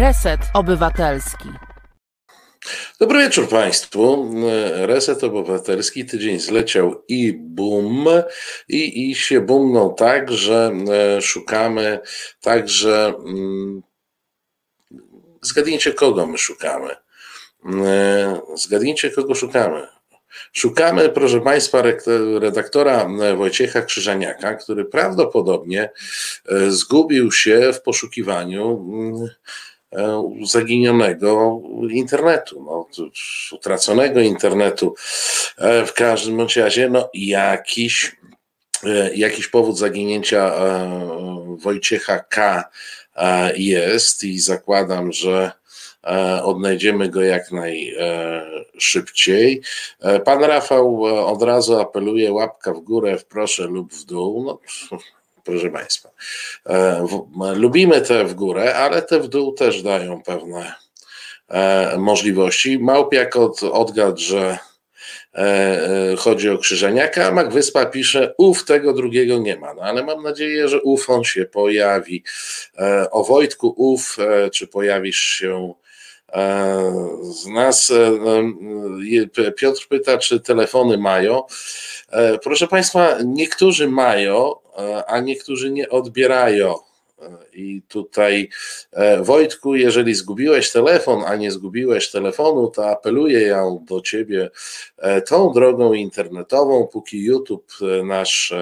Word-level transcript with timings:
Reset 0.00 0.40
Obywatelski. 0.54 1.48
Dobry 3.00 3.18
wieczór 3.18 3.48
Państwu. 3.48 4.30
Reset 4.72 5.24
Obywatelski 5.24 6.06
tydzień 6.06 6.40
zleciał 6.40 7.04
i 7.08 7.32
boom, 7.38 8.06
i, 8.68 9.10
i 9.10 9.14
się 9.14 9.40
boomnął 9.40 9.94
tak, 9.94 10.32
że 10.32 10.72
e, 10.90 11.22
szukamy 11.22 12.00
także. 12.40 13.14
Mm, 13.26 13.82
zgadnijcie, 15.42 15.92
kogo 15.92 16.26
my 16.26 16.38
szukamy. 16.38 16.96
E, 17.86 18.40
zgadnijcie, 18.54 19.10
kogo 19.10 19.34
szukamy. 19.34 19.86
Szukamy, 20.52 21.08
proszę 21.08 21.40
Państwa, 21.40 21.82
redaktora 22.40 23.08
Wojciecha 23.36 23.82
Krzyżaniaka, 23.82 24.54
który 24.54 24.84
prawdopodobnie 24.84 25.90
e, 26.48 26.70
zgubił 26.70 27.32
się 27.32 27.72
w 27.72 27.82
poszukiwaniu 27.82 28.86
mm, 28.92 29.28
zaginionego 30.44 31.60
internetu, 31.90 32.64
no, 32.64 32.86
utraconego 33.52 34.20
internetu. 34.20 34.94
W 35.86 35.92
każdym 35.94 36.36
bądź 36.36 36.56
razie, 36.56 36.88
no, 36.88 37.10
jakiś, 37.14 38.16
jakiś 39.14 39.48
powód 39.48 39.78
zaginięcia 39.78 40.52
Wojciecha 41.62 42.18
K 42.18 42.64
jest 43.56 44.24
i 44.24 44.40
zakładam, 44.40 45.12
że 45.12 45.52
E, 46.04 46.42
odnajdziemy 46.42 47.08
go 47.08 47.22
jak 47.22 47.52
najszybciej. 47.52 49.62
E, 50.00 50.20
pan 50.20 50.44
Rafał 50.44 51.08
e, 51.08 51.26
od 51.26 51.42
razu 51.42 51.80
apeluje 51.80 52.32
łapka 52.32 52.74
w 52.74 52.80
górę, 52.80 53.18
w 53.18 53.24
proszę 53.24 53.66
lub 53.66 53.92
w 53.92 54.04
dół. 54.04 54.44
No, 54.44 54.58
proszę 55.44 55.70
Państwa, 55.70 56.10
lubimy 57.54 58.00
te 58.00 58.24
w 58.24 58.34
górę, 58.34 58.74
ale 58.74 59.02
te 59.02 59.20
w 59.20 59.28
dół 59.28 59.52
też 59.52 59.82
dają 59.82 60.22
pewne 60.22 60.74
możliwości. 61.98 62.78
Małpiak 62.78 63.36
od, 63.36 63.62
odgadł, 63.62 64.20
że 64.20 64.58
chodzi 66.18 66.50
o 66.50 66.58
Krzyżeniaka, 66.58 67.26
a 67.26 67.30
Mac 67.30 67.52
Wyspa 67.52 67.86
pisze, 67.86 68.34
ów 68.38 68.64
tego 68.64 68.92
drugiego 68.92 69.38
nie 69.38 69.56
ma, 69.56 69.74
no 69.74 69.82
ale 69.82 70.04
mam 70.04 70.22
nadzieję, 70.22 70.68
że 70.68 70.82
ów 70.82 71.10
on 71.10 71.24
się 71.24 71.44
pojawi. 71.44 72.24
O 73.10 73.24
Wojtku 73.24 73.74
ów, 73.76 74.16
czy 74.52 74.66
pojawisz 74.66 75.20
się 75.20 75.74
z 77.22 77.46
nas 77.46 77.90
e, 77.90 79.44
e, 79.46 79.52
Piotr 79.52 79.88
pyta, 79.88 80.18
czy 80.18 80.40
telefony 80.40 80.98
mają. 80.98 81.42
E, 82.10 82.38
proszę 82.38 82.68
Państwa, 82.68 83.18
niektórzy 83.24 83.88
mają, 83.88 84.54
a 85.06 85.20
niektórzy 85.20 85.70
nie 85.70 85.88
odbierają. 85.88 86.74
I 87.52 87.82
tutaj, 87.88 88.48
e, 88.92 89.22
Wojtku, 89.22 89.74
jeżeli 89.74 90.14
zgubiłeś 90.14 90.72
telefon, 90.72 91.22
a 91.26 91.36
nie 91.36 91.50
zgubiłeś 91.50 92.10
telefonu, 92.10 92.70
to 92.70 92.90
apeluję 92.90 93.40
ja 93.40 93.64
do 93.82 94.00
ciebie 94.00 94.50
e, 94.98 95.22
tą 95.22 95.52
drogą 95.52 95.92
internetową, 95.92 96.86
póki 96.86 97.24
YouTube 97.24 97.72
e, 97.82 98.04
nasz 98.04 98.54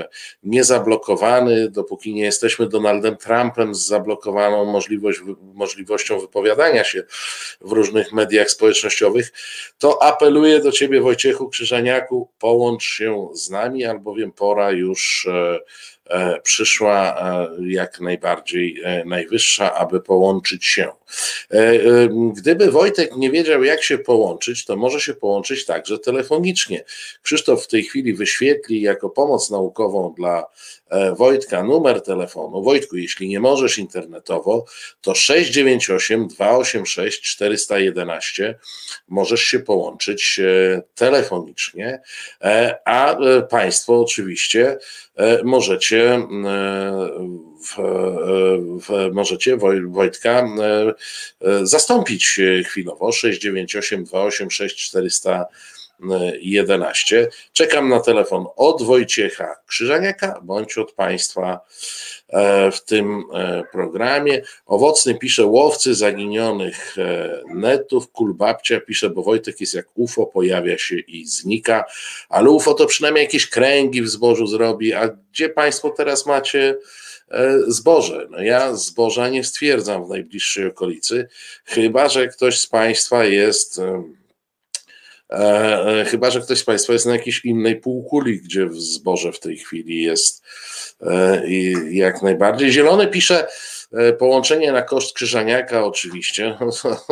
nie 0.43 0.65
zablokowany, 0.65 1.71
dopóki 1.71 2.15
nie 2.15 2.23
jesteśmy 2.23 2.69
Donaldem 2.69 3.17
Trumpem 3.17 3.75
z 3.75 3.87
zablokowaną 3.87 4.65
możliwość, 4.65 5.21
możliwością 5.55 6.21
wypowiadania 6.21 6.85
się 6.85 7.03
w 7.61 7.73
różnych 7.73 8.13
mediach 8.13 8.51
społecznościowych, 8.51 9.33
to 9.79 10.03
apeluję 10.03 10.61
do 10.61 10.73
ciebie, 10.73 11.01
Wojciechu 11.01 11.49
Krzyżaniaku, 11.49 12.29
połącz 12.39 12.85
się 12.85 13.29
z 13.35 13.51
nami, 13.51 13.85
albowiem 13.85 14.33
pora 14.33 14.71
już 14.71 15.29
E, 15.31 15.59
przyszła 16.43 17.17
e, 17.21 17.49
jak 17.61 18.01
najbardziej 18.01 18.81
e, 18.85 19.05
najwyższa, 19.05 19.75
aby 19.75 20.01
połączyć 20.01 20.67
się. 20.67 20.89
Gdyby 22.37 22.71
Wojtek 22.71 23.17
nie 23.17 23.31
wiedział, 23.31 23.65
jak 23.65 23.83
się 23.83 23.99
połączyć, 23.99 24.65
to 24.65 24.77
może 24.77 25.01
się 25.01 25.15
połączyć 25.15 25.67
także 25.67 25.99
telefonicznie. 25.99 26.85
Krzysztof 27.23 27.65
w 27.65 27.69
tej 27.69 27.83
chwili 27.83 28.15
wyświetli 28.15 28.81
jako 28.81 29.11
pomoc 29.11 29.51
naukową 29.51 30.15
dla 30.17 30.45
Wojtka 31.17 31.63
numer 31.63 32.03
telefonu. 32.03 32.63
Wojtku, 32.63 32.97
jeśli 32.97 33.29
nie 33.29 33.41
możesz 33.41 33.79
internetowo, 33.79 34.65
to 35.01 35.15
698 35.15 36.29
286 36.29 37.21
411 37.23 38.59
możesz 39.09 39.41
się 39.41 39.59
połączyć 39.59 40.41
telefonicznie, 40.95 42.01
a 42.85 43.17
Państwo 43.51 44.01
oczywiście 44.01 44.79
możecie 45.45 46.27
w, 47.63 47.77
w, 48.81 49.11
możecie 49.13 49.57
Wojtka 49.89 50.31
e, 50.31 50.95
e, 51.41 51.67
zastąpić 51.67 52.41
chwilowo 52.65 53.13
698 53.13 54.05
286 54.05 54.77
411. 54.77 55.45
Czekam 57.53 57.89
na 57.89 58.01
telefon 58.01 58.47
od 58.57 58.83
Wojciecha 58.83 59.57
Krzyżaniaka 59.67 60.41
bądź 60.43 60.79
od 60.79 60.93
Państwa 60.93 61.61
e, 62.29 62.71
w 62.71 62.85
tym 62.85 63.25
programie. 63.73 64.43
Owocny 64.67 65.15
pisze 65.15 65.47
łowcy 65.47 65.95
zaginionych 65.95 66.97
netów, 67.55 68.13
kulbabcia 68.13 68.81
pisze, 68.81 69.11
bo 69.11 69.23
Wojtek 69.23 69.61
jest 69.61 69.75
jak 69.75 69.87
UFO, 69.95 70.27
pojawia 70.27 70.79
się 70.79 70.99
i 70.99 71.27
znika, 71.27 71.85
ale 72.29 72.51
UFO 72.51 72.75
to 72.75 72.87
przynajmniej 72.87 73.25
jakieś 73.25 73.49
kręgi 73.49 74.03
w 74.03 74.09
zbożu 74.09 74.47
zrobi, 74.47 74.95
a 74.95 75.09
gdzie 75.33 75.49
Państwo 75.49 75.91
teraz 75.91 76.27
macie 76.27 76.79
e, 77.31 77.59
zboże? 77.67 78.27
No 78.31 78.43
ja 78.43 78.75
zboża 78.75 79.29
nie 79.29 79.45
stwierdzam 79.45 80.07
w 80.07 80.09
najbliższej 80.09 80.67
okolicy, 80.67 81.29
chyba 81.65 82.09
że 82.09 82.29
ktoś 82.29 82.61
z 82.61 82.67
Państwa 82.67 83.25
jest. 83.25 83.81
E, 85.31 86.05
chyba, 86.09 86.31
że 86.31 86.41
ktoś 86.41 86.59
z 86.59 86.65
Państwa 86.65 86.93
jest 86.93 87.07
na 87.07 87.13
jakiejś 87.13 87.45
innej 87.45 87.77
półkuli, 87.77 88.41
gdzie 88.41 88.69
zboże 88.73 89.33
w 89.33 89.41
tej 89.41 89.57
chwili 89.57 90.03
jest 90.03 90.43
e, 91.01 91.47
i 91.47 91.75
jak 91.91 92.23
najbardziej. 92.23 92.73
Zielony 92.73 93.07
pisze, 93.07 93.47
połączenie 94.19 94.73
na 94.73 94.83
koszt 94.83 95.15
Krzyżaniaka 95.15 95.85
oczywiście, 95.85 96.59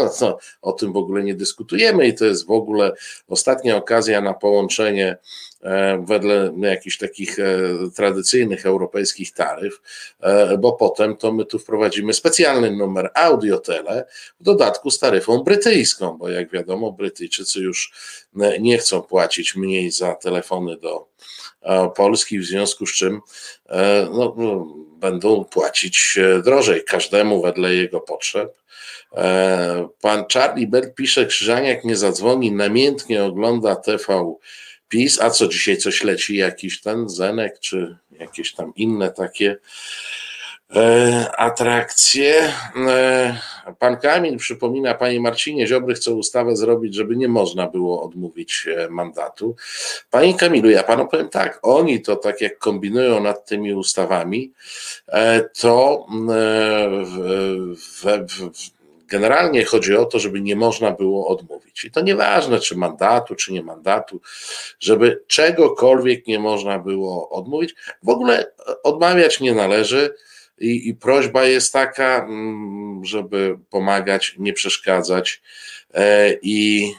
o 0.63 0.73
tym 0.73 0.93
w 0.93 0.97
ogóle 0.97 1.23
nie 1.23 1.35
dyskutujemy 1.35 2.07
i 2.07 2.15
to 2.15 2.25
jest 2.25 2.47
w 2.47 2.51
ogóle 2.51 2.93
ostatnia 3.29 3.77
okazja 3.77 4.21
na 4.21 4.35
połączenie 4.35 5.17
E, 5.56 5.56
wedle 6.05 6.53
jakichś 6.59 6.99
takich 6.99 7.39
e, 7.39 7.45
tradycyjnych 7.97 8.67
europejskich 8.67 9.33
taryf, 9.33 9.81
e, 10.21 10.59
bo 10.59 10.73
potem 10.73 11.17
to 11.17 11.33
my 11.33 11.45
tu 11.45 11.59
wprowadzimy 11.59 12.13
specjalny 12.13 12.71
numer 12.71 13.11
audiotele 13.15 14.07
w 14.41 14.45
dodatku 14.45 14.91
z 14.91 14.99
taryfą 14.99 15.39
brytyjską, 15.39 16.19
bo 16.19 16.29
jak 16.29 16.51
wiadomo 16.51 16.93
Brytyjczycy 16.93 17.61
już 17.61 17.93
nie 18.61 18.79
chcą 18.79 19.03
płacić 19.03 19.57
mniej 19.57 19.91
za 19.91 20.15
telefony 20.15 20.77
do 20.77 21.09
Polski, 21.97 22.39
w 22.39 22.45
związku 22.45 22.87
z 22.87 22.93
czym 22.93 23.21
no, 24.13 24.35
no 24.37 24.75
będą 24.99 25.45
płacić 25.45 26.19
drożej, 26.45 26.85
każdemu 26.85 27.43
wedle 27.43 27.75
jego 27.75 28.01
potrzeb. 28.01 28.55
Pan 30.01 30.25
Charlie 30.33 30.67
Bell 30.67 30.95
pisze, 30.95 31.27
Krzyżaniak 31.27 31.85
nie 31.85 31.97
zadzwoni, 31.97 32.53
namiętnie 32.53 33.25
ogląda 33.25 33.77
TV 33.77 34.35
PiS, 34.89 35.21
a 35.21 35.31
co 35.31 35.49
dzisiaj 35.49 35.77
coś 35.77 36.05
leci, 36.05 36.37
jakiś 36.37 36.81
ten 36.81 37.09
Zenek, 37.09 37.59
czy 37.61 37.97
jakieś 38.11 38.55
tam 38.55 38.73
inne 38.77 39.11
takie 39.11 39.57
e, 40.77 41.31
atrakcje. 41.37 42.53
E, 42.89 43.41
pan 43.79 43.97
Kamil 43.97 44.37
przypomina, 44.37 44.95
panie 44.95 45.21
Marcinie, 45.21 45.67
Ziobry 45.67 45.95
chce 45.95 46.15
ustawę 46.15 46.57
zrobić, 46.57 46.95
żeby 46.95 47.17
nie 47.17 47.29
można 47.29 47.67
było 47.67 48.03
odmówić 48.03 48.69
e, 48.77 48.89
mandatu. 48.89 49.57
Panie 50.11 50.35
Kamilu, 50.35 50.71
ja 50.71 50.83
panu 50.83 51.09
powiem 51.09 51.29
tak, 51.29 51.59
oni 51.63 52.03
to 52.03 52.17
tak 52.17 52.41
jak 52.41 52.59
kombinują 52.59 53.21
nad 53.21 53.47
tymi 53.47 53.75
ustawami, 53.75 54.53
e, 55.09 55.49
to 55.61 56.07
e, 56.11 56.89
w, 57.05 57.19
w, 57.77 58.27
w, 58.33 58.76
Generalnie 59.09 59.65
chodzi 59.65 59.97
o 59.97 60.05
to, 60.05 60.19
żeby 60.19 60.41
nie 60.41 60.57
można 60.57 60.91
było 60.91 61.29
odmówić. 61.29 61.85
I 61.85 61.91
to 61.91 62.01
nieważne, 62.01 62.61
czy 62.61 62.77
mandatu, 62.77 63.35
czy 63.35 63.53
nie 63.53 63.63
mandatu, 63.63 64.21
żeby 64.81 65.25
czegokolwiek 65.27 66.27
nie 66.27 66.39
można 66.39 66.79
było 66.79 67.31
odmówić. 67.31 67.75
W 68.03 68.09
ogóle 68.09 68.53
odmawiać 68.83 69.41
nie 69.41 69.55
należy. 69.55 70.15
I, 70.59 70.89
I, 70.89 70.95
prośba 70.95 71.45
jest 71.45 71.73
taka, 71.73 72.25
mm, 72.25 73.05
żeby 73.05 73.59
pomagać, 73.71 74.35
nie 74.39 74.53
przeszkadzać 74.53 75.43
e, 75.95 76.33
i, 76.43 76.93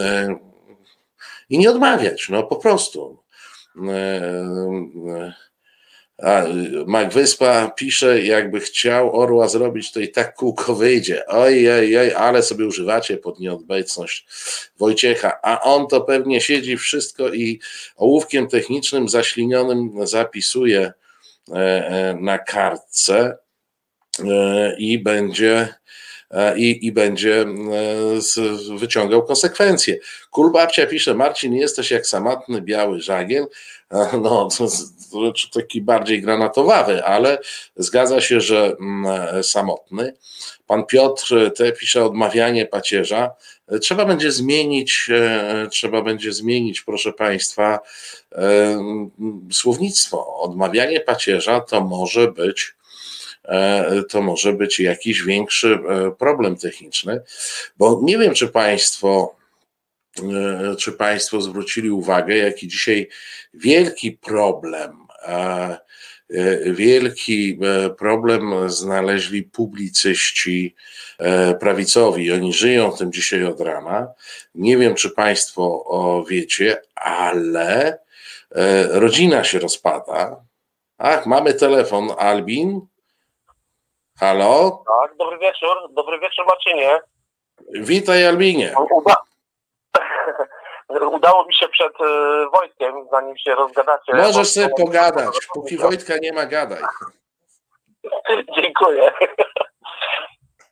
e, 0.00 0.36
i 1.50 1.58
nie 1.58 1.70
odmawiać, 1.70 2.28
no 2.28 2.42
po 2.42 2.56
prostu. 2.56 3.18
A 6.22 6.44
Mac 6.86 7.14
Wyspa 7.14 7.70
pisze, 7.70 8.22
jakby 8.22 8.60
chciał 8.60 9.20
orła 9.20 9.48
zrobić, 9.48 9.92
to 9.92 10.00
i 10.00 10.08
tak 10.08 10.34
kółko 10.34 10.74
wyjdzie. 10.74 11.26
Oj, 11.26 11.70
oj, 11.70 11.98
oj, 11.98 12.14
ale 12.14 12.42
sobie 12.42 12.66
używacie 12.66 13.16
pod 13.16 13.40
nieobecność 13.40 14.26
Wojciecha. 14.78 15.32
A 15.42 15.60
on 15.60 15.86
to 15.86 16.00
pewnie 16.00 16.40
siedzi 16.40 16.76
wszystko 16.76 17.28
i 17.28 17.60
ołówkiem 17.96 18.48
technicznym 18.48 19.08
zaślinionym 19.08 20.06
zapisuje 20.06 20.92
e, 21.48 21.54
e, 21.54 22.16
na 22.20 22.38
kartce 22.38 23.36
e, 24.18 24.76
i 24.78 24.98
będzie 24.98 25.74
i, 26.56 26.86
i 26.86 26.92
będzie 26.92 27.44
wyciągał 28.78 29.24
konsekwencje. 29.24 29.98
Kulbabcia 30.30 30.86
pisze, 30.86 31.14
Marcin, 31.14 31.54
jesteś 31.54 31.90
jak 31.90 32.06
samotny 32.06 32.62
biały 32.62 33.00
żagiel, 33.00 33.46
no, 34.22 34.48
taki 35.52 35.82
bardziej 35.82 36.22
granatowawy, 36.22 37.04
ale 37.04 37.38
zgadza 37.76 38.20
się, 38.20 38.40
że 38.40 38.76
mm, 38.80 39.42
samotny. 39.42 40.14
Pan 40.66 40.86
Piotr 40.86 41.52
te 41.56 41.72
pisze 41.72 42.04
odmawianie 42.04 42.66
pacierza. 42.66 43.30
Trzeba 43.80 44.04
będzie 44.04 44.32
zmienić, 44.32 45.06
e, 45.10 45.68
trzeba 45.70 46.02
będzie 46.02 46.32
zmienić, 46.32 46.80
proszę 46.80 47.12
Państwa, 47.12 47.78
e, 48.32 48.78
słownictwo. 49.52 50.36
Odmawianie 50.36 51.00
pacierza 51.00 51.60
to 51.60 51.80
może 51.80 52.32
być 52.32 52.74
to 54.08 54.22
może 54.22 54.52
być 54.52 54.80
jakiś 54.80 55.22
większy 55.22 55.78
problem 56.18 56.56
techniczny, 56.56 57.20
bo 57.78 58.00
nie 58.02 58.18
wiem, 58.18 58.34
czy 58.34 58.48
Państwo 58.48 59.34
czy 60.78 60.92
Państwo 60.92 61.40
zwrócili 61.40 61.90
uwagę, 61.90 62.36
jaki 62.36 62.68
dzisiaj 62.68 63.08
wielki 63.54 64.12
problem, 64.12 65.06
e, 65.22 65.78
wielki 66.66 67.58
e, 67.62 67.90
problem 67.90 68.70
znaleźli 68.70 69.42
publicyści 69.42 70.74
prawicowi. 71.60 72.32
Oni 72.32 72.52
żyją 72.52 72.92
tym 72.92 73.12
dzisiaj 73.12 73.44
od 73.44 73.60
rana. 73.60 74.08
Nie 74.54 74.76
wiem, 74.76 74.94
czy 74.94 75.10
Państwo 75.10 76.24
wiecie, 76.28 76.82
ale 76.94 77.98
rodzina 78.90 79.44
się 79.44 79.58
rozpada. 79.58 80.36
Ach, 80.98 81.26
mamy 81.26 81.54
telefon, 81.54 82.08
Albin. 82.18 82.80
Halo? 84.18 84.84
Tak, 84.86 85.16
dobry 85.16 85.38
wieczór. 85.38 85.76
Dobry 85.94 86.20
wieczór, 86.20 86.46
Marcinie. 86.46 87.00
Witaj, 87.74 88.26
Albinie. 88.26 88.74
Uda 88.90 89.16
Udało 91.16 91.44
mi 91.44 91.54
się 91.54 91.68
przed 91.68 92.00
y, 92.00 92.50
Wojtkiem, 92.52 93.08
zanim 93.10 93.38
się 93.38 93.54
rozgadacie. 93.54 94.14
Możesz 94.14 94.48
sobie 94.48 94.68
pogadać. 94.68 95.46
Póki 95.54 95.78
Wojtka 95.78 96.14
nie 96.22 96.32
ma, 96.32 96.46
gadaj. 96.46 96.82
Dziękuję. 98.56 99.12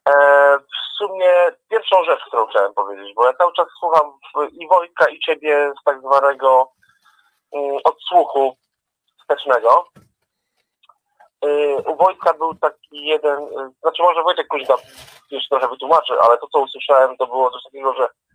E, 0.09 0.13
w 0.59 0.97
sumie 0.99 1.33
pierwszą 1.71 2.05
rzecz, 2.05 2.21
którą 2.27 2.47
chciałem 2.47 2.75
powiedzieć, 2.75 3.15
bo 3.15 3.27
ja 3.27 3.33
cały 3.33 3.53
czas 3.53 3.67
słucham 3.81 4.13
i 4.51 4.69
Wojtka, 4.69 5.09
i 5.09 5.21
ciebie 5.21 5.73
z 5.81 5.85
tak 5.85 6.01
zwanego 6.01 6.73
mm, 7.53 7.77
odsłuchu 7.85 8.57
wstecznego. 9.21 9.89
Y, 11.45 11.77
u 11.87 11.97
Wojtka 11.97 12.35
był 12.35 12.55
taki 12.55 13.07
jeden, 13.07 13.49
znaczy 13.81 14.03
może 14.03 14.23
Wojtek 14.23 14.47
później 14.51 14.69
jeszcze 15.31 15.49
trochę 15.49 15.69
wytłumaczy, 15.69 16.13
ale 16.21 16.39
to 16.39 16.47
co 16.53 16.59
usłyszałem 16.59 17.17
to 17.17 17.27
było 17.27 17.51
coś 17.51 17.63
takiego, 17.63 17.95
że 17.95 18.09
E, 18.09 18.28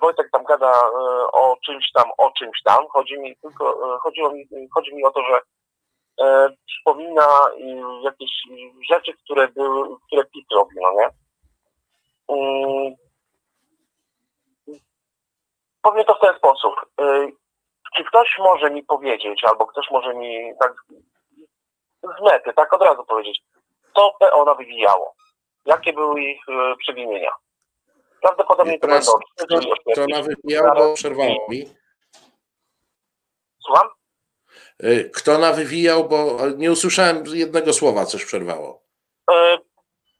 Wojtek 0.00 0.30
tam 0.30 0.44
gada 0.44 0.72
e, 0.72 0.92
o 1.32 1.56
czymś 1.66 1.92
tam, 1.92 2.04
o 2.18 2.30
czymś 2.30 2.62
tam. 2.62 2.88
Chodzi 2.88 3.18
mi 3.18 3.36
tylko, 3.36 3.94
e, 3.94 3.98
chodziło 3.98 4.30
mi, 4.30 4.48
chodzi 4.74 4.94
mi 4.94 5.04
o 5.04 5.10
to, 5.10 5.22
że 5.22 5.40
e, 6.20 6.48
przypomina 6.66 7.26
jakieś 8.02 8.30
rzeczy, 8.90 9.12
które 9.24 9.48
były, 9.48 9.88
które 10.06 10.24
PiS 10.24 10.44
no 10.50 10.92
nie? 10.92 11.08
Um, 12.28 12.94
powiem 15.82 16.04
to 16.04 16.14
w 16.14 16.20
ten 16.20 16.36
sposób. 16.36 16.74
E, 17.00 17.28
czy 17.96 18.04
ktoś 18.04 18.38
może 18.38 18.70
mi 18.70 18.82
powiedzieć, 18.82 19.44
albo 19.44 19.66
ktoś 19.66 19.90
może 19.90 20.14
mi 20.14 20.52
tak 20.60 20.72
z 22.02 22.22
mety, 22.22 22.52
tak 22.52 22.72
od 22.72 22.82
razu 22.82 23.04
powiedzieć, 23.04 23.40
co 23.94 24.12
PO 24.20 24.44
nawywijało? 24.44 25.14
Jakie 25.66 25.92
były 25.92 26.20
ich 26.20 26.48
e, 26.48 26.76
przewinienia? 26.76 27.30
Prawdopodobnie 28.22 28.78
to 28.78 28.86
będą 28.86 29.12
kto 29.92 30.06
nawywijał, 30.06 30.74
bo 30.76 30.94
przerwało 30.94 31.46
mi. 31.48 31.74
Słucham? 33.66 33.88
Y, 34.84 35.10
kto 35.14 35.38
nawywijał, 35.38 36.04
bo 36.04 36.36
nie 36.56 36.72
usłyszałem 36.72 37.24
jednego 37.26 37.72
słowa, 37.72 38.04
coś 38.04 38.24
przerwało. 38.24 38.82
E, 39.30 39.58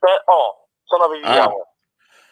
PO, 0.00 0.66
co 0.90 0.98
nawywijało. 0.98 1.68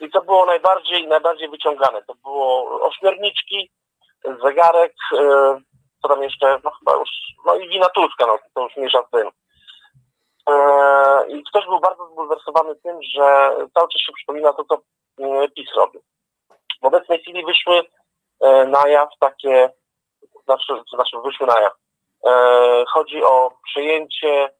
I 0.00 0.10
co 0.10 0.20
było 0.20 0.46
najbardziej, 0.46 1.08
najbardziej 1.08 1.48
wyciągane? 1.48 2.02
To 2.02 2.14
było 2.14 2.80
ośmiorniczki, 2.80 3.70
zegarek, 4.44 4.94
e, 5.12 5.60
co 6.02 6.08
tam 6.08 6.22
jeszcze, 6.22 6.60
no 6.64 6.70
chyba 6.70 6.96
już, 6.96 7.08
no 7.46 7.54
i 7.54 7.68
wina 7.68 7.86
Tuska, 7.88 8.26
no 8.26 8.38
to 8.54 8.62
już 8.62 8.76
mniejsza 8.76 9.02
z 9.08 9.10
tym. 9.10 9.30
I 11.28 11.44
ktoś 11.44 11.64
był 11.64 11.80
bardzo 11.80 12.06
zbulwersowany 12.06 12.76
tym, 12.76 12.98
że 13.02 13.50
cały 13.74 13.88
czas 13.88 14.02
się 14.02 14.12
przypomina 14.12 14.52
to, 14.52 14.64
co 14.64 14.82
PiS 15.54 15.68
robił. 15.76 16.02
W 16.82 16.84
obecnej 16.86 17.18
chwili 17.18 17.44
wyszły 17.44 17.82
e, 18.40 18.66
na 18.66 18.88
jaw 18.88 19.08
takie, 19.20 19.70
znaczy, 20.44 20.72
znaczy 20.94 21.16
wyszły 21.24 21.46
na 21.46 21.60
jaw. 21.60 21.72
E, 22.26 22.84
chodzi 22.88 23.22
o 23.24 23.52
przejęcie, 23.64 24.50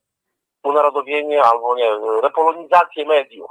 unarodowienie 0.63 1.43
albo 1.43 1.77
nie, 1.77 1.91
repolonizację 2.23 3.05
mediów. 3.05 3.51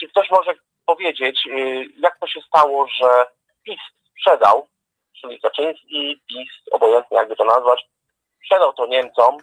Czy 0.00 0.08
ktoś 0.08 0.30
może 0.30 0.54
powiedzieć, 0.86 1.48
jak 1.98 2.18
to 2.18 2.26
się 2.26 2.40
stało, 2.40 2.86
że 2.86 3.26
PiS 3.62 3.80
sprzedał, 4.10 4.66
czyli 5.20 5.40
Kaczyński, 5.40 6.22
PiS, 6.28 6.50
obojętnie 6.70 7.16
jakby 7.16 7.36
to 7.36 7.44
nazwać, 7.44 7.88
sprzedał 8.36 8.72
to 8.72 8.86
Niemcom, 8.86 9.38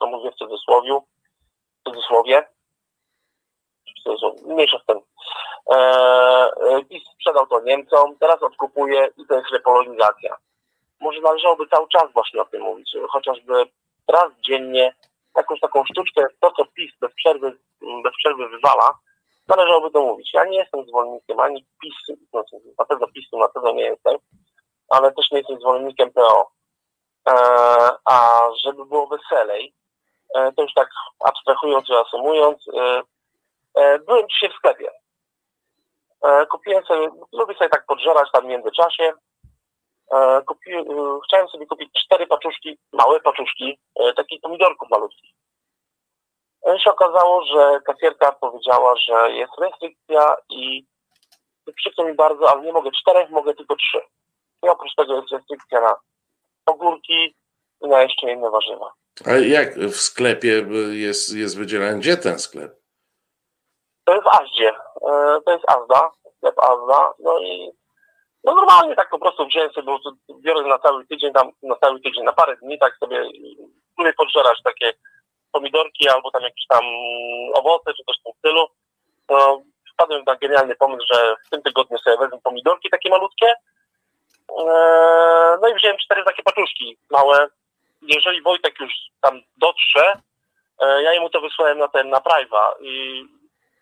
to 0.00 0.06
mówię 0.06 0.30
w 0.30 0.34
cudzysłowie, 0.34 1.00
w 1.80 1.90
cudzysłowie, 1.90 2.48
mniejsza 4.46 4.78
z 4.78 4.86
tym. 4.86 5.00
E, 5.72 6.84
PiS 6.88 7.02
sprzedał 7.14 7.46
to 7.46 7.60
Niemcom, 7.60 8.16
teraz 8.20 8.42
odkupuje 8.42 9.08
i 9.16 9.26
to 9.26 9.34
jest 9.34 9.50
repolonizacja. 9.52 10.36
Może 11.00 11.20
należałoby 11.20 11.66
cały 11.66 11.88
czas 11.88 12.12
właśnie 12.12 12.42
o 12.42 12.44
tym 12.44 12.62
mówić, 12.62 12.96
chociażby 13.08 13.52
raz 14.08 14.32
dziennie 14.48 14.94
jakąś 15.36 15.60
taką 15.60 15.84
sztuczkę, 15.84 16.26
to 16.40 16.50
co 16.50 16.64
PiS 16.64 16.92
bez 17.00 17.14
przerwy, 17.14 17.58
bez 18.04 18.12
przerwy 18.16 18.48
wywala, 18.48 18.98
należałoby 19.48 19.90
to 19.90 20.02
mówić. 20.02 20.30
Ja 20.34 20.44
nie 20.44 20.58
jestem 20.58 20.84
zwolennikiem 20.86 21.40
ani 21.40 21.66
PiS, 21.82 22.16
no, 22.32 22.44
na 22.78 22.84
pewno 22.84 23.06
PiSu 23.06 23.38
na 23.38 23.48
pewno 23.48 23.72
nie 23.72 23.84
jestem, 23.84 24.16
ale 24.88 25.12
też 25.12 25.30
nie 25.30 25.38
jestem 25.38 25.60
zwolennikiem 25.60 26.12
PO. 26.12 26.50
E, 27.28 27.32
a 28.04 28.48
żeby 28.64 28.86
było 28.86 29.06
weselej, 29.06 29.74
e, 30.34 30.52
to 30.52 30.62
już 30.62 30.74
tak 30.74 30.88
abstrahując 31.24 31.88
i 31.88 31.94
asumując, 31.94 32.68
e, 32.74 33.02
E, 33.04 33.13
byłem 34.06 34.28
dzisiaj 34.28 34.50
w 34.50 34.54
sklepie. 34.54 34.90
E, 36.24 36.46
kupiłem 36.46 36.84
sobie, 36.84 37.08
lubię 37.32 37.54
sobie 37.54 37.70
tak 37.70 37.86
podżerać 37.86 38.28
tam 38.32 38.44
w 38.44 38.48
międzyczasie. 38.48 39.12
E, 40.12 40.42
kupi, 40.46 40.70
chciałem 41.26 41.48
sobie 41.48 41.66
kupić 41.66 41.90
cztery 42.04 42.26
paczuszki, 42.26 42.78
małe 42.92 43.20
paczuszki, 43.20 43.78
takich 44.16 44.40
pomidorków 44.40 44.90
malutkich. 44.90 45.30
I 46.76 46.80
się 46.80 46.90
okazało, 46.90 47.44
że 47.44 47.80
kasierka 47.86 48.32
powiedziała, 48.32 48.96
że 48.96 49.32
jest 49.32 49.52
restrykcja 49.58 50.36
i 50.48 50.84
przykro 51.76 52.04
mi 52.04 52.14
bardzo, 52.14 52.50
ale 52.50 52.62
nie 52.62 52.72
mogę 52.72 52.90
czterech, 53.00 53.30
mogę 53.30 53.54
tylko 53.54 53.76
trzy. 53.76 54.00
I 54.64 54.68
oprócz 54.68 54.94
tego 54.94 55.16
jest 55.16 55.32
restrykcja 55.32 55.80
na 55.80 55.94
ogórki 56.66 57.34
i 57.82 57.88
na 57.88 58.02
jeszcze 58.02 58.32
inne 58.32 58.50
warzywa. 58.50 58.92
A 59.26 59.30
jak 59.30 59.74
w 59.74 59.96
sklepie 59.96 60.66
jest, 60.90 61.34
jest 61.34 61.58
wydzielany? 61.58 61.98
Gdzie 61.98 62.16
ten 62.16 62.38
sklep? 62.38 62.83
To 64.04 64.14
jest 64.14 64.26
Azdzie. 64.26 64.70
E, 65.08 65.40
to 65.46 65.52
jest 65.52 65.70
Azda, 65.70 66.10
sklep 66.36 66.58
Azda. 66.58 67.12
No 67.18 67.38
i 67.38 67.72
no 68.44 68.54
normalnie 68.54 68.96
tak 68.96 69.10
po 69.10 69.18
prostu 69.18 69.46
wziąłem 69.46 69.72
sobie, 69.72 69.86
bo 69.86 69.98
biorę 70.40 70.62
na 70.62 70.78
cały 70.78 71.06
tydzień, 71.06 71.32
tam 71.32 71.50
na 71.62 71.76
cały 71.76 72.00
tydzień, 72.00 72.24
na 72.24 72.32
parę 72.32 72.56
dni, 72.56 72.78
tak 72.78 72.96
sobie 72.96 73.28
lubię 73.98 74.12
podżerać 74.12 74.62
takie 74.64 74.92
pomidorki 75.52 76.08
albo 76.08 76.30
tam 76.30 76.42
jakieś 76.42 76.66
tam 76.68 76.84
owoce, 77.54 77.94
czy 77.94 78.04
coś 78.04 78.16
w 78.20 78.22
tym 78.22 78.32
stylu. 78.38 78.66
No, 79.30 79.62
wpadłem 79.92 80.22
na 80.26 80.36
genialny 80.36 80.76
pomysł, 80.76 81.06
że 81.12 81.36
w 81.46 81.50
tym 81.50 81.62
tygodniu 81.62 81.98
sobie 81.98 82.16
wezmę 82.16 82.38
pomidorki 82.42 82.90
takie 82.90 83.10
malutkie. 83.10 83.54
E, 84.58 84.64
no 85.62 85.68
i 85.68 85.74
wziąłem 85.74 85.98
cztery 85.98 86.24
takie 86.24 86.42
paczuszki 86.42 86.98
małe. 87.10 87.46
Jeżeli 88.02 88.42
Wojtek 88.42 88.80
już 88.80 88.92
tam 89.20 89.40
dotrze, 89.56 90.12
e, 90.80 91.02
ja 91.02 91.20
mu 91.20 91.30
to 91.30 91.40
wysłałem 91.40 91.78
na 91.78 91.88
ten, 91.88 92.08
na 92.08 92.18
Prive'a 92.18 92.72
i 92.80 93.24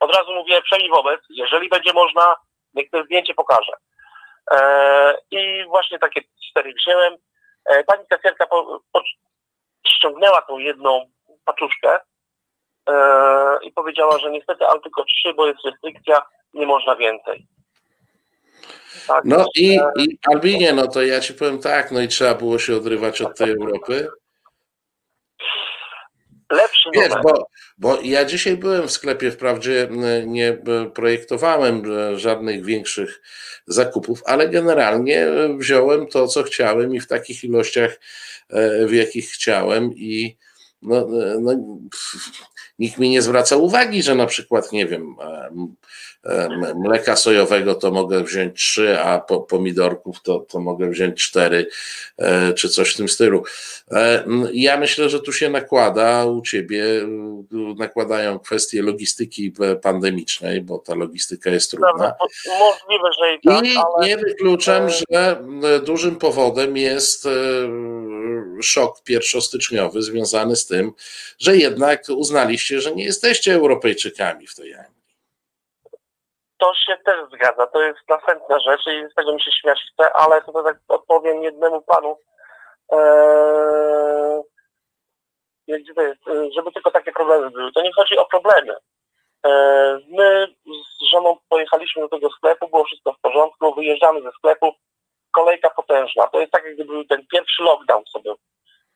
od 0.02 0.16
razu 0.16 0.32
mówię 0.34 0.62
przynajmniej 0.62 0.90
wobec, 0.90 1.20
jeżeli 1.30 1.68
będzie 1.68 1.92
można, 1.92 2.34
niech 2.74 2.90
to 2.90 3.04
zdjęcie 3.04 3.34
pokaże. 3.34 3.72
E, 4.52 5.14
I 5.30 5.64
właśnie 5.68 5.98
takie 5.98 6.20
cztery 6.50 6.74
wziąłem. 6.74 7.16
E, 7.64 7.84
pani 7.84 8.06
kasjerka 8.06 8.46
po, 8.46 8.80
po, 8.92 9.02
ściągnęła 9.86 10.42
tą 10.42 10.58
jedną 10.58 11.10
paczuszkę 11.44 12.00
e, 12.88 12.94
i 13.62 13.72
powiedziała, 13.72 14.18
że 14.18 14.30
niestety, 14.30 14.66
ale 14.66 14.80
tylko 14.80 15.04
trzy, 15.04 15.34
bo 15.34 15.46
jest 15.46 15.64
restrykcja, 15.64 16.22
nie 16.54 16.66
można 16.66 16.96
więcej. 16.96 17.46
Tak, 19.06 19.24
no 19.24 19.46
i, 19.56 19.78
i 19.96 20.18
Albinie, 20.32 20.72
no 20.72 20.86
to 20.86 21.02
ja 21.02 21.20
ci 21.20 21.34
powiem 21.34 21.58
tak, 21.58 21.90
no 21.90 22.00
i 22.00 22.08
trzeba 22.08 22.34
było 22.34 22.58
się 22.58 22.76
odrywać 22.76 23.22
od 23.22 23.38
tej 23.38 23.50
Europy. 23.50 24.08
Lepszy 26.52 26.88
Wiesz, 26.94 27.08
numer. 27.08 27.22
bo, 27.24 27.46
bo 27.78 27.98
ja 28.02 28.24
dzisiaj 28.24 28.56
byłem 28.56 28.88
w 28.88 28.92
sklepie, 28.92 29.30
wprawdzie 29.30 29.88
nie 30.26 30.58
projektowałem 30.94 31.82
e, 31.92 32.18
żadnych 32.18 32.64
większych 32.64 33.22
zakupów, 33.66 34.22
ale 34.26 34.48
generalnie 34.48 35.26
e, 35.26 35.56
wziąłem 35.58 36.06
to, 36.06 36.28
co 36.28 36.42
chciałem 36.42 36.94
i 36.94 37.00
w 37.00 37.06
takich 37.06 37.44
ilościach, 37.44 38.00
e, 38.50 38.86
w 38.86 38.92
jakich 38.92 39.30
chciałem 39.30 39.92
i 39.94 40.36
no, 40.82 41.08
no, 41.40 41.52
nikt 42.78 42.98
mi 42.98 43.10
nie 43.10 43.22
zwraca 43.22 43.56
uwagi, 43.56 44.02
że 44.02 44.14
na 44.14 44.26
przykład, 44.26 44.72
nie 44.72 44.86
wiem, 44.86 45.16
mleka 46.74 47.16
sojowego 47.16 47.74
to 47.74 47.90
mogę 47.90 48.24
wziąć 48.24 48.56
trzy, 48.60 49.00
a 49.00 49.20
po, 49.20 49.40
pomidorków 49.40 50.22
to, 50.22 50.38
to 50.38 50.60
mogę 50.60 50.90
wziąć 50.90 51.24
cztery, 51.24 51.66
e, 52.18 52.52
czy 52.52 52.68
coś 52.68 52.94
w 52.94 52.96
tym 52.96 53.08
stylu. 53.08 53.44
E, 53.90 54.24
Ja 54.52 54.76
myślę, 54.76 55.08
że 55.08 55.20
tu 55.20 55.32
się 55.32 55.50
nakłada 55.50 56.24
u 56.26 56.42
ciebie, 56.42 56.84
nakładają 57.78 58.38
kwestie 58.38 58.82
logistyki 58.82 59.52
e, 59.60 59.76
pandemicznej, 59.76 60.60
bo 60.60 60.78
ta 60.78 60.94
logistyka 60.94 61.50
jest 61.50 61.70
trudna. 61.70 61.88
Prawda, 61.92 62.16
to 62.44 62.50
Możliwe, 62.58 63.08
że 63.20 63.34
i 63.34 63.40
tak, 63.40 63.64
I 63.64 64.06
nie 64.08 64.16
wykluczam, 64.16 64.90
że 64.90 65.38
m, 65.38 65.62
dużym 65.84 66.16
powodem 66.16 66.76
jest 66.76 67.26
e, 67.26 67.30
szok 68.62 69.02
pierwszostyczniowy 69.02 70.02
związany 70.02 70.56
z 70.56 70.66
tym, 70.66 70.92
że 71.38 71.56
jednak 71.56 72.04
uznaliście, 72.16 72.80
że 72.80 72.94
nie 72.94 73.04
jesteście 73.04 73.54
Europejczykami 73.54 74.46
w 74.46 74.54
tej 74.54 74.74
Anglii. 74.74 75.01
To 76.62 76.74
się 76.74 76.96
też 77.04 77.16
zgadza. 77.32 77.66
To 77.66 77.82
jest 77.82 77.98
następna 78.08 78.58
rzecz 78.60 78.86
i 78.86 79.12
z 79.12 79.14
tego 79.14 79.32
mi 79.32 79.42
się 79.42 79.52
śmiać 79.52 79.78
chce, 79.92 80.12
ale 80.12 80.42
to 80.42 80.62
tak 80.62 80.76
odpowiem 80.88 81.42
jednemu 81.42 81.82
panu. 81.82 82.18
Eee? 82.92 84.42
Eee, 85.68 86.52
Żeby 86.56 86.72
tylko 86.72 86.90
takie 86.90 87.12
problemy 87.12 87.50
były. 87.50 87.72
To 87.72 87.82
nie 87.82 87.92
chodzi 87.92 88.18
o 88.18 88.24
problemy. 88.24 88.74
Eee, 89.44 90.06
My 90.08 90.46
z 91.00 91.10
żoną 91.12 91.36
pojechaliśmy 91.48 92.02
do 92.02 92.08
tego 92.08 92.30
sklepu, 92.30 92.68
było 92.68 92.84
wszystko 92.84 93.12
w 93.12 93.20
porządku, 93.20 93.74
wyjeżdżamy 93.74 94.22
ze 94.22 94.30
sklepu, 94.30 94.72
kolejka 95.32 95.70
potężna. 95.70 96.26
To 96.26 96.40
jest 96.40 96.52
tak, 96.52 96.64
jak 96.64 96.74
gdyby 96.74 96.92
był 96.92 97.04
ten 97.04 97.26
pierwszy 97.32 97.62
lockdown 97.62 98.02
sobie. 98.06 98.34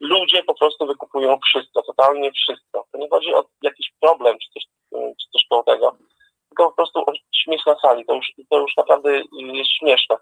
Ludzie 0.00 0.42
po 0.42 0.54
prostu 0.54 0.86
wykupują 0.86 1.38
wszystko, 1.46 1.82
totalnie 1.82 2.32
wszystko. 2.32 2.86
To 2.92 2.98
nie 2.98 3.08
chodzi 3.10 3.34
o 3.34 3.44
jakiś 3.62 3.92
problem 4.00 4.36
czy 4.38 4.48
coś, 4.54 4.64
czy 4.92 5.30
coś 5.32 5.46
koło 5.48 5.62
tego 5.62 5.96
tylko 6.56 6.70
po 6.70 6.76
prostu 6.76 6.98
o 6.98 7.12
śmiech 7.34 7.66
na 7.66 7.76
sali. 7.78 8.04
To 8.04 8.14
już, 8.14 8.32
to 8.50 8.58
już 8.58 8.76
naprawdę 8.76 9.20
jest 9.32 9.70
śmieszne. 9.78 10.16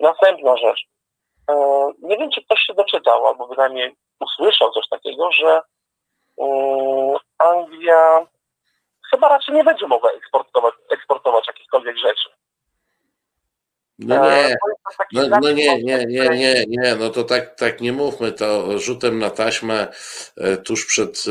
Następna 0.00 0.56
rzecz. 0.56 0.80
E, 1.50 1.54
nie 2.02 2.16
wiem, 2.16 2.30
czy 2.30 2.44
ktoś 2.44 2.60
się 2.60 2.74
doczytał, 2.74 3.26
albo 3.26 3.48
bynajmniej 3.48 3.96
usłyszał 4.20 4.70
coś 4.70 4.88
takiego, 4.88 5.32
że 5.32 5.60
mm, 6.38 7.16
Anglia 7.38 8.26
chyba 9.10 9.28
raczej 9.28 9.54
nie 9.54 9.64
będzie 9.64 9.86
mogła 9.86 10.10
eksportować, 10.10 10.74
eksportować 10.90 11.46
jakichkolwiek 11.46 11.96
rzeczy. 11.96 12.28
No 13.98 14.32
E, 14.32 14.48
nie, 15.12 15.28
No, 15.28 15.38
no 15.42 15.52
nie, 15.52 15.82
nie, 15.82 16.06
nie, 16.06 16.28
nie, 16.28 16.64
nie, 16.68 16.96
no 16.96 17.10
to 17.10 17.24
tak, 17.24 17.54
tak 17.54 17.80
nie 17.80 17.92
mówmy, 17.92 18.32
to 18.32 18.78
rzutem 18.78 19.18
na 19.18 19.30
taśmę 19.30 19.86
e, 20.36 20.56
tuż 20.56 20.86
przed 20.86 21.24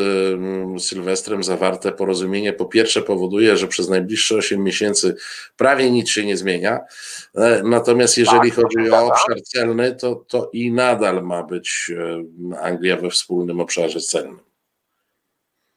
Sylwestrem 0.79 1.43
zawarte 1.43 1.91
porozumienie 1.91 2.53
po 2.53 2.65
pierwsze 2.65 3.01
powoduje, 3.01 3.57
że 3.57 3.67
przez 3.67 3.89
najbliższe 3.89 4.35
8 4.35 4.63
miesięcy 4.63 5.15
prawie 5.57 5.91
nic 5.91 6.09
się 6.09 6.25
nie 6.25 6.37
zmienia, 6.37 6.79
e, 7.35 7.61
natomiast 7.63 8.17
jeżeli 8.17 8.51
Tak, 8.51 8.61
chodzi 8.61 8.91
o 8.91 9.05
obszar 9.05 9.41
celny, 9.41 9.95
to, 9.95 10.15
to 10.15 10.49
i 10.53 10.71
nadal 10.71 11.23
ma 11.23 11.43
być 11.43 11.91
Anglia 12.61 12.97
we 12.97 13.09
wspólnym 13.09 13.59
obszarze 13.59 13.99
celnym. 13.99 14.39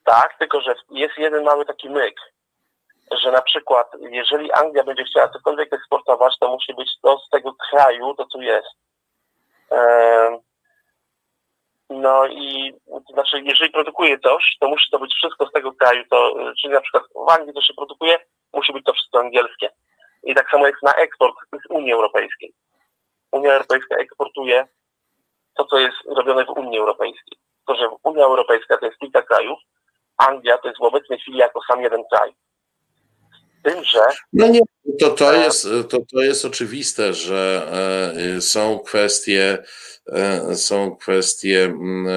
Tak, 0.03 0.29
tylko 0.39 0.61
że 0.61 0.75
jest 0.91 1.17
jeden 1.17 1.43
mały 1.43 1.65
taki 1.65 1.89
myk, 1.89 2.15
że 3.11 3.31
na 3.31 3.41
przykład 3.41 3.87
jeżeli 3.99 4.51
Anglia 4.51 4.83
będzie 4.83 5.03
chciała 5.03 5.29
cokolwiek 5.29 5.73
eksportować, 5.73 6.35
to 6.39 6.49
musi 6.49 6.73
być 6.73 6.91
to 7.01 7.19
z 7.19 7.29
tego 7.29 7.53
kraju, 7.69 8.13
to 8.13 8.25
tu 8.25 8.41
jest. 8.41 8.67
No 11.89 12.27
i 12.27 12.73
to 13.07 13.13
znaczy, 13.13 13.41
jeżeli 13.41 13.71
produkuje 13.71 14.19
coś, 14.19 14.57
to 14.59 14.67
musi 14.67 14.91
to 14.91 14.99
być 14.99 15.13
wszystko 15.13 15.45
z 15.45 15.51
tego 15.51 15.73
kraju, 15.73 16.03
to, 16.09 16.35
czyli 16.61 16.73
na 16.73 16.81
przykład 16.81 17.03
w 17.27 17.29
Anglii 17.29 17.53
to 17.53 17.61
się 17.61 17.73
produkuje, 17.73 18.19
musi 18.53 18.73
być 18.73 18.83
to 18.83 18.93
wszystko 18.93 19.19
angielskie. 19.19 19.69
I 20.23 20.35
tak 20.35 20.49
samo 20.49 20.67
jest 20.67 20.83
na 20.83 20.93
eksport 20.93 21.35
z 21.53 21.69
Unii 21.69 21.93
Europejskiej. 21.93 22.53
Unia 23.31 23.53
Europejska 23.53 23.95
eksportuje 23.95 24.67
to, 25.57 25.65
co 25.65 25.79
jest 25.79 25.97
robione 26.05 26.45
w 26.45 26.49
Unii 26.49 26.79
Europejskiej. 26.79 27.37
Tylko, 27.57 27.81
że 27.81 27.89
Unia 28.03 28.23
Europejska 28.23 28.77
to 28.77 28.85
jest 28.85 28.97
kilka 28.97 29.21
krajów, 29.21 29.59
Anglia 30.17 30.57
to 30.57 30.67
jest 30.67 30.79
w 30.79 30.83
obecnej 30.83 31.19
chwili 31.19 31.37
jako 31.37 31.59
sam 31.67 31.81
jeden 31.81 32.03
kraj. 32.11 32.33
Tym, 33.63 33.83
że 33.83 33.99
No 34.33 34.47
nie, 34.47 34.59
to, 34.99 35.09
to, 35.09 35.33
jest, 35.33 35.67
to, 35.89 35.99
to 36.13 36.21
jest 36.21 36.45
oczywiste, 36.45 37.13
że 37.13 37.67
e, 38.35 38.41
są 38.41 38.79
kwestie, 38.79 39.57
e, 40.07 40.55
są 40.55 40.95
kwestie 40.95 41.63
mm, 41.63 42.07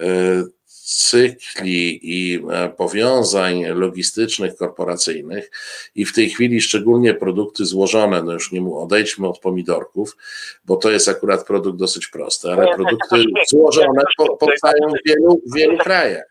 e, 0.00 0.06
e, 0.06 0.44
cykli 0.90 2.00
i 2.02 2.42
e, 2.50 2.68
powiązań 2.68 3.64
logistycznych, 3.64 4.56
korporacyjnych 4.56 5.50
i 5.94 6.04
w 6.04 6.14
tej 6.14 6.30
chwili 6.30 6.60
szczególnie 6.60 7.14
produkty 7.14 7.64
złożone, 7.64 8.22
no 8.22 8.32
już 8.32 8.52
nie 8.52 8.60
mu 8.60 8.78
odejdźmy 8.78 9.28
od 9.28 9.38
pomidorków, 9.38 10.16
bo 10.64 10.76
to 10.76 10.90
jest 10.90 11.08
akurat 11.08 11.46
produkt 11.46 11.78
dosyć 11.78 12.06
prosty, 12.06 12.48
ale 12.48 12.74
produkty 12.74 13.24
złożone 13.48 14.02
powstają 14.38 14.88
w 14.88 15.08
wielu, 15.08 15.40
w 15.46 15.54
wielu 15.54 15.78
krajach. 15.78 16.29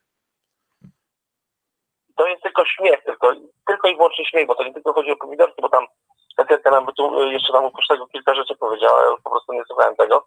To 2.19 2.27
jest 2.27 2.43
tylko 2.43 2.65
śmiech, 2.65 3.03
tylko, 3.03 3.33
tylko 3.67 3.88
i 3.88 3.95
wyłącznie 3.95 4.25
śmiech, 4.25 4.47
bo 4.47 4.55
to 4.55 4.63
nie 4.63 4.73
tylko 4.73 4.93
chodzi 4.93 5.11
o 5.11 5.15
pomidorki, 5.15 5.61
bo 5.61 5.69
tam 5.69 5.85
Katerka 6.38 6.71
nam 6.71 6.88
tu 6.97 7.23
jeszcze 7.23 7.53
nam 7.53 7.65
oprócz 7.65 7.88
tego 7.88 8.07
kilka 8.07 8.35
rzeczy 8.35 8.55
powiedziała, 8.55 9.03
ja 9.03 9.09
po 9.23 9.29
prostu 9.29 9.53
nie 9.53 9.63
słuchałem 9.67 9.95
tego. 9.95 10.25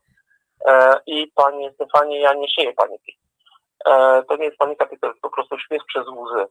E, 0.67 1.01
I 1.07 1.33
panie 1.35 1.73
Stefanie, 1.73 2.21
ja 2.21 2.35
nie 2.35 2.49
sieję 2.49 2.73
paniki. 2.73 3.19
E, 3.87 4.23
to 4.29 4.37
nie 4.37 4.45
jest 4.45 4.57
panika, 4.57 4.87
tylko 4.87 5.07
jest 5.07 5.21
po 5.21 5.31
prostu 5.31 5.59
śmiech 5.59 5.83
przez 5.87 6.09
łzy. 6.09 6.47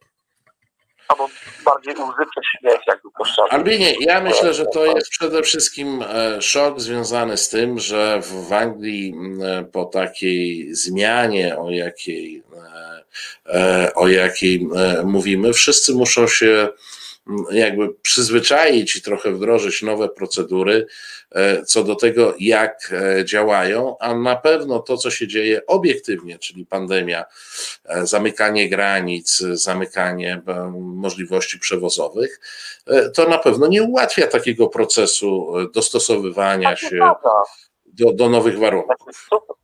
Albo 1.08 1.30
bardziej 1.66 1.94
łzy 1.94 2.26
przez 2.32 2.44
śmiech, 2.60 2.80
jakby. 2.88 3.10
Albinie, 3.50 3.94
ja 4.00 4.22
myślę, 4.22 4.54
że 4.54 4.66
to 4.66 4.86
jest 4.86 5.10
przede 5.10 5.44
wszystkim 5.44 6.04
e, 6.04 6.42
szok 6.42 6.80
związany 6.80 7.38
z 7.38 7.50
tym, 7.50 7.80
że 7.80 8.22
w 8.22 8.54
Anglii 8.54 9.16
e, 9.44 9.64
po 9.64 9.86
takiej 9.86 10.76
zmianie, 10.76 11.58
o 11.58 11.72
jakiej, 11.72 12.44
e, 13.46 13.92
o 13.96 14.08
jakiej 14.08 14.68
mówimy, 15.04 15.54
wszyscy 15.54 15.94
muszą 15.94 16.28
się 16.28 16.70
jakby 17.52 17.90
przyzwyczaić 17.94 18.96
i 18.96 19.02
trochę 19.02 19.32
wdrożyć 19.32 19.82
nowe 19.82 20.10
procedury 20.10 20.86
e, 21.32 21.64
co 21.64 21.84
do 21.84 21.96
tego, 21.96 22.34
jak 22.40 22.94
e, 23.20 23.26
działają, 23.26 23.96
a 24.00 24.16
na 24.16 24.36
pewno 24.36 24.80
to, 24.80 24.98
co 24.98 25.12
się 25.12 25.28
dzieje 25.28 25.66
obiektywnie, 25.66 26.40
czyli 26.40 26.66
pandemia, 26.66 27.26
e, 27.86 28.06
zamykanie 28.08 28.70
granic, 28.70 29.38
zamykanie 29.40 30.42
możliwości 30.80 31.60
przewozowych, 31.60 32.40
to 33.16 33.30
na 33.30 33.38
pewno 33.38 33.68
nie 33.68 33.84
ułatwia 33.84 34.28
takiego 34.28 34.68
procesu 34.68 35.54
dostosowywania 35.74 36.76
się 36.76 37.00
do, 37.86 38.14
do 38.14 38.30
nowych 38.30 38.54
Ja 38.54 38.60
warunków. 38.60 38.96
się 39.06 39.12
w 39.14 39.18
stu- 39.18 39.56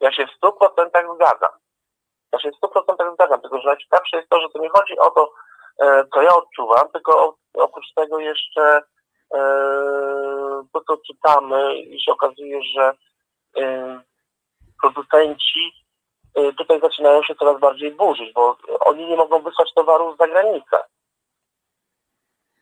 Ja 0.00 0.12
się 0.12 0.26
w 0.26 0.44
100% 0.46 1.14
zgadzam. 1.16 1.50
Ja 2.32 2.38
się 2.40 2.50
w 2.50 2.66
100% 2.66 3.14
zgadzam, 3.14 3.40
tylko 3.40 3.60
że 3.60 3.68
najciekawsze 3.68 4.16
jest 4.16 4.28
to, 4.28 4.40
że 4.40 4.46
to 4.52 4.58
nie 4.62 4.68
chodzi 4.68 4.98
o 4.98 5.10
to, 5.10 5.32
e, 5.80 6.04
co 6.14 6.22
ja 6.22 6.36
odczuwam, 6.36 6.88
tylko 6.92 7.36
oprócz 7.54 7.94
tego 7.94 8.18
jeszcze 8.18 8.82
e, 9.34 9.40
to, 10.72 10.80
co 10.86 10.96
czytamy 10.96 11.76
i 11.76 12.02
się 12.02 12.12
okazuje, 12.12 12.60
że 12.74 12.92
e, 13.58 14.00
producenci 14.82 15.72
tutaj 16.58 16.80
zaczynają 16.80 17.22
się 17.22 17.34
coraz 17.34 17.60
bardziej 17.60 17.90
burzyć, 17.90 18.32
bo 18.32 18.56
oni 18.80 19.06
nie 19.06 19.16
mogą 19.16 19.42
wysłać 19.42 19.74
towaru 19.74 20.16
za 20.16 20.28
granicę. 20.28 20.78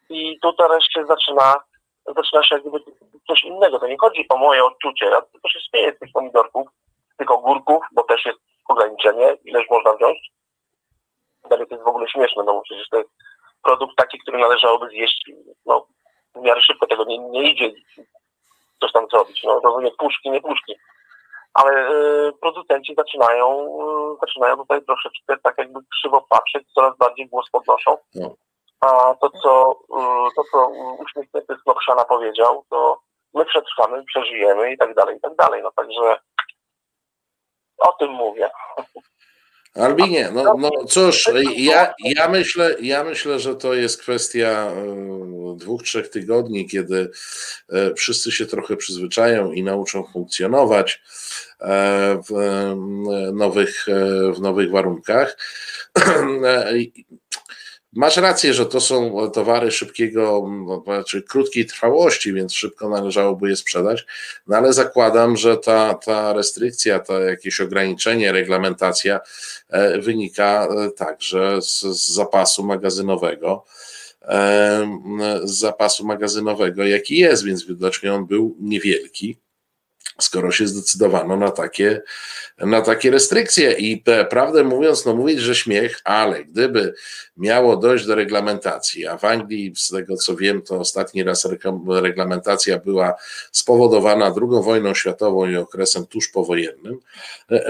I 0.09 0.39
tu 0.43 0.53
teraz 0.53 0.85
się 0.95 1.07
zaczyna, 1.07 1.55
zaczyna 2.17 2.43
się 2.43 2.55
jak 2.55 2.63
gdyby 2.63 2.79
coś 3.27 3.45
innego. 3.45 3.79
To 3.79 3.87
nie 3.87 3.99
chodzi 3.99 4.27
o 4.29 4.37
moje 4.37 4.65
odczucie. 4.65 5.07
Ja 5.07 5.23
tylko 5.23 5.49
się 5.49 5.61
śmieję 5.61 5.93
z 5.97 5.99
tych 5.99 6.13
pomidorków, 6.13 6.69
tych 7.19 7.31
ogórków, 7.31 7.85
bo 7.93 8.03
też 8.03 8.25
jest 8.25 8.39
ograniczenie, 8.69 9.37
ileż 9.45 9.65
można 9.71 9.93
wziąć. 9.93 10.19
Dalej 11.51 11.67
to 11.67 11.75
jest 11.75 11.85
w 11.85 11.89
ogóle 11.89 12.09
śmieszne, 12.09 12.43
no 12.47 12.53
bo 12.53 12.63
przecież 12.63 12.89
to 12.89 12.99
jest 12.99 13.11
produkt 13.63 13.97
taki, 13.97 14.19
który 14.19 14.39
należałoby 14.39 14.89
zjeść, 14.89 15.31
no 15.67 15.87
w 16.35 16.41
miarę 16.41 16.61
szybko 16.63 16.87
tego 16.87 17.05
nie, 17.05 17.19
nie 17.19 17.51
idzie 17.51 17.73
coś 18.81 18.93
tam 18.93 19.07
zrobić. 19.13 19.43
No 19.45 19.61
rozumiem, 19.61 19.93
puszki, 19.99 20.31
nie 20.31 20.41
puszki. 20.41 20.75
Ale 21.55 21.91
y, 21.91 22.33
producenci 22.41 22.95
zaczynają, 22.95 23.67
y, 24.15 24.17
zaczynają 24.21 24.57
tutaj 24.57 24.85
troszeczkę 24.85 25.37
tak 25.43 25.59
jakby 25.59 25.81
krzywo 25.91 26.27
patrzeć, 26.29 26.73
coraz 26.75 26.97
bardziej 26.97 27.29
głos 27.29 27.51
podnoszą. 27.51 27.97
No. 28.15 28.35
A 28.81 29.15
to, 29.15 29.31
co, 29.31 29.73
y, 29.73 30.35
to, 30.37 30.43
co 30.53 30.69
uśmiechnięty 30.99 31.55
Snopszana 31.63 32.05
powiedział, 32.05 32.65
to 32.71 32.99
my 33.35 33.45
przetrwamy, 33.45 34.05
przeżyjemy 34.05 34.73
i 34.73 34.79
tak 34.79 34.95
dalej, 34.95 35.17
i 35.17 35.21
tak 35.21 35.37
dalej. 35.37 35.63
No 35.63 35.71
także 35.77 36.21
o 37.79 37.93
tym 37.93 38.11
mówię. 38.11 38.51
Albinie, 39.75 40.31
no, 40.35 40.55
no 40.59 40.71
cóż, 40.89 41.31
ja, 41.57 41.95
ja, 42.05 42.29
myślę, 42.29 42.77
ja 42.81 43.05
myślę, 43.05 43.41
że 43.41 43.57
to 43.57 43.75
jest 43.75 44.01
kwestia 44.01 44.73
e, 44.77 45.57
dwóch, 45.57 45.83
trzech 45.83 46.09
tygodni, 46.09 46.69
kiedy 46.69 47.11
e, 47.73 47.95
wszyscy 47.95 48.33
się 48.33 48.47
trochę 48.47 48.77
przyzwyczają 48.77 49.53
i 49.53 49.63
nauczą 49.63 50.05
funkcjonować 50.13 51.03
e, 51.61 52.21
w 52.29 52.33
nowych, 53.33 53.87
w 54.37 54.41
nowych 54.41 54.71
warunkach. 54.71 55.39
Masz 57.93 58.17
rację, 58.17 58.55
że 58.55 58.67
to 58.67 58.81
są 58.81 59.31
towary 59.31 59.71
szybkiego, 59.71 60.47
no, 60.67 60.83
znaczy 60.85 61.23
krótkiej 61.23 61.67
trwałości, 61.67 62.33
więc 62.33 62.55
szybko 62.55 62.89
należałoby 62.89 63.49
je 63.49 63.57
sprzedać, 63.57 64.07
no 64.47 64.57
ale 64.57 64.73
zakładam, 64.73 65.37
że 65.37 65.57
ta, 65.57 65.95
ta 65.95 66.33
restrykcja, 66.33 67.01
to 67.01 67.21
jakieś 67.21 67.61
ograniczenie, 67.61 68.33
reglamentacja 68.33 69.21
e, 69.69 70.01
wynika 70.01 70.67
e, 70.67 70.91
także 70.91 71.63
z, 71.63 71.81
z 71.81 72.09
zapasu 72.15 72.65
magazynowego. 72.65 73.65
E, 74.23 74.99
z 75.45 75.59
zapasu 75.59 76.07
magazynowego, 76.07 76.85
jaki 76.85 77.19
jest, 77.19 77.45
więc 77.45 77.67
widocznie 77.67 78.15
on 78.15 78.27
był 78.27 78.57
niewielki 78.61 79.39
skoro 80.19 80.51
się 80.51 80.67
zdecydowano 80.67 81.37
na 81.37 81.51
takie, 81.51 82.03
na 82.59 82.83
takie 82.83 83.11
restrykcje. 83.11 83.73
I 83.73 84.05
prawdę 84.31 84.65
mówiąc, 84.65 85.07
no 85.07 85.15
mówić, 85.15 85.41
że 85.41 85.55
śmiech, 85.55 86.01
ale 86.05 86.45
gdyby 86.45 86.95
miało 87.37 87.77
dojść 87.77 88.07
do 88.07 88.15
reglamentacji, 88.15 89.07
a 89.07 89.17
w 89.19 89.25
Anglii, 89.25 89.73
z 89.77 89.89
tego 89.89 90.17
co 90.17 90.37
wiem, 90.37 90.63
to 90.63 90.79
ostatni 90.79 91.23
raz 91.23 91.49
reglamentacja 91.89 92.79
była 92.79 93.15
spowodowana 93.53 94.27
II 94.27 94.63
wojną 94.63 94.95
światową 94.95 95.47
i 95.47 95.57
okresem 95.57 96.07
tuż 96.07 96.29
powojennym, 96.29 97.01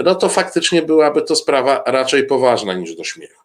no 0.03 0.15
to 0.15 0.29
faktycznie 0.29 0.81
byłaby 0.81 1.21
to 1.21 1.35
sprawa 1.35 1.83
raczej 1.85 2.27
poważna 2.27 2.73
niż 2.73 2.95
do 2.95 3.03
śmiechu. 3.03 3.43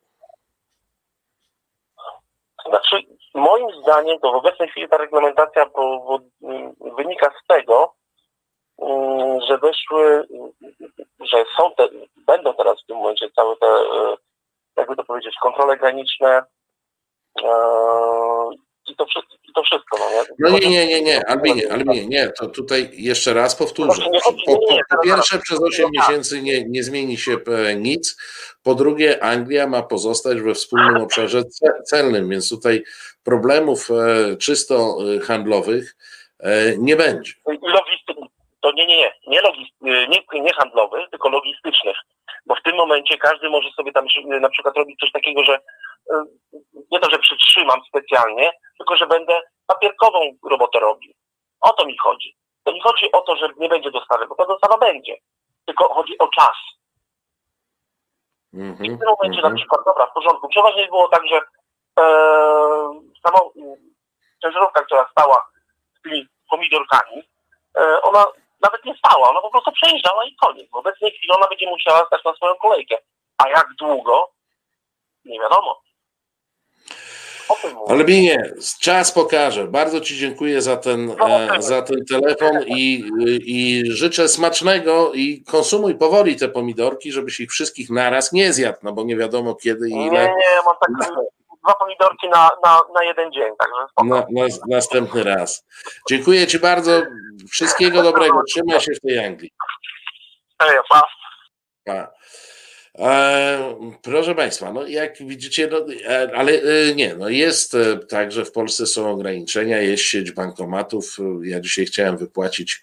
Znaczy, 2.68 2.96
moim 3.34 3.82
zdaniem 3.82 4.18
to 4.18 4.32
w 4.32 4.34
obecnej 4.34 4.68
chwili 4.68 4.88
ta 4.88 4.96
reglamentacja 4.96 5.70
wynika 6.96 7.30
z 7.44 7.46
tego, 7.46 7.94
że 9.48 9.58
doszły, 9.58 10.28
że 11.20 11.44
są 11.56 11.74
te, 11.76 11.88
będą 12.26 12.54
teraz 12.54 12.82
w 12.82 12.86
tym 12.86 12.96
momencie 12.96 13.30
całe 13.36 13.56
te, 13.56 13.66
e, 13.66 14.16
jakby 14.76 14.96
to 14.96 15.04
powiedzieć, 15.04 15.34
kontrole 15.42 15.76
graniczne 15.76 16.42
e, 17.42 17.50
i 18.88 18.96
to, 18.96 19.06
wszystko, 19.06 19.34
i 19.48 19.52
to 19.52 19.62
wszystko. 19.62 19.98
No 19.98 20.10
nie? 20.10 20.22
no 20.38 20.58
nie, 20.58 20.70
nie, 20.70 20.86
nie, 20.86 21.02
nie, 21.02 21.28
Albinie, 21.28 21.72
Albinie, 21.72 22.06
nie, 22.06 22.30
to 22.30 22.46
tutaj 22.46 22.90
jeszcze 22.92 23.34
raz 23.34 23.56
powtórzę. 23.56 24.02
Po, 24.24 24.32
po, 24.32 24.58
po 24.90 25.02
pierwsze 25.04 25.38
przez 25.38 25.62
8 25.62 25.90
miesięcy 25.92 26.42
nie, 26.42 26.64
nie 26.64 26.82
zmieni 26.82 27.16
się 27.16 27.36
e, 27.46 27.74
nic, 27.74 28.16
po 28.62 28.74
drugie 28.74 29.22
Anglia 29.22 29.66
ma 29.66 29.82
pozostać 29.82 30.40
we 30.40 30.54
wspólnym 30.54 31.02
obszarze 31.02 31.42
celnym, 31.84 32.28
więc 32.28 32.48
tutaj 32.48 32.84
problemów 33.22 33.88
czysto 34.38 34.98
handlowych 35.22 35.96
nie 36.78 36.96
będzie 36.96 37.32
to 38.08 38.17
nie, 38.86 38.96
nie, 38.96 39.12
nie, 39.26 39.40
nie, 39.80 40.08
nie, 40.08 40.40
nie 40.40 40.52
handlowych, 40.52 41.10
tylko 41.10 41.28
logistycznych, 41.28 41.96
bo 42.46 42.54
w 42.54 42.62
tym 42.62 42.76
momencie 42.76 43.18
każdy 43.18 43.50
może 43.50 43.68
sobie 43.70 43.92
tam 43.92 44.06
na 44.40 44.48
przykład 44.48 44.76
robić 44.76 45.00
coś 45.00 45.12
takiego, 45.12 45.44
że 45.44 45.54
y, 45.54 46.58
nie 46.92 47.00
to, 47.00 47.10
że 47.10 47.18
przytrzymam 47.18 47.80
specjalnie, 47.88 48.52
tylko 48.78 48.96
że 48.96 49.06
będę 49.06 49.40
papierkową 49.66 50.20
robotę 50.50 50.80
robił. 50.80 51.12
O 51.60 51.72
to 51.72 51.86
mi 51.86 51.98
chodzi. 51.98 52.36
To 52.64 52.72
nie 52.72 52.82
chodzi 52.82 53.12
o 53.12 53.20
to, 53.20 53.36
że 53.36 53.48
nie 53.56 53.68
będzie 53.68 53.90
dostawy, 53.90 54.26
bo 54.26 54.34
ta 54.34 54.46
dostawa 54.46 54.78
będzie. 54.78 55.16
Tylko 55.66 55.94
chodzi 55.94 56.18
o 56.18 56.28
czas. 56.28 56.56
Mm 58.54 58.76
-hmm, 58.76 58.84
I 58.84 58.90
w 58.90 58.98
tym 58.98 59.08
momencie 59.08 59.24
mm 59.24 59.32
-hmm. 59.38 59.42
na 59.42 59.48
mhm. 59.48 59.56
przykład, 59.56 59.80
dobra, 59.86 60.06
w 60.06 60.12
porządku. 60.12 60.48
Przeważnie 60.48 60.86
było 60.86 61.08
tak, 61.08 61.26
że 61.26 61.36
e, 61.36 62.04
sama 63.22 63.38
ciężarówka, 64.42 64.82
która 64.82 65.08
stała 65.10 65.48
z 65.98 66.02
tymi 66.02 66.26
pomidorkami, 66.50 67.22
e, 67.78 68.02
ona 68.02 68.24
nawet 68.62 68.84
nie 68.84 68.96
stała, 68.96 69.30
ona 69.30 69.40
po 69.40 69.50
prostu 69.50 69.72
przejeżdżała 69.72 70.24
i 70.24 70.36
koniec. 70.36 70.70
W 70.70 70.74
obecnej 70.74 71.10
chwili 71.10 71.32
ona 71.36 71.48
będzie 71.48 71.70
musiała 71.70 72.06
stać 72.06 72.24
na 72.24 72.34
swoją 72.34 72.54
kolejkę. 72.54 72.96
A 73.38 73.48
jak 73.48 73.66
długo? 73.78 74.30
Nie 75.24 75.40
wiadomo. 75.40 75.80
Ale 77.88 78.04
nie, 78.04 78.52
czas 78.80 79.12
pokaże. 79.12 79.64
Bardzo 79.64 80.00
Ci 80.00 80.16
dziękuję 80.16 80.62
za 80.62 80.76
ten, 80.76 81.06
no, 81.06 81.56
e, 81.56 81.62
za 81.62 81.82
ten 81.82 82.04
telefon 82.04 82.62
i, 82.66 83.04
i 83.44 83.82
życzę 83.92 84.28
smacznego 84.28 85.12
i 85.14 85.44
konsumuj 85.44 85.94
powoli 85.94 86.36
te 86.36 86.48
pomidorki, 86.48 87.12
żebyś 87.12 87.40
ich 87.40 87.50
wszystkich 87.50 87.90
naraz 87.90 88.32
nie 88.32 88.52
zjadł, 88.52 88.78
no 88.82 88.92
bo 88.92 89.04
nie 89.04 89.16
wiadomo 89.16 89.54
kiedy 89.54 89.88
i 89.88 89.92
ile. 89.92 90.22
Nie, 90.22 90.28
nie, 90.28 90.60
mam 90.66 90.76
tak 90.80 91.10
dwa 91.68 91.74
pomidorki 91.74 92.28
na, 92.28 92.50
na, 92.64 92.80
na 92.94 93.04
jeden 93.04 93.32
dzień, 93.32 93.52
także 93.58 93.86
na, 94.04 94.14
na, 94.14 94.46
Następny 94.68 95.24
raz. 95.24 95.64
Dziękuję 96.08 96.46
Ci 96.46 96.58
bardzo. 96.58 97.02
Wszystkiego 97.50 98.02
dobrego. 98.02 98.42
Trzymaj 98.48 98.80
się 98.80 98.92
w 98.92 99.00
tej 99.00 99.26
Anglii. 99.26 99.50
Hej, 100.62 100.78
pa. 100.88 101.02
pa. 101.84 102.17
E, 102.98 103.76
proszę 104.02 104.34
Państwa, 104.34 104.72
no 104.72 104.86
jak 104.86 105.18
widzicie, 105.20 105.68
no, 105.72 105.86
e, 106.08 106.30
ale 106.34 106.52
e, 106.52 106.94
nie, 106.94 107.14
no 107.16 107.28
jest 107.28 107.76
tak, 108.08 108.32
że 108.32 108.44
w 108.44 108.52
Polsce 108.52 108.86
są 108.86 109.10
ograniczenia, 109.10 109.80
jest 109.80 110.02
sieć 110.02 110.30
bankomatów. 110.30 111.16
Ja 111.42 111.60
dzisiaj 111.60 111.86
chciałem 111.86 112.16
wypłacić 112.16 112.82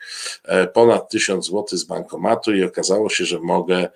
ponad 0.73 1.09
1000 1.09 1.45
zł 1.45 1.65
z 1.71 1.83
bankomatu 1.83 2.55
i 2.55 2.63
okazało 2.63 3.09
się, 3.09 3.25
że 3.25 3.39
mogę 3.39 3.87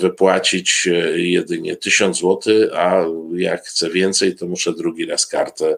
wypłacić 0.00 0.88
jedynie 1.14 1.76
1000 1.76 2.18
zł, 2.18 2.40
a 2.74 3.04
jak 3.36 3.64
chcę 3.64 3.90
więcej, 3.90 4.36
to 4.36 4.46
muszę 4.46 4.72
drugi 4.72 5.06
raz 5.06 5.26
kartę 5.26 5.76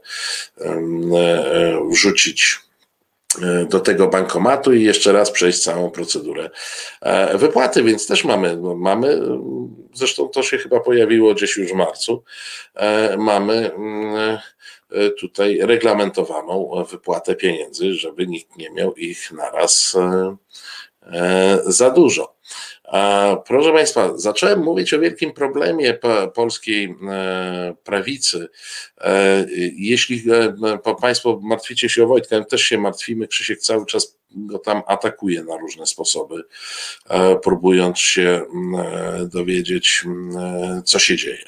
wrzucić 1.91 2.59
do 3.69 3.81
tego 3.81 4.09
bankomatu 4.09 4.73
i 4.73 4.83
jeszcze 4.83 5.13
raz 5.13 5.31
przejść 5.31 5.63
całą 5.63 5.91
procedurę 5.91 6.51
e, 7.01 7.39
wypłaty, 7.39 7.83
więc 7.83 8.07
też 8.07 8.25
mamy, 8.25 8.57
no, 8.57 8.75
mamy, 8.75 9.21
zresztą 9.95 10.29
to 10.29 10.43
się 10.43 10.59
chyba 10.59 10.81
pojawiło 10.81 11.35
gdzieś 11.35 11.57
już 11.57 11.73
w 11.73 11.75
marcu, 11.75 12.23
e, 12.75 13.17
mamy 13.17 13.73
mm, 13.75 14.39
tutaj 15.19 15.59
reglamentowaną 15.63 16.85
wypłatę 16.91 17.35
pieniędzy, 17.35 17.95
żeby 17.95 18.27
nikt 18.27 18.57
nie 18.57 18.71
miał 18.71 18.95
ich 18.95 19.33
naraz 19.33 19.97
za 21.67 21.91
dużo. 21.91 22.35
Proszę 23.47 23.73
Państwa, 23.73 24.13
zacząłem 24.15 24.63
mówić 24.63 24.95
o 24.95 25.01
wielkim 25.01 25.33
problemie 25.33 25.99
polskiej 26.35 26.97
e, 27.11 27.75
prawicy. 27.85 28.49
E, 29.01 29.47
jeśli 29.77 30.23
e, 30.33 30.95
Państwo 31.01 31.41
martwicie 31.43 31.89
się 31.89 32.05
o 32.05 32.07
Wojtka, 32.07 32.45
też 32.45 32.63
się 32.63 32.79
martwimy, 32.79 33.29
Krzysiek 33.29 33.59
cały 33.59 33.87
czas 33.87 34.17
go 34.37 34.59
tam 34.59 34.83
atakuje 34.87 35.45
na 35.45 35.57
różne 35.57 35.87
sposoby, 35.87 36.45
próbując 37.43 37.99
się 37.99 38.43
dowiedzieć, 39.27 40.05
co 40.85 40.99
się 40.99 41.17
dzieje. 41.17 41.45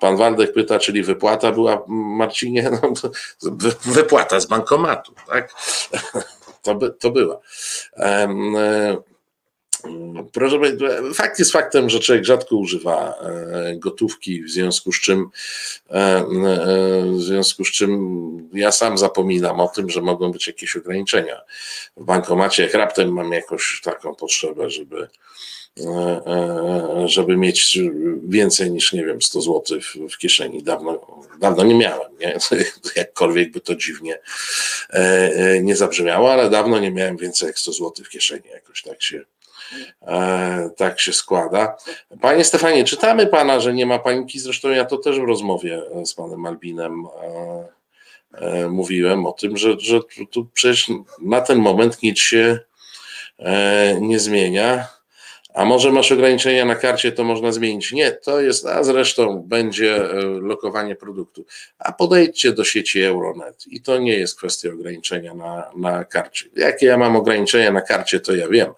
Pan 0.00 0.16
Waldek 0.16 0.52
pyta, 0.52 0.78
czyli 0.78 1.02
wypłata 1.02 1.52
była, 1.52 1.84
Marcinie, 1.88 2.70
no, 2.82 2.92
wypłata 3.84 4.40
z 4.40 4.46
bankomatu, 4.46 5.14
tak? 5.26 5.54
To, 6.62 6.74
by, 6.74 6.90
to 6.90 7.10
była. 7.10 7.40
E, 7.96 8.28
proszę 10.32 10.58
Państwa, 10.60 10.86
fakt 11.14 11.38
jest 11.38 11.52
faktem, 11.52 11.90
że 11.90 12.00
człowiek 12.00 12.24
rzadko 12.24 12.56
używa 12.56 13.14
e, 13.20 13.76
gotówki, 13.76 14.42
w 14.42 14.50
związku 14.50 14.92
z 14.92 15.00
czym 15.00 15.28
e, 15.90 16.24
w 17.16 17.20
związku 17.20 17.64
z 17.64 17.70
czym 17.70 18.48
ja 18.52 18.72
sam 18.72 18.98
zapominam 18.98 19.60
o 19.60 19.68
tym, 19.68 19.90
że 19.90 20.00
mogą 20.00 20.32
być 20.32 20.46
jakieś 20.46 20.76
ograniczenia 20.76 21.40
w 21.96 22.04
bankomacie. 22.04 22.62
Jak 22.62 22.74
raptem 22.74 23.12
mam 23.12 23.32
jakąś 23.32 23.80
taką 23.84 24.14
potrzebę, 24.14 24.70
żeby 24.70 25.08
E, 25.08 25.08
e, 25.08 25.61
żeby 27.04 27.36
mieć 27.36 27.78
więcej 28.28 28.70
niż, 28.70 28.92
nie 28.92 29.04
wiem, 29.04 29.22
100 29.22 29.40
zł 29.40 29.80
w, 29.80 30.12
w 30.14 30.18
kieszeni. 30.18 30.62
Dawno, 30.62 31.20
dawno 31.40 31.64
nie 31.64 31.74
miałem, 31.74 32.18
nie? 32.20 32.38
jakkolwiek 32.96 33.52
by 33.52 33.60
to 33.60 33.74
dziwnie 33.74 34.18
e, 34.90 35.60
nie 35.62 35.76
zabrzmiało, 35.76 36.32
ale 36.32 36.50
dawno 36.50 36.78
nie 36.78 36.90
miałem 36.90 37.16
więcej 37.16 37.46
jak 37.46 37.58
100 37.58 37.72
zł 37.72 37.92
w 38.04 38.08
kieszeni. 38.08 38.48
Jakoś 38.52 38.82
tak 38.82 39.02
się, 39.02 39.24
tak 40.76 41.00
się 41.00 41.12
składa. 41.12 41.76
Panie 42.20 42.44
Stefanie, 42.44 42.84
czytamy 42.84 43.26
pana, 43.26 43.60
że 43.60 43.74
nie 43.74 43.86
ma 43.86 43.98
paniki, 43.98 44.40
zresztą 44.40 44.68
ja 44.68 44.84
to 44.84 44.96
też 44.96 45.20
w 45.20 45.24
rozmowie 45.24 45.82
z 46.04 46.14
panem 46.14 46.46
Albinem 46.46 47.06
mówiłem 48.70 49.26
o 49.26 49.32
tym, 49.32 49.56
że, 49.56 49.80
że 49.80 50.00
tu 50.30 50.46
przecież 50.52 50.90
na 51.22 51.40
ten 51.40 51.58
moment 51.58 52.02
nic 52.02 52.18
się 52.18 52.58
nie 54.00 54.20
zmienia 54.20 54.88
a 55.54 55.64
może 55.64 55.92
masz 55.92 56.12
ograniczenia 56.12 56.64
na 56.64 56.74
karcie, 56.74 57.12
to 57.12 57.24
można 57.24 57.52
zmienić. 57.52 57.92
Nie, 57.92 58.12
to 58.12 58.40
jest, 58.40 58.66
a 58.66 58.84
zresztą 58.84 59.42
będzie 59.46 59.96
e, 59.96 60.22
lokowanie 60.24 60.96
produktu. 60.96 61.44
A 61.78 61.92
podejdźcie 61.92 62.52
do 62.52 62.64
sieci 62.64 63.02
Euronet 63.02 63.66
i 63.66 63.80
to 63.80 63.98
nie 63.98 64.18
jest 64.18 64.38
kwestia 64.38 64.68
ograniczenia 64.70 65.34
na, 65.34 65.70
na 65.76 66.04
karcie. 66.04 66.46
Jakie 66.56 66.86
ja 66.86 66.98
mam 66.98 67.16
ograniczenia 67.16 67.72
na 67.72 67.80
karcie, 67.80 68.20
to 68.20 68.34
ja 68.34 68.48
wiem. 68.48 68.72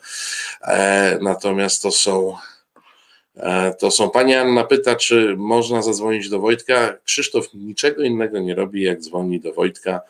E, 0.62 1.18
natomiast 1.22 1.82
to 1.82 1.90
są. 1.90 2.36
E, 3.36 3.74
to 3.74 3.90
są. 3.90 4.10
Pani 4.10 4.34
Anna 4.34 4.64
pyta, 4.64 4.96
czy 4.96 5.34
można 5.36 5.82
zadzwonić 5.82 6.28
do 6.28 6.38
Wojtka. 6.38 6.96
Krzysztof 7.04 7.54
niczego 7.54 8.02
innego 8.02 8.38
nie 8.38 8.54
robi, 8.54 8.82
jak 8.82 9.00
dzwoni 9.00 9.40
do 9.40 9.52
Wojtka 9.52 10.00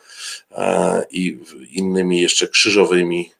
e, 0.51 1.03
i 1.11 1.39
innymi 1.71 2.21
jeszcze 2.21 2.47
krzyżowymi 2.47 3.31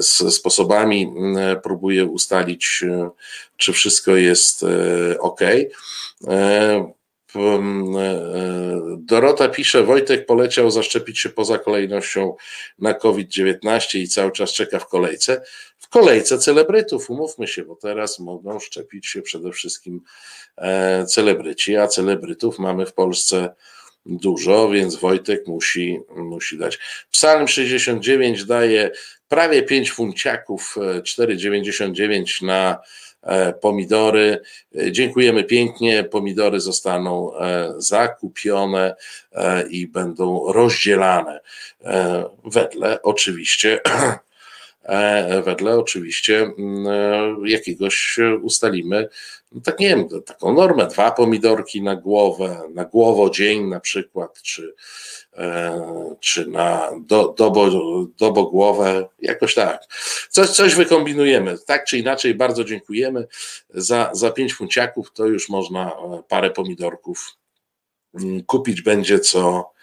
z 0.00 0.34
sposobami 0.34 1.14
próbuję 1.62 2.04
ustalić, 2.04 2.84
e, 2.88 3.10
czy 3.56 3.72
wszystko 3.72 4.16
jest 4.16 4.62
e, 4.62 5.18
ok. 5.18 5.40
Dorota 8.98 9.48
pisze, 9.48 9.82
Wojtek 9.82 10.26
poleciał 10.26 10.70
zaszczepić 10.70 11.18
się 11.18 11.28
poza 11.28 11.58
kolejnością 11.58 12.36
na 12.78 12.94
COVID-19 12.94 13.98
i 13.98 14.08
cały 14.08 14.32
czas 14.32 14.52
czeka 14.52 14.78
w 14.78 14.88
kolejce. 14.88 15.42
W 15.78 15.88
kolejce 15.88 16.38
celebrytów, 16.38 17.10
umówmy 17.10 17.46
się, 17.46 17.64
bo 17.64 17.76
teraz 17.76 18.18
mogą 18.18 18.60
szczepić 18.60 19.06
się 19.06 19.22
przede 19.22 19.52
wszystkim 19.52 20.00
celebryci, 21.06 21.76
a 21.76 21.86
celebrytów 21.86 22.58
mamy 22.58 22.86
w 22.86 22.92
Polsce 22.92 23.54
dużo, 24.06 24.68
więc 24.68 24.96
Wojtek 24.96 25.46
musi, 25.46 26.00
musi 26.16 26.58
dać. 26.58 26.78
Psalm 27.10 27.48
69 27.48 28.44
daje 28.44 28.90
prawie 29.28 29.62
5 29.62 29.92
funciaków, 29.92 30.76
4,99 31.02 32.42
e, 32.42 32.46
na 32.46 32.78
e, 33.22 33.52
pomidory. 33.52 34.40
E, 34.78 34.92
dziękujemy 34.92 35.44
pięknie. 35.44 36.04
Pomidory 36.04 36.60
zostaną 36.60 37.32
zakupione 37.76 38.94
i 39.70 39.86
będą 39.86 40.52
rozdzielane 40.52 41.40
wedle 42.44 43.02
oczywiście 43.02 43.80
wedle 45.44 45.78
oczywiście 45.78 46.40
mm, 46.58 46.86
jakiegoś 47.46 48.18
ustalimy, 48.42 49.08
no 49.52 49.60
tak 49.60 49.80
nie 49.80 49.88
wiem, 49.88 50.08
taką 50.26 50.54
normę, 50.54 50.86
dwa 50.86 51.10
pomidorki 51.10 51.82
na 51.82 51.96
głowę, 51.96 52.60
na 52.74 52.84
głowodzień 52.84 53.68
na 53.68 53.80
przykład, 53.80 54.42
czy 54.42 54.74
E, 55.38 56.16
czy 56.20 56.46
na 56.46 56.90
do, 57.00 57.34
dobo, 57.38 57.70
dobogłowę, 58.18 59.08
jakoś 59.18 59.54
tak. 59.54 59.82
Coś, 60.30 60.50
coś 60.50 60.74
wykombinujemy. 60.74 61.58
Tak 61.66 61.84
czy 61.84 61.98
inaczej, 61.98 62.34
bardzo 62.34 62.64
dziękujemy. 62.64 63.26
Za, 63.70 64.10
za 64.12 64.30
pięć 64.30 64.54
funciaków 64.54 65.12
to 65.12 65.26
już 65.26 65.48
można 65.48 65.90
e, 65.90 66.22
parę 66.28 66.50
pomidorków 66.50 67.36
mm, 68.14 68.42
kupić 68.44 68.82
będzie 68.82 69.18
co 69.18 69.40
e, 69.48 69.60
e, 69.60 69.77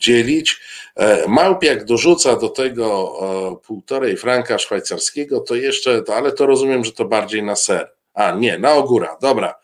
dzielić. 0.00 0.60
E, 0.96 1.28
Małpiak 1.28 1.84
dorzuca 1.84 2.36
do 2.36 2.48
tego 2.48 3.12
e, 3.22 3.66
półtorej 3.66 4.16
franka 4.16 4.58
szwajcarskiego, 4.58 5.40
to 5.40 5.54
jeszcze, 5.54 6.02
to, 6.02 6.16
ale 6.16 6.32
to 6.32 6.46
rozumiem, 6.46 6.84
że 6.84 6.92
to 6.92 7.04
bardziej 7.04 7.42
na 7.42 7.56
ser. 7.56 7.92
A 8.14 8.30
nie, 8.30 8.58
na 8.58 8.72
ogóra, 8.72 9.16
dobra. 9.20 9.54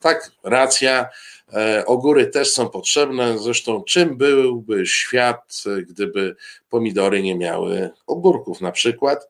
Tak, 0.00 0.30
racja. 0.44 1.08
E, 1.52 1.86
ogóry 1.86 2.26
też 2.26 2.50
są 2.50 2.68
potrzebne. 2.68 3.38
Zresztą, 3.38 3.82
czym 3.82 4.16
byłby 4.16 4.86
świat, 4.86 5.62
gdyby 5.88 6.36
pomidory 6.70 7.22
nie 7.22 7.34
miały 7.34 7.90
ogórków, 8.06 8.60
na 8.60 8.72
przykład? 8.72 9.28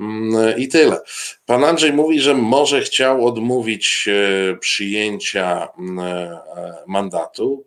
Mm, 0.00 0.58
I 0.58 0.68
tyle. 0.68 1.00
Pan 1.46 1.64
Andrzej 1.64 1.92
mówi, 1.92 2.20
że 2.20 2.34
może 2.34 2.80
chciał 2.80 3.26
odmówić 3.26 4.08
e, 4.08 4.56
przyjęcia 4.56 5.68
mm, 5.78 5.98
e, 5.98 6.40
mandatu. 6.86 7.64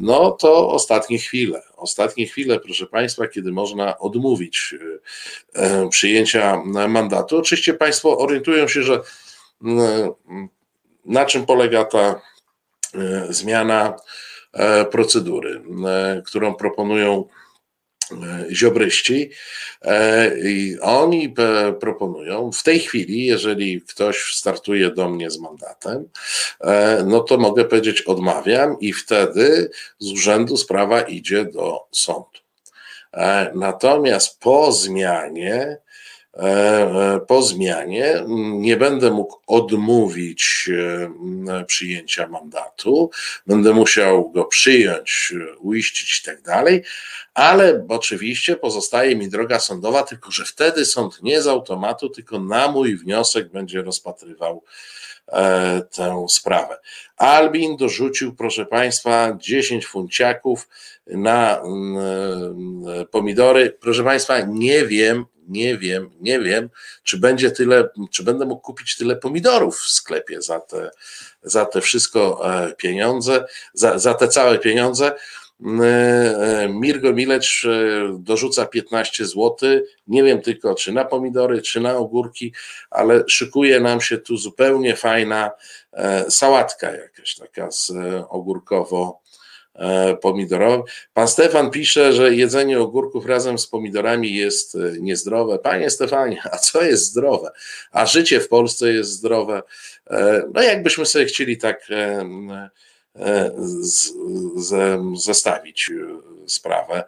No 0.00 0.30
to 0.30 0.70
ostatnie 0.70 1.18
chwile. 1.18 1.62
Ostatnie 1.76 2.26
chwile, 2.26 2.60
proszę 2.60 2.86
Państwa, 2.86 3.28
kiedy 3.28 3.52
można 3.52 3.98
odmówić 3.98 4.74
przyjęcia 5.90 6.62
mandatu. 6.88 7.38
Oczywiście 7.38 7.74
Państwo 7.74 8.18
orientują 8.18 8.68
się, 8.68 8.82
że 8.82 9.00
na 11.04 11.24
czym 11.24 11.46
polega 11.46 11.84
ta 11.84 12.20
E, 12.20 12.37
zmiana 13.30 13.96
e, 14.52 14.84
procedury, 14.84 15.62
e, 15.86 16.22
którą 16.26 16.54
proponują 16.54 17.24
ziobryści. 18.50 19.30
I 20.44 20.76
oni 20.80 21.34
proponują 21.80 22.52
w 22.52 22.62
tej 22.62 22.80
chwili, 22.80 23.26
jeżeli 23.26 23.82
ktoś 23.82 24.34
startuje 24.34 24.90
do 24.90 25.08
mnie 25.08 25.30
z 25.30 25.38
mandatem, 25.38 26.08
no 27.06 27.20
to 27.20 27.38
mogę 27.38 27.64
powiedzieć 27.64 28.02
odmawiam 28.02 28.76
i 28.80 28.92
wtedy 28.92 29.70
z 29.98 30.12
urzędu 30.12 30.56
sprawa 30.56 31.00
idzie 31.00 31.44
do 31.44 31.86
sądu. 31.92 32.38
Natomiast 33.54 34.40
po 34.40 34.72
zmianie 34.72 35.78
E, 35.78 35.80
e, 35.80 35.87
po 37.28 37.42
zmianie 37.42 38.24
nie 38.50 38.76
będę 38.76 39.10
mógł 39.10 39.36
odmówić 39.46 40.70
e, 41.48 41.64
przyjęcia 41.64 42.28
mandatu, 42.28 43.10
będę 43.46 43.72
musiał 43.72 44.30
go 44.30 44.44
przyjąć, 44.44 45.34
uiścić 45.58 46.20
i 46.20 46.24
tak 46.24 46.42
dalej, 46.42 46.82
ale 47.34 47.86
oczywiście 47.88 48.56
pozostaje 48.56 49.16
mi 49.16 49.28
droga 49.28 49.60
sądowa, 49.60 50.02
tylko 50.02 50.30
że 50.30 50.44
wtedy 50.44 50.84
sąd 50.84 51.22
nie 51.22 51.42
z 51.42 51.46
automatu, 51.46 52.08
tylko 52.08 52.40
na 52.40 52.68
mój 52.68 52.96
wniosek 52.96 53.48
będzie 53.48 53.82
rozpatrywał 53.82 54.64
tę 55.90 56.26
sprawę. 56.28 56.76
Albin 57.16 57.76
dorzucił, 57.76 58.34
proszę 58.34 58.66
Państwa, 58.66 59.36
10 59.40 59.86
funciaków 59.86 60.68
na 61.06 61.62
pomidory. 63.10 63.76
Proszę 63.80 64.04
Państwa, 64.04 64.40
nie 64.40 64.86
wiem, 64.86 65.24
nie 65.48 65.78
wiem, 65.78 66.10
nie 66.20 66.40
wiem, 66.40 66.70
czy 67.02 67.18
będzie 67.18 67.50
tyle, 67.50 67.88
czy 68.10 68.24
będę 68.24 68.46
mógł 68.46 68.62
kupić 68.62 68.96
tyle 68.96 69.16
pomidorów 69.16 69.78
w 69.78 69.90
sklepie 69.90 70.42
za 70.42 70.60
te, 70.60 70.90
za 71.42 71.64
te 71.64 71.80
wszystko 71.80 72.50
e, 72.54 72.72
pieniądze, 72.72 73.44
za, 73.72 73.98
za 73.98 74.14
te 74.14 74.28
całe 74.28 74.58
pieniądze. 74.58 75.12
E, 75.82 76.68
Mirgo 76.68 77.12
Milecz 77.12 77.64
e, 77.64 78.18
dorzuca 78.18 78.66
15 78.66 79.26
zł. 79.26 79.56
Nie 80.06 80.22
wiem 80.22 80.40
tylko, 80.40 80.74
czy 80.74 80.92
na 80.92 81.04
pomidory, 81.04 81.62
czy 81.62 81.80
na 81.80 81.96
ogórki, 81.96 82.52
ale 82.90 83.24
szykuje 83.28 83.80
nam 83.80 84.00
się 84.00 84.18
tu 84.18 84.36
zupełnie 84.36 84.96
fajna 84.96 85.50
sałatka 86.28 86.92
jakaś 86.92 87.34
taka 87.34 87.70
z 87.70 87.92
ogórkowo 88.28 89.20
E, 89.78 90.16
pomidorowy. 90.16 90.82
Pan 91.14 91.28
Stefan 91.28 91.70
pisze, 91.70 92.12
że 92.12 92.34
jedzenie 92.34 92.80
ogórków 92.80 93.26
razem 93.26 93.58
z 93.58 93.66
pomidorami 93.66 94.34
jest 94.34 94.74
e, 94.74 94.78
niezdrowe. 95.00 95.58
Panie 95.58 95.90
Stefanie, 95.90 96.42
a 96.52 96.56
co 96.56 96.82
jest 96.82 97.04
zdrowe? 97.04 97.50
A 97.92 98.06
życie 98.06 98.40
w 98.40 98.48
Polsce 98.48 98.92
jest 98.92 99.10
zdrowe. 99.10 99.62
E, 100.10 100.42
no 100.54 100.62
jakbyśmy 100.62 101.06
sobie 101.06 101.24
chcieli 101.24 101.58
tak 101.58 101.88
zestawić 105.14 105.90
sprawę, 106.46 107.04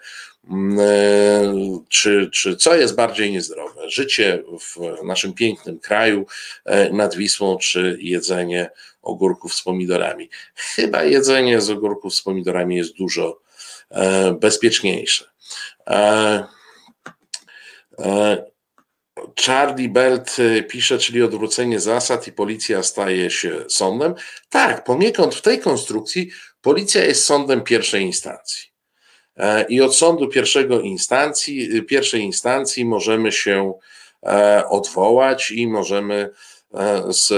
czy, 1.88 2.30
czy 2.32 2.56
co 2.56 2.74
jest 2.74 2.94
bardziej 2.94 3.32
niezdrowe? 3.32 3.90
Życie 3.90 4.42
w 4.60 5.04
naszym 5.04 5.34
pięknym 5.34 5.78
kraju 5.78 6.26
nad 6.92 7.14
Wisłą, 7.14 7.58
czy 7.58 7.98
jedzenie 8.00 8.70
ogórków 9.02 9.54
z 9.54 9.62
pomidorami. 9.62 10.28
Chyba 10.54 11.04
jedzenie 11.04 11.60
z 11.60 11.70
ogórków 11.70 12.14
z 12.14 12.22
pomidorami 12.22 12.76
jest 12.76 12.96
dużo 12.96 13.40
e, 13.90 14.32
bezpieczniejsze. 14.32 15.24
E, 19.20 19.24
e, 19.24 19.42
Charlie 19.46 19.88
Belt 19.88 20.36
pisze, 20.68 20.98
czyli 20.98 21.22
odwrócenie 21.22 21.80
zasad 21.80 22.26
i 22.26 22.32
policja 22.32 22.82
staje 22.82 23.30
się 23.30 23.64
sądem. 23.68 24.14
Tak, 24.48 24.84
poniekąd 24.84 25.34
w 25.34 25.42
tej 25.42 25.58
konstrukcji 25.58 26.30
policja 26.60 27.04
jest 27.04 27.24
sądem 27.24 27.60
pierwszej 27.60 28.02
instancji. 28.02 28.70
I 29.68 29.80
od 29.80 29.96
sądu 29.96 30.28
pierwszego 30.28 30.80
instancji, 30.80 31.82
pierwszej 31.84 32.20
instancji 32.20 32.84
możemy 32.84 33.32
się 33.32 33.74
odwołać 34.70 35.50
i 35.50 35.66
możemy 35.66 36.30
E, 36.30 36.30
z, 37.08 37.32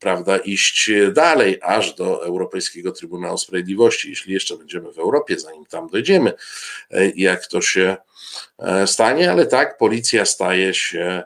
prawda, 0.00 0.36
iść 0.36 0.90
dalej, 1.12 1.58
aż 1.62 1.94
do 1.94 2.24
Europejskiego 2.24 2.92
Trybunału 2.92 3.38
Sprawiedliwości, 3.38 4.10
jeśli 4.10 4.32
jeszcze 4.32 4.56
będziemy 4.56 4.92
w 4.92 4.98
Europie, 4.98 5.38
zanim 5.38 5.66
tam 5.66 5.88
dojdziemy, 5.88 6.32
e, 6.90 7.10
jak 7.10 7.46
to 7.46 7.60
się 7.60 7.96
e, 8.58 8.86
stanie, 8.86 9.30
ale 9.32 9.46
tak, 9.46 9.78
policja 9.78 10.24
staje 10.24 10.74
się 10.74 11.22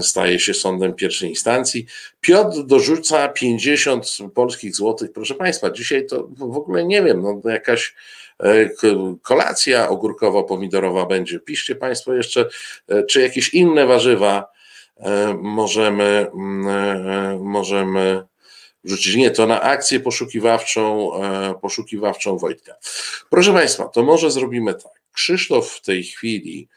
staje 0.00 0.38
się 0.38 0.54
sądem 0.54 0.94
pierwszej 0.94 1.28
instancji. 1.28 1.86
Piotr 2.20 2.62
dorzuca 2.66 3.28
50 3.28 4.06
polskich 4.34 4.76
złotych. 4.76 5.12
Proszę 5.12 5.34
Państwa, 5.34 5.70
dzisiaj 5.70 6.06
to 6.06 6.28
w 6.36 6.56
ogóle 6.56 6.84
nie 6.84 7.02
wiem, 7.02 7.22
no 7.22 7.50
jakaś 7.50 7.94
e, 8.40 8.70
kolacja 9.22 9.88
ogórkowo-pomidorowa 9.88 11.06
będzie. 11.06 11.40
Piszcie 11.40 11.74
Państwo 11.74 12.14
jeszcze, 12.14 12.48
e, 12.88 13.02
czy 13.02 13.20
jakieś 13.20 13.54
inne 13.54 13.86
warzywa 13.86 14.46
e, 14.46 14.59
możemy, 15.40 16.30
mm, 16.34 17.42
możemy 17.42 18.22
wrzucić. 18.84 19.16
Nie, 19.16 19.30
to 19.30 19.46
na 19.46 19.60
akcję 19.60 20.00
poszukiwawczą, 20.00 21.10
poszukiwawczą 21.62 22.38
Wojtka. 22.38 22.74
Proszę 23.30 23.52
Państwa, 23.52 23.88
to 23.88 24.02
może 24.02 24.30
zrobimy 24.30 24.74
tak. 24.74 25.00
Krzysztof 25.12 25.70
w 25.70 25.82
tej 25.82 26.04
chwili 26.04 26.68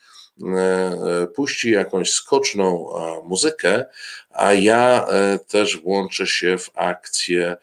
e, 0.41 0.47
e, 0.57 1.27
puści 1.27 1.71
jakąś 1.71 2.11
skoczną 2.11 2.89
muzykę, 3.23 3.85
a 4.29 4.53
ja 4.53 5.07
e, 5.07 5.39
też 5.39 5.77
włączę 5.77 6.27
się 6.27 6.57
w 6.57 6.69
akcję 6.75 7.57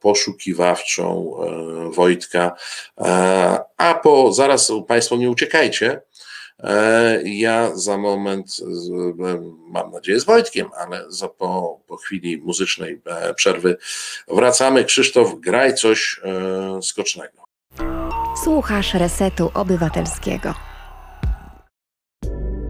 poszukiwawczą 0.00 1.34
Wojtka. 1.90 2.56
A 3.76 3.94
po 4.02 4.32
zaraz 4.32 4.72
Państwo 4.88 5.16
nie 5.16 5.30
uciekajcie. 5.30 6.00
Ja 7.24 7.76
za 7.76 7.98
moment, 7.98 8.56
mam 9.68 9.90
nadzieję, 9.90 10.20
z 10.20 10.24
Wojtkiem, 10.24 10.66
ale 10.78 11.04
za, 11.08 11.28
po, 11.28 11.80
po 11.86 11.96
chwili 11.96 12.38
muzycznej 12.38 13.00
przerwy 13.36 13.76
wracamy. 14.28 14.84
Krzysztof, 14.84 15.40
graj 15.40 15.74
coś 15.74 16.20
skocznego. 16.82 17.44
Słuchasz 18.44 18.94
Resetu 18.94 19.50
Obywatelskiego. 19.54 20.54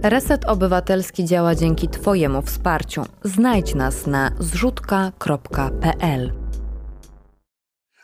Reset 0.03 0.45
Obywatelski 0.45 1.25
działa 1.25 1.55
dzięki 1.55 1.89
Twojemu 1.89 2.43
wsparciu. 2.43 3.05
Znajdź 3.25 3.75
nas 3.75 4.07
na 4.07 4.31
zrzutka.pl. 4.39 6.33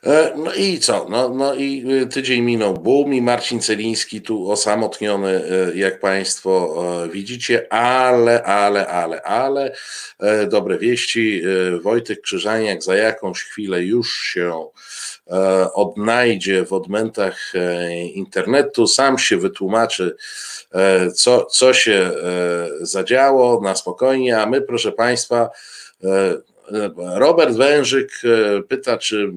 E, 0.07 0.33
no 0.37 0.55
i 0.55 0.79
co? 0.79 1.07
No, 1.09 1.29
no 1.29 1.55
i 1.55 1.85
y, 2.03 2.07
tydzień 2.07 2.43
minął 2.43 2.75
boom 2.75 3.15
i 3.15 3.23
Marcin 3.23 3.61
Celiński 3.61 4.23
tu 4.23 4.51
osamotniony, 4.51 5.45
y, 5.73 5.79
jak 5.79 6.01
Państwo 6.01 6.85
e, 7.05 7.09
widzicie, 7.09 7.73
ale, 7.73 8.43
ale, 8.43 8.87
ale, 8.87 9.23
ale 9.23 9.75
e, 10.21 10.47
dobre 10.47 10.79
wieści. 10.79 11.43
Wojtek 11.83 12.21
Krzyżaniak 12.21 12.83
za 12.83 12.97
jakąś 12.97 13.43
chwilę 13.43 13.83
już 13.83 14.23
się 14.23 14.67
E, 15.31 15.73
odnajdzie 15.73 16.65
w 16.67 16.73
odmętach 16.73 17.53
e, 17.55 17.97
internetu, 18.05 18.87
sam 18.87 19.19
się 19.19 19.37
wytłumaczy, 19.37 20.17
e, 20.73 21.11
co, 21.11 21.47
co 21.47 21.75
się 21.75 22.11
zadziało 22.81 23.61
na 23.61 23.75
spokojnie, 23.75 24.39
a 24.39 24.47
my, 24.47 24.61
proszę 24.61 24.93
Państwa, 24.93 25.51
Robert 26.97 27.57
Wężyk 27.57 28.23
pyta, 28.69 28.99
czy 28.99 29.33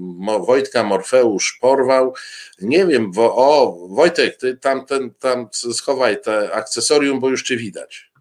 Wojtka 0.47 0.83
Morfeusz 0.83 1.57
porwał. 1.61 2.13
Nie 2.61 2.85
wiem, 2.85 3.11
bo 3.11 3.35
o, 3.35 3.77
Wojtek, 3.87 4.37
ty 4.37 4.57
tam, 4.57 4.85
ten, 4.85 5.13
tam 5.19 5.47
schowaj 5.51 6.21
te 6.21 6.51
akcesorium, 6.53 7.19
bo 7.19 7.29
już 7.29 7.43
cię 7.43 7.57
widać. 7.57 8.11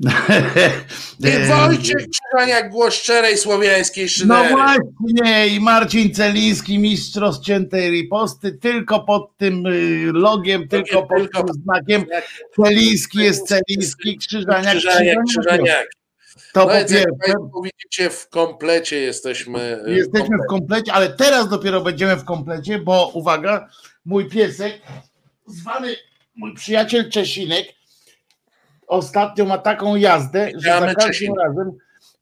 Ty 1.22 1.46
Wojciech 1.46 2.06
Krzyżaniak, 2.10 2.70
głos 2.70 2.94
szczerej 2.94 3.38
słowiańskiej 3.38 4.08
szydery. 4.08 4.50
No 4.50 4.56
właśnie 4.56 5.46
i 5.46 5.60
Marcin 5.60 6.14
Celiński, 6.14 6.78
mistrz 6.78 7.16
rozciętej 7.16 7.90
riposty, 7.90 8.52
tylko 8.52 9.00
pod 9.00 9.36
tym 9.36 9.66
y, 9.66 10.10
logiem, 10.12 10.68
tylko 10.68 11.02
pod 11.02 11.18
tylko 11.18 11.42
tym 11.42 11.54
znakiem 11.62 12.04
Celiński 12.56 13.18
jest 13.18 13.48
Celiński, 13.48 14.18
Krzyżaniak, 14.18 14.76
Krzyżaniak. 14.76 15.16
Krzyżaniak. 15.28 15.99
To 16.52 16.60
no 16.60 16.66
po 16.66 16.72
pierwsze. 16.72 17.04
Państwo 17.26 17.62
widzicie, 17.62 18.10
w 18.10 18.28
komplecie 18.28 19.00
jesteśmy. 19.00 19.84
Y, 19.88 19.94
jesteśmy 19.94 20.36
w 20.36 20.48
komplecie, 20.48 20.92
ale 20.92 21.08
teraz 21.08 21.48
dopiero 21.48 21.80
będziemy 21.80 22.16
w 22.16 22.24
komplecie, 22.24 22.78
bo 22.78 23.10
uwaga, 23.14 23.68
mój 24.04 24.28
piesek, 24.28 24.80
zwany 25.46 25.96
mój 26.36 26.54
przyjaciel 26.54 27.10
Czesinek, 27.10 27.66
ostatnio 28.86 29.44
ma 29.44 29.58
taką 29.58 29.96
jazdę, 29.96 30.46
witamy 30.46 30.62
że 30.62 30.70
za 30.70 30.94
każdym 30.94 31.12
Czesin. 31.12 31.34
razem 31.34 31.72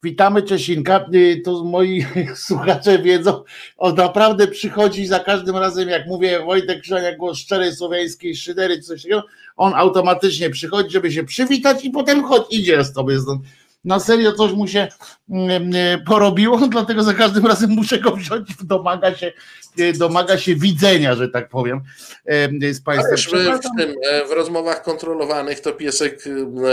witamy 0.02 0.42
Czesinka, 0.42 1.06
y, 1.14 1.42
to 1.44 1.64
moi 1.64 2.06
słuchacze 2.34 2.98
wiedzą, 2.98 3.44
on 3.76 3.94
naprawdę 3.94 4.48
przychodzi 4.48 5.06
za 5.06 5.20
każdym 5.20 5.56
razem, 5.56 5.88
jak 5.88 6.06
mówię 6.06 6.40
Wojtek 6.40 6.80
Krzyżaniak, 6.80 7.16
głos 7.16 7.38
szczerej 7.38 7.72
słowiańskiej 7.72 8.36
szydery, 8.36 8.80
coś 8.80 9.02
takiego, 9.02 9.24
on 9.56 9.74
automatycznie 9.74 10.50
przychodzi, 10.50 10.90
żeby 10.90 11.12
się 11.12 11.24
przywitać 11.24 11.84
i 11.84 11.90
potem 11.90 12.24
chodź, 12.24 12.46
idzie 12.50 12.84
z 12.84 12.92
tobie 12.92 13.20
stąd 13.20 13.42
na 13.84 14.00
serio 14.00 14.32
coś 14.32 14.52
mu 14.52 14.66
się 14.66 14.88
mm, 15.30 15.50
mm, 15.50 16.04
porobiło, 16.04 16.58
dlatego 16.68 17.02
za 17.02 17.14
każdym 17.14 17.46
razem 17.46 17.70
muszę 17.70 17.98
go 17.98 18.16
wziąć, 18.16 18.48
domaga 18.64 19.14
się, 19.14 19.32
e, 19.78 19.92
domaga 19.92 20.38
się 20.38 20.54
widzenia, 20.54 21.14
że 21.14 21.28
tak 21.28 21.48
powiem, 21.48 21.80
e, 22.26 22.74
z 22.74 22.80
Państwem. 22.80 23.16
W, 23.58 23.78
tym, 23.78 23.94
e, 24.10 24.26
w 24.26 24.30
rozmowach 24.30 24.82
kontrolowanych 24.82 25.60
to 25.60 25.72
piesek 25.72 26.24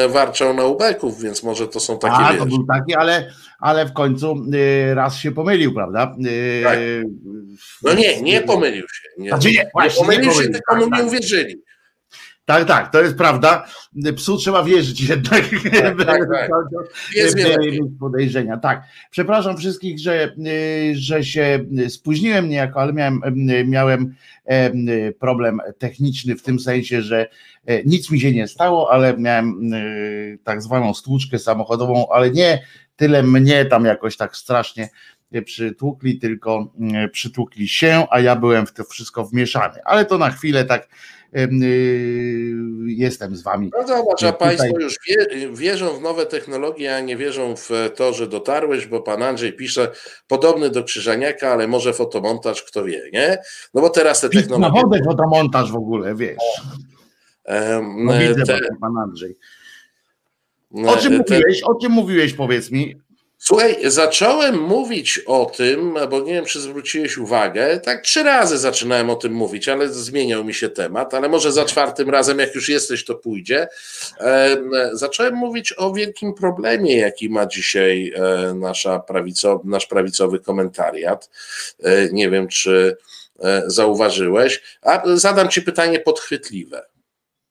warczał 0.10 0.54
na 0.54 0.66
ubeków, 0.66 1.22
więc 1.22 1.44
może 1.44 1.68
to 1.68 1.80
są 1.80 2.00
takie. 2.00 2.16
A, 2.16 2.38
to 2.38 2.46
był 2.46 2.66
taki, 2.66 2.96
ale, 2.96 3.32
ale 3.60 3.86
w 3.86 3.94
końcu 3.94 4.36
raz 4.94 5.18
się 5.18 5.32
pomylił, 5.32 5.74
prawda? 5.74 6.16
Tak. 6.64 6.80
No 7.84 7.94
nie, 7.94 8.22
nie 8.22 8.42
pomylił 8.42 8.82
się. 8.82 9.10
Nie, 9.18 9.30
znaczy 9.30 9.52
nie, 9.52 9.70
właśnie, 9.74 10.02
nie 10.02 10.08
pomylił 10.08 10.32
nie 10.32 10.44
się, 10.44 10.50
tylko 10.50 10.76
mu 10.76 10.86
nie 10.86 10.92
tak. 10.92 11.06
uwierzyli. 11.06 11.62
Tak, 12.46 12.66
tak, 12.66 12.92
to 12.92 13.02
jest 13.02 13.18
prawda. 13.18 13.66
Psu 14.16 14.38
trzeba 14.38 14.64
wierzyć 14.64 15.02
jednak. 15.02 15.42
Tak, 15.72 16.06
tak, 16.06 16.22
tak. 16.30 16.60
Jest 17.16 17.38
podejrzenia. 18.00 18.58
Tak. 18.58 18.84
Przepraszam 19.12 19.58
wszystkich, 19.58 20.00
że, 20.00 20.36
że 20.94 21.24
się 21.24 21.66
spóźniłem 21.90 22.50
niejako, 22.50 22.82
ale 22.82 22.94
miałem, 22.94 23.22
miałem 23.66 24.16
problem 25.20 25.60
techniczny 25.78 26.36
w 26.36 26.44
tym 26.44 26.60
sensie, 26.60 27.02
że 27.02 27.28
e, 27.66 27.84
nic 27.84 28.12
mi 28.12 28.20
się 28.20 28.32
nie 28.32 28.48
stało, 28.48 28.92
ale 28.92 29.18
miałem 29.18 29.72
tak 30.44 30.62
zwaną 30.62 30.94
stłuczkę 30.94 31.40
samochodową, 31.40 32.08
ale 32.12 32.32
nie 32.32 32.62
tyle 32.96 33.24
mnie 33.24 33.66
tam 33.66 33.86
jakoś 33.86 34.18
tak 34.18 34.36
strasznie 34.38 34.90
przytłukli, 35.46 36.20
tylko 36.20 36.74
przytłukli 37.12 37.68
się, 37.68 38.06
a 38.10 38.20
ja 38.20 38.36
byłem 38.36 38.66
w 38.66 38.74
to 38.74 38.84
wszystko 38.84 39.26
wmieszany. 39.26 39.84
Ale 39.86 40.06
to 40.06 40.18
na 40.18 40.30
chwilę 40.30 40.66
tak 40.66 40.88
jestem 42.88 43.36
z 43.36 43.44
wami. 43.44 43.72
No 43.78 43.88
zobacz, 43.88 44.24
a 44.24 44.34
Państwo 44.34 44.80
już 44.80 44.96
wierzą 45.54 45.98
w 45.98 46.02
nowe 46.02 46.26
technologie, 46.26 46.96
a 46.96 47.00
nie 47.00 47.18
wierzą 47.18 47.56
w 47.56 47.70
to, 47.96 48.14
że 48.14 48.28
dotarłeś, 48.28 48.88
bo 48.88 49.02
pan 49.02 49.24
Andrzej 49.24 49.54
pisze, 49.54 49.92
podobny 50.28 50.70
do 50.70 50.84
Krzyżaniaka, 50.84 51.52
ale 51.52 51.68
może 51.68 51.94
fotomontaż, 51.94 52.64
kto 52.64 52.84
wie, 52.84 53.10
nie? 53.14 53.38
No 53.74 53.82
bo 53.82 53.90
teraz 53.90 54.22
te 54.22 54.30
technologie... 54.30 54.74
Na 54.74 54.82
wodę 54.82 55.00
fotomontaż 55.06 55.72
w 55.72 55.76
ogóle, 55.76 56.16
wiesz. 56.16 56.38
Um, 57.46 58.06
no 58.06 58.14
widzę 58.20 58.44
te... 58.44 58.60
pan 58.82 58.98
Andrzej. 58.98 59.36
O 60.88 60.98
czym 60.98 61.18
mówiłeś? 61.18 61.64
O 61.64 61.76
czym 61.76 61.92
mówiłeś, 61.92 62.34
powiedz 62.34 62.72
mi? 62.72 62.96
Słuchaj, 63.48 63.78
zacząłem 63.84 64.62
mówić 64.62 65.20
o 65.26 65.46
tym, 65.46 65.98
bo 66.10 66.20
nie 66.20 66.34
wiem, 66.34 66.46
czy 66.46 66.62
zwróciłeś 66.62 67.18
uwagę, 67.18 67.80
tak 67.80 68.02
trzy 68.02 68.24
razy 68.24 68.58
zaczynałem 68.58 69.10
o 69.10 69.16
tym 69.16 69.34
mówić, 69.34 69.70
ale 69.70 69.90
zmieniał 69.90 70.44
mi 70.44 70.54
się 70.54 70.70
temat, 70.70 71.14
ale 71.14 71.30
może 71.30 71.52
za 71.52 71.66
czwartym 71.66 72.10
razem, 72.10 72.40
jak 72.40 72.56
już 72.56 72.70
jesteś, 72.70 73.06
to 73.06 73.16
pójdzie. 73.16 73.68
Zacząłem 74.92 75.36
mówić 75.36 75.74
o 75.78 75.94
wielkim 75.94 76.34
problemie, 76.34 76.98
jaki 76.98 77.30
ma 77.30 77.46
dzisiaj 77.46 78.14
e, 78.16 78.54
nasza 78.54 79.00
prawico, 79.00 79.62
nasz 79.64 79.86
prawicowy 79.86 80.40
komentariat. 80.40 81.30
E, 81.84 82.10
nie 82.12 82.30
wiem, 82.30 82.48
czy 82.48 82.98
e, 83.40 83.64
zauważyłeś. 83.68 84.62
A 84.82 85.02
zadam 85.14 85.50
ci 85.50 85.62
pytanie 85.62 86.00
podchwytliwe. 86.00 86.86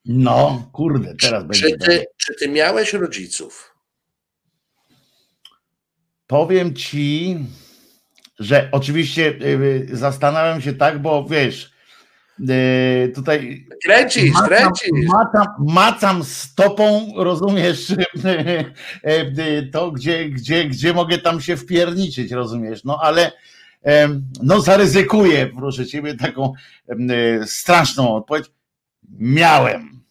No, 0.05 0.69
kurde, 0.73 1.15
teraz 1.21 1.43
czy, 1.53 1.61
będzie. 1.69 1.77
Ty, 1.77 2.05
czy 2.17 2.35
ty 2.35 2.49
miałeś 2.49 2.93
rodziców? 2.93 3.74
Powiem 6.27 6.73
ci, 6.73 7.37
że 8.39 8.69
oczywiście 8.71 9.27
y, 9.27 9.87
y, 9.91 9.97
zastanawiam 9.97 10.61
się 10.61 10.73
tak, 10.73 11.01
bo 11.01 11.25
wiesz, 11.29 11.71
y, 12.39 13.11
tutaj. 13.15 13.67
Kręcisz, 13.83 14.33
macam, 14.33 14.47
kręcisz. 14.47 15.07
Macam, 15.07 15.47
macam 15.59 16.23
stopą, 16.23 17.13
rozumiesz, 17.17 17.93
to 19.73 19.91
gdzie, 19.91 20.29
gdzie, 20.29 20.65
gdzie 20.65 20.93
mogę 20.93 21.17
tam 21.17 21.41
się 21.41 21.57
wpierniczyć, 21.57 22.31
rozumiesz, 22.31 22.83
no 22.83 22.99
ale 23.01 23.31
no 24.43 24.61
zaryzykuję, 24.61 25.47
proszę 25.57 25.85
ciebie, 25.85 26.15
taką 26.15 26.53
straszną 27.45 28.15
odpowiedź. 28.15 28.45
Miałem. 29.19 30.01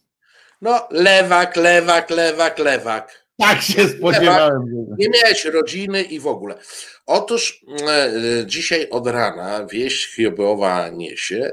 No, 0.60 0.88
lewak, 0.90 1.56
lewak, 1.56 2.10
lewak, 2.10 2.58
lewak. 2.58 3.23
Tak 3.38 3.62
się 3.62 3.88
spodziewałem. 3.88 4.62
Nie 4.98 5.08
miałeś 5.08 5.44
rodziny 5.44 6.02
i 6.02 6.20
w 6.20 6.26
ogóle. 6.26 6.58
Otóż 7.06 7.64
e, 7.88 8.12
dzisiaj 8.46 8.88
od 8.90 9.06
rana 9.06 9.66
wieść 9.66 10.14
Hiobowa 10.14 10.88
niesie, 10.88 11.52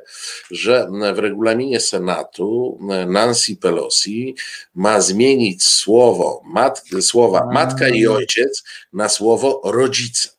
że 0.51 0.87
w 1.15 1.19
regulaminie 1.19 1.79
Senatu 1.79 2.79
Nancy 3.07 3.55
Pelosi 3.55 4.35
ma 4.75 5.01
zmienić 5.01 5.63
słowo 5.63 6.41
mat, 6.45 6.83
słowa 7.01 7.49
matka 7.53 7.89
i 7.89 8.07
ojciec 8.07 8.63
na 8.93 9.09
słowo 9.09 9.61
rodzice. 9.63 10.29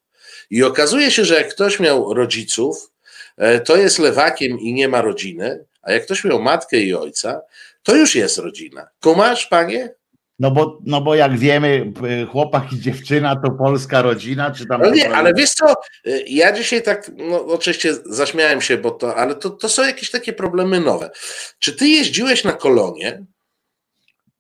I 0.51 0.63
okazuje 0.63 1.11
się, 1.11 1.25
że 1.25 1.35
jak 1.35 1.49
ktoś 1.49 1.81
miał 1.81 2.15
rodziców, 2.15 2.91
e, 3.37 3.61
to 3.61 3.77
jest 3.77 3.99
lewakiem 3.99 4.61
i 4.61 4.73
nie 4.73 4.89
ma 4.89 5.03
rodziny, 5.03 5.65
a 5.83 5.93
jak 5.93 6.05
ktoś 6.05 6.25
miał 6.25 6.43
matkę 6.43 6.77
i 6.77 6.95
ojca, 6.95 7.41
to 7.83 7.97
już 7.97 8.15
jest 8.15 8.39
rodzina. 8.39 8.89
Kumasz, 9.01 9.47
panie? 9.47 9.95
No 10.43 10.51
bo, 10.51 10.79
no 10.87 11.01
bo 11.01 11.15
jak 11.15 11.39
wiemy, 11.39 11.93
chłopak 12.31 12.73
i 12.73 12.81
dziewczyna 12.81 13.37
to 13.37 13.51
polska 13.51 14.03
rodzina, 14.03 14.51
czy 14.51 14.67
tam. 14.67 14.83
No 14.83 14.91
nie, 14.91 15.15
ale 15.15 15.35
wiesz 15.35 15.51
co, 15.51 15.75
y, 16.07 16.25
ja 16.27 16.53
dzisiaj 16.53 16.83
tak, 16.83 17.11
no 17.17 17.47
oczywiście 17.47 17.95
zaśmiałem 18.07 18.61
się, 18.61 18.79
bo 18.79 18.91
to, 18.91 19.17
ale 19.17 19.35
to, 19.35 19.51
to 19.51 19.69
są 19.69 19.83
jakieś 19.83 20.11
takie 20.11 20.33
problemy 20.33 20.81
nowe. 20.81 21.11
Czy 21.59 21.73
ty 21.73 21.89
jeździłeś 21.89 22.45
na 22.45 22.53
kolonie? 22.53 23.25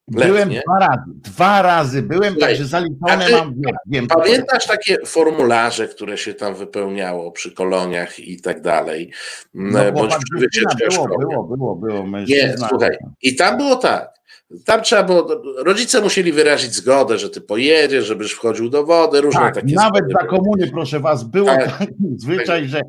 Byłem 0.09 0.49
dwa 0.49 0.79
razy, 0.79 1.03
dwa 1.07 1.63
razy 1.63 2.03
byłem, 2.03 2.37
także 2.37 2.65
zaliczone 2.65 3.29
mam, 3.31 3.55
wiem, 3.61 3.77
wiem. 3.87 4.07
Pamiętasz 4.07 4.67
takie 4.67 4.99
formularze, 5.07 5.89
które 5.89 6.19
się 6.19 6.35
tam 6.35 6.55
wypełniało 6.55 7.33
przy 7.33 7.53
koloniach 7.53 8.21
i 8.21 8.41
tak 8.41 8.61
dalej? 8.61 9.11
No, 9.55 9.81
mm, 9.81 9.95
bądź 9.95 10.13
przy 10.13 10.41
wycieczkach 10.41 10.77
było, 10.91 11.09
było, 11.09 11.45
było, 11.45 11.77
było, 11.77 12.05
było. 12.05 12.25
Nie, 12.29 12.55
słuchaj, 12.69 12.97
i 13.23 13.37
tam 13.37 13.57
było 13.57 13.77
tak, 13.77 14.22
tam 14.65 14.83
trzeba 14.83 15.03
było, 15.03 15.43
rodzice 15.57 16.01
musieli 16.01 16.33
wyrazić 16.33 16.75
zgodę, 16.75 17.19
że 17.19 17.31
ty 17.31 17.41
pojedziesz, 17.41 18.07
żebyś 18.07 18.33
wchodził 18.33 18.69
do 18.69 18.85
wody, 18.85 19.21
różne 19.21 19.41
tak, 19.41 19.55
takie 19.55 19.75
Nawet 19.75 20.05
za 20.21 20.27
komuny, 20.27 20.71
proszę 20.71 21.01
was, 21.01 21.25
było 21.25 21.47
tak. 21.47 21.79
taki 21.79 21.95
zwyczaj, 22.17 22.69
że, 22.69 22.81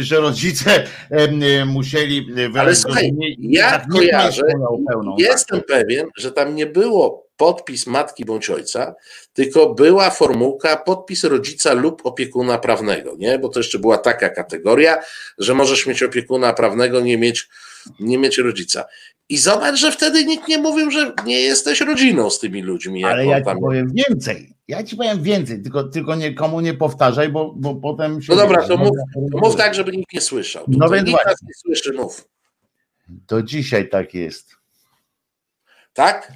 że 0.00 0.16
rodzice 0.16 0.84
musieli 1.66 2.26
wyrazić 2.32 2.56
Ale 2.56 2.74
słuchaj, 2.74 3.12
ja 3.38 3.70
tak 3.70 3.88
kojarzę, 3.88 4.42
pełną, 4.88 5.16
jestem 5.18 5.58
tak. 5.58 5.66
pewien, 5.66 6.06
że 6.16 6.32
tam 6.32 6.54
nie 6.54 6.66
było 6.66 7.28
podpis 7.38 7.86
matki 7.86 8.24
bądź 8.24 8.50
ojca, 8.50 8.94
tylko 9.32 9.74
była 9.74 10.10
formułka 10.10 10.76
podpis 10.76 11.24
rodzica 11.24 11.72
lub 11.72 12.06
opiekuna 12.06 12.58
prawnego, 12.58 13.14
nie? 13.18 13.38
Bo 13.38 13.48
to 13.48 13.60
jeszcze 13.60 13.78
była 13.78 13.98
taka 13.98 14.28
kategoria, 14.28 14.98
że 15.38 15.54
możesz 15.54 15.86
mieć 15.86 16.02
opiekuna 16.02 16.52
prawnego, 16.52 17.00
nie 17.00 17.18
mieć, 17.18 17.48
nie 18.00 18.18
mieć 18.18 18.38
rodzica. 18.38 18.84
I 19.28 19.38
zobacz, 19.38 19.76
że 19.76 19.92
wtedy 19.92 20.24
nikt 20.24 20.48
nie 20.48 20.58
mówił, 20.58 20.90
że 20.90 21.12
nie 21.24 21.40
jesteś 21.40 21.80
rodziną 21.80 22.30
z 22.30 22.38
tymi 22.38 22.62
ludźmi. 22.62 23.04
Ale 23.04 23.26
ja 23.26 23.38
ci 23.44 23.60
powiem 23.60 23.92
więcej. 23.92 24.54
Ja 24.68 24.82
ci 24.82 24.96
powiem 24.96 25.22
więcej, 25.22 25.62
tylko, 25.62 25.84
tylko 25.84 26.14
nikomu 26.14 26.60
nie 26.60 26.74
powtarzaj, 26.74 27.28
bo, 27.28 27.52
bo 27.56 27.74
potem 27.74 28.22
się. 28.22 28.32
No 28.32 28.38
dobra, 28.38 28.68
to 28.68 28.76
mów, 28.76 28.96
to 29.32 29.38
mów 29.38 29.56
tak, 29.56 29.74
żeby 29.74 29.92
nikt 29.92 30.12
nie 30.12 30.20
słyszał. 30.20 30.64
No 30.68 30.88
więc 30.88 31.08
nikt 31.08 31.26
nas 31.26 31.42
nie 31.42 31.54
słyszy, 31.54 31.92
mów. 31.92 32.28
To 33.26 33.42
dzisiaj 33.42 33.88
tak 33.88 34.14
jest. 34.14 34.56
Tak? 35.92 36.32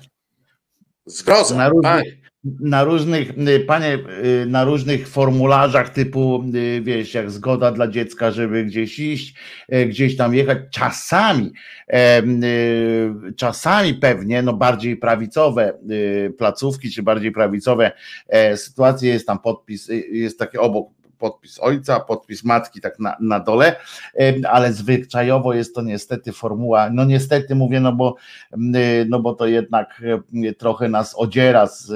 Zgroza. 1.06 1.54
Na 1.54 1.68
różnych, 1.68 2.21
na 2.44 2.84
różnych, 2.84 3.38
y, 3.38 3.60
panie, 3.60 3.98
y, 4.42 4.46
na 4.46 4.64
różnych 4.64 5.08
formularzach 5.08 5.88
typu, 5.88 6.44
y, 6.54 6.80
wiesz, 6.84 7.14
jak 7.14 7.30
zgoda 7.30 7.72
dla 7.72 7.88
dziecka, 7.88 8.30
żeby 8.30 8.64
gdzieś 8.64 8.98
iść, 8.98 9.34
gdzieś 9.88 10.16
tam 10.16 10.34
jechać, 10.34 10.58
czasami, 10.70 11.52
czasami 13.36 13.94
pewnie, 13.94 14.42
no 14.42 14.52
bardziej 14.52 14.96
prawicowe 14.96 15.78
placówki, 16.38 16.90
czy 16.90 17.02
bardziej 17.02 17.32
prawicowe 17.32 17.92
e, 18.28 18.56
sytuacje, 18.56 19.12
jest 19.12 19.26
tam 19.26 19.38
podpis, 19.38 19.88
jest 20.10 20.38
takie 20.38 20.60
obok 20.60 21.01
podpis 21.22 21.60
ojca, 21.60 22.00
podpis 22.00 22.44
matki 22.44 22.80
tak 22.80 22.98
na, 22.98 23.16
na 23.20 23.40
dole, 23.40 23.76
ale 24.50 24.72
zwyczajowo 24.72 25.54
jest 25.54 25.74
to 25.74 25.82
niestety 25.82 26.32
formuła, 26.32 26.90
no 26.90 27.04
niestety 27.04 27.54
mówię, 27.54 27.80
no 27.80 27.92
bo, 27.92 28.16
no 29.08 29.20
bo 29.20 29.34
to 29.34 29.46
jednak 29.46 30.02
trochę 30.58 30.88
nas 30.88 31.14
odziera 31.16 31.66
z, 31.66 31.86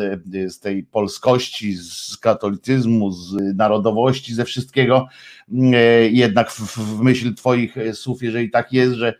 z 0.55 0.61
tej 0.61 0.83
polskości, 0.85 1.75
z 1.77 2.17
katolicyzmu, 2.17 3.11
z 3.11 3.57
narodowości, 3.57 4.35
ze 4.35 4.45
wszystkiego, 4.45 5.09
jednak 6.11 6.51
w, 6.51 6.79
w 6.79 7.01
myśl 7.03 7.35
twoich 7.35 7.77
słów, 7.93 8.23
jeżeli 8.23 8.51
tak 8.51 8.73
jest, 8.73 8.95
że 8.95 9.15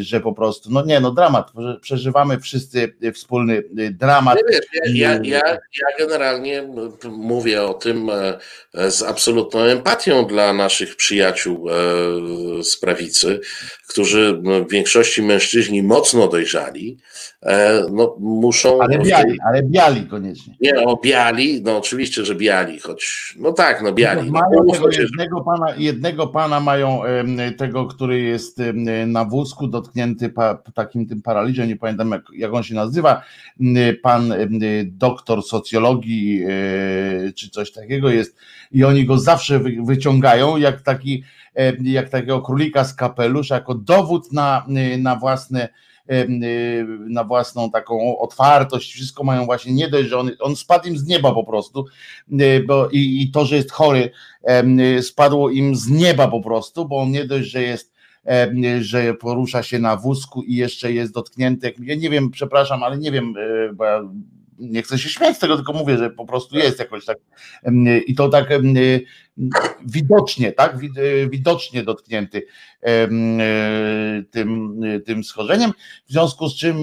że 0.00 0.20
po 0.20 0.32
prostu, 0.32 0.70
no 0.72 0.84
nie, 0.84 1.00
no 1.00 1.10
dramat, 1.10 1.52
przeżywamy 1.80 2.40
wszyscy 2.40 2.94
wspólny 3.14 3.62
dramat. 3.90 4.38
Wiesz, 4.50 4.60
ja, 4.94 5.12
ja, 5.12 5.20
ja, 5.22 5.40
ja 5.50 5.86
generalnie 5.98 6.68
mówię 7.10 7.62
o 7.62 7.74
tym 7.74 8.10
e, 8.10 8.90
z 8.90 9.02
absolutną 9.02 9.60
empatią 9.60 10.26
dla 10.26 10.52
naszych 10.52 10.96
przyjaciół 10.96 11.70
e, 11.70 11.74
z 12.64 12.76
prawicy, 12.76 13.40
którzy 13.88 14.42
w 14.66 14.70
większości 14.70 15.22
mężczyźni 15.22 15.82
mocno 15.82 16.28
dojrzali, 16.28 16.98
e, 17.42 17.82
no 17.92 18.16
muszą... 18.20 18.82
Ale 18.82 18.98
biali, 18.98 19.38
ale 19.48 19.62
biali 19.62 20.06
koniecznie. 20.06 20.54
Nie, 20.60 20.84
o 20.84 20.96
biali, 20.96 21.62
no 21.62 21.76
oczywiście, 21.76 22.24
że 22.24 22.34
biali, 22.34 22.80
choć, 22.80 23.34
no 23.38 23.52
tak, 23.52 23.82
no 23.82 23.92
biali. 23.92 24.30
No, 24.30 24.40
mają 24.40 24.72
tego 24.72 24.90
jednego, 24.90 25.40
pana, 25.40 25.74
jednego 25.76 26.26
pana 26.26 26.60
mają 26.60 27.02
tego, 27.58 27.86
który 27.86 28.20
jest 28.20 28.60
na 29.06 29.24
wózku 29.46 29.68
dotknięty 29.68 30.28
pa, 30.28 30.54
takim 30.74 31.06
tym 31.06 31.22
paraliżem, 31.22 31.68
nie 31.68 31.76
pamiętam 31.76 32.10
jak, 32.10 32.22
jak 32.32 32.54
on 32.54 32.62
się 32.62 32.74
nazywa, 32.74 33.22
pan 34.02 34.34
doktor 34.84 35.42
socjologii 35.42 36.42
e, 36.44 37.32
czy 37.32 37.50
coś 37.50 37.72
takiego 37.72 38.10
jest. 38.10 38.36
I 38.72 38.84
oni 38.84 39.06
go 39.06 39.18
zawsze 39.18 39.60
wyciągają 39.84 40.56
jak 40.56 40.80
taki 40.80 41.24
jak 41.82 42.08
takiego 42.08 42.42
królika 42.42 42.84
z 42.84 42.94
kapelusza, 42.94 43.54
jako 43.54 43.74
dowód 43.74 44.32
na, 44.32 44.66
na 44.98 45.16
własne 45.16 45.68
na 47.08 47.24
własną 47.24 47.70
taką 47.70 48.18
otwartość, 48.18 48.92
wszystko 48.92 49.24
mają 49.24 49.46
właśnie 49.46 49.72
nie 49.72 49.88
dość, 49.88 50.08
że 50.08 50.18
on, 50.18 50.30
on 50.40 50.56
spadł 50.56 50.88
im 50.88 50.98
z 50.98 51.06
nieba 51.06 51.32
po 51.32 51.44
prostu, 51.44 51.84
bo 52.66 52.88
i, 52.88 53.22
i 53.22 53.30
to, 53.30 53.44
że 53.44 53.56
jest 53.56 53.72
chory, 53.72 54.10
spadło 55.02 55.50
im 55.50 55.76
z 55.76 55.88
nieba 55.88 56.28
po 56.28 56.40
prostu, 56.40 56.88
bo 56.88 56.98
on 56.98 57.10
nie 57.10 57.24
dość, 57.24 57.50
że 57.50 57.62
jest 57.62 57.95
że 58.80 59.14
porusza 59.14 59.62
się 59.62 59.78
na 59.78 59.96
wózku 59.96 60.42
i 60.42 60.56
jeszcze 60.56 60.92
jest 60.92 61.12
dotknięty. 61.12 61.74
Ja 61.78 61.94
nie 61.94 62.10
wiem, 62.10 62.30
przepraszam, 62.30 62.82
ale 62.82 62.98
nie 62.98 63.12
wiem, 63.12 63.34
e, 63.38 63.72
bo 63.72 63.84
ja 63.84 64.02
nie 64.58 64.82
chcę 64.82 64.98
się 64.98 65.08
śmiać 65.08 65.36
z 65.36 65.38
tego, 65.38 65.56
tylko 65.56 65.72
mówię, 65.72 65.98
że 65.98 66.10
po 66.10 66.26
prostu 66.26 66.58
jest 66.58 66.78
jakoś 66.78 67.04
tak 67.04 67.18
i 68.06 68.14
to 68.14 68.28
tak 68.28 68.48
widocznie, 69.86 70.52
tak, 70.52 70.74
e, 70.74 71.28
widocznie 71.28 71.82
dotknięty 71.82 72.46
e, 72.82 73.08
tym, 74.30 74.80
tym 75.04 75.24
schorzeniem, 75.24 75.72
w 76.08 76.12
związku 76.12 76.48
z 76.48 76.56
czym 76.56 76.76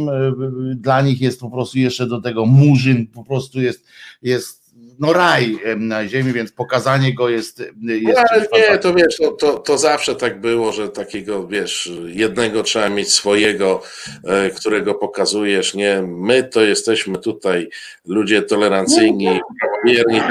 dla 0.75 1.01
nich 1.01 1.21
jest 1.21 1.39
po 1.39 1.49
prostu 1.49 1.79
jeszcze 1.79 2.08
do 2.08 2.21
tego 2.21 2.45
murzyn, 2.45 3.08
po 3.08 3.23
prostu 3.23 3.62
jest, 3.62 3.88
jest 4.21 4.62
no 4.99 5.13
raj 5.13 5.60
na 5.77 6.08
ziemi, 6.08 6.34
więc 6.34 6.51
pokazanie 6.51 7.15
go 7.15 7.29
jest. 7.29 7.60
jest 7.60 8.17
no, 8.17 8.23
ale 8.32 8.47
nie, 8.53 8.77
to 8.77 8.93
wiesz, 8.93 9.17
to, 9.17 9.32
to, 9.32 9.60
to, 9.60 9.77
zawsze 9.77 10.15
tak 10.15 10.41
było, 10.41 10.71
że 10.71 10.89
takiego 10.89 11.47
wiesz, 11.47 11.91
jednego 12.06 12.63
trzeba 12.63 12.89
mieć 12.89 13.13
swojego, 13.13 13.82
e, 14.23 14.49
którego 14.49 14.95
pokazujesz. 14.95 15.73
Nie, 15.73 16.01
my 16.01 16.43
to 16.43 16.62
jesteśmy 16.62 17.17
tutaj 17.17 17.69
ludzie 18.06 18.41
tolerancyjni, 18.41 19.39
wierni. 19.86 20.21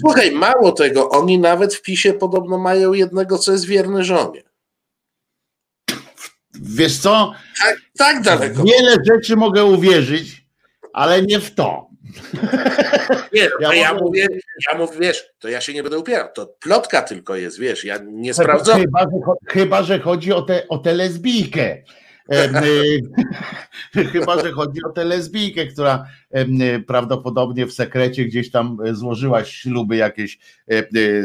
Słuchaj, 0.00 0.32
mało 0.32 0.72
tego, 0.72 1.10
oni 1.10 1.38
nawet 1.38 1.74
w 1.74 1.82
pisie 1.82 2.12
podobno 2.12 2.58
mają 2.58 2.92
jednego, 2.92 3.38
co 3.38 3.52
jest 3.52 3.66
wierny 3.66 4.04
żonie. 4.04 4.42
Wiesz 6.54 6.98
co? 6.98 7.32
Tak, 7.62 7.76
tak 7.98 8.22
daleko. 8.22 8.62
Wiele 8.64 8.96
rzeczy 9.06 9.36
mogę 9.36 9.64
uwierzyć, 9.64 10.46
ale 10.92 11.22
nie 11.22 11.40
w 11.40 11.54
to. 11.54 11.91
Nie, 13.32 13.48
no, 13.60 13.72
ja, 13.72 13.74
ja 13.74 13.94
mówię, 13.94 14.26
ja 14.72 14.78
mówię, 14.78 14.98
wiesz, 15.00 15.24
to 15.38 15.48
ja 15.48 15.60
się 15.60 15.74
nie 15.74 15.82
będę 15.82 15.98
upierał, 15.98 16.28
to 16.34 16.46
plotka 16.46 17.02
tylko 17.02 17.36
jest, 17.36 17.58
wiesz, 17.58 17.84
ja 17.84 17.98
nie 18.04 18.34
sprawdzam. 18.34 18.80
Chyba, 18.80 19.00
że, 19.00 19.08
chyba, 19.46 19.82
że 19.82 19.98
chodzi 19.98 20.32
o 20.32 20.42
tę 20.42 20.68
o 20.68 20.78
te 20.78 20.92
lesbijkę. 20.92 21.82
Chyba, 24.12 24.42
że 24.42 24.52
chodzi 24.52 24.84
o 24.84 24.90
tę 24.90 25.04
lesbijkę, 25.04 25.66
która 25.66 26.06
prawdopodobnie 26.86 27.66
w 27.66 27.72
sekrecie 27.72 28.24
gdzieś 28.24 28.50
tam 28.50 28.78
złożyła 28.92 29.44
śluby 29.44 29.96
jakieś 29.96 30.38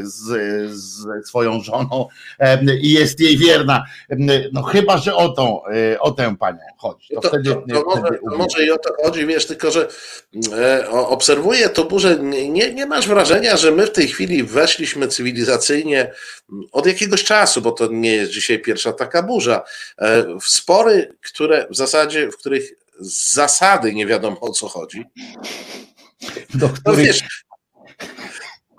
z, 0.04 0.24
z 0.72 1.28
swoją 1.28 1.62
żoną 1.62 2.08
i 2.82 2.91
jest 2.91 3.20
jej 3.20 3.38
wierna. 3.38 3.86
No 4.54 4.63
chyba, 4.63 4.98
że 4.98 5.15
o 5.15 5.30
tą, 5.30 5.62
o 6.00 6.12
tę 6.12 6.36
panią 6.39 6.60
chodzi. 6.78 7.08
To, 7.13 7.22
to, 7.22 7.30
wtedy, 7.30 7.50
to, 7.50 7.62
to 7.62 7.84
może, 7.86 8.38
może 8.38 8.65
i 8.65 8.72
o 8.72 8.78
to 8.78 8.89
chodzi, 9.04 9.26
wiesz, 9.26 9.46
tylko 9.46 9.72
że 9.72 9.88
e, 10.58 10.89
obserwuję 10.89 11.70
to 11.70 11.84
burzę, 11.86 12.20
nie, 12.50 12.74
nie 12.74 12.86
masz 12.86 13.08
wrażenia, 13.08 13.58
że 13.58 13.72
my 13.72 13.86
w 13.86 13.91
tej 13.91 14.08
chwili 14.08 14.43
weszliśmy 14.43 15.08
cywilizacyjnie 15.08 16.12
od 16.72 16.86
jakiegoś 16.86 17.24
czasu, 17.24 17.62
bo 17.62 17.72
to 17.72 17.88
nie 17.88 18.13
jest 18.13 18.32
dzisiaj 18.32 18.60
pierwsza 18.60 18.94
taka 18.94 19.23
burza, 19.23 19.63
e, 19.98 20.23
w 20.42 20.48
spory, 20.48 21.15
które 21.21 21.67
w 21.69 21.75
zasadzie, 21.75 22.32
w 22.32 22.38
których 22.38 22.71
z 23.00 23.33
zasady 23.33 23.93
nie 23.93 24.06
wiadomo 24.06 24.39
o 24.39 24.52
co 24.52 24.67
chodzi. 24.67 25.06
do 26.56 26.67
No 26.67 26.73
których... 26.73 27.06
wiesz, 27.06 27.23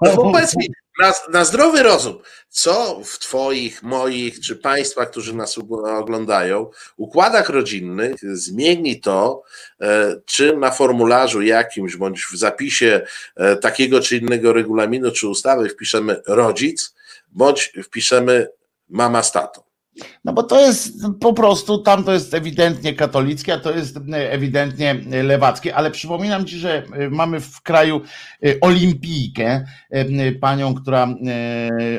no 0.03 0.17
powiedz 0.17 0.57
mi, 0.57 0.69
na, 0.99 1.15
na 1.33 1.45
zdrowy 1.45 1.83
rozum, 1.83 2.19
co 2.49 3.01
w 3.05 3.19
Twoich, 3.19 3.83
moich 3.83 4.41
czy 4.41 4.57
Państwa, 4.57 5.07
którzy 5.07 5.35
nas 5.35 5.59
oglądają, 5.99 6.71
układach 6.97 7.49
rodzinnych 7.49 8.17
zmieni 8.33 9.01
to, 9.01 9.43
e, 9.81 10.17
czy 10.27 10.57
na 10.57 10.71
formularzu 10.71 11.43
jakimś 11.43 11.97
bądź 11.97 12.25
w 12.25 12.37
zapisie 12.37 13.01
e, 13.37 13.57
takiego 13.57 14.01
czy 14.01 14.17
innego 14.17 14.53
regulaminu 14.53 15.11
czy 15.11 15.29
ustawy 15.29 15.69
wpiszemy 15.69 16.23
rodzic, 16.27 16.95
bądź 17.29 17.73
wpiszemy 17.85 18.49
mama 18.89 19.23
z 19.23 19.33
tatą. 19.33 19.68
No 20.25 20.33
bo 20.33 20.43
to 20.43 20.61
jest 20.61 20.93
po 21.21 21.33
prostu, 21.33 21.79
tam 21.79 22.05
to 22.05 22.13
jest 22.13 22.35
ewidentnie 22.35 22.95
katolickie, 22.95 23.55
a 23.55 23.59
to 23.61 23.71
jest 23.71 23.97
e, 23.97 24.33
ewidentnie 24.33 24.95
lewackie, 25.23 25.75
ale 25.77 25.91
przypominam 25.91 26.45
Ci, 26.47 26.59
że 26.59 26.83
e, 26.93 27.11
mamy 27.11 27.41
w 27.41 27.61
kraju 27.63 28.01
e, 28.45 28.61
olimpijkę, 28.61 29.65
e, 29.91 30.33
panią, 30.33 30.75
która 30.75 31.05
e, 31.05 31.09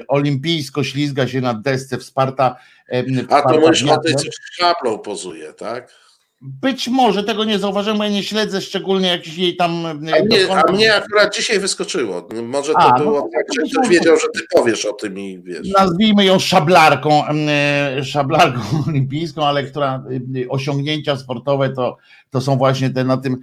olimpijsko 0.08 0.84
ślizga 0.84 1.28
się 1.28 1.42
na 1.42 1.54
desce 1.54 1.98
wsparta. 1.98 2.56
e, 2.90 3.00
A 3.00 3.22
wsparta 3.22 3.50
to 3.50 3.60
mówisz 3.60 3.84
o 3.84 3.98
tej, 3.98 4.16
co 4.16 4.22
z 4.32 4.56
szablą 4.58 5.00
pozuje, 5.00 5.54
tak? 5.54 6.09
Być 6.42 6.88
może 6.88 7.24
tego 7.24 7.44
nie 7.44 7.60
zauważyłem, 7.60 7.98
bo 7.98 8.04
ja 8.04 8.10
nie 8.10 8.24
śledzę 8.24 8.62
szczególnie 8.62 9.08
jakiś 9.08 9.38
jej 9.38 9.56
tam. 9.56 9.86
e, 9.86 9.90
A 9.90 9.94
mnie, 9.94 10.42
dokonań. 10.42 10.64
a 10.68 10.72
mnie 10.72 10.96
akurat 10.96 11.36
dzisiaj 11.36 11.60
wyskoczyło. 11.60 12.28
Może 12.44 12.74
to 12.74 12.80
A, 12.80 12.98
no 13.00 13.04
było 13.06 13.22
to- 13.22 13.28
tak, 13.34 13.46
że 13.56 13.72
ktoś 13.72 13.88
wiedział, 13.90 14.16
że 14.18 14.28
ty 14.34 14.40
powiesz 14.56 14.86
o 14.86 14.94
tym 14.94 15.20
i 15.20 15.40
wiesz. 15.44 15.68
Nazwijmy 15.78 16.26
ją 16.26 16.40
szablarką, 16.40 17.24
e, 17.28 18.04
szablarką 18.04 18.60
olimpijską, 18.90 19.46
ale 19.46 19.64
która 19.64 20.04
e, 20.46 20.50
osiągnięcia 20.50 21.18
sportowe 21.18 21.70
to, 21.70 21.98
to 22.32 22.42
są 22.42 22.58
właśnie 22.58 22.90
te 22.90 23.04
na 23.04 23.18
tym 23.18 23.38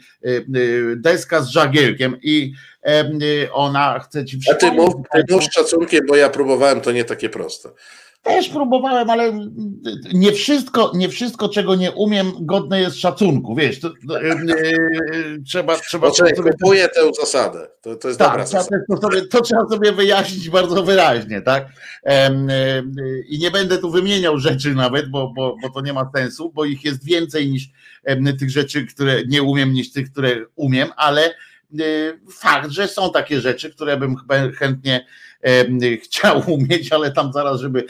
deska 0.97 1.41
z 1.43 1.49
żagielkiem 1.49 2.17
i 2.23 2.53
ona 3.53 3.99
chce 3.99 4.25
ci 4.25 4.39
A 4.51 4.55
ty 4.55 4.67
mów, 4.73 4.77
przypomnieć. 4.95 5.27
ty 5.29 5.35
mów 5.35 5.45
z 5.45 5.53
szacunkiem, 5.53 6.01
bo 6.09 6.17
ja 6.17 6.29
próbowałem, 6.29 6.81
to 6.81 6.93
nie 6.93 7.05
takie 7.05 7.29
proste. 7.29 7.69
Też 8.27 8.49
próbowałem, 8.49 9.11
ale 9.11 9.33
nie 10.15 10.33
wszystko, 10.33 10.93
nie 10.95 11.09
wszystko, 11.09 11.49
czego 11.49 11.75
nie 11.75 11.93
umiem, 11.93 12.33
godne 12.41 12.81
jest 12.81 13.01
szacunku. 13.01 13.55
Wiesz, 13.55 13.81
to, 13.81 13.91
to, 14.09 14.21
e, 14.21 14.31
e, 14.31 14.37
trzeba, 15.47 15.77
trzeba 15.79 16.09
Poczekaj, 16.09 16.37
sobie 16.37 16.53
kupuję 16.53 16.89
tę 16.89 17.01
zasadę. 17.21 17.69
To, 17.81 17.97
to 17.97 18.09
jest 18.09 18.21
dobra 18.21 18.37
Tak, 18.37 18.47
trzeba 18.47 18.63
zasada. 18.63 18.85
to, 18.89 18.97
sobie, 19.03 19.23
to 19.27 19.41
trzeba 19.41 19.69
sobie 19.69 19.93
wyjaśnić 19.93 20.51
bardzo 20.51 20.83
wyraźnie, 20.83 21.41
tak? 21.43 21.67
Em, 22.03 22.49
I 23.29 23.39
nie 23.39 23.51
będę 23.51 23.79
tu 23.79 23.91
wymieniał 23.91 24.39
rzeczy 24.39 24.75
nawet, 24.75 25.11
bo, 25.11 25.33
bo, 25.37 25.57
bo 25.63 25.71
to 25.71 25.81
nie 25.81 25.93
ma 25.93 26.11
sensu, 26.17 26.53
bo 26.55 26.65
ich 26.65 26.85
jest 26.85 27.05
więcej 27.05 27.51
niż 27.51 27.69
em, 28.05 28.37
tych 28.37 28.51
rzeczy, 28.51 28.87
które 28.87 29.25
nie 29.27 29.43
umiem, 29.43 29.73
niż 29.73 29.93
tych, 29.93 30.11
które 30.11 30.37
umiem, 30.57 30.89
ale 30.97 31.35
fakt, 32.31 32.71
że 32.71 32.89
są 32.89 33.13
takie 33.13 33.41
rzeczy, 33.41 33.71
które 33.71 33.97
bym 33.97 34.17
chętnie 34.59 35.07
chciał 36.03 36.43
umieć, 36.55 36.93
ale 36.93 37.13
tam 37.13 37.33
zaraz, 37.33 37.61
żeby, 37.61 37.85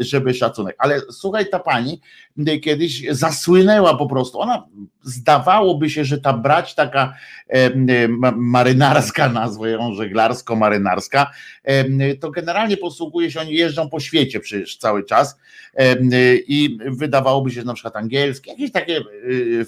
żeby 0.00 0.34
szacunek. 0.34 0.76
Ale 0.78 1.00
słuchaj, 1.10 1.46
ta 1.50 1.58
pani 1.58 2.00
y, 2.48 2.58
kiedyś 2.58 3.06
zasłynęła 3.10 3.96
po 3.96 4.06
prostu. 4.06 4.40
Ona 4.40 4.66
zdawałoby 5.02 5.90
się, 5.90 6.04
że 6.04 6.18
ta 6.18 6.32
brać 6.32 6.74
taka 6.74 7.14
ma- 8.08 8.34
marynarska, 8.36 9.28
nazwę 9.28 9.70
ją 9.70 9.94
żeglarsko-marynarska, 9.94 11.26
to 12.20 12.30
generalnie 12.30 12.76
posługuje 12.76 13.30
się, 13.30 13.40
oni 13.40 13.54
jeżdżą 13.54 13.88
po 13.88 14.00
świecie 14.00 14.40
przecież 14.40 14.76
cały 14.76 15.04
czas 15.04 15.38
i 16.46 16.78
wydawałoby 16.86 17.50
się, 17.50 17.60
że 17.60 17.66
na 17.66 17.74
przykład 17.74 17.96
angielskie, 17.96 18.50
jakieś 18.50 18.72
takie 18.72 19.00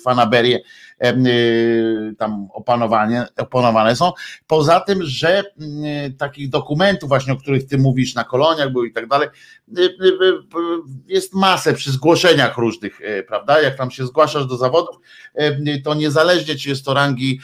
fanaberie 0.04 0.60
tam 2.18 2.48
opanowanie, 2.52 3.26
opanowane 3.36 3.96
są. 3.96 4.12
Poza 4.46 4.80
tym, 4.80 4.98
że 5.02 5.44
mm, 5.60 6.16
takich 6.16 6.48
dokumentów 6.48 7.08
właśnie, 7.08 7.32
o 7.32 7.36
których 7.36 7.66
ty 7.66 7.78
mówisz 7.78 8.14
na 8.14 8.24
koloniach 8.24 8.72
był 8.72 8.84
i 8.84 8.92
tak 8.92 9.08
dalej, 9.08 9.28
y, 9.78 9.82
y, 9.82 9.86
y, 9.86 9.94
jest 11.06 11.34
masę 11.34 11.74
przy 11.74 11.92
zgłoszeniach 11.92 12.58
różnych, 12.58 13.00
y, 13.00 13.24
prawda? 13.28 13.62
Jak 13.62 13.76
tam 13.76 13.90
się 13.90 14.06
zgłaszasz 14.06 14.46
do 14.46 14.56
zawodów, 14.56 14.96
y, 15.40 15.82
to 15.84 15.94
niezależnie 15.94 16.54
czy 16.54 16.68
jest 16.68 16.84
to 16.84 16.94
rangi 16.94 17.40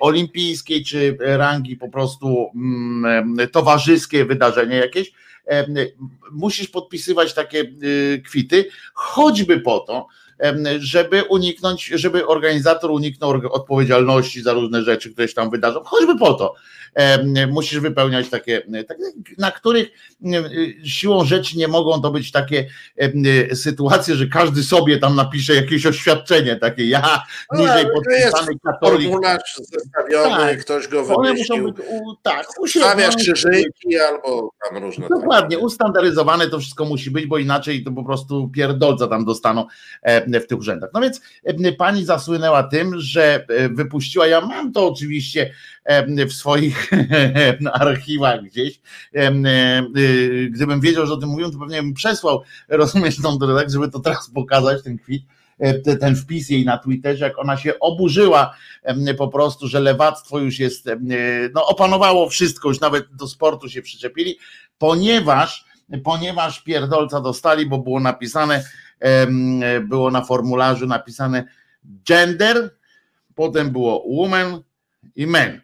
olimpijskiej, 0.00 0.84
czy 0.84 1.16
rangi 1.20 1.76
po 1.76 1.88
prostu 1.88 2.50
mm, 2.54 3.36
towarzyskie 3.52 4.24
wydarzenie 4.24 4.76
jakieś, 4.76 5.12
musisz 6.32 6.68
podpisywać 6.68 7.34
takie 7.34 7.60
y, 7.60 8.22
kwity, 8.24 8.64
choćby 8.94 9.60
po 9.60 9.80
to, 9.80 10.06
żeby 10.78 11.24
uniknąć, 11.24 11.86
żeby 11.86 12.26
organizator 12.26 12.90
uniknął 12.90 13.30
odpowiedzialności 13.50 14.42
za 14.42 14.52
różne 14.52 14.82
rzeczy, 14.82 15.12
które 15.12 15.28
się 15.28 15.34
tam 15.34 15.50
wydarzą, 15.50 15.84
choćby 15.84 16.18
po 16.18 16.34
to. 16.34 16.54
Musisz 17.48 17.80
wypełniać 17.80 18.28
takie, 18.28 18.62
takie, 18.88 19.02
na 19.38 19.50
których 19.50 19.88
siłą 20.84 21.24
rzeczy 21.24 21.58
nie 21.58 21.68
mogą 21.68 22.00
to 22.02 22.10
być 22.10 22.32
takie 22.32 22.66
sytuacje, 23.54 24.14
że 24.14 24.26
każdy 24.26 24.62
sobie 24.62 24.98
tam 24.98 25.16
napisze 25.16 25.54
jakieś 25.54 25.86
oświadczenie 25.86 26.56
takie, 26.56 26.84
ja 26.88 27.22
No, 27.52 27.60
niżej 27.60 27.76
jest 27.84 27.92
podpisany 27.94 28.52
katolik. 28.64 29.08
Formularz 29.08 29.54
zestawiony, 29.72 30.36
Tak. 30.36 30.60
ktoś 30.60 30.88
go 30.88 31.04
wymyślił. 31.04 31.72
być, 31.72 31.84
u, 31.88 32.14
tak, 32.22 32.46
Stawiasz 32.46 33.14
uśrednione. 33.14 33.16
krzyżyki 33.16 33.98
albo 33.98 34.50
tam 34.68 34.82
różne 34.82 35.08
Dokładnie, 35.08 35.56
takie. 35.56 35.66
ustandaryzowane 35.66 36.48
to 36.50 36.58
wszystko 36.58 36.84
musi 36.84 37.10
być, 37.10 37.26
bo 37.26 37.38
inaczej 37.38 37.84
to 37.84 37.92
po 37.92 38.04
prostu 38.04 38.48
pierdolca 38.48 39.06
tam 39.06 39.24
dostaną 39.24 39.66
w 40.26 40.46
tych 40.46 40.58
urzędach. 40.58 40.90
No 40.94 41.00
więc 41.00 41.20
pani 41.78 42.04
zasłynęła 42.04 42.62
tym, 42.62 42.92
że 43.00 43.46
wypuściła, 43.70 44.26
ja 44.26 44.40
mam 44.40 44.72
to 44.72 44.88
oczywiście 44.88 45.52
w 46.28 46.32
swoich 46.32 46.90
archiwach 47.72 48.42
gdzieś, 48.42 48.80
e, 49.14 49.18
e, 49.18 49.82
gdybym 50.50 50.80
wiedział, 50.80 51.06
że 51.06 51.12
o 51.12 51.16
tym 51.16 51.28
mówią, 51.28 51.50
to 51.50 51.58
pewnie 51.58 51.82
bym 51.82 51.94
przesłał, 51.94 52.42
rozumiesz, 52.68 53.22
tą 53.22 53.38
redakcji, 53.38 53.72
żeby 53.72 53.90
to 53.90 54.00
teraz 54.00 54.30
pokazać, 54.30 54.82
ten 54.82 54.98
kwit, 54.98 55.22
e, 55.58 55.74
te- 55.74 55.96
ten 55.96 56.16
wpis 56.16 56.50
jej 56.50 56.64
na 56.64 56.78
Twitterze, 56.78 57.24
jak 57.24 57.38
ona 57.38 57.56
się 57.56 57.78
oburzyła 57.78 58.56
po 59.18 59.28
prostu, 59.28 59.68
że 59.68 59.80
lewactwo 59.80 60.38
już 60.38 60.58
jest, 60.58 60.90
no 61.54 61.66
opanowało 61.66 62.28
wszystko, 62.28 62.68
już 62.68 62.80
nawet 62.80 63.04
do 63.14 63.28
sportu 63.28 63.68
się 63.68 63.82
przyczepili, 63.82 64.38
ponieważ, 64.78 65.64
ponieważ 66.04 66.62
pierdolca 66.62 67.20
dostali, 67.20 67.66
bo 67.66 67.78
było 67.78 68.00
napisane, 68.00 68.64
było 69.82 70.10
na 70.10 70.24
formularzu 70.24 70.86
napisane 70.86 71.44
gender, 72.08 72.70
potem 73.34 73.70
było 73.70 74.04
woman 74.08 74.62
i 75.16 75.26
men, 75.26 75.60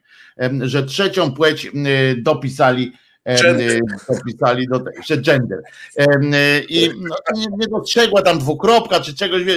że 0.60 0.82
trzecią 0.82 1.32
płeć 1.32 1.66
em, 1.66 1.72
dopisali 2.22 2.92
Gender. 3.26 3.80
dopisali 4.08 4.68
do 4.68 4.78
tego, 4.80 5.02
że 5.06 5.16
gender. 5.16 5.62
Em, 5.96 6.32
I 6.68 6.90
no, 7.00 7.16
nie, 7.34 7.46
nie 7.58 7.66
dostrzegła 7.68 8.22
tam 8.22 8.38
dwukropka 8.38 9.00
czy 9.00 9.14
czegoś, 9.14 9.44
wie, 9.44 9.54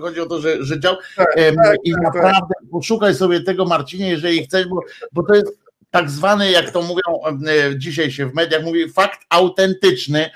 chodzi 0.00 0.20
o 0.20 0.26
to, 0.26 0.40
że, 0.40 0.64
że 0.64 0.80
dział. 0.80 0.96
Em, 1.36 1.56
tak, 1.56 1.76
I 1.84 1.92
tak, 1.92 2.02
naprawdę 2.02 2.54
poszukaj 2.70 3.14
sobie 3.14 3.40
tego 3.40 3.64
Marcinie, 3.64 4.08
jeżeli 4.08 4.44
chcesz, 4.44 4.66
bo, 4.68 4.80
bo 5.12 5.22
to 5.22 5.34
jest 5.34 5.58
tak 5.90 6.10
zwany, 6.10 6.50
jak 6.50 6.70
to 6.70 6.82
mówią 6.82 7.38
dzisiaj 7.76 8.10
się 8.10 8.26
w 8.26 8.34
mediach, 8.34 8.62
mówi 8.62 8.88
fakt 8.92 9.20
autentyczny. 9.30 10.30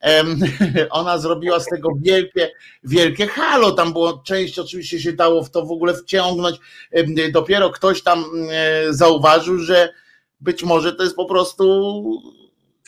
Ona 0.90 1.18
zrobiła 1.18 1.60
z 1.60 1.66
tego 1.66 1.88
wielkie, 2.00 2.50
wielkie 2.84 3.26
halo. 3.26 3.72
Tam 3.72 3.92
było 3.92 4.22
część, 4.26 4.58
oczywiście 4.58 5.00
się 5.00 5.12
dało 5.12 5.44
w 5.44 5.50
to 5.50 5.66
w 5.66 5.70
ogóle 5.70 5.94
wciągnąć. 5.94 6.56
Dopiero 7.32 7.70
ktoś 7.70 8.02
tam 8.02 8.24
zauważył, 8.90 9.58
że 9.58 9.92
być 10.40 10.62
może 10.62 10.92
to 10.92 11.02
jest 11.02 11.16
po 11.16 11.26
prostu 11.26 12.02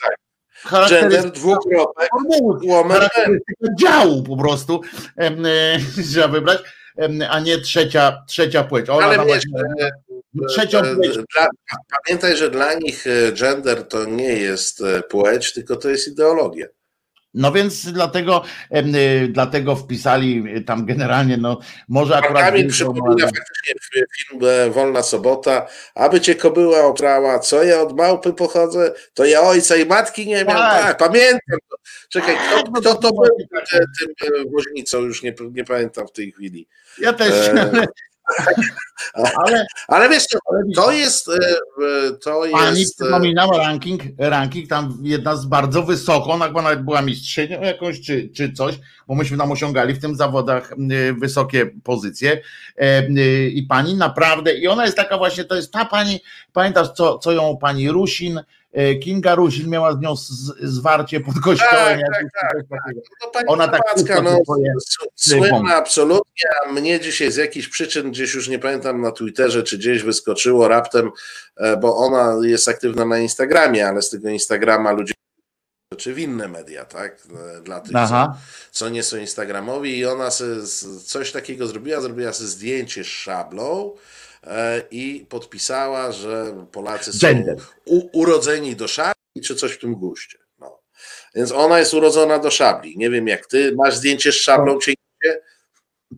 Tak. 0.03 0.17
charakterystyka 0.53 1.23
Gender, 1.23 1.33
dwukropek, 1.33 2.09
charakterystyka 2.89 3.75
działu 3.81 4.23
po 4.23 4.37
prostu 4.37 4.81
e, 5.17 5.31
trzeba 6.13 6.29
wybrać, 6.29 6.59
a 7.29 7.41
nie 7.41 7.59
trzecia, 7.59 8.25
trzecia 8.29 8.65
płeć. 8.65 8.91
Ona 8.91 9.07
Ale 9.07 9.27
wiesz, 9.27 9.45
e, 9.45 10.47
trzecią 10.49 10.79
e, 10.79 10.95
płeć. 10.95 11.15
Dla, 11.15 11.49
pamiętaj, 12.07 12.37
że 12.37 12.51
dla 12.51 12.75
nich 12.75 13.05
gender 13.33 13.89
to 13.89 14.05
nie 14.05 14.33
jest 14.33 14.83
płeć, 15.09 15.53
tylko 15.53 15.77
to 15.77 15.89
jest 15.89 16.09
ideologia. 16.09 16.67
No 17.35 17.53
więc 17.53 17.93
dlatego, 17.93 18.43
y, 18.77 19.29
dlatego 19.29 19.77
wpisali 19.77 20.45
tam 20.65 20.87
generalnie, 20.87 21.37
no 21.37 21.59
może 21.89 22.17
akurat. 22.17 22.43
Kamil 22.43 22.63
widzą, 22.63 22.73
przypomina 22.75 23.07
ale- 23.09 23.21
faktycznie 23.23 23.75
film 24.19 24.41
e, 24.45 24.71
Wolna 24.71 25.03
Sobota, 25.03 25.67
aby 25.95 26.21
cię 26.21 26.35
kobyła 26.35 26.85
oprała, 26.85 27.39
co 27.39 27.63
ja 27.63 27.81
od 27.81 27.97
małpy 27.97 28.33
pochodzę, 28.33 28.93
to 29.15 29.25
ja 29.25 29.41
ojca 29.41 29.77
i 29.77 29.87
matki 29.87 30.27
nie 30.27 30.45
miał. 30.45 30.59
Tak. 30.59 30.83
Tak, 30.83 30.97
pamiętam. 30.99 31.59
Czekaj, 32.09 32.35
Tak, 32.35 32.45
kto, 32.63 32.71
no 32.75 32.81
kto 32.81 32.95
to 32.95 33.13
był 33.13 33.25
tak. 33.55 33.65
e, 33.75 33.79
tym 33.79 34.35
e, 34.35 34.51
woźnicą, 34.51 34.99
już 35.01 35.23
nie, 35.23 35.35
nie 35.53 35.65
pamiętam 35.65 36.07
w 36.09 36.13
tej 36.13 36.33
chwili. 36.33 36.69
Ja 36.99 37.13
też. 37.13 37.49
E, 37.49 37.71
Ale, 39.45 39.67
Ale 39.89 40.09
wiesz, 40.09 40.25
to 40.75 40.93
jest, 40.93 41.29
e, 41.29 41.33
e, 41.33 42.13
to 42.13 42.43
Pani 42.53 42.81
jest, 42.81 43.01
e, 43.01 43.05
przypominała 43.05 43.59
ranking, 43.59 44.03
ranking 44.19 44.69
tam 44.69 44.99
jedna 45.03 45.37
z 45.37 45.47
bardzo 45.47 45.83
wysoko, 45.83 46.31
ona 46.31 46.47
chyba 46.47 46.63
nawet 46.63 46.83
była 46.83 47.03
mistrzynią 47.03 47.61
jakąś 47.61 48.01
czy, 48.01 48.29
czy 48.37 48.53
coś, 48.53 48.79
bo 49.09 49.15
myśmy 49.15 49.39
tam 49.39 49.53
osiągali 49.53 49.95
w 49.95 50.01
tym 50.01 50.17
zawodach 50.17 50.75
wysokie 51.21 51.71
pozycje. 51.85 52.43
I 53.53 53.67
pani 53.69 53.95
naprawdę, 53.95 54.55
i 54.55 54.69
ona 54.69 54.85
jest 54.85 54.97
taka 54.97 55.19
właśnie, 55.19 55.45
to 55.45 55.57
jest 55.57 55.73
ta 55.73 55.85
pani, 55.85 56.21
pamiętasz 56.53 56.89
co, 56.89 57.19
co 57.19 57.33
ją 57.33 57.57
pani 57.57 57.91
Rusin, 57.91 58.41
Kinga 59.03 59.35
Rusin 59.35 59.71
miała 59.71 59.93
z 59.93 60.01
nią 60.01 60.15
zwarcie 60.63 61.21
pod 61.21 61.41
kościołem. 61.41 62.01
Tak, 62.01 62.01
jakieś 62.01 62.33
tak, 62.41 62.53
coś 62.53 62.63
takiego. 62.71 63.01
no, 63.23 63.31
pani 63.31 63.47
ona 63.49 63.69
tak 63.69 63.83
no, 64.23 64.39
słynna 65.15 65.77
absolutnie, 65.77 66.51
a 66.65 66.73
mnie 66.73 67.01
dzisiaj 67.01 67.33
z 67.33 67.37
jakichś 67.37 67.69
przyczyn, 67.69 68.11
gdzieś 68.11 68.35
już 68.35 68.49
nie 68.49 68.59
pamiętam 68.59 69.01
na 69.01 69.13
Twitterze, 69.13 69.63
czy 69.63 69.79
gdzieś 69.79 70.03
wyskoczyło 70.03 70.69
raptem, 70.69 71.11
e, 71.57 71.77
bo 71.77 71.97
ona 71.97 72.37
jest 72.43 72.69
aktywna 72.69 73.05
na 73.05 73.19
Instagramie, 73.19 73.89
ale 73.89 74.03
z 74.03 74.11
tego 74.11 74.29
Instagrama 74.29 74.93
ludzie 74.93 75.15
czy 75.97 76.15
w 76.15 76.19
inne 76.19 76.49
media, 76.49 76.85
tak? 76.85 77.23
E, 77.57 77.61
Dla 77.61 77.81
tych, 77.81 77.93
co, 77.93 78.33
co 78.71 78.89
nie 78.89 79.03
są 79.03 79.17
instagramowi 79.17 79.99
i 79.99 80.07
ona 80.07 80.31
coś 81.05 81.33
takiego 81.33 81.67
zrobiła, 81.67 82.01
zrobiła 82.01 82.33
sobie 82.33 82.49
zdjęcie 82.49 83.05
z 83.05 83.07
szablą 83.07 83.93
e, 83.95 84.18
i 84.91 85.27
podpisała, 85.29 86.13
że 86.13 86.67
Polacy 86.73 87.13
są 87.13 87.29
u, 87.85 88.21
urodzeni 88.21 88.77
do 88.77 88.89
szabli, 88.89 89.43
czy 89.45 89.55
coś 89.55 89.73
w 89.73 89.79
tym 89.79 89.95
guście. 89.95 90.39
No. 90.59 90.81
Więc 91.35 91.53
ona 91.53 91.79
jest 91.79 91.95
urodzona 91.95 92.39
do 92.39 92.51
szabli. 92.51 92.99
Nie 92.99 93.11
wiem 93.11 93.29
jak 93.29 93.47
ty, 93.47 93.75
masz 93.77 93.97
zdjęcie 93.97 94.33
z 94.33 94.35
szablą, 94.35 94.79
czy 94.79 94.95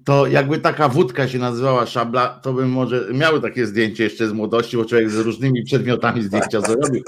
To 0.05 0.27
jakby 0.27 0.59
taka 0.59 0.89
wódka 0.89 1.29
się 1.29 1.39
nazywała 1.39 1.87
szabla, 1.87 2.41
to 2.43 2.53
bym 2.53 2.71
może 2.71 3.07
miał 3.13 3.41
takie 3.41 3.67
zdjęcie 3.67 4.05
jeszcze 4.05 4.29
z 4.29 4.33
młodości, 4.33 4.77
bo 4.77 4.85
człowiek 4.85 5.11
z 5.11 5.17
różnymi 5.17 5.65
przedmiotami 5.65 6.23
zdjęcia 6.23 6.61
zrobił. 6.71 7.03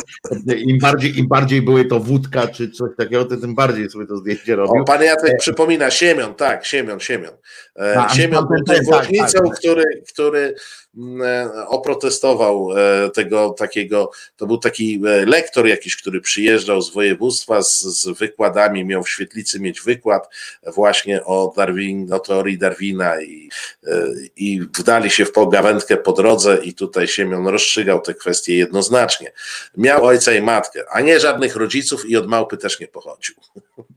Im 0.57 0.79
bardziej, 0.79 1.19
Im 1.19 1.29
bardziej 1.29 1.63
były 1.63 1.85
to 1.85 2.01
wódka 2.01 2.49
czy 2.49 2.71
coś 2.71 2.91
takiego, 2.97 3.25
to 3.25 3.37
tym 3.37 3.55
bardziej 3.55 3.91
sobie 3.91 4.07
to 4.07 4.17
zdjęcie 4.17 4.57
robił. 4.57 4.83
O, 4.83 4.85
pan 4.85 5.03
Jacek 5.03 5.39
przypomina 5.39 5.91
Siemion, 5.91 6.35
tak, 6.35 6.67
Siemion, 6.67 7.01
Siemion. 7.01 7.35
E, 7.77 8.07
tym 8.17 8.31
też, 8.67 8.77
tak, 8.77 8.85
głośnicą, 8.85 9.39
tak. 9.39 9.59
który, 9.59 10.03
który 10.09 10.55
mm, 10.97 11.23
e, 11.23 11.67
oprotestował 11.67 12.69
e, 12.79 13.11
tego 13.11 13.51
takiego, 13.51 14.11
to 14.37 14.47
był 14.47 14.59
taki 14.59 15.03
e, 15.07 15.27
lektor 15.27 15.67
jakiś, 15.67 15.97
który 15.97 16.21
przyjeżdżał 16.21 16.83
z 16.83 16.93
województwa 16.93 17.63
z, 17.63 17.83
z 17.83 18.19
wykładami, 18.19 18.85
miał 18.85 19.03
w 19.03 19.11
świetlicy 19.11 19.61
mieć 19.61 19.81
wykład 19.81 20.29
właśnie 20.75 21.25
o 21.25 21.53
Darwin, 21.57 22.13
o 22.13 22.19
teorii 22.19 22.59
Darwina 22.59 23.23
i, 23.23 23.51
e, 23.87 24.07
i 24.37 24.61
wdali 24.61 25.11
się 25.11 25.25
w 25.25 25.33
pogawędkę 25.33 25.97
po 25.97 26.13
drodze 26.13 26.59
i 26.63 26.75
tutaj 26.75 27.09
Siemion 27.09 27.47
rozstrzygał 27.47 28.01
te 28.01 28.15
kwestie 28.15 28.57
jednoznacznie. 28.57 29.33
Miał 29.77 30.05
ojca 30.05 30.33
i 30.33 30.43
matkę, 30.43 30.85
a 30.93 31.01
nie 31.01 31.21
żadnych 31.21 31.57
rodziców 31.57 32.11
i 32.11 32.17
od 32.17 32.29
małpy 32.29 32.57
też 32.57 32.81
nie 32.81 32.89
pochodził. 32.89 33.35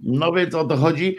No 0.03 0.31
więc 0.31 0.55
o 0.55 0.65
to 0.65 0.77
chodzi. 0.77 1.17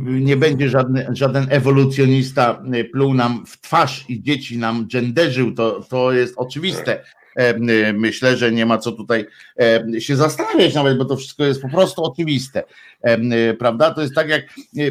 Nie 0.00 0.36
będzie 0.36 0.68
żadny, 0.68 1.06
żaden 1.22 1.46
ewolucjonista 1.50 2.62
y, 2.74 2.84
pluł 2.84 3.14
nam 3.14 3.46
w 3.46 3.60
twarz 3.60 4.04
i 4.08 4.22
dzieci 4.22 4.58
nam 4.58 4.86
genderzył, 4.92 5.54
to, 5.54 5.80
to 5.88 6.12
jest 6.12 6.34
oczywiste. 6.36 7.04
Em, 7.36 7.68
y, 7.70 7.92
Myślę, 7.92 8.36
że 8.36 8.52
nie 8.52 8.66
ma 8.66 8.78
co 8.78 8.92
tutaj 8.92 9.26
em, 9.56 10.00
się 10.00 10.16
zastanawiać 10.16 10.74
nawet, 10.74 10.98
bo 10.98 11.04
to 11.04 11.16
wszystko 11.16 11.44
jest 11.44 11.62
po 11.62 11.68
prostu 11.68 12.04
oczywiste. 12.04 12.62
Em, 13.02 13.32
y, 13.32 13.56
Prawda? 13.58 13.94
To 13.94 14.02
jest 14.02 14.14
tak 14.14 14.28
jak 14.28 14.42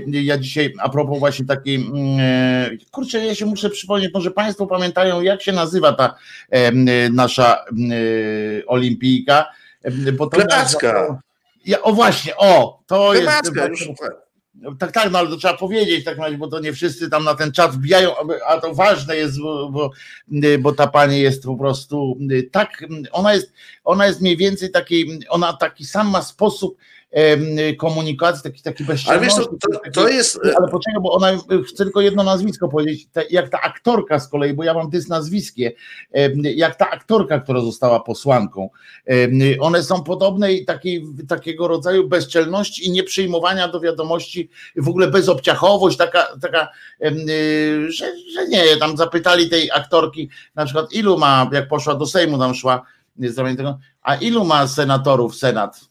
ja 0.05 0.37
dzisiaj, 0.37 0.73
a 0.79 0.89
propos 0.89 1.19
właśnie 1.19 1.45
takiej, 1.45 1.85
e, 2.19 2.69
kurczę, 2.91 3.25
ja 3.25 3.35
się 3.35 3.45
muszę 3.45 3.69
przypomnieć, 3.69 4.13
może 4.13 4.31
Państwo 4.31 4.67
pamiętają, 4.67 5.21
jak 5.21 5.41
się 5.41 5.51
nazywa 5.51 5.93
ta 5.93 6.15
nasza 7.11 7.65
olimpijka? 8.67 9.45
Bo 10.17 10.27
to 10.27 10.37
ja, 11.65 11.81
o 11.81 11.93
właśnie, 11.93 12.37
o, 12.37 12.79
to 12.87 13.13
Tymacka, 13.13 13.67
jest. 13.67 13.87
już 13.87 13.89
tak. 14.63 14.77
Tak, 14.79 14.91
tak, 14.91 15.11
no 15.11 15.19
ale 15.19 15.29
to 15.29 15.37
trzeba 15.37 15.57
powiedzieć, 15.57 16.05
tak 16.05 16.37
bo 16.37 16.47
to 16.47 16.59
nie 16.59 16.73
wszyscy 16.73 17.09
tam 17.09 17.23
na 17.23 17.35
ten 17.35 17.51
czat 17.51 17.75
wbijają, 17.75 18.11
a 18.47 18.57
to 18.57 18.73
ważne 18.73 19.15
jest, 19.15 19.41
bo, 19.41 19.91
bo, 20.59 20.71
ta 20.71 20.87
pani 20.87 21.19
jest 21.19 21.43
po 21.43 21.55
prostu 21.55 22.17
tak, 22.51 22.83
ona 23.11 23.33
jest, 23.33 23.53
ona 23.83 24.07
jest 24.07 24.21
mniej 24.21 24.37
więcej 24.37 24.71
taki, 24.71 25.19
ona 25.29 25.53
taki 25.53 25.85
sam 25.85 26.09
ma 26.09 26.21
sposób 26.21 26.77
komunikacji, 27.77 28.43
taki, 28.43 28.63
taki 28.63 28.83
Ale 28.83 29.19
wiesz, 29.19 29.35
bezczelności. 29.35 29.57
to, 29.61 29.79
to, 29.79 29.91
to 30.01 30.09
jest. 30.09 30.39
ale 30.57 30.67
poczekaj, 30.67 31.01
bo 31.01 31.11
ona 31.11 31.27
chcę 31.67 31.83
tylko 31.83 32.01
jedno 32.01 32.23
nazwisko 32.23 32.67
powiedzieć, 32.67 33.07
jak 33.29 33.49
ta 33.49 33.61
aktorka 33.61 34.19
z 34.19 34.27
kolei, 34.27 34.53
bo 34.53 34.63
ja 34.63 34.73
mam 34.73 34.89
dys 34.89 35.07
nazwiskie, 35.07 35.71
jak 36.55 36.75
ta 36.75 36.89
aktorka, 36.89 37.39
która 37.39 37.61
została 37.61 37.99
posłanką. 37.99 38.69
One 39.59 39.83
są 39.83 40.03
podobne 40.03 40.53
i 40.53 40.65
takiej, 40.65 41.05
takiego 41.27 41.67
rodzaju 41.67 42.07
bezczelności 42.07 42.87
i 42.87 42.91
nieprzyjmowania 42.91 43.67
do 43.67 43.79
wiadomości, 43.79 44.49
w 44.75 44.89
ogóle 44.89 45.07
bezobciachowość, 45.07 45.97
taka, 45.97 46.27
taka 46.41 46.69
y, 47.05 47.91
że, 47.91 48.05
że 48.33 48.47
nie, 48.47 48.77
tam 48.77 48.97
zapytali 48.97 49.49
tej 49.49 49.71
aktorki, 49.71 50.29
na 50.55 50.65
przykład 50.65 50.93
ilu 50.93 51.17
ma, 51.17 51.49
jak 51.51 51.67
poszła 51.67 51.95
do 51.95 52.05
Sejmu, 52.05 52.39
tam 52.39 52.53
szła, 52.55 52.81
nie 53.17 53.33
tego, 53.33 53.79
a 54.01 54.15
ilu 54.15 54.45
ma 54.45 54.67
senatorów 54.67 55.35
Senat? 55.35 55.90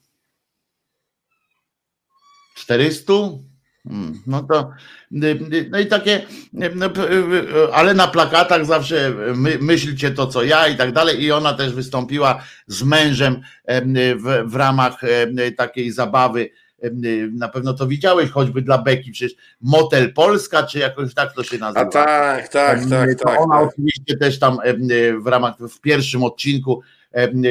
400? 2.55 3.13
Hmm, 3.89 4.23
No 4.27 4.43
to, 4.43 4.71
no 5.71 5.79
i 5.79 5.87
takie, 5.87 6.27
no, 6.53 6.87
ale 7.73 7.95
na 7.95 8.07
plakatach 8.09 8.67
zawsze 8.67 9.15
my, 9.37 9.59
myślcie 9.61 10.11
to, 10.11 10.27
co 10.27 10.43
ja 10.43 10.69
i 10.69 10.77
tak 10.77 10.93
dalej. 10.93 11.23
I 11.23 11.33
ona 11.33 11.55
też 11.55 11.73
wystąpiła 11.73 12.43
z 12.67 12.83
mężem 12.83 13.41
w, 14.17 14.43
w 14.45 14.55
ramach 14.55 15.01
takiej 15.57 15.93
zabawy. 15.93 16.51
Na 17.33 17.49
pewno 17.49 17.75
to 17.75 17.87
widziałeś, 17.87 18.31
choćby 18.31 18.63
dla 18.63 18.79
Beki, 18.79 19.13
przecież 19.13 19.37
Motel 19.61 20.13
Polska, 20.13 20.63
czy 20.63 20.79
jakoś 20.79 21.15
tak 21.15 21.33
to 21.33 21.45
się 21.45 21.59
nazywa. 21.59 21.81
A 21.81 21.85
tak, 21.85 22.49
tak, 22.49 22.81
tak, 22.91 23.19
tak. 23.25 23.41
Ona 23.41 23.55
tak. 23.61 23.69
oczywiście 23.69 24.17
też 24.17 24.39
tam 24.39 24.59
w 25.23 25.27
ramach, 25.27 25.55
w 25.59 25.81
pierwszym 25.81 26.25
odcinku 26.25 26.83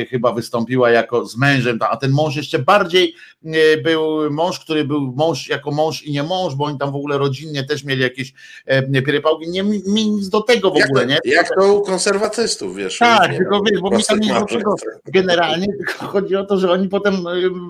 chyba 0.10 0.34
wystąpiła 0.34 0.90
jako 0.90 1.26
z 1.26 1.38
mężem, 1.38 1.80
a 1.90 1.98
ten 1.98 2.12
mąż 2.12 2.36
jeszcze 2.36 2.60
bardziej 2.60 3.16
e, 3.46 3.78
był 3.78 4.32
mąż, 4.32 4.60
który 4.60 4.86
był 4.86 5.02
mąż 5.02 5.48
jako 5.48 5.72
mąż 5.72 6.04
i 6.04 6.12
nie 6.12 6.24
mąż, 6.24 6.56
bo 6.56 6.66
oni 6.66 6.78
tam 6.80 6.92
w 6.92 6.96
ogóle 6.96 7.18
rodzinnie 7.18 7.64
też 7.64 7.84
mieli 7.84 8.02
jakieś 8.02 8.34
em, 8.66 8.92
pierepałki, 9.06 9.50
nie 9.50 9.64
mi 9.64 9.82
nic 9.86 10.30
do 10.30 10.42
tego 10.42 10.72
w 10.72 10.76
Jak, 10.78 10.86
ogóle, 10.90 11.06
nie? 11.06 11.18
jak 11.26 11.50
to 11.56 11.74
u 11.74 11.82
konserwatystów, 11.82 12.76
wiesz? 12.76 12.98
Tak, 12.98 13.32
nie 13.32 13.38
tylko 13.38 13.58
ma 13.60 13.64
wiesz, 13.72 13.82
bo 13.82 13.90
mi 13.98 14.04
tam 14.04 14.20
małżeństw. 14.20 14.54
tego 14.58 14.76
generalnie, 15.06 15.68
tylko 15.78 16.06
chodzi 16.06 16.36
o 16.36 16.46
to, 16.46 16.58
że 16.58 16.72
oni 16.72 16.90
potem 16.90 17.14
e, 17.16 17.20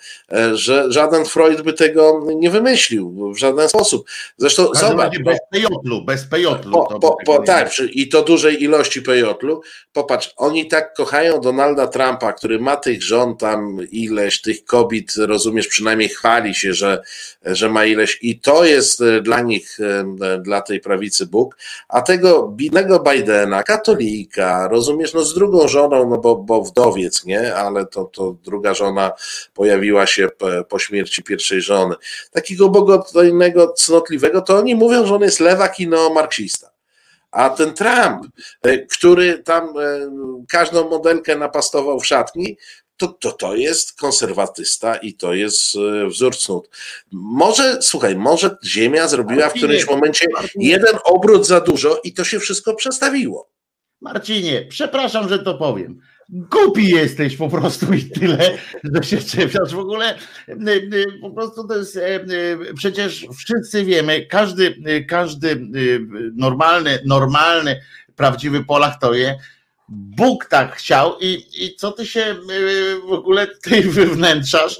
że 0.54 0.92
żaden 0.92 1.26
Freud 1.26 1.62
by 1.62 1.74
tego 1.74 2.26
nie 2.36 2.50
wymyślił 2.50 3.34
w 3.34 3.38
żaden 3.38 3.70
sposób. 3.70 4.08
Zresztą 4.38 4.68
zobacz. 4.74 5.20
bez 5.20 5.40
pejotlu, 5.52 6.06
bez 6.06 6.26
pejotlu. 6.50 6.72
Po, 6.72 7.00
po, 7.00 7.18
po, 7.26 7.44
tak, 7.44 7.72
i 7.92 8.10
to 8.10 8.22
dużej 8.22 8.64
ilości 8.64 9.02
pejotlu. 9.02 9.62
Popatrz, 9.94 10.34
oni 10.38 10.68
tak 10.68 10.94
kochają 10.94 11.42
Donalda 11.42 11.88
Trumpa, 11.88 12.34
który 12.34 12.60
ma 12.60 12.78
tych 12.78 13.04
żon 13.04 13.38
tam 13.38 13.78
ileś, 13.92 14.42
tych 14.42 14.66
kobiet, 14.66 15.14
rozumiesz, 15.18 15.68
przynajmniej 15.68 16.10
chwali 16.10 16.56
się, 16.56 16.74
że, 16.74 17.02
że 17.46 17.70
ma 17.70 17.86
ileś 17.86 18.20
i 18.22 18.40
to 18.40 18.66
jest 18.66 19.02
e, 19.02 19.22
dla 19.22 19.42
nich, 19.42 19.78
e, 19.80 20.40
dla 20.42 20.62
tej 20.62 20.80
prawicy 20.80 21.26
Bóg, 21.26 21.58
a 21.90 22.02
tego 22.02 22.48
bidnego 22.48 23.00
Bidena, 23.00 23.64
katolika, 23.64 24.68
rozumiesz, 24.68 25.14
no 25.14 25.24
z 25.24 25.34
drugą 25.34 25.68
żoną, 25.68 26.10
no 26.10 26.18
bo, 26.18 26.36
bo 26.36 26.64
wdowiec, 26.64 27.26
nie, 27.26 27.56
ale 27.56 27.86
to, 27.86 28.06
to 28.06 28.36
druga 28.44 28.74
żona 28.74 29.12
pojawiła 29.54 30.08
się 30.08 30.30
po, 30.70 30.80
śmierci 30.80 31.24
pierwszej 31.24 31.62
żony. 31.62 31.96
Takiego 32.32 32.70
bogotojnego, 32.70 33.74
cnotliwego, 33.74 34.42
to 34.42 34.58
oni 34.58 34.76
mówią, 34.76 35.06
że 35.06 35.16
on 35.16 35.22
jest 35.22 35.40
lewak 35.40 35.80
i 35.80 35.88
A 37.32 37.50
ten 37.50 37.74
Trump, 37.74 38.26
e, 38.62 38.78
który 38.78 39.44
tam 39.44 39.64
e, 39.64 39.72
każdą 40.48 40.90
modelkę 40.90 41.36
napastował 41.36 42.00
w 42.00 42.06
szatni, 42.06 42.58
to, 42.98 43.08
to, 43.08 43.32
to 43.32 43.56
jest 43.56 44.00
konserwatysta 44.00 44.96
i 44.96 45.14
to 45.14 45.34
jest 45.34 45.76
e, 45.76 46.08
wzór 46.08 46.38
cnót. 46.38 46.70
Może, 47.12 47.82
słuchaj, 47.82 48.16
może 48.16 48.58
Ziemia 48.66 49.08
zrobiła 49.08 49.50
w 49.50 49.54
którymś 49.54 49.88
momencie 49.88 50.28
jeden 50.56 50.96
obrót 51.04 51.48
za 51.48 51.62
dużo 51.62 52.02
i 52.04 52.14
to 52.14 52.24
się 52.24 52.40
wszystko 52.40 52.74
przestawiło. 52.74 53.50
Marcinie, 54.02 54.66
przepraszam, 54.70 55.30
że 55.30 55.40
to 55.40 55.58
powiem. 55.58 56.02
Głupi 56.32 56.88
jesteś 56.88 57.36
po 57.38 57.50
prostu 57.50 57.94
i 57.94 58.04
tyle, 58.04 58.58
że 58.84 59.04
się 59.04 59.18
czepiasz. 59.18 59.74
W 59.74 59.80
ogóle 59.80 60.16
y, 60.50 60.54
y, 60.94 61.06
po 61.22 61.30
prostu 61.30 61.68
to 61.68 61.78
jest, 61.78 61.96
y, 61.96 62.74
przecież 62.76 63.28
wszyscy 63.38 63.86
wiemy, 63.86 64.26
każdy, 64.26 64.76
każdy 65.08 65.68
normalny, 66.36 67.00
normalny, 67.06 67.82
prawdziwy 68.16 68.64
Polak 68.64 69.00
to 69.02 69.14
je. 69.14 69.36
Bóg 69.92 70.46
tak 70.46 70.76
chciał 70.76 71.20
i, 71.20 71.46
i 71.54 71.76
co 71.76 71.92
ty 71.92 72.06
się 72.06 72.36
y, 72.52 73.00
w 73.10 73.14
ogóle 73.14 73.48
tutaj 73.48 73.82
wywnętrzasz? 74.00 74.80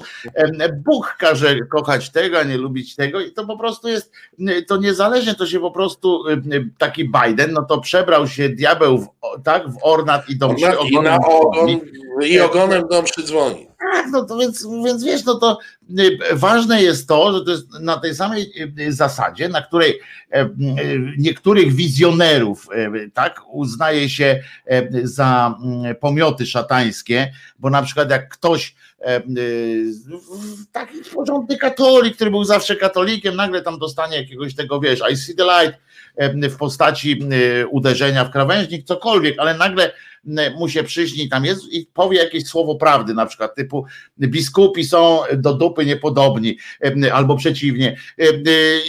Bóg 0.84 1.16
każe 1.18 1.56
kochać 1.60 2.10
tego, 2.10 2.38
a 2.38 2.42
nie 2.42 2.56
lubić 2.56 2.96
tego 2.96 3.20
i 3.20 3.32
to 3.32 3.46
po 3.46 3.58
prostu 3.58 3.88
jest, 3.88 4.12
y, 4.40 4.62
to 4.62 4.76
niezależnie, 4.76 5.34
to 5.34 5.46
się 5.46 5.60
po 5.60 5.70
prostu 5.70 6.28
y, 6.28 6.70
taki 6.78 7.04
Biden, 7.04 7.52
no 7.52 7.62
to 7.62 7.80
przebrał 7.80 8.28
się 8.28 8.48
diabeł 8.48 8.98
w, 8.98 9.08
tak, 9.44 9.68
w 9.68 9.76
ornat 9.82 10.28
i 10.28 10.36
do 10.36 10.48
mszy 10.48 10.64
I 10.64 10.68
na 10.68 10.78
ogonem 10.78 11.20
ogon, 11.24 11.52
dzwoni. 11.52 11.80
i 12.32 12.40
ogonem 12.40 12.82
do 12.90 13.02
mszy 13.02 13.22
dzwoni. 13.22 13.69
Tak, 13.80 14.06
no 14.12 14.24
to 14.24 14.38
więc, 14.38 14.66
więc 14.84 15.04
wiesz, 15.04 15.24
no 15.24 15.34
to 15.34 15.58
y, 15.98 16.18
ważne 16.32 16.82
jest 16.82 17.08
to, 17.08 17.32
że 17.32 17.44
to 17.44 17.50
jest 17.50 17.80
na 17.80 17.96
tej 17.96 18.14
samej 18.14 18.52
y, 18.78 18.92
zasadzie, 18.92 19.48
na 19.48 19.62
której 19.62 20.00
e, 20.32 20.44
y, 20.44 20.50
niektórych 21.18 21.74
wizjonerów 21.74 22.68
e, 22.72 23.10
tak 23.10 23.40
uznaje 23.52 24.08
się 24.08 24.42
e, 24.66 24.88
za 25.02 25.54
pomioty 26.00 26.46
szatańskie, 26.46 27.32
bo 27.58 27.70
na 27.70 27.82
przykład 27.82 28.10
jak 28.10 28.28
ktoś 28.28 28.74
taki 30.72 30.94
porządny 31.14 31.56
katolik, 31.56 32.14
który 32.14 32.30
był 32.30 32.44
zawsze 32.44 32.76
katolikiem, 32.76 33.36
nagle 33.36 33.62
tam 33.62 33.78
dostanie 33.78 34.16
jakiegoś 34.16 34.54
tego, 34.54 34.80
wiesz, 34.80 35.00
I 35.12 35.16
see 35.16 35.34
the 35.34 35.44
light 35.44 35.80
w 36.50 36.56
postaci 36.56 37.20
uderzenia 37.70 38.24
w 38.24 38.30
krawężnik, 38.30 38.86
cokolwiek, 38.86 39.38
ale 39.38 39.54
nagle 39.54 39.92
mu 40.56 40.68
się 40.68 40.84
przyśni 40.84 41.28
tam 41.28 41.44
jest 41.44 41.72
i 41.72 41.86
powie 41.94 42.18
jakieś 42.18 42.46
słowo 42.46 42.74
prawdy, 42.74 43.14
na 43.14 43.26
przykład 43.26 43.54
typu 43.54 43.84
biskupi 44.18 44.84
są 44.84 45.20
do 45.36 45.54
dupy 45.54 45.86
niepodobni, 45.86 46.58
albo 47.12 47.36
przeciwnie, 47.36 47.96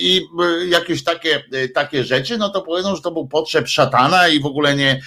i 0.01 0.21
jakieś 0.69 1.03
takie, 1.03 1.43
takie 1.73 2.03
rzeczy, 2.03 2.37
no 2.37 2.49
to 2.49 2.61
powiedzą, 2.61 2.95
że 2.95 3.01
to 3.01 3.11
był 3.11 3.27
potrzeb 3.27 3.67
szatana 3.67 4.27
i 4.27 4.39
w 4.39 4.45
ogóle 4.45 4.75
nie, 4.75 5.01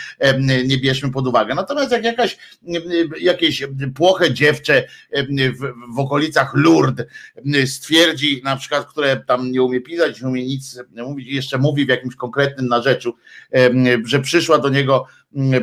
nie 0.66 0.78
bierzmy 0.78 1.10
pod 1.10 1.26
uwagę. 1.26 1.54
Natomiast 1.54 1.92
jak 1.92 2.04
jakaś, 2.04 2.38
jakieś 3.20 3.62
płoche 3.94 4.32
dziewczę 4.32 4.84
w, 5.12 5.94
w 5.94 5.98
okolicach 5.98 6.52
Lourdes 6.54 7.06
stwierdzi, 7.66 8.40
na 8.44 8.56
przykład, 8.56 8.86
które 8.86 9.16
tam 9.26 9.52
nie 9.52 9.62
umie 9.62 9.80
pisać, 9.80 10.22
nie 10.22 10.28
umie 10.28 10.46
nic 10.46 10.80
mówić, 10.96 11.28
jeszcze 11.28 11.58
mówi 11.58 11.86
w 11.86 11.88
jakimś 11.88 12.16
konkretnym 12.16 12.68
narzeczu, 12.68 13.14
że 14.04 14.20
przyszła 14.20 14.58
do 14.58 14.68
niego 14.68 15.06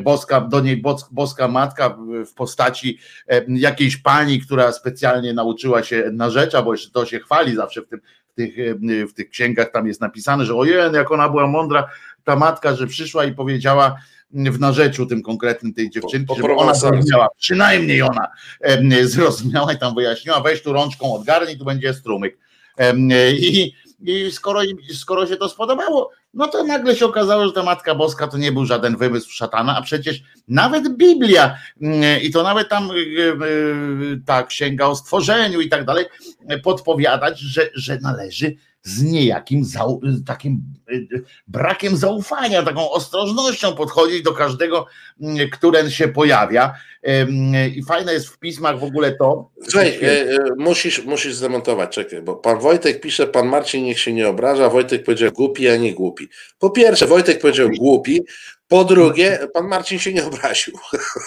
boska, 0.03 0.41
do 0.41 0.59
niej 0.59 0.81
bos- 0.83 1.07
boska 1.11 1.47
matka 1.47 1.89
w- 1.89 2.33
postaci 2.33 2.99
jakiejś 3.47 3.97
pani, 3.97 4.41
która 4.41 4.71
specjalnie 4.71 5.33
nauczyła 5.33 5.83
się 5.83 6.09
narzecza, 6.13 6.61
bo 6.61 6.73
jeszcze 6.73 6.91
to 6.91 7.05
się 7.05 7.19
chwali 7.19 7.55
zawsze 7.55 7.81
w, 7.81 7.87
tym, 7.87 7.99
w, 8.31 8.33
tych, 8.35 8.55
w 9.09 9.13
tych 9.13 9.29
księgach, 9.29 9.71
tam 9.71 9.87
jest 9.87 10.01
napisane, 10.01 10.45
że 10.45 10.55
ojej, 10.55 10.93
jak 10.93 11.11
ona 11.11 11.29
była 11.29 11.47
mądra, 11.47 11.89
ta 12.23 12.35
matka, 12.35 12.75
że 12.75 12.87
przyszła 12.87 13.25
i 13.25 13.31
powiedziała 13.35 13.95
w 14.33 14.59
narzeczu 14.59 15.05
tym 15.05 15.21
konkretnym 15.23 15.73
tej 15.73 15.89
dziewczynki, 15.89 16.27
Po- 16.27 16.35
po 16.35 16.41
żeby 16.41 16.53
ona 16.53 16.73
zrozumiała, 16.73 17.27
przynajmniej 17.37 18.01
ona 18.01 18.27
zrozumiała 19.03 19.73
i 19.73 19.77
tam 19.79 19.95
wyjaśniła, 19.95 20.41
weź 20.41 20.61
tu 20.63 20.73
rączką 20.73 21.13
odgarnij, 21.13 21.57
tu 21.57 21.65
będzie 21.65 21.93
strumyk. 21.93 22.37
I, 23.39 23.73
i 24.03 24.31
skoro, 24.31 24.61
skoro 24.93 25.27
się 25.27 25.37
to 25.37 25.49
spodobało, 25.49 26.09
no 26.33 26.47
to 26.47 26.63
nagle 26.63 26.95
się 26.95 27.05
okazało, 27.05 27.45
że 27.45 27.53
ta 27.53 27.63
Matka 27.63 27.95
Boska 27.95 28.27
to 28.27 28.37
nie 28.37 28.51
był 28.51 28.65
żaden 28.65 28.97
wymysł 28.97 29.31
szatana, 29.31 29.77
a 29.77 29.81
przecież 29.81 30.23
nawet 30.47 30.97
Biblia 30.97 31.57
mm, 31.81 32.21
i 32.21 32.31
to 32.31 32.43
nawet 32.43 32.69
tam 32.69 32.91
y, 32.91 32.93
y, 32.93 34.21
ta 34.25 34.43
księga 34.43 34.85
o 34.85 34.95
stworzeniu 34.95 35.61
i 35.61 35.69
tak 35.69 35.85
dalej 35.85 36.05
y, 36.51 36.59
podpowiadać, 36.59 37.39
że, 37.39 37.69
że 37.75 37.97
należy 38.01 38.55
z 38.83 39.03
niejakim 39.03 39.65
zau, 39.65 40.01
takim 40.25 40.63
y, 40.91 40.95
y, 40.95 41.23
brakiem 41.47 41.97
zaufania, 41.97 42.63
taką 42.63 42.91
ostrożnością 42.91 43.75
podchodzić 43.75 44.21
do 44.21 44.33
każdego, 44.33 44.85
mm, 45.21 45.49
który 45.49 45.91
się 45.91 46.07
pojawia. 46.07 46.73
I 47.75 47.83
fajne 47.83 48.13
jest 48.13 48.27
w 48.27 48.39
pismach 48.39 48.79
w 48.79 48.83
ogóle 48.83 49.11
to. 49.11 49.49
Słuchaj, 49.63 49.99
e, 50.03 50.21
e, 50.21 50.37
musisz, 50.57 51.05
musisz 51.05 51.35
zdemontować, 51.35 51.95
czekaj, 51.95 52.21
bo 52.21 52.35
pan 52.35 52.59
Wojtek 52.59 53.01
pisze, 53.01 53.27
pan 53.27 53.47
Marcin 53.47 53.83
niech 53.83 53.99
się 53.99 54.13
nie 54.13 54.29
obraża, 54.29 54.69
Wojtek 54.69 55.03
powiedział 55.03 55.31
głupi, 55.31 55.69
a 55.69 55.77
nie 55.77 55.93
głupi. 55.93 56.29
Po 56.59 56.69
pierwsze, 56.69 57.07
Wojtek 57.07 57.41
powiedział 57.41 57.69
głupi, 57.77 58.21
po 58.71 58.85
drugie, 58.85 59.39
pan 59.53 59.67
Marcin 59.67 59.99
się 59.99 60.13
nie 60.13 60.25
obraził. 60.25 60.73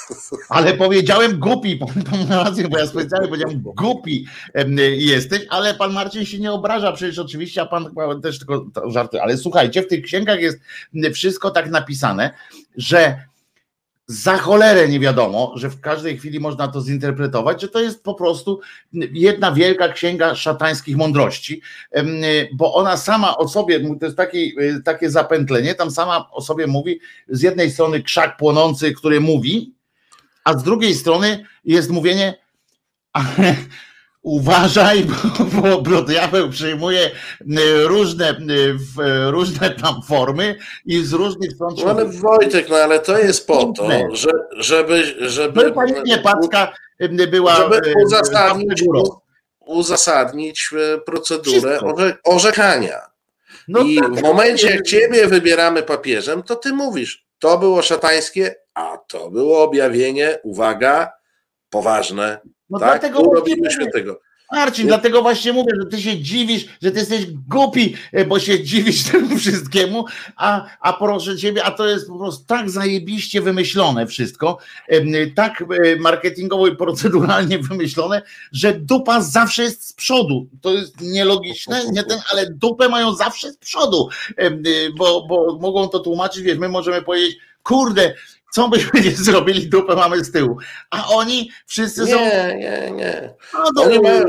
Ale 0.49 0.74
powiedziałem 0.74 1.38
głupi, 1.38 1.76
pan, 1.76 2.03
pan 2.11 2.28
rację, 2.28 2.68
bo 2.68 2.78
ja 2.78 2.86
specjalnie 2.86 3.28
powiedziałem 3.28 3.61
głupi 3.61 4.26
jesteś, 4.97 5.40
ale 5.51 5.74
pan 5.74 5.92
Marcin 5.92 6.24
się 6.24 6.38
nie 6.38 6.53
obraża, 6.53 6.92
przecież 6.92 7.18
oczywiście, 7.18 7.62
a 7.62 7.66
pan 7.66 7.95
też 8.22 8.38
tylko 8.38 8.66
żarty. 8.86 9.22
Ale 9.22 9.36
słuchajcie, 9.36 9.82
w 9.82 9.88
tych 9.88 10.05
księgach 10.05 10.40
jest 10.40 10.59
wszystko 11.14 11.51
tak 11.51 11.70
napisane, 11.70 12.30
że 12.76 13.18
za 14.07 14.39
cholerę 14.39 14.89
nie 14.89 15.01
wiadomo, 15.01 15.53
że 15.57 15.71
w 15.71 15.81
każdej 15.81 16.19
chwili 16.19 16.41
można 16.41 16.69
to 16.69 16.81
zinterpretować, 16.81 17.61
że 17.61 17.69
to 17.69 17.81
jest 17.81 18.03
po 18.03 18.15
prostu 18.15 18.61
jedna 19.13 19.53
wielka 19.53 19.89
księga 19.89 20.35
szatańskich 20.35 20.97
mądrości, 20.97 21.63
bo 22.53 22.75
ona 22.75 22.97
sama 22.97 23.37
o 23.37 23.49
sobie, 23.49 23.81
to 23.99 24.05
jest 24.07 24.17
takie, 24.17 24.51
takie 24.85 25.11
zapętlenie, 25.11 25.75
tam 25.75 25.91
sama 25.91 26.31
o 26.31 26.43
sobie 26.43 26.67
mówi, 26.67 27.01
z 27.29 27.43
jednej 27.43 27.71
strony 27.71 28.03
krzak 28.03 28.37
płonący, 28.37 28.93
który 28.93 29.21
mówi, 29.21 29.75
a 30.45 30.59
z 30.59 30.63
drugiej 30.63 30.95
strony 30.95 31.45
jest 31.65 31.91
mówienie, 31.91 32.35
uważaj, 34.25 35.07
bo, 35.62 35.83
bo, 35.83 36.03
diabeł 36.03 36.51
przyjmuje 36.51 37.07
y, 37.07 37.87
różne, 37.87 38.31
y, 38.31 39.31
różne 39.31 39.70
tam 39.70 40.03
formy 40.03 40.59
i 40.85 41.03
z 41.03 41.12
różnych 41.12 41.53
stron 41.53 41.75
No 41.85 41.91
ale 41.91 42.05
Wojtek, 42.05 42.68
no 42.68 42.77
ale 42.77 43.01
to 43.01 43.18
jest 43.18 43.47
po 43.47 43.72
to, 43.77 43.89
że, 44.12 44.31
żeby, 44.57 45.03
No 45.20 45.29
żeby, 45.29 45.68
i 45.68 45.72
pani 45.72 45.93
Niepacka 46.05 46.72
y, 47.03 47.27
była 47.27 47.57
żeby 47.57 47.95
uzasadnić, 48.05 48.85
uzasadnić 49.61 50.70
procedurę 51.07 51.81
orze, 51.81 52.16
orzekania. 52.25 53.01
No 53.68 53.81
I 53.81 53.97
tak, 53.97 54.14
w 54.14 54.22
momencie, 54.22 54.70
jak 54.70 54.83
ciebie 54.83 55.27
wybieramy 55.27 55.83
papieżem, 55.83 56.43
to 56.43 56.57
ty 56.57 56.72
mówisz, 56.72 57.27
to 57.39 57.59
było 57.59 57.83
szatańskie, 57.83 58.55
a 58.75 58.99
to 59.09 59.31
było 59.31 59.62
objawienie, 59.62 60.39
uwaga, 60.43 61.12
poważne. 61.70 62.41
No 62.71 62.79
tak, 62.79 63.01
dlatego 63.01 63.21
urobimy 63.21 63.57
mówię, 63.57 63.71
świętego. 63.71 64.21
Marcin, 64.53 64.87
dlatego 64.87 65.23
właśnie 65.23 65.53
mówię, 65.53 65.73
że 65.81 65.87
ty 65.87 66.03
się 66.03 66.19
dziwisz, 66.19 66.65
że 66.83 66.91
ty 66.91 66.99
jesteś 66.99 67.27
głupi, 67.49 67.97
e, 68.12 68.25
bo 68.25 68.41
się 68.41 68.65
dziwisz 68.65 69.05
temu 69.12 69.39
wszystkiemu, 69.39 70.05
a, 70.37 70.67
a 70.81 70.93
proszę 70.93 71.37
ciebie, 71.37 71.65
a 71.65 71.71
to 71.71 71.89
jest 71.89 72.09
po 72.09 72.19
prostu 72.19 72.47
tak 72.47 72.71
zajebiście 72.71 73.41
wymyślone 73.41 74.07
wszystko, 74.07 74.59
tak 75.35 75.65
e, 75.85 75.97
marketingowo 75.97 76.67
i 76.67 76.77
proceduralnie 76.77 77.59
wymyślone, 77.69 78.23
że 78.53 78.73
dupa 78.73 79.21
zawsze 79.21 79.62
jest 79.62 79.89
z 79.89 79.93
przodu. 79.93 80.47
To 80.61 80.73
jest 80.73 81.01
nielogiczne, 81.01 81.83
nie 81.93 82.05
ten, 82.05 82.19
ale 82.33 82.51
dupę 82.51 82.89
mają 82.89 83.15
zawsze 83.15 83.53
z 83.53 83.57
przodu, 83.57 84.09
y, 84.41 84.93
bo, 84.99 85.27
bo 85.27 85.59
mogą 85.61 85.89
to 85.89 85.99
tłumaczyć, 85.99 86.43
wiesz, 86.43 86.59
my 86.59 86.69
możemy 86.69 87.03
powiedzieć, 87.03 87.39
kurde, 87.62 88.15
co 88.55 88.69
byśmy 88.69 89.01
nie 89.01 89.11
zrobili, 89.11 89.69
dupę 89.69 89.97
mamy 89.97 90.25
z 90.25 90.33
tyłu. 90.33 90.57
A 90.91 91.09
oni 91.09 91.51
wszyscy 91.67 92.07
są. 92.07 92.17
Nie, 92.17 92.57
nie, 92.59 92.91
nie. 92.91 93.35
No, 93.55 93.65
no, 93.75 93.83
Oni 93.83 94.01
mają, 94.01 94.25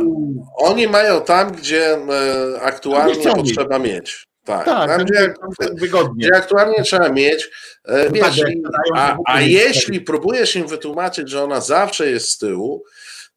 oni 0.57 0.87
mają 0.87 1.21
tam, 1.21 1.51
gdzie 1.51 1.93
e, 1.93 2.61
aktualnie 2.61 3.15
potrzeba 3.15 3.79
mieć. 3.79 4.27
Tak, 4.43 4.65
tak, 4.65 4.89
tam, 4.89 5.05
gdzie, 5.05 5.33
wygodnie. 5.73 6.27
gdzie 6.27 6.37
aktualnie 6.37 6.83
trzeba 6.83 7.09
mieć. 7.09 7.49
e, 7.85 8.05
No 8.05 8.11
Wiesz, 8.11 8.21
tak, 8.23 8.37
jak 8.37 8.49
a, 8.95 9.17
a 9.25 9.41
jeśli 9.41 10.01
próbujesz 10.01 10.55
im 10.55 10.67
wytłumaczyć, 10.67 11.29
że 11.29 11.43
ona 11.43 11.61
zawsze 11.61 12.11
jest 12.11 12.29
z 12.29 12.37
tyłu, 12.37 12.83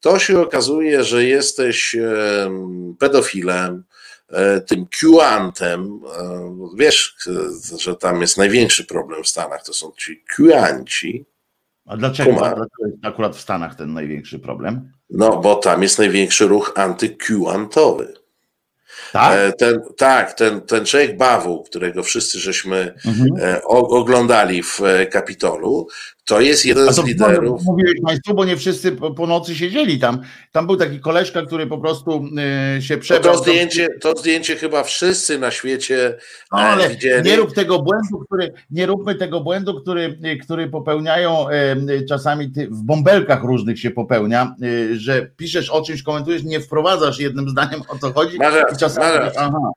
to 0.01 0.19
się 0.19 0.41
okazuje, 0.41 1.05
że 1.05 1.25
jesteś 1.25 1.95
em, 1.95 2.95
pedofilem, 2.99 3.85
tym 4.67 4.87
Q-antem. 4.87 6.01
e, 6.19 6.51
Wiesz, 6.77 7.17
e, 7.75 7.79
że 7.79 7.97
tam 7.97 8.21
jest 8.21 8.37
największy 8.39 8.85
problem 8.85 9.25
w 9.25 9.29
Stanach, 9.29 9.65
to 9.65 9.73
są 9.75 9.93
ci 9.99 10.25
Q-anci. 10.37 11.27
A 11.87 11.97
dlaczego? 11.97 12.31
Kuma. 12.31 12.41
Dlaczego 12.49 12.87
jest 12.87 12.99
akurat 13.05 13.37
w 13.37 13.41
Stanach 13.41 13.75
ten 13.75 13.93
największy 13.93 14.39
problem? 14.39 14.93
No, 15.11 15.37
bo 15.37 15.55
tam 15.57 15.83
jest 15.83 15.99
największy 15.99 16.47
ruch 16.47 16.73
anty-Q-antowy. 16.77 18.15
Tak? 19.13 19.33
E, 19.39 19.53
Ten, 19.53 19.81
tak, 19.97 20.33
ten, 20.33 20.61
ten 20.61 20.85
człowiek 20.87 21.17
Bawu, 21.17 21.63
którego 21.63 22.03
wszyscy 22.03 22.39
żeśmy 22.39 22.95
Mhm. 23.07 23.31
e, 23.41 23.63
oglądali 23.65 24.63
w 24.63 24.81
e, 24.81 25.07
Kapitolu, 25.07 25.87
to 26.29 26.41
jest 26.41 26.67
jeden 26.67 26.93
z 26.93 26.97
to 26.97 27.03
liderów. 27.07 27.63
mówiłeś 27.65 27.95
Państwu, 28.05 28.35
bo 28.35 28.45
nie 28.45 28.57
wszyscy 28.57 28.93
po, 28.93 29.11
po 29.11 29.27
nocy 29.27 29.55
siedzieli 29.55 29.99
tam. 29.99 30.21
Tam 30.53 30.67
był 30.67 30.77
taki 30.77 31.01
koleżka, 31.01 31.43
który 31.47 31.67
po 31.67 31.79
prostu 31.79 32.25
y, 32.79 32.83
się 32.83 32.97
To, 32.97 33.01
przebrał. 33.03 33.35
to, 33.35 33.41
zdjęcie, 33.43 33.89
to 34.01 34.13
zdjęcie 34.17 34.57
chyba 34.57 34.83
wszyscy 34.83 35.39
na 35.39 35.51
świecie 35.51 36.17
No, 36.53 36.59
e, 36.59 36.63
ale 36.63 36.89
widzieli. 36.91 37.31
nie 37.31 37.37
rób 37.37 37.55
tego 37.55 37.83
błędu, 37.83 38.19
który, 38.27 38.53
nie 38.71 38.87
róbmy 38.87 39.15
tego 39.15 39.41
błędu, 39.41 39.81
który, 39.81 40.19
który 40.43 40.69
popełniają 40.69 41.49
e, 41.49 41.77
czasami 42.09 42.53
ty, 42.53 42.67
w 42.71 42.83
bąbelkach 42.83 43.43
różnych 43.45 43.81
się 43.81 43.91
popełnia, 43.91 44.55
e, 44.93 44.95
że 44.97 45.27
piszesz 45.37 45.71
o 45.71 45.83
czymś, 45.83 46.03
komentujesz, 46.03 46.43
nie 46.45 46.61
wprowadzasz 46.61 47.21
jednym 47.21 47.49
zdaniem 47.59 47.83
o 47.89 47.99
co 47.99 48.13
chodzi 48.13 48.37
i 48.37 48.77
czasami, 48.79 49.31
aha. 49.37 49.71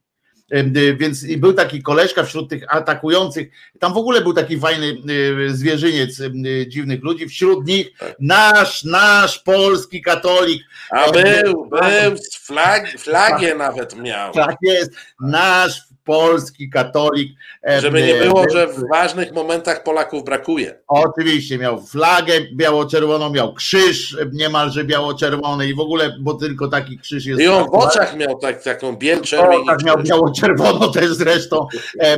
E, 0.52 0.94
Więc 0.94 1.24
i 1.24 1.38
był 1.38 1.54
taki 1.54 1.84
koleżka 1.84 2.24
wśród 2.24 2.50
tych 2.50 2.76
atakujących, 2.76 3.50
tam 3.80 3.94
w 3.94 3.98
ogóle 3.98 4.22
był 4.22 4.34
taki 4.34 4.60
fajny 4.60 4.88
e, 4.88 5.50
zwierzyniec 5.50 6.22
e, 6.22 6.32
dziwnych 6.68 7.04
ludzi, 7.04 7.28
wśród 7.28 7.68
nich 7.68 7.88
nasz, 8.20 8.84
nasz 8.84 9.40
polski 9.40 10.02
katolik, 10.02 10.64
A 10.92 11.12
był, 11.12 11.70
był, 11.70 12.18
z 12.18 12.38
flag, 12.38 12.90
flagę 13.00 13.56
nawet 13.56 13.96
miał. 13.96 14.34
tak 14.34 14.56
jest, 14.62 14.92
nasz 15.20 15.91
polski 16.04 16.70
katolik. 16.70 17.32
e, 17.68 17.82
Żeby 17.82 18.02
nie 18.02 18.16
e, 18.16 18.26
było, 18.26 18.42
był- 18.44 18.54
że 18.54 18.68
w 18.68 18.84
ważnych 18.92 19.32
momentach 19.34 19.84
Polaków 19.84 20.24
brakuje. 20.26 20.80
Oczywiście 20.88 21.58
miał 21.58 21.82
flagę 21.86 22.34
biało-czerwoną, 22.56 23.30
miał 23.30 23.54
krzyż 23.54 24.18
niemalże 24.34 24.84
biało-czerwony 24.84 25.68
i 25.70 25.74
w 25.76 25.80
ogóle, 25.80 26.16
bo 26.20 26.34
tylko 26.34 26.68
taki 26.68 26.98
krzyż 26.98 27.26
jest. 27.26 27.42
I 27.42 27.48
on 27.48 27.64
w 27.64 27.66
aktualny. 27.66 27.88
oczach 27.92 28.18
miał 28.18 28.40
tak, 28.40 28.64
taką 28.64 28.96
biel 28.96 29.22
czerwień. 29.22 29.66
tak 29.66 29.84
miał 29.84 29.98
biało-czerwono 30.04 30.88
też 30.88 31.10
zresztą, 31.12 31.68
e, 32.00 32.18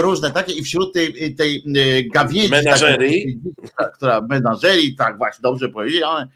różne 0.00 0.30
takie 0.30 0.52
i 0.52 0.62
wśród 0.62 0.92
tej, 0.94 1.34
tej 1.34 1.56
e, 1.76 2.02
gawiedzi, 2.14 2.50
Menażerii. 2.50 3.38
takiej, 3.76 3.92
która 3.94 4.20
menażerii, 4.20 4.96
tak 4.96 5.18
właśnie 5.18 5.42
dobrze 5.42 5.68
powiedziałem, 5.68 6.22
em, 6.22 6.28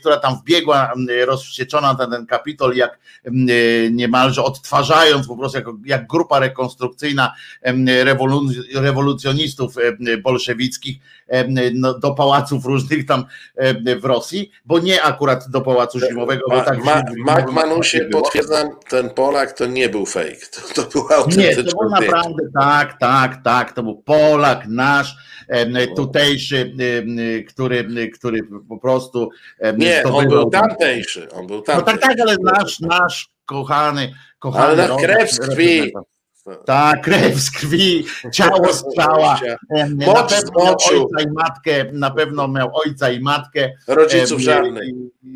która 0.00 0.16
tam 0.16 0.36
wbiegła 0.38 0.92
rozwścieczona 1.26 1.92
na 1.92 2.06
ten 2.06 2.26
kapitol, 2.26 2.74
jak 2.76 2.98
em, 3.24 3.46
niemalże 3.96 4.42
odtwarzając 4.44 5.26
po 5.26 5.36
prostu 5.36 5.58
jako, 5.58 5.76
jak 5.84 6.06
grupa 6.06 6.38
rekonstrukcyjna 6.38 7.34
rewolucjonistów 8.74 9.74
bolszewickich 10.22 10.96
no, 11.74 11.98
do 11.98 12.14
pałaców 12.14 12.64
różnych 12.64 13.06
tam 13.06 13.24
w 14.00 14.04
Rosji, 14.04 14.50
bo 14.64 14.78
nie 14.78 15.02
akurat 15.02 15.50
do 15.50 15.60
pałacu 15.60 16.00
zimowego, 16.00 16.42
bo 16.48 16.56
Ma, 16.56 16.62
tak 16.64 16.84
ma, 16.84 17.02
Mac 17.16 17.52
Manusie, 17.52 17.98
nie 17.98 18.10
potwierdzam, 18.10 18.68
ten 18.88 19.10
Polak 19.10 19.52
to 19.52 19.66
nie 19.66 19.88
był 19.88 20.06
fake. 20.06 20.36
To, 20.74 20.82
to 20.82 20.90
był 20.90 21.08
Nie, 21.08 21.16
autentyczny 21.16 21.64
to 21.64 21.76
był 21.78 21.90
naprawdę 21.90 22.42
tak, 22.60 22.98
tak, 22.98 23.42
tak. 23.44 23.72
To 23.72 23.82
był 23.82 24.02
Polak 24.02 24.66
nasz, 24.68 25.16
em, 25.48 25.74
tutejszy, 25.96 26.74
który, 27.48 28.10
który 28.14 28.40
po 28.68 28.78
prostu. 28.78 29.30
Nie, 29.78 30.02
on 30.04 30.28
był 30.28 30.50
tamtejszy. 30.50 31.28
On 31.32 31.46
był 31.46 31.56
No 31.56 31.62
tamtejszy. 31.62 32.00
tak, 32.00 32.16
tak, 32.16 32.20
ale 32.20 32.36
nasz, 32.42 32.80
nasz 32.80 33.28
kochany, 33.46 34.14
kochany. 34.38 34.82
Ale 34.82 34.88
na 34.88 34.96
krew 34.96 35.32
z 35.32 35.38
krwi. 35.40 35.92
Tak, 36.64 37.02
krew 37.02 37.40
z 37.40 37.50
krwi, 37.50 38.06
ciało 38.32 38.72
z 38.72 38.84
ciała. 38.96 39.40
Em, 39.76 39.96
Na 39.96 40.22
pewno 40.24 40.58
miał 40.58 40.76
ojca 40.90 41.20
i 41.22 41.32
matkę, 41.32 41.92
na 41.92 42.10
pewno 42.10 42.48
miał 42.48 42.70
ojca 42.76 43.10
i 43.10 43.20
matkę. 43.20 43.72
Rodziców 43.88 44.38
Em, 44.38 44.44
żadnych. 44.44 44.84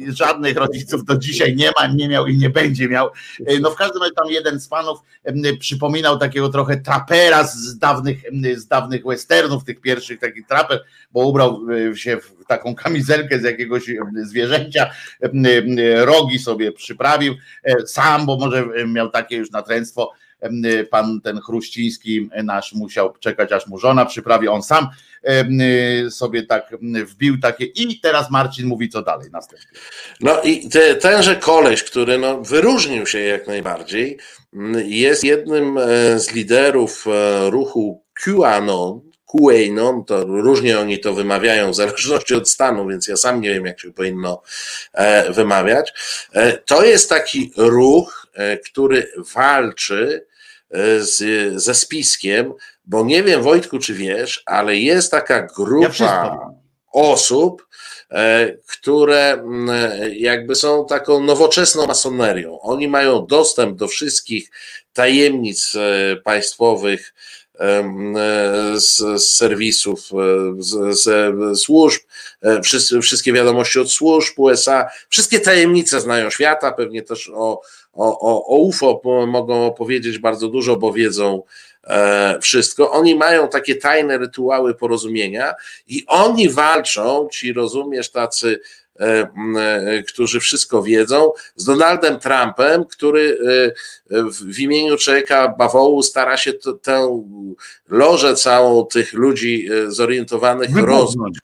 Żadnych 0.08 0.56
rodziców 0.56 1.04
do 1.04 1.16
dzisiaj 1.16 1.56
nie 1.56 1.70
ma, 1.80 1.86
nie 1.86 2.08
miał 2.08 2.26
i 2.26 2.36
nie 2.38 2.50
będzie 2.50 2.88
miał. 2.88 3.10
E, 3.46 3.58
No 3.60 3.70
w 3.70 3.76
każdym 3.76 4.02
razie 4.02 4.14
tam 4.14 4.30
jeden 4.30 4.60
z 4.60 4.68
panów 4.68 4.98
przypominał 5.60 6.18
takiego 6.18 6.48
trochę 6.48 6.76
trapera 6.76 7.44
z 7.44 7.78
dawnych, 7.78 8.18
z 8.56 8.66
dawnych 8.66 9.04
westernów, 9.06 9.64
tych 9.64 9.80
pierwszych 9.80 10.20
takich 10.20 10.46
traper, 10.46 10.84
bo 11.12 11.26
ubrał 11.26 11.60
e, 11.92 11.96
się 11.96 12.16
w 12.16 12.44
taką 12.48 12.74
kamizelkę 12.74 13.38
z 13.38 13.42
jakiegoś 13.42 13.90
zwierzęcia, 14.22 14.90
rogi 15.96 16.38
sobie 16.38 16.72
przyprawił 16.72 17.34
e, 17.64 17.86
sam, 17.86 18.26
bo 18.26 18.36
może 18.36 18.64
miał 18.86 19.10
takie 19.10 19.36
już 19.36 19.50
natręctwo. 19.50 20.12
Em, 20.46 20.62
Pan 20.90 21.20
ten 21.20 21.40
Chruściński 21.40 22.30
nasz 22.44 22.72
musiał 22.72 23.14
czekać, 23.20 23.52
aż 23.52 23.66
mu 23.66 23.78
żona 23.78 24.06
przyprawi. 24.06 24.48
On 24.48 24.62
sam 24.62 24.88
em, 25.22 25.58
sobie 26.10 26.42
tak 26.42 26.76
wbił 27.06 27.40
takie 27.40 27.64
i 27.64 28.00
teraz 28.00 28.30
Marcin 28.30 28.66
mówi 28.66 28.88
co 28.88 29.02
dalej 29.02 29.30
następnie. 29.32 29.78
No 30.20 30.42
i 30.42 30.68
te, 30.68 30.94
tenże 30.94 31.36
koleś, 31.36 31.82
który 31.82 32.18
no, 32.18 32.40
wyróżnił 32.40 33.06
się 33.06 33.20
jak 33.20 33.46
najbardziej, 33.46 34.18
jest 34.84 35.24
jednym 35.24 35.78
e, 35.78 36.18
z 36.18 36.32
liderów 36.32 37.04
e, 37.06 37.50
ruchu 37.50 38.04
QAnon. 38.24 39.00
QAnon, 39.26 40.04
to 40.04 40.24
różnie 40.24 40.78
oni 40.78 41.00
to 41.00 41.14
wymawiają 41.14 41.70
w 41.70 41.74
zależności 41.74 42.34
od 42.34 42.50
stanu, 42.50 42.88
więc 42.88 43.08
ja 43.08 43.16
sam 43.16 43.40
nie 43.40 43.54
wiem, 43.54 43.66
jak 43.66 43.80
się 43.80 43.92
powinno 43.92 44.42
e, 44.92 45.32
wymawiać. 45.32 45.92
To 46.66 46.84
jest 46.84 47.08
taki 47.08 47.52
ruch, 47.56 48.26
który 48.64 49.12
walczy 49.34 50.26
z, 51.00 51.22
ze 51.62 51.74
spiskiem, 51.74 52.52
bo 52.84 53.04
nie 53.04 53.22
wiem, 53.22 53.42
Wojtku, 53.42 53.78
czy 53.78 53.94
wiesz, 53.94 54.42
ale 54.46 54.76
jest 54.76 55.10
taka 55.10 55.34
Ja 55.34 55.46
grupa 55.56 55.88
wszystko. 55.90 56.54
osób, 56.92 57.66
e, 58.10 58.52
które 58.66 59.32
mm, 59.32 59.70
jakby 60.12 60.54
są 60.54 60.86
taką 60.86 61.20
nowoczesną 61.22 61.86
masonerią. 61.86 62.60
Oni 62.60 62.88
mają 62.88 63.26
dostęp 63.26 63.78
do 63.78 63.88
wszystkich 63.88 64.50
tajemnic 64.92 65.74
e, 65.76 66.16
państwowych, 66.16 67.14
e, 67.44 67.45
z, 68.76 68.96
z 69.22 69.36
serwisów, 69.36 70.00
e, 70.12 70.62
z, 70.62 71.58
służb, 71.60 72.02
e, 72.42 72.62
wszyscy, 72.62 73.00
wszystkie 73.00 73.32
wiadomości 73.32 73.80
od 73.80 73.90
służb 73.90 74.34
USA, 74.36 74.90
wszystkie 75.08 75.40
tajemnice 75.40 76.00
znają 76.00 76.30
świata, 76.30 76.72
pewnie 76.72 77.02
też 77.02 77.30
o, 77.34 77.60
o, 77.92 78.20
o, 78.46 78.56
UFO 78.56 79.00
mogą 79.26 79.66
opowiedzieć 79.66 80.18
bardzo 80.18 80.48
dużo, 80.48 80.76
bo 80.76 80.92
wiedzą 80.92 81.42
e, 81.84 82.38
wszystko. 82.42 82.92
Oni 82.92 83.14
mają 83.14 83.48
takie 83.48 83.74
tajne 83.74 84.18
rytuały 84.18 84.74
porozumienia 84.74 85.54
i 85.88 86.04
oni 86.06 86.48
walczą, 86.48 87.28
ci 87.32 87.52
rozumiesz, 87.52 88.10
tacy, 88.10 88.48
e, 88.48 88.58
e, 88.58 88.85
którzy 90.08 90.40
wszystko 90.40 90.82
wiedzą, 90.82 91.32
z 91.56 91.64
Donaldem 91.64 92.20
Trumpem, 92.20 92.84
który 92.84 93.38
e, 94.10 94.22
w, 94.30 94.60
imieniu 94.60 94.96
człowieka 94.96 95.48
bawołu 95.48 96.02
stara 96.02 96.36
się 96.36 96.52
tę 96.82 97.22
lożę 97.88 98.34
całą 98.34 98.84
tych 98.84 99.12
ludzi 99.12 99.68
e, 99.72 99.90
zorientowanych 99.90 100.76
roz, 100.76 101.10
Wybuchnąć. 101.10 101.38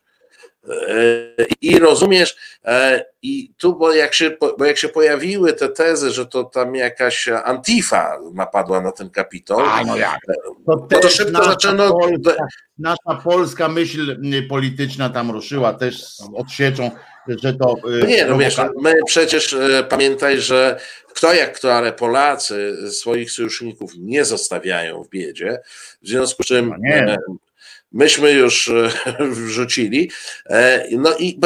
E, 0.68 1.46
I 1.60 1.78
rozumiesz, 1.78 2.36
e, 2.64 3.04
i 3.22 3.52
tu, 3.58 3.76
bo 3.76 3.92
jak, 3.92 4.14
się, 4.14 4.36
bo 4.58 4.64
jak 4.64 4.78
się 4.78 4.88
pojawiły 4.88 5.52
te 5.52 5.68
tezy, 5.68 6.10
że 6.10 6.26
to 6.26 6.44
tam 6.44 6.74
jakaś 6.74 7.28
Antifa 7.28 8.18
napadła 8.34 8.80
na 8.80 8.92
ten 8.92 9.10
kapitol, 9.10 9.64
A, 9.68 9.84
no 9.84 9.96
jak? 9.96 10.20
To, 10.26 10.56
no 10.66 10.76
to 10.76 10.98
też 11.00 11.14
szybko 11.14 11.32
nasza 11.32 11.50
zaczęto. 11.50 11.92
Polska, 11.92 12.46
nasza 12.78 13.22
polska 13.24 13.68
myśl 13.68 14.20
polityczna 14.48 15.10
tam 15.10 15.30
ruszyła 15.30 15.74
też 15.74 16.04
z 16.04 16.20
odsieczą 16.34 16.90
że 17.28 17.54
to. 17.54 17.76
No 18.00 18.06
nie, 18.06 18.26
no 18.26 18.38
wiesz, 18.38 18.56
my 18.80 18.94
przecież 19.06 19.52
e, 19.52 19.84
pamiętaj, 19.88 20.40
że 20.40 20.80
kto 21.14 21.34
jak 21.34 21.52
kto, 21.52 21.74
ale 21.74 21.92
Polacy 21.92 22.76
swoich 22.92 23.30
sojuszników 23.30 23.92
nie 23.98 24.24
zostawiają 24.24 25.02
w 25.02 25.08
biedzie, 25.08 25.58
w 26.02 26.08
związku 26.08 26.42
z 26.42 26.46
czym 26.46 26.74
No 26.78 26.88
e, 27.12 27.16
myśmy 27.92 28.32
już 28.32 28.68
e, 28.68 28.90
wrzucili. 29.46 30.10
E, 30.46 30.86
No 30.92 31.16
i 31.18 31.40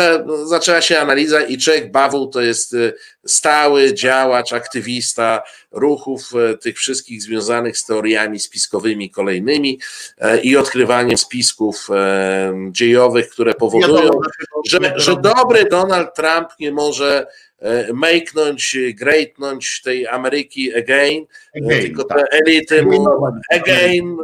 zaczęła 0.44 0.80
się 0.80 0.98
analiza 0.98 1.40
i 1.40 1.58
Czech 1.58 1.90
Bawu 1.90 2.26
to 2.26 2.40
jest 2.40 2.74
e, 2.74 2.92
stały 3.26 3.94
działacz, 3.94 4.52
aktywista 4.52 5.42
ruchów 5.72 6.32
tych 6.60 6.76
wszystkich 6.78 7.22
związanych 7.22 7.78
z 7.78 7.84
teoriami 7.84 8.40
spiskowymi 8.40 9.10
kolejnymi 9.10 9.80
i 10.42 10.56
odkrywaniem 10.56 11.18
spisków 11.18 11.88
dziejowych, 12.70 13.28
które 13.28 13.54
powodują, 13.54 14.10
że, 14.68 14.78
że 14.96 15.16
dobry 15.16 15.64
Donald 15.64 16.14
Trump 16.14 16.48
nie 16.60 16.72
może 16.72 17.26
make'nąć, 17.88 18.94
greatnąć 18.94 19.82
tej 19.82 20.06
Ameryki 20.06 20.74
again, 20.74 21.26
Again, 21.56 21.80
tylko 21.80 22.04
tak. 22.04 22.18
te 22.18 22.38
elity 22.38 22.82
mu 22.82 23.06
again 23.50 24.16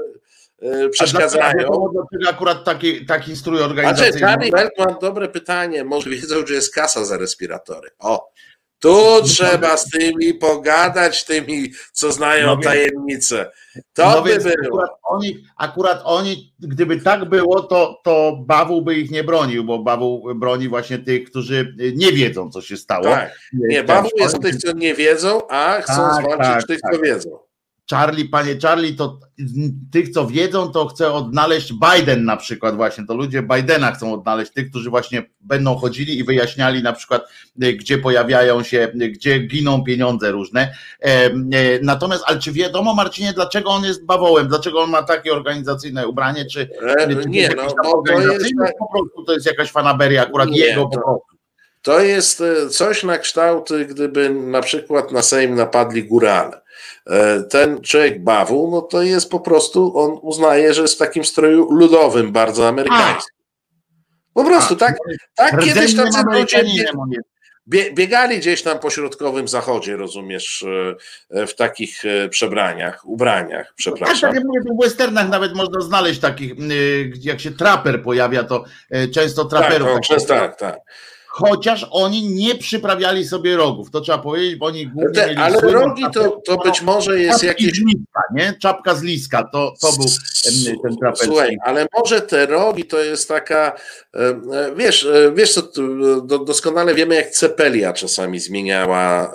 e, 0.62 0.66
A 0.66 0.70
dlaczego- 0.70 0.90
przeszkadzają. 0.90 1.52
Dlaczego 1.92 2.30
akurat 2.30 2.64
taki, 2.64 3.06
taki 3.06 3.36
strój 3.36 3.56
Znaczy, 3.56 3.70
organizacyjny? 3.70 4.26
Charlie 4.26 4.96
dobre 5.00 5.28
pytanie. 5.28 5.84
Może 5.84 6.10
wiedzą, 6.10 6.46
że 6.46 6.54
jest 6.54 6.74
kasa 6.74 7.04
za 7.04 7.16
respiratory. 7.16 7.90
O, 7.98 8.32
tu 8.78 9.22
trzeba 9.24 9.76
z 9.76 9.90
tymi 9.90 10.34
pogadać, 10.34 11.24
tymi, 11.24 11.72
co 11.92 12.12
znają 12.12 12.46
No 12.46 12.56
tajemnice. 12.56 13.50
To 13.92 14.10
no 14.10 14.22
by 14.22 14.36
było. 14.36 14.54
akurat 14.66 14.90
oni, 15.04 15.44
akurat 15.56 16.00
oni, 16.04 16.54
gdyby 16.58 17.00
tak 17.00 17.24
było, 17.28 17.62
to, 17.62 18.00
to 18.04 18.36
Bawu 18.46 18.82
by 18.82 18.94
ich 18.94 19.10
nie 19.10 19.24
bronił, 19.24 19.64
bo 19.64 19.78
Bawu 19.78 20.34
broni 20.34 20.68
właśnie 20.68 20.98
tych, 20.98 21.30
którzy 21.30 21.74
nie 21.96 22.12
wiedzą, 22.12 22.50
co 22.50 22.62
się 22.62 22.76
stało. 22.76 23.04
Tak. 23.04 23.38
Nie, 23.52 23.84
bawu 23.84 24.08
jest 24.16 24.42
tych, 24.42 24.56
co 24.56 24.72
nie 24.72 24.94
wiedzą, 24.94 25.48
a 25.48 25.80
chcą 25.80 25.96
Tak, 25.96 26.12
zwalczyć 26.24 26.46
tak, 26.46 26.66
tych, 26.66 26.80
tak. 26.80 26.92
co 26.94 27.00
wiedzą. 27.00 27.38
Charlie, 27.90 28.24
panie 28.28 28.56
Charlie, 28.62 28.94
to 28.96 29.18
tych, 29.92 30.08
co 30.08 30.26
wiedzą, 30.26 30.72
to 30.72 30.86
chce 30.86 31.12
odnaleźć 31.12 31.72
Biden 31.72 32.24
na 32.24 32.36
przykład 32.36 32.76
właśnie, 32.76 33.06
to 33.06 33.14
ludzie 33.14 33.42
Bidena 33.42 33.92
chcą 33.92 34.14
odnaleźć, 34.14 34.52
tych, 34.52 34.70
którzy 34.70 34.90
właśnie 34.90 35.22
będą 35.40 35.76
chodzili 35.76 36.18
i 36.18 36.24
wyjaśniali 36.24 36.82
na 36.82 36.92
przykład, 36.92 37.22
e, 37.62 37.72
gdzie 37.72 37.98
pojawiają 37.98 38.62
się, 38.62 38.78
e, 39.00 39.08
gdzie 39.08 39.38
giną 39.38 39.84
pieniądze 39.84 40.30
różne. 40.30 40.74
E, 41.00 41.30
Natomiast, 41.82 42.24
ale 42.26 42.38
czy 42.38 42.52
wiadomo 42.52 42.94
Marcinie, 42.94 43.32
dlaczego 43.32 43.70
on 43.70 43.84
jest 43.84 44.04
bawołem, 44.04 44.48
dlaczego 44.48 44.80
on 44.80 44.90
ma 44.90 45.02
takie 45.02 45.32
organizacyjne 45.32 46.08
ubranie, 46.08 46.44
czy, 46.46 46.68
czy 47.22 47.28
Nie, 47.28 47.48
no, 47.56 47.62
bo 47.84 48.02
to 48.06 48.20
jest, 48.20 48.54
po 48.78 48.88
prostu 48.92 49.24
to 49.24 49.32
jest 49.32 49.46
jakaś 49.46 49.70
fanaberia, 49.70 50.22
akurat 50.22 50.48
Nie, 50.50 50.58
jego 50.58 50.82
to- 50.82 50.88
po 50.88 50.94
prostu. 51.00 51.26
to 51.82 52.00
jest 52.00 52.42
coś 52.70 53.04
na 53.04 53.18
kształt, 53.18 53.68
gdyby 53.90 54.30
na 54.30 54.62
przykład 54.62 55.12
na 55.12 55.22
Sejm 55.22 55.54
napadli 55.54 56.04
górale. 56.04 56.61
E, 57.10 57.42
Ten 57.42 57.80
człowiek 57.80 58.24
bawu, 58.24 58.70
no 58.70 58.82
to 58.82 59.02
jest 59.02 59.30
po 59.30 59.40
prostu, 59.40 59.98
on 59.98 60.18
uznaje, 60.22 60.74
że 60.74 60.82
jest 60.82 60.94
w 60.94 60.98
takim 60.98 61.24
stroju 61.24 61.72
ludowym, 61.72 62.32
bardzo 62.32 62.68
amerykańskim. 62.68 63.36
Po 64.34 64.44
prostu 64.44 64.76
tak, 64.76 64.96
tak 65.34 65.60
kiedyś 65.64 65.96
tacy 65.96 66.18
ludzie 66.32 66.64
biegali 67.94 68.38
gdzieś 68.38 68.62
tam 68.62 68.78
po 68.78 68.90
środkowym 68.90 69.48
zachodzie, 69.48 69.96
rozumiesz, 69.96 70.64
e, 71.30 71.46
w 71.46 71.54
takich 71.54 72.04
e, 72.04 72.28
przebraniach, 72.28 73.04
ubraniach, 73.04 73.66
Tak, 73.66 73.74
przepraszam. 73.76 74.20
tak 74.30 74.34
jak 74.34 74.44
mówię, 74.44 74.60
w 74.78 74.82
westernach 74.82 75.28
nawet 75.28 75.54
można 75.54 75.80
znaleźć 75.80 76.20
takich, 76.20 76.52
jak 77.20 77.40
się 77.40 77.50
traper 77.50 78.02
pojawia, 78.02 78.44
to 78.44 78.64
często 79.14 79.44
Tak, 79.44 79.60
traperów. 79.60 79.88
no, 79.88 79.94
tak, 79.94 80.02
przez, 80.02 80.26
tak, 80.26 80.56
tak. 80.56 80.78
Chociaż 81.34 81.86
oni 81.90 82.28
nie 82.28 82.54
przyprawiali 82.54 83.24
sobie 83.24 83.56
rogów, 83.56 83.90
to 83.90 84.00
trzeba 84.00 84.18
powiedzieć, 84.18 84.56
bo 84.56 84.66
oni 84.66 84.86
głównie 84.86 85.14
Te, 85.14 85.26
mieli 85.26 85.38
ale 85.38 85.58
słynną 85.58 85.80
rogi 85.80 86.04
to, 86.14 86.40
to 86.46 86.56
być 86.58 86.82
może 86.82 87.20
jest 87.20 87.42
jakieś. 87.42 87.78
liska, 87.78 88.20
nie? 88.34 88.54
Czapka 88.60 88.94
z 88.94 89.02
liska, 89.02 89.42
to, 89.52 89.74
to 89.80 89.88
był 89.92 90.06
ten 90.82 90.96
traperski. 90.96 91.26
Słuchaj, 91.26 91.56
ale 91.64 91.86
może 91.98 92.20
te 92.20 92.46
rogi 92.46 92.84
to 92.84 92.98
jest 92.98 93.28
taka, 93.28 93.72
e, 94.14 94.74
wiesz, 94.76 95.04
e, 95.04 95.32
wiesz 95.34 95.52
co, 95.54 95.60
e, 95.60 95.64
do, 96.26 96.38
doskonale 96.38 96.94
wiemy 96.94 97.14
jak 97.14 97.30
Cepelia 97.30 97.92
czasami 97.92 98.40
zmieniała 98.40 99.32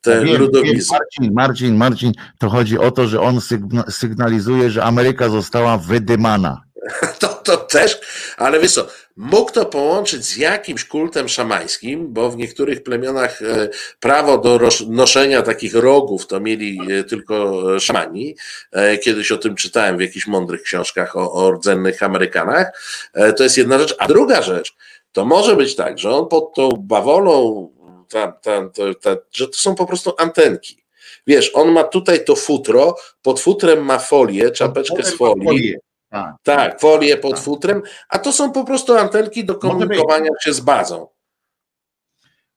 te 0.00 0.24
Wiem, 0.24 0.36
ludowizny. 0.40 0.98
Marcin, 0.98 1.34
Marcin, 1.34 1.76
Marcin, 1.76 2.12
to 2.38 2.48
chodzi 2.50 2.78
o 2.78 2.90
to, 2.90 3.06
że 3.06 3.20
on 3.20 3.36
sygna- 3.40 3.90
sygnalizuje, 3.90 4.70
że 4.70 4.84
Ameryka 4.84 5.28
została 5.28 5.78
wydymana. 5.78 6.60
To, 7.18 7.28
to 7.28 7.56
też, 7.56 8.00
ale 8.36 8.60
wiesz 8.60 8.74
co, 8.74 8.86
mógł 9.16 9.52
to 9.52 9.66
połączyć 9.66 10.24
z 10.24 10.36
jakimś 10.36 10.84
kultem 10.84 11.28
szamańskim, 11.28 12.12
bo 12.12 12.30
w 12.30 12.36
niektórych 12.36 12.82
plemionach 12.82 13.42
e, 13.42 13.68
prawo 14.00 14.38
do 14.38 14.60
noszenia 14.88 15.42
takich 15.42 15.74
rogów 15.74 16.26
to 16.26 16.40
mieli 16.40 16.78
e, 16.90 17.04
tylko 17.04 17.62
szamani. 17.80 18.36
E, 18.72 18.98
Kiedyś 18.98 19.32
o 19.32 19.38
tym 19.38 19.54
czytałem 19.54 19.98
w 19.98 20.00
jakichś 20.00 20.26
mądrych 20.26 20.62
książkach 20.62 21.16
o, 21.16 21.32
o 21.32 21.52
rdzennych 21.52 22.02
Amerykanach. 22.02 22.82
To 23.36 23.42
jest 23.42 23.58
jedna 23.58 23.78
rzecz. 23.78 23.94
A 23.98 24.08
druga 24.08 24.42
rzecz, 24.42 24.74
to 25.12 25.24
może 25.24 25.56
być 25.56 25.76
tak, 25.76 25.98
że 25.98 26.10
on 26.10 26.28
pod 26.28 26.54
tą 26.54 26.68
bawolą, 26.78 27.68
tam, 28.08 28.32
tam, 28.42 28.70
to, 28.70 28.94
ta, 28.94 29.16
że 29.32 29.48
to 29.48 29.54
są 29.54 29.74
po 29.74 29.86
prostu 29.86 30.14
antenki. 30.18 30.82
Wiesz, 31.26 31.50
on 31.54 31.72
ma 31.72 31.84
tutaj 31.84 32.24
to 32.24 32.36
futro, 32.36 32.96
pod 33.22 33.40
futrem 33.40 33.84
ma 33.84 33.98
folię, 33.98 34.50
czapeczkę 34.50 35.02
z 35.02 35.16
folii. 35.16 35.76
Tak. 36.12 36.34
Tak, 36.42 36.80
folię 36.80 37.16
pod 37.16 37.34
Tak. 37.34 37.44
futrem, 37.44 37.82
a 38.08 38.18
to 38.18 38.32
są 38.32 38.52
po 38.52 38.64
prostu 38.64 38.96
antenki 38.96 39.44
do 39.44 39.54
komunikowania 39.54 40.30
się 40.44 40.52
z 40.52 40.60
bazą. 40.60 41.08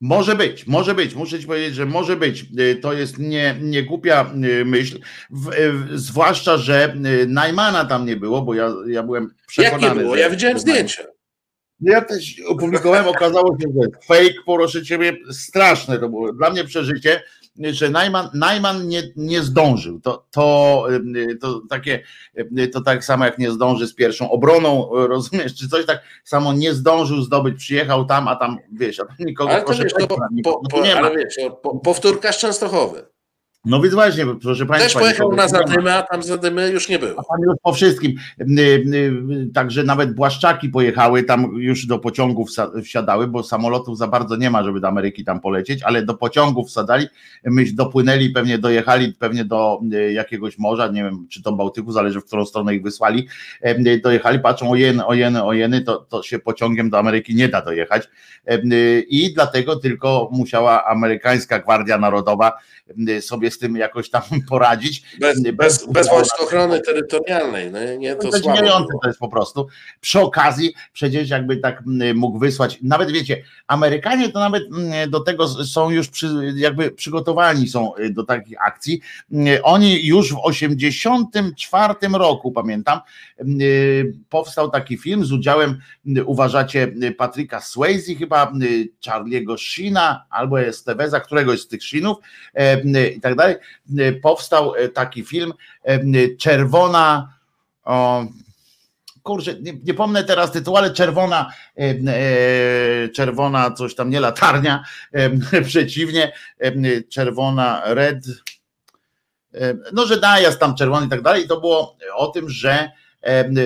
Może 0.02 0.36
być, 0.36 0.68
może 0.68 0.96
być. 0.96 1.16
Muszę 1.16 1.40
ci 1.40 1.48
powiedzieć, 1.48 1.76
że 1.76 1.86
może 1.86 2.16
być. 2.16 2.46
Y, 2.60 2.76
To 2.76 2.94
jest 2.94 3.18
nie, 3.18 3.56
nie 3.62 3.84
głupia 3.84 4.34
y, 4.62 4.66
myśl. 4.66 5.00
W, 5.30 5.54
y, 5.94 5.98
zwłaszcza, 5.98 6.58
że 6.58 6.96
Najmana 7.28 7.86
tam 7.86 8.06
nie 8.06 8.16
było, 8.16 8.42
bo 8.42 8.54
ja, 8.54 8.74
ja 8.88 9.04
byłem 9.04 9.34
przekonany. 9.48 9.86
Jak 9.86 9.96
nie 9.96 10.02
było? 10.02 10.16
Ja 10.16 10.30
widziałem 10.30 10.58
że 10.58 10.62
zdjęcia. 10.62 11.04
Ja 11.80 12.02
też 12.02 12.42
opublikowałem, 12.48 13.08
okazało 13.08 13.58
się, 13.62 13.68
że 13.82 13.90
fake, 14.08 14.34
proszę 14.46 14.84
ciebie, 14.84 15.18
straszne 15.32 16.00
to 16.00 16.10
było. 16.10 16.34
Dla 16.34 16.50
mnie 16.50 16.64
przeżycie, 16.64 17.22
że 17.60 17.90
Najman, 17.90 18.30
Najman 18.34 18.88
nie, 18.88 19.04
nie 19.16 19.42
zdążył. 19.42 20.00
To, 20.00 20.26
to, 20.32 20.88
to 21.42 21.62
takie, 21.70 22.04
to 22.74 22.82
tak 22.82 23.06
samo 23.06 23.26
jak 23.26 23.38
nie 23.38 23.52
zdąży 23.52 23.88
z 23.88 23.94
pierwszą 23.94 24.32
obroną, 24.32 24.90
rozumiesz, 24.92 25.56
czy 25.56 25.70
coś 25.70 25.86
tak 25.86 26.02
samo 26.24 26.54
nie 26.54 26.74
zdążył 26.74 27.22
zdobyć, 27.22 27.58
przyjechał 27.58 28.06
tam, 28.06 28.28
a 28.28 28.36
tam, 28.36 28.58
wiesz, 28.72 29.00
a 29.00 29.06
tam 29.06 29.16
nikogo 29.20 29.52
Ale 29.52 29.64
to 29.64 29.74
wiesz, 29.74 29.94
po, 30.44 30.62
po, 30.72 30.82
nie 30.82 30.96
ma. 30.96 31.02
ale 31.02 31.18
wiesz, 31.18 31.36
po, 31.64 31.80
powtórka 31.80 32.32
z 32.32 32.38
Częstochowy. 32.38 33.15
No 33.66 33.82
więc 33.82 33.94
właśnie, 33.96 34.26
proszę 34.42 34.60
Też 34.66 34.68
państwa. 34.68 35.00
pojechał 35.00 35.28
nikogo 35.32 35.42
na 35.44 35.48
zadymy, 35.48 35.94
a 35.94 36.04
tam 36.04 36.24
zadymy 36.24 36.70
już 36.70 36.90
nie 36.90 36.96
A 36.96 37.00
było. 37.00 37.14
tam 37.14 37.42
już 37.44 37.56
po 37.64 37.74
wszystkim. 37.74 38.16
Y, 38.42 38.46
y, 38.60 39.50
Także 39.54 39.84
nawet 39.84 40.14
Błaszczaki 40.16 40.70
pojechały, 40.70 41.24
tam 41.24 41.52
już 41.56 41.86
do 41.86 42.00
pociągów 42.00 42.50
wsiadały, 42.84 43.28
bo 43.28 43.44
samolotów 43.44 43.98
za 43.98 44.08
bardzo 44.08 44.36
nie 44.36 44.50
ma, 44.50 44.64
żeby 44.64 44.80
do 44.80 44.88
Ameryki 44.88 45.24
tam 45.24 45.40
polecieć, 45.40 45.84
ale 45.84 46.04
do 46.04 46.14
pociągów 46.14 46.68
wsadali, 46.68 47.08
myś 47.44 47.74
dopłynęli, 47.74 48.30
pewnie 48.30 48.58
dojechali 48.58 49.14
pewnie 49.14 49.46
do 49.46 49.80
jakiegoś 50.14 50.58
morza, 50.58 50.88
nie 50.88 51.04
wiem, 51.04 51.28
czy 51.30 51.44
to 51.44 51.52
Bałtyku, 51.52 51.92
zależy 51.92 52.22
w 52.22 52.26
którą 52.26 52.46
stronę 52.46 52.76
ich 52.76 52.84
wysłali, 52.84 53.28
dojechali, 54.04 54.40
patrzą, 54.40 54.72
ojeny, 54.72 55.06
ojeny, 55.06 55.44
ojeny, 55.44 55.82
to, 55.82 55.98
to 55.98 56.24
się 56.24 56.40
pociągiem 56.40 56.90
do 56.90 57.00
Ameryki 57.00 57.36
nie 57.36 57.50
da 57.50 57.62
dojechać 57.62 58.10
i 59.10 59.34
dlatego 59.34 59.76
tylko 59.76 60.30
musiała 60.32 60.86
amerykańska 60.86 61.60
Gwardia 61.60 61.98
Narodowa 61.98 62.52
sobie 63.22 63.52
z 63.56 63.60
tym 63.60 63.76
jakoś 63.76 64.10
tam 64.10 64.22
poradzić. 64.50 65.04
Bez, 65.20 65.42
bez, 65.42 65.88
bez 65.88 66.10
ochrony 66.40 66.82
terytorialnej. 66.82 67.72
No, 67.72 67.80
nie, 67.98 68.16
to 68.16 68.32
słabo. 68.32 68.88
To 69.02 69.08
jest 69.08 69.20
po 69.20 69.30
prostu. 69.30 69.68
Przy 70.02 70.20
okazji, 70.20 70.74
przecież 70.94 71.30
jakby 71.30 71.58
tak 71.58 71.84
mógł 72.16 72.40
wysłać, 72.40 72.80
nawet 72.82 73.12
wiecie, 73.12 73.44
Amerykanie 73.68 74.30
to 74.30 74.40
nawet 74.40 74.64
do 75.10 75.20
tego 75.20 75.48
są 75.48 75.90
już 75.90 76.08
przy, 76.08 76.54
jakby 76.56 76.92
przygotowani 76.92 77.68
są 77.68 77.96
y, 77.96 78.10
do 78.10 78.24
takich 78.24 78.62
akcji. 78.62 79.02
Mm, 79.32 79.60
Oni 79.64 80.06
już 80.06 80.34
w 80.34 80.38
84 80.44 81.94
roku, 82.14 82.52
pamiętam, 82.52 83.00
y, 83.62 84.14
powstał 84.30 84.70
taki 84.70 84.98
film 84.98 85.26
z 85.26 85.32
udziałem, 85.32 85.80
y, 86.18 86.24
uważacie, 86.26 86.94
y, 87.04 87.12
Patryka 87.12 87.62
Swayze, 87.62 88.16
chyba 88.16 88.54
y, 88.62 88.90
Charlie'ego 89.06 89.58
Sheena 89.58 90.26
albo 90.30 90.62
Esteveza, 90.62 91.20
któregoś 91.20 91.62
z 91.62 91.68
tych 91.68 91.84
Sheenów 91.84 92.18
e, 92.54 92.78
y, 92.78 93.10
i 93.10 93.22
tak 93.22 93.36
dalej. 93.36 93.45
Y, 94.00 94.20
Powstał 94.24 94.76
y, 94.76 94.90
taki 94.90 95.24
film 95.24 95.54
y, 95.90 96.36
Czerwona 96.40 97.34
o, 97.84 98.26
kurczę, 99.26 99.56
nie, 99.62 99.74
nie 99.84 99.94
pomnę 99.94 100.24
teraz 100.24 100.52
tytułu, 100.52 100.78
ale 100.78 100.94
czerwona, 100.94 101.52
e, 101.78 103.10
czerwona 103.10 103.72
coś 103.72 103.96
tam, 103.96 104.10
nie 104.10 104.20
latarnia, 104.20 104.84
e, 105.12 105.62
przeciwnie, 105.70 106.32
e, 106.60 107.02
czerwona, 107.10 107.82
red, 107.86 108.26
no, 109.94 110.06
że 110.06 110.20
najazd 110.20 110.60
tam 110.60 110.76
czerwony 110.76 111.06
i 111.06 111.10
tak 111.10 111.22
dalej. 111.22 111.46
I 111.46 111.48
to 111.48 111.60
było 111.60 111.98
o 112.16 112.28
tym, 112.28 112.50
że 112.50 112.92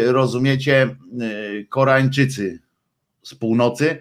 rozumiecie, 0.05 0.95
Koreańczycy 1.69 2.59
z 3.23 3.35
północy 3.35 3.97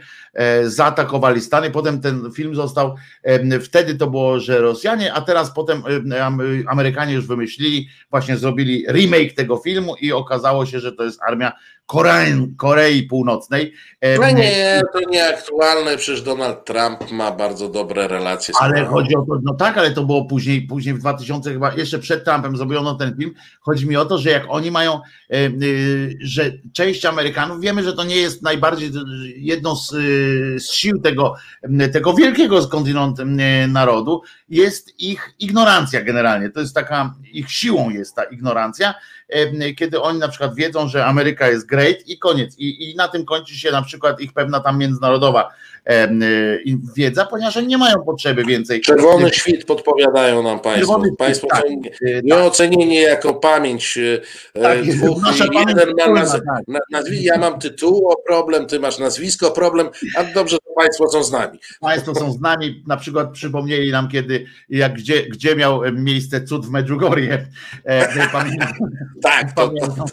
zaatakowali 0.64 1.41
Stany. 1.41 1.70
Potem 1.70 2.01
ten 2.01 2.32
film 2.32 2.55
został, 2.55 2.95
e, 3.22 3.61
wtedy 3.61 3.95
to 3.95 4.07
było, 4.07 4.41
że 4.41 4.61
Rosjanie, 4.61 5.12
a 5.14 5.20
teraz 5.20 5.51
potem 5.55 5.82
e, 6.12 6.24
Am- 6.24 6.64
Amerykanie 6.68 7.14
już 7.14 7.26
wymyślili, 7.26 7.89
właśnie 8.11 8.36
zrobili 8.36 8.84
remake 8.93 9.32
tego 9.34 9.57
filmu 9.57 9.95
i 10.01 10.12
okazało 10.12 10.66
się, 10.66 10.80
że 10.80 10.93
to 10.93 11.05
jest 11.05 11.22
armia 11.22 11.53
Korei, 11.86 12.55
Korei 12.57 13.03
Północnej. 13.03 13.72
E, 14.01 14.18
No 14.18 14.30
nie, 14.30 14.80
to 14.93 15.01
nieaktualne, 15.11 15.97
przecież 15.97 16.22
Donald 16.22 16.64
Trump 16.64 17.11
ma 17.11 17.32
bardzo 17.32 17.68
dobre 17.68 18.09
relacje 18.09 18.55
z 18.55 18.57
Ale 18.61 18.84
chodzi 18.86 19.16
o 19.16 19.20
to, 19.20 19.39
no 19.43 19.55
tak, 19.55 19.78
ale 19.78 19.91
to 19.91 20.05
było 20.05 20.24
później, 20.24 20.62
później 20.62 20.95
w 20.95 20.99
2000 20.99 21.53
chyba, 21.53 21.74
jeszcze 21.74 21.99
przed 21.99 22.24
Trumpem 22.24 22.57
zrobiono 22.57 22.95
ten 22.95 23.16
film. 23.16 23.34
Chodzi 23.61 23.86
mi 23.86 23.97
o 23.97 24.05
to, 24.05 24.18
że 24.18 24.30
jak 24.30 24.45
oni 24.49 24.70
mają, 24.70 24.95
e, 24.95 25.01
e, 25.36 25.51
że 26.20 26.53
część 26.72 27.05
Amerykanów, 27.05 27.61
wiemy, 27.61 27.82
że 27.82 27.93
to 27.93 28.05
nie 28.05 28.16
jest 28.16 28.43
najbardziej 28.43 28.89
e, 28.89 28.93
jedną 29.36 29.76
z, 29.76 29.93
e, 29.93 29.97
z 30.59 30.72
sił 30.72 31.01
tego, 31.01 31.35
tego 31.93 32.14
wielkiego 32.14 32.62
skądinąd 32.62 33.20
m, 33.20 33.39
narodu, 33.72 34.22
jest 34.49 35.01
ich 35.01 35.35
ignorancja 35.39 36.03
generalnie. 36.03 36.51
To 36.51 36.61
jest 36.61 36.74
taka, 36.74 37.14
ich 37.33 37.53
siłą 37.53 37.91
jest 37.91 38.14
ta 38.14 38.24
ignorancja, 38.24 38.95
e, 39.29 39.72
kiedy 39.74 40.01
oni 40.01 40.18
na 40.18 40.29
przykład 40.29 40.55
wiedzą, 40.55 40.89
że 40.89 41.07
Ameryka 41.07 41.49
jest 41.49 41.66
great 41.66 41.97
i 42.07 42.18
koniec. 42.18 42.59
I, 42.59 42.91
i 42.91 42.97
na 42.97 43.09
tym 43.09 43.24
kończy 43.24 43.55
się 43.55 43.70
na 43.70 43.83
przykład 43.83 44.20
ich 44.20 44.33
pewna 44.33 44.61
tam 44.61 44.79
międzynarodowa 44.79 45.43
e, 45.43 45.49
e, 45.49 45.78
wiedza, 46.97 47.26
ponieważ 47.26 47.57
oni 47.57 47.66
nie 47.66 47.78
mają 47.78 48.03
potrzeby 48.07 48.45
więcej. 48.45 48.80
Czerwony 48.80 49.30
świt 49.30 49.64
podpowiadają 49.64 50.43
nam 50.43 50.61
Państwo. 50.61 50.80
Czerwony 50.93 51.16
Państwo 51.16 51.47
tak. 51.51 51.61
są 51.62 51.66
E, 52.07 52.22
nieocenieni 52.22 52.95
jako 52.95 53.34
pamięć 53.34 53.99
e, 54.57 54.61
Tak, 54.62 54.82
dwóch. 54.82 55.18
jeden 55.68 55.76
ma 55.76 56.24
wspólna, 56.24 56.24
naz- 56.24 56.41
tak. 56.93 57.05
ja 57.11 57.39
mam 57.39 57.59
tytuł 57.59 58.09
o 58.11 58.16
problem, 58.26 58.66
ty 58.66 58.80
masz 58.80 58.99
nazwisko 58.99 59.51
problem, 59.51 59.89
a 60.16 60.24
dobrze, 60.24 60.57
Państwo 60.79 61.09
są 61.09 61.24
z 61.24 61.33
nami. 61.33 61.59
Państwo 61.81 62.14
są 62.14 62.33
z 62.33 62.41
nami, 62.41 62.85
na 62.87 62.97
przykład 62.97 63.33
przypomnieli 63.33 63.93
nam 63.93 64.09
kiedy, 64.09 64.47
jak 64.68 64.95
gdzie, 64.95 65.22
gdzie 65.22 65.57
miał 65.57 65.81
miejsce 65.93 66.45
cud 66.45 66.66
w 66.66 66.70
Medjugorje. 66.70 67.47
E, 67.85 68.29
Pamiętam, 68.33 68.68
Tak, 69.22 69.53
to, 69.53 69.68
pamiętam. 69.68 70.07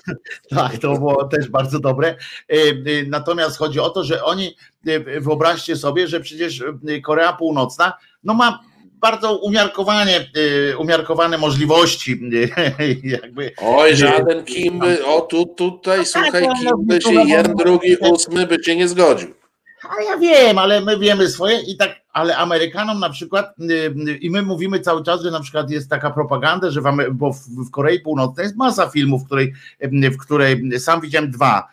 Tak, 0.50 0.78
to 0.78 0.98
było 0.98 1.26
też 1.26 1.50
bardzo 1.50 1.80
dobre. 1.80 2.08
E, 2.08 2.54
e, 2.54 3.06
Natomiast 3.08 3.58
chodzi 3.58 3.80
o 3.80 3.90
to, 3.90 4.04
że 4.04 4.24
oni, 4.24 4.56
e, 4.88 5.22
wyobraźcie 5.22 5.76
sobie, 5.76 6.08
że 6.08 6.20
przecież 6.20 6.62
e, 6.62 7.02
Korea 7.02 7.34
Północna 7.34 7.94
no 8.24 8.34
ma 8.34 8.60
bardzo 8.94 9.38
umiarkowanie, 9.38 10.30
e, 10.72 10.78
umiarkowane 10.78 11.38
możliwości, 11.38 12.20
e, 12.58 12.86
jakby 13.22 13.52
Oj, 13.62 13.96
żaden 13.96 14.44
Kim 14.44 14.82
o 15.06 15.22
tu, 15.22 15.46
tutaj, 15.46 16.06
słuchaj, 16.06 16.48
no, 16.48 16.56
Kim 16.56 16.72
by 16.80 17.02
się 17.02 17.12
no, 17.12 17.24
no, 17.24 17.30
jeden, 17.30 17.52
no, 17.58 17.64
drugi, 17.64 17.98
no, 18.02 18.10
ósmy 18.10 18.48
by 18.48 18.60
cię 18.60 18.76
nie 18.76 18.88
zgodził. 18.88 19.45
Ale 19.90 20.06
ja 20.06 20.18
wiem, 20.18 20.58
ale 20.58 20.82
my 20.82 21.00
wiemy 21.00 21.30
swoje 21.30 21.62
i 21.62 21.78
tak, 21.78 21.96
ale 22.14 22.38
Amerykanom 22.38 23.00
na 23.00 23.10
przykład, 23.10 23.56
y, 23.60 23.74
y, 24.08 24.18
i 24.18 24.30
my 24.30 24.42
mówimy 24.42 24.80
cały 24.80 25.04
czas, 25.04 25.22
że 25.22 25.32
na 25.32 25.40
przykład 25.40 25.70
jest 25.70 25.90
taka 25.90 26.12
propaganda, 26.12 26.72
że 26.72 26.82
w, 26.82 26.86
Ame- 26.86 27.12
bo 27.12 27.34
w, 27.34 27.72
Korei 27.72 28.00
Północnej 28.00 28.44
jest 28.44 28.56
masa 28.56 28.90
filmów, 28.90 29.24
w 29.24 29.26
której, 29.26 29.54
y, 29.84 30.12
w 30.12 30.18
której 30.18 30.80
sam 30.80 31.02
widziałem 31.02 31.32
dwa, 31.32 31.68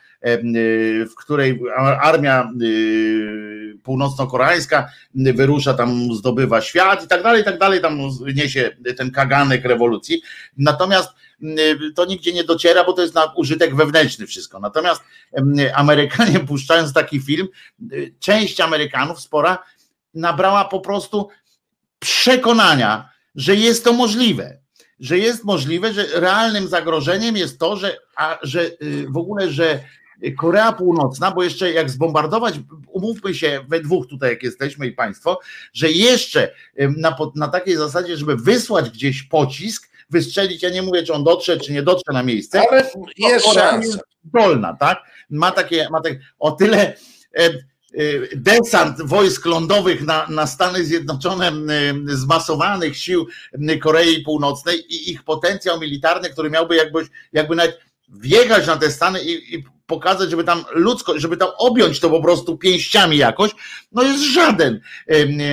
w 1.11 1.15
której 1.17 1.61
armia 2.01 2.51
północno-koreańska 3.83 4.89
wyrusza 5.15 5.75
tam, 5.75 6.15
zdobywa 6.15 6.61
świat 6.61 7.05
i 7.05 7.09
tak 7.09 7.23
dalej, 7.23 7.43
i 7.43 7.45
tak 7.45 7.59
dalej, 7.59 7.81
tam 7.81 7.99
niesie 8.35 8.71
ten 8.97 9.11
kaganek 9.11 9.65
rewolucji. 9.65 10.23
Natomiast 10.57 11.11
to 11.95 12.05
nigdzie 12.05 12.33
nie 12.33 12.45
dociera, 12.45 12.85
bo 12.85 12.93
to 12.93 13.03
jest 13.03 13.15
na 13.15 13.33
użytek 13.37 13.77
wewnętrzny 13.77 14.27
wszystko. 14.27 14.61
Natomiast 14.61 15.03
y, 15.59 15.75
Amerykanie 15.75 16.41
puszczając 16.49 16.93
taki 16.93 17.21
film, 17.21 17.49
y, 17.93 18.15
część 18.19 18.61
Amerykanów 18.61 19.21
spora 19.21 19.59
nabrała 20.15 20.65
po 20.65 20.81
prostu 20.81 21.29
przekonania, 21.99 23.09
że 23.35 23.57
jest 23.57 23.85
to 23.85 23.93
możliwe. 23.93 24.59
Że 25.01 25.19
jest 25.19 25.45
możliwe, 25.45 25.93
że 25.93 26.07
realnym 26.21 26.69
zagrożeniem 26.69 27.37
jest 27.37 27.59
to, 27.59 27.77
że, 27.77 27.97
a, 28.17 28.39
że 28.43 28.61
y, 28.83 29.07
w 29.09 29.17
ogóle, 29.17 29.51
że 29.51 29.81
Korea 30.39 30.73
Północna, 30.73 31.31
bo 31.31 31.43
jeszcze 31.43 31.73
jak 31.73 31.91
zbombardować, 31.91 32.55
umówmy 32.87 33.35
się 33.35 33.65
we 33.69 33.81
dwóch 33.81 34.07
tutaj, 34.07 34.31
jak 34.31 34.43
jesteśmy 34.43 34.87
i 34.87 34.93
państwo, 34.93 35.41
że 35.73 35.91
jeszcze 35.91 36.49
y, 36.81 36.95
na, 36.97 37.17
na 37.35 37.49
takiej 37.49 37.77
zasadzie, 37.77 38.17
żeby 38.17 38.37
wysłać 38.37 38.91
gdzieś 38.91 39.23
pocisk, 39.23 39.92
wystrzelić, 40.13 40.63
ja 40.63 40.71
nie 40.71 40.83
mówię, 40.83 41.03
czy 41.03 41.13
on 41.13 41.25
dotrze, 41.25 41.57
czy 41.57 41.73
nie 41.73 41.83
dotrze 41.83 42.13
na 42.13 42.23
miejsce, 42.23 42.63
Ale 42.71 42.91
jest 43.19 43.47
szansa. 43.47 43.99
zdolna, 44.29 44.77
tak? 44.81 44.99
Ma 45.31 45.51
takie, 45.51 45.89
ma 45.91 46.01
tak, 46.01 46.13
o 46.39 46.53
tyle 46.53 46.79
e, 46.79 47.45
e, 47.45 47.51
desant 48.37 49.03
wojsk 49.03 49.47
lądowych 49.47 50.03
na, 50.03 50.27
na 50.29 50.47
Stany 50.47 50.85
Zjednoczone, 50.85 51.49
m, 51.49 51.69
zmasowanych 52.09 52.97
sił 52.99 53.27
Korei 53.83 54.23
Północnej 54.23 54.79
i 54.95 55.11
ich 55.11 55.25
potencjał 55.25 55.81
militarny, 55.81 56.31
który 56.31 56.51
miałby 56.51 56.77
jakby, 56.77 57.07
jakby 57.33 57.57
nawet 57.57 57.79
wjechać 58.09 58.67
na 58.67 58.77
te 58.77 58.91
Stany 58.91 59.23
i, 59.23 59.55
i 59.55 59.65
pokazać, 59.87 60.31
żeby 60.31 60.45
tam 60.45 60.65
ludzko, 60.75 61.19
żeby 61.19 61.37
tam 61.37 61.49
objąć 61.59 62.01
to 62.01 62.11
po 62.11 62.23
prostu 62.23 62.59
pięściami 62.59 63.17
jakoś, 63.17 63.51
no 63.93 64.03
jest 64.03 64.23
żaden. 64.23 64.81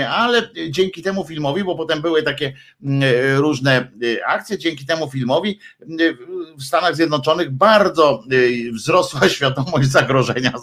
Ale 0.10 0.50
dzięki 0.70 1.04
temu 1.04 1.26
filmowi, 1.26 1.64
bo 1.64 1.76
potem 1.76 2.02
były 2.02 2.24
takie 2.24 2.54
mm, 2.84 3.04
różne 3.38 3.92
y, 4.04 4.26
akcje, 4.26 4.58
dzięki 4.58 4.86
temu 4.86 5.12
filmowi 5.12 5.60
y, 5.82 6.18
w 6.58 6.64
Stanach 6.64 6.96
Zjednoczonych 6.96 7.52
bardzo 7.52 8.24
y, 8.32 8.72
wzrosła 8.72 9.30
świadomość 9.36 9.90
zagrożenia 9.90 10.54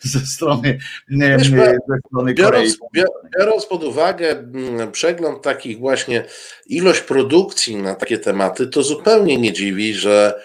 ze 0.00 0.20
strony, 0.20 0.78
Wiesz, 1.08 1.50
ze 1.88 1.98
strony 2.06 2.34
Korei. 2.34 2.34
Biorąc, 2.34 2.78
bio- 2.96 3.38
biorąc 3.38 3.66
pod 3.66 3.84
uwagę 3.84 4.30
mm, 4.30 4.92
przegląd 4.92 5.42
takich 5.42 5.78
właśnie 5.78 6.24
ilość 6.66 7.00
produkcji 7.00 7.76
na 7.76 7.94
takie 7.94 8.18
tematy, 8.18 8.66
to 8.66 8.82
zupełnie 8.82 9.38
nie 9.38 9.52
dziwi, 9.52 9.94
że 9.94 10.40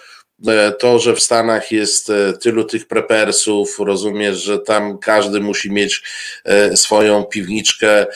to, 0.78 0.98
że 0.98 1.14
w 1.14 1.20
Stanach 1.20 1.72
jest 1.72 2.10
e, 2.10 2.32
tylu 2.32 2.64
tych 2.64 2.86
prepersów, 2.86 3.78
rozumiesz, 3.78 4.36
że 4.36 4.58
tam 4.58 4.98
każdy 4.98 5.40
musi 5.40 5.72
mieć 5.72 6.02
e, 6.44 6.76
swoją 6.76 7.24
piwniczkę 7.24 8.00
e, 8.00 8.06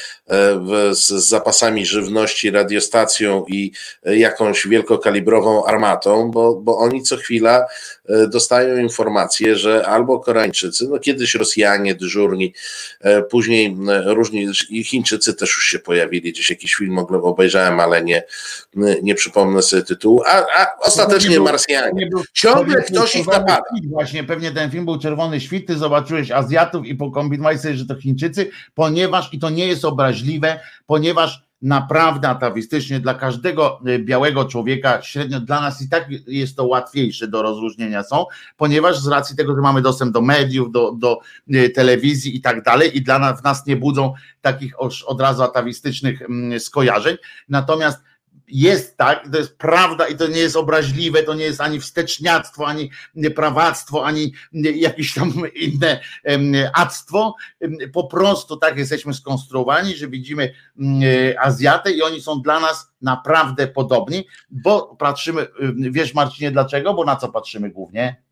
z 0.91 1.07
zapasami 1.07 1.87
żywności, 1.87 2.51
radiostacją 2.51 3.45
i 3.49 3.73
e, 4.07 4.17
jakąś 4.17 4.67
wielkokalibrową 4.67 5.65
armatą, 5.65 6.31
bo, 6.31 6.55
bo 6.55 6.79
oni 6.79 7.03
co 7.03 7.17
chwila 7.17 7.67
e, 8.04 8.04
dostają 8.29 8.77
informacje, 8.77 9.57
że 9.57 9.87
albo 9.87 10.21
Koreańczycy, 10.21 10.89
no 10.89 10.99
kiedyś 10.99 11.35
Rosjanie 11.35 11.95
dyżurni, 11.95 12.55
e, 13.01 13.23
później 13.23 13.67
m, 13.67 13.91
różni 14.05 14.47
i 14.71 14.85
Chińczycy 14.85 15.35
też 15.35 15.57
już 15.57 15.65
się 15.65 15.79
pojawili, 15.79 16.33
gdzieś 16.33 16.51
jakiś 16.51 16.75
film 16.75 16.99
obejrzałem, 16.99 17.81
ale 17.81 18.05
nie, 18.05 18.23
nie 19.03 19.15
przypomnę 19.15 19.63
sobie 19.63 19.83
tytułu, 19.83 20.23
a, 20.27 20.47
a 20.59 20.67
ostatecznie 20.81 21.41
Marsjanie. 21.41 22.09
Ciągle 22.33 22.83
ktoś 22.83 23.17
ich 23.17 23.27
napada. 23.27 23.63
Właśnie 23.91 24.25
pewnie 24.25 24.53
ten 24.53 24.71
film 24.71 24.85
był 24.85 24.99
Czerwony 24.99 25.41
Świt, 25.41 25.67
ty 25.67 25.79
zobaczyłeś 25.79 26.31
Azjatów 26.31 26.87
i 26.87 26.95
pokombinowałeś 26.95 27.61
sobie, 27.61 27.75
że 27.75 27.87
to 27.87 28.01
Chińczycy, 28.01 28.51
ponieważ, 28.75 29.35
i 29.35 29.39
to 29.39 29.51
nie 29.51 29.67
jest 29.67 29.85
obraźliwe, 29.85 30.61
ponieważ 30.87 31.44
naprawdę 31.63 32.29
atawistycznie 32.29 33.01
dla 33.01 33.15
każdego 33.15 33.81
y, 33.89 33.99
białego 33.99 34.45
człowieka, 34.45 35.03
średnio 35.03 35.41
dla 35.41 35.61
nas 35.61 35.83
i 35.83 35.89
tak 35.89 36.07
jest 36.27 36.57
to 36.57 36.67
łatwiejsze 36.67 37.29
do 37.29 37.43
rozróżnienia 37.43 38.03
są, 38.03 38.25
ponieważ 38.57 38.99
z 38.99 39.09
racji 39.09 39.37
tego, 39.37 39.55
że 39.55 39.61
mamy 39.61 39.83
dostęp 39.83 40.13
do 40.13 40.21
mediów, 40.21 40.73
do, 40.73 40.93
do 40.93 41.19
y, 41.55 41.71
telewizji 41.71 42.37
i 42.37 42.41
tak 42.41 42.63
dalej 42.63 42.97
i 42.97 43.03
dla 43.03 43.19
nas, 43.19 43.41
w 43.41 43.45
nas 43.45 43.67
nie 43.67 43.77
budzą 43.77 44.13
takich 44.41 44.75
od 45.07 45.21
razu 45.21 45.43
atawistycznych 45.43 46.23
mm, 46.23 46.61
skojarzeń, 46.61 47.17
natomiast 47.49 48.03
jest 48.49 48.97
tak, 48.97 49.29
to 49.33 49.39
jest 49.39 49.59
prawda 49.59 50.09
i 50.09 50.17
to 50.17 50.27
nie 50.27 50.41
jest 50.41 50.57
obraźliwe, 50.57 51.23
to 51.23 51.35
nie 51.35 51.45
jest 51.45 51.61
ani 51.61 51.81
wsteczniactwo, 51.81 52.67
ani 52.67 52.91
prawactwo, 53.35 54.07
ani 54.07 54.33
jakieś 54.75 55.15
tam 55.15 55.33
inne 55.55 56.01
actwo. 56.75 57.35
Po 57.93 58.05
prostu 58.05 58.57
tak 58.57 58.79
jesteśmy 58.79 59.15
skonstruowani, 59.15 59.97
że 59.97 60.09
widzimy 60.09 60.55
Azjatę 61.41 61.93
i 61.93 62.03
oni 62.03 62.21
są 62.21 62.43
dla 62.43 62.61
nas 62.61 62.93
naprawdę 63.03 63.67
podobni, 63.67 64.27
bo 64.51 64.97
patrzymy, 64.97 65.47
wiesz 65.77 66.15
Marcinie 66.15 66.51
dlaczego? 66.51 66.95
Bo 66.95 67.05
na 67.05 67.17
co 67.17 67.29
patrzymy 67.29 67.71
głównie? 67.71 68.24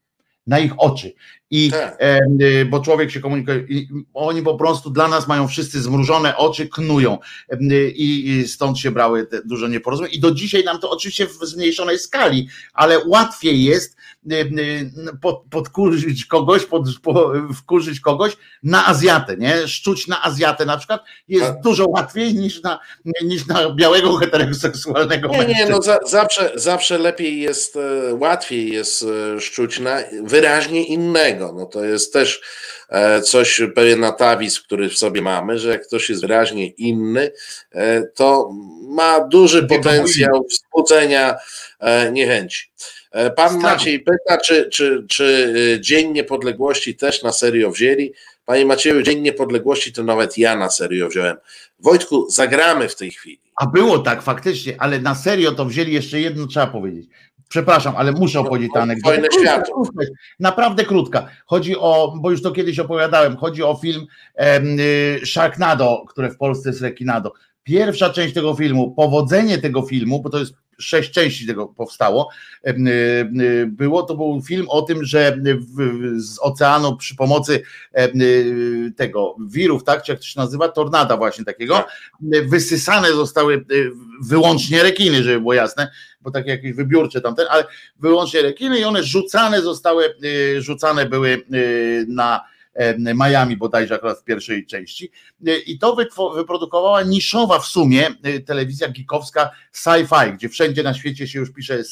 Na 0.46 0.58
ich 0.58 0.72
oczy. 0.76 1.12
I 1.50 1.70
Tak. 1.70 1.96
em, 1.98 2.38
y, 2.40 2.64
bo 2.64 2.80
człowiek 2.80 3.10
się 3.10 3.20
komunikuje, 3.20 3.64
i 3.68 3.88
oni 4.14 4.42
po 4.42 4.54
prostu 4.54 4.90
dla 4.90 5.08
nas 5.08 5.28
mają 5.28 5.48
wszyscy 5.48 5.82
zmrużone 5.82 6.36
oczy, 6.36 6.68
knują 6.68 7.18
Em, 7.48 7.72
y, 7.72 7.90
i, 7.90 8.28
i 8.28 8.48
stąd 8.48 8.78
się 8.78 8.90
brały 8.90 9.26
te 9.26 9.42
dużo 9.44 9.68
nieporozumień. 9.68 10.12
I 10.14 10.20
do 10.20 10.34
dzisiaj 10.34 10.64
nam 10.64 10.78
to 10.80 10.90
oczywiście 10.90 11.26
w 11.26 11.32
zmniejszonej 11.32 11.98
skali, 11.98 12.48
ale 12.72 12.98
łatwiej 13.06 13.64
jest 13.64 13.96
pod, 15.20 15.42
podkurzyć 15.50 16.26
kogoś, 16.26 16.64
pod, 16.64 16.82
po, 17.02 17.32
wkurzyć 17.56 18.00
kogoś 18.00 18.36
na 18.62 18.86
Azjatę, 18.86 19.36
nie? 19.36 19.68
Szczuć 19.68 20.06
na 20.08 20.22
Azjatę 20.22 20.64
na 20.66 20.76
przykład 20.76 21.02
jest 21.28 21.46
Tak. 21.46 21.60
dużo 21.60 21.88
łatwiej 21.88 22.34
niż 22.34 22.62
na, 22.62 22.80
niż 23.24 23.46
na 23.46 23.74
białego 23.74 24.16
heteroseksualnego 24.16 25.28
Nie, 25.28 25.38
nie, 25.38 25.44
mężczyznę. 25.44 25.70
no 25.70 25.82
za, 25.82 25.98
zawsze, 26.06 26.52
zawsze 26.54 26.98
lepiej 26.98 27.40
jest, 27.40 27.76
e, 27.76 28.14
łatwiej 28.14 28.72
jest 28.72 29.04
e, 29.36 29.40
szczuć 29.40 29.80
na 29.80 29.98
wyraźnie 30.22 30.84
innego. 30.84 31.52
No 31.56 31.66
to 31.66 31.84
jest 31.84 32.12
też 32.12 32.40
e, 32.88 33.22
coś, 33.22 33.60
pewien 33.74 34.04
atawizm, 34.04 34.62
który 34.64 34.88
w 34.88 34.98
sobie 34.98 35.22
mamy, 35.22 35.58
że 35.58 35.68
jak 35.68 35.86
ktoś 35.86 36.10
jest 36.10 36.22
wyraźnie 36.22 36.66
inny, 36.66 37.32
to 38.14 38.50
ma 38.88 39.20
duży 39.20 39.66
potencjał 39.66 40.46
wzbudzenia 40.50 41.34
niechęci. 42.12 42.72
E, 43.12 43.30
Pan. 43.30 43.58
Maciej 43.58 44.00
pyta, 44.00 44.38
czy, 44.44 44.70
czy, 44.70 45.04
czy 45.08 45.54
e, 45.76 45.80
Dzień 45.80 46.12
Niepodległości 46.12 46.96
też 46.96 47.22
na 47.22 47.32
serio 47.32 47.70
wzięli. 47.70 48.12
Panie 48.44 48.66
Macieju, 48.66 49.02
Dzień 49.02 49.20
Niepodległości 49.20 49.92
to 49.92 50.02
nawet 50.02 50.38
ja 50.38 50.56
na 50.56 50.70
serio 50.70 51.08
wziąłem. 51.08 51.36
Wojtku, 51.78 52.30
zagramy 52.30 52.88
w 52.88 52.96
tej 52.96 53.10
chwili. 53.10 53.40
A 53.56 53.66
było 53.66 53.98
tak 53.98 54.22
faktycznie, 54.22 54.74
ale 54.78 54.98
na 54.98 55.14
serio 55.14 55.52
to 55.52 55.64
wzięli 55.64 55.92
jeszcze 55.92 56.20
jedno, 56.20 56.46
trzeba 56.46 56.66
powiedzieć. 56.66 57.06
Przepraszam, 57.48 57.94
ale 57.96 58.12
muszę 58.12 58.40
opowiedzieć 58.40 58.72
tę 58.74 58.80
anegdotę. 58.82 59.22
Naprawdę 60.40 60.84
krótka. 60.84 61.28
Chodzi 61.46 61.76
o, 61.76 62.14
bo 62.20 62.30
już 62.30 62.42
to 62.42 62.50
kiedyś 62.50 62.78
opowiadałem, 62.78 63.36
chodzi 63.36 63.62
o 63.62 63.74
film 63.82 64.06
em, 64.34 64.76
y, 64.80 65.20
Sharknado, 65.26 66.04
które 66.08 66.30
w 66.30 66.36
Polsce 66.36 66.68
jest 66.68 66.82
Rekinado. 66.82 67.32
Pierwsza 67.62 68.10
część 68.10 68.34
tego 68.34 68.54
filmu, 68.54 68.90
powodzenie 68.90 69.58
tego 69.58 69.82
filmu, 69.82 70.22
bo 70.22 70.30
to 70.30 70.38
jest 70.38 70.54
sześć 70.78 71.10
części 71.10 71.46
tego 71.46 71.66
powstało, 71.66 72.28
y, 72.66 72.70
y, 73.40 73.66
było, 73.66 74.02
to 74.02 74.16
był 74.16 74.42
film 74.46 74.66
o 74.68 74.82
tym, 74.82 75.04
że 75.04 75.38
z 76.16 76.38
oceanu 76.40 76.96
przy 76.96 77.16
pomocy 77.16 77.62
y, 77.98 78.92
tego 78.96 79.36
wirów, 79.48 79.84
tak, 79.84 80.02
czy 80.02 80.12
jak 80.12 80.20
to 80.20 80.26
się 80.26 80.40
nazywa, 80.40 80.68
tornada 80.68 81.16
właśnie 81.16 81.44
takiego, 81.44 81.84
wysysane 82.46 83.12
zostały 83.12 83.64
wyłącznie 84.22 84.82
rekiny, 84.82 85.22
żeby 85.22 85.40
było 85.40 85.54
jasne, 85.54 85.90
bo 86.20 86.30
takie 86.30 86.50
jakieś 86.50 86.72
wybiórcze 86.72 87.20
tamten, 87.20 87.46
ale 87.50 87.64
wyłącznie 88.00 88.42
rekiny 88.42 88.78
i 88.78 88.84
one 88.84 89.02
rzucane 89.02 89.62
zostały, 89.62 90.14
rzucane 90.58 91.06
były 91.06 91.42
na 92.08 92.51
Miami 93.14 93.56
bodajże 93.56 93.94
akurat 93.94 94.20
w 94.20 94.24
pierwszej 94.24 94.66
części 94.66 95.10
Y, 95.48 95.58
i 95.58 95.78
to 95.78 95.96
wyprodukowała 96.36 97.02
niszowa 97.02 97.58
w 97.58 97.66
sumie 97.66 98.10
y, 98.26 98.40
telewizja 98.40 98.88
geekowska 98.88 99.50
sci-fi, 99.72 100.34
gdzie 100.34 100.48
wszędzie 100.48 100.82
na 100.82 100.94
świecie 100.94 101.28
się 101.28 101.38
już 101.38 101.52
pisze 101.52 101.82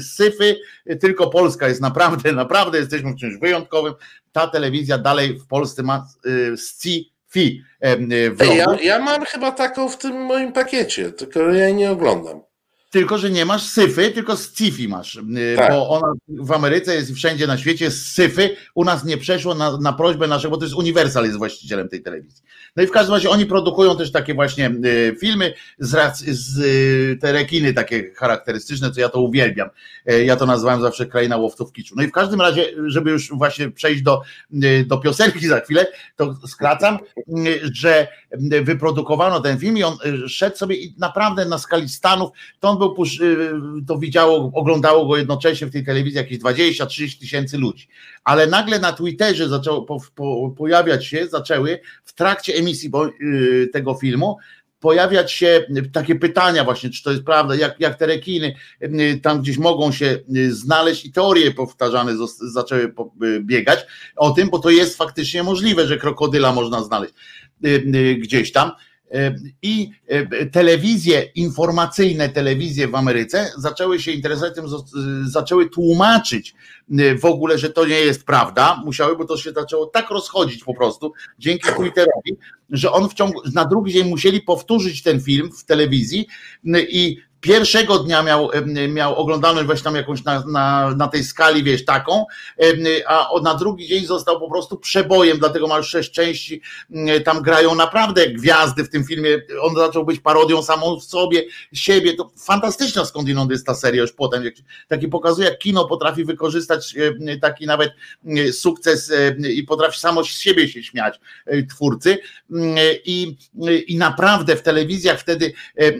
syfy, 0.00 0.56
y, 0.90 0.96
tylko 0.96 1.30
Polska 1.30 1.68
jest 1.68 1.80
naprawdę, 1.80 2.32
naprawdę 2.44 2.78
jesteśmy 2.78 3.12
w 3.12 3.16
czymś 3.16 3.36
wyjątkowym. 3.36 3.94
Ta 4.32 4.46
telewizja 4.46 4.98
dalej 4.98 5.38
w 5.38 5.46
Polsce 5.46 5.82
ma 5.82 6.06
w 8.30 8.42
Ej, 8.42 8.56
ja, 8.56 8.66
ja 8.82 8.98
mam 8.98 9.24
chyba 9.24 9.50
taką 9.50 9.88
w 9.88 9.98
tym 9.98 10.16
moim 10.16 10.52
pakiecie, 10.52 11.12
tylko 11.12 11.40
ja 11.40 11.64
jej 11.64 11.74
nie 11.74 11.90
oglądam. 11.90 12.40
Tylko, 12.90 13.18
że 13.18 13.30
nie 13.30 13.44
masz 13.44 13.62
syfy, 13.62 14.10
tylko 14.10 14.32
sci-fi 14.32 14.88
masz, 14.88 15.14
yy, 15.14 15.56
Tak. 15.56 15.72
bo 15.72 15.88
ona 15.88 16.12
w 16.28 16.52
Ameryce 16.52 16.94
jest 16.94 17.10
i 17.10 17.14
wszędzie 17.14 17.46
na 17.46 17.58
świecie 17.58 17.84
jest 17.84 18.12
syfy, 18.12 18.56
u 18.74 18.84
nas 18.84 19.04
nie 19.04 19.16
przeszło 19.18 19.54
na, 19.54 19.78
na 19.78 19.92
prośbę 19.92 20.26
naszego, 20.26 20.50
bo 20.50 20.56
to 20.56 20.64
jest 20.64 20.74
Universal 20.74 21.24
jest 21.24 21.38
właścicielem 21.38 21.88
tej 21.88 22.02
telewizji. 22.02 22.44
No 22.76 22.82
i 22.82 22.86
w 22.86 22.90
każdym 22.90 23.14
razie 23.14 23.30
oni 23.30 23.46
produkują 23.46 23.96
też 23.96 24.12
takie 24.12 24.34
właśnie 24.34 24.70
yy, 24.82 25.16
filmy 25.20 25.54
z, 25.78 25.94
rac- 25.94 26.24
z 26.32 26.56
yy, 26.56 27.16
te 27.16 27.32
rekiny 27.32 27.72
takie 27.72 28.14
charakterystyczne, 28.14 28.90
co 28.90 29.00
ja 29.00 29.08
to 29.08 29.20
uwielbiam. 29.20 29.68
Ja 30.24 30.36
to 30.36 30.46
nazywałem 30.46 30.80
zawsze 30.80 31.06
kraina 31.06 31.36
łowców 31.36 31.72
kiczu. 31.72 31.94
No 31.96 32.02
i 32.02 32.06
w 32.06 32.12
każdym 32.12 32.40
razie, 32.40 32.66
żeby 32.86 33.10
już 33.10 33.30
właśnie 33.30 33.70
przejść 33.70 34.02
do, 34.02 34.22
do 34.86 34.98
piosenki 34.98 35.48
za 35.48 35.60
chwilę, 35.60 35.86
to 36.16 36.34
skracam, 36.46 36.98
że 37.72 38.08
wyprodukowano 38.62 39.40
ten 39.40 39.58
film 39.58 39.78
i 39.78 39.82
on 39.82 39.96
szedł 40.28 40.56
sobie 40.56 40.76
i 40.76 40.94
naprawdę 40.98 41.44
na 41.44 41.58
skali 41.58 41.88
Stanów 41.88 42.30
to 42.60 42.75
był, 42.76 42.94
y, 43.22 43.50
to 43.86 43.98
widziało, 43.98 44.50
oglądało 44.54 45.06
go 45.06 45.16
jednocześnie 45.16 45.66
w 45.66 45.72
tej 45.72 45.84
telewizji 45.84 46.18
jakieś 46.18 46.38
20-30 46.38 47.20
tysięcy 47.20 47.58
ludzi. 47.58 47.88
Ale 48.24 48.46
nagle 48.46 48.78
na 48.78 48.92
Twitterze 48.92 49.48
zaczęło 49.48 49.82
po, 49.82 49.98
po, 50.14 50.54
pojawiać 50.56 51.06
się, 51.06 51.26
zaczęły 51.26 51.80
w 52.04 52.12
trakcie 52.12 52.54
emisji 52.54 52.90
bo, 52.90 53.06
y, 53.06 53.68
tego 53.72 53.94
filmu 53.94 54.36
pojawiać 54.80 55.32
się 55.32 55.66
takie 55.92 56.14
pytania 56.14 56.64
właśnie, 56.64 56.90
czy 56.90 57.02
to 57.02 57.10
jest 57.10 57.24
prawda, 57.24 57.54
jak, 57.54 57.80
jak 57.80 57.98
te 57.98 58.06
rekiny 58.06 58.54
y, 58.82 59.20
tam 59.22 59.40
gdzieś 59.40 59.58
mogą 59.58 59.92
się 59.92 60.18
znaleźć 60.48 61.04
i 61.04 61.12
teorie 61.12 61.50
powtarzane 61.50 62.12
zaczęły 62.52 62.94
biegać 63.40 63.86
o 64.16 64.30
tym, 64.30 64.50
bo 64.50 64.58
to 64.58 64.70
jest 64.70 64.96
faktycznie 64.96 65.42
możliwe, 65.42 65.86
że 65.86 65.96
krokodyla 65.96 66.52
można 66.52 66.84
znaleźć 66.84 67.14
gdzieś 68.18 68.52
tam. 68.52 68.70
I 69.62 69.90
e, 70.06 70.46
telewizje 70.46 71.22
informacyjne, 71.34 72.28
telewizje 72.28 72.88
w 72.88 72.94
Ameryce 72.94 73.50
zaczęły 73.58 74.00
się 74.00 74.12
interesować 74.12 74.54
tym, 74.54 74.64
zo- 74.66 75.24
zaczęły 75.24 75.70
tłumaczyć 75.70 76.54
e, 76.98 77.18
w 77.18 77.24
ogóle, 77.24 77.58
że 77.58 77.70
to 77.70 77.86
nie 77.86 78.00
jest 78.00 78.24
prawda. 78.24 78.82
Musiały, 78.84 79.16
bo 79.16 79.24
to 79.24 79.36
się 79.36 79.52
zaczęło 79.52 79.86
tak 79.86 80.10
rozchodzić 80.10 80.64
po 80.64 80.74
prostu 80.74 81.12
dzięki 81.38 81.68
Twitterowi, 81.76 82.36
że 82.70 82.92
on 82.92 83.08
w 83.08 83.14
ciągu, 83.14 83.40
na 83.54 83.64
drugi 83.64 83.92
dzień 83.92 84.08
musieli 84.08 84.40
powtórzyć 84.40 85.02
ten 85.02 85.20
film 85.20 85.50
w 85.52 85.64
telewizji 85.64 86.26
i 86.88 87.18
pierwszego 87.46 87.98
dnia 87.98 88.22
miał, 88.22 88.50
miał 88.88 89.16
oglądalność 89.16 89.66
właśnie 89.66 89.84
tam 89.84 89.94
jakąś 89.94 90.24
na, 90.24 90.44
na, 90.46 90.94
na 90.96 91.08
tej 91.08 91.24
skali, 91.24 91.64
wiesz, 91.64 91.84
taką, 91.84 92.24
a 93.06 93.28
na 93.42 93.54
drugi 93.54 93.88
dzień 93.88 94.06
został 94.06 94.40
po 94.40 94.50
prostu 94.50 94.76
przebojem, 94.76 95.38
dlatego 95.38 95.66
ma 95.66 95.76
już 95.76 95.88
sześć 95.88 96.10
części, 96.10 96.62
m, 96.90 97.22
tam 97.24 97.42
grają 97.42 97.74
naprawdę 97.74 98.30
gwiazdy 98.30 98.84
w 98.84 98.90
tym 98.90 99.04
filmie, 99.04 99.30
on 99.60 99.76
zaczął 99.76 100.04
być 100.04 100.20
parodią 100.20 100.62
samą 100.62 101.00
w 101.00 101.04
sobie, 101.04 101.44
siebie, 101.72 102.14
to 102.14 102.30
fantastyczna 102.38 103.04
skądinąd 103.04 103.50
jest 103.50 103.66
ta 103.66 103.74
seria 103.74 104.02
już 104.02 104.12
potem, 104.12 104.42
taki 104.88 105.08
pokazuje, 105.08 105.48
jak 105.48 105.58
kino 105.58 105.88
potrafi 105.88 106.24
wykorzystać 106.24 106.94
taki 107.40 107.66
nawet 107.66 107.92
em, 108.26 108.52
sukces 108.52 109.12
i 109.54 109.62
potrafi 109.62 110.00
samo 110.00 110.24
z 110.24 110.28
siebie 110.28 110.68
się 110.68 110.82
śmiać 110.82 111.20
e, 111.46 111.62
twórcy. 111.62 112.18
Mm, 112.50 112.76
i, 113.04 113.36
i 113.86 113.96
naprawdę 113.96 114.56
w 114.56 114.62
telewizjach 114.62 115.20
wtedy 115.20 115.52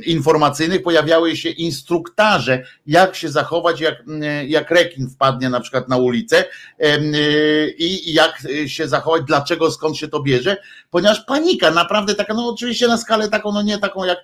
informacyjnych 0.06 0.82
pojawiały 0.82 1.35
się 1.36 1.48
instruktaże, 1.48 2.64
jak 2.86 3.16
się 3.16 3.28
zachować, 3.28 3.80
jak, 3.80 4.00
mm, 4.00 4.48
jak 4.48 4.70
rekin 4.70 5.10
wpadnie 5.10 5.50
na 5.50 5.60
przykład 5.60 5.88
na 5.88 5.96
ulicę 5.96 6.44
y, 6.80 7.74
i 7.78 8.14
jak 8.14 8.42
się 8.66 8.88
zachować, 8.88 9.22
dlaczego, 9.26 9.70
skąd 9.70 9.96
się 9.96 10.08
to 10.08 10.22
bierze, 10.22 10.56
ponieważ 10.96 11.20
panika, 11.20 11.70
naprawdę 11.70 12.14
taka, 12.14 12.34
no 12.34 12.48
oczywiście 12.48 12.88
na 12.88 12.98
skalę 12.98 13.28
taką, 13.28 13.52
no 13.52 13.62
nie 13.62 13.78
taką 13.78 14.04
jak, 14.04 14.18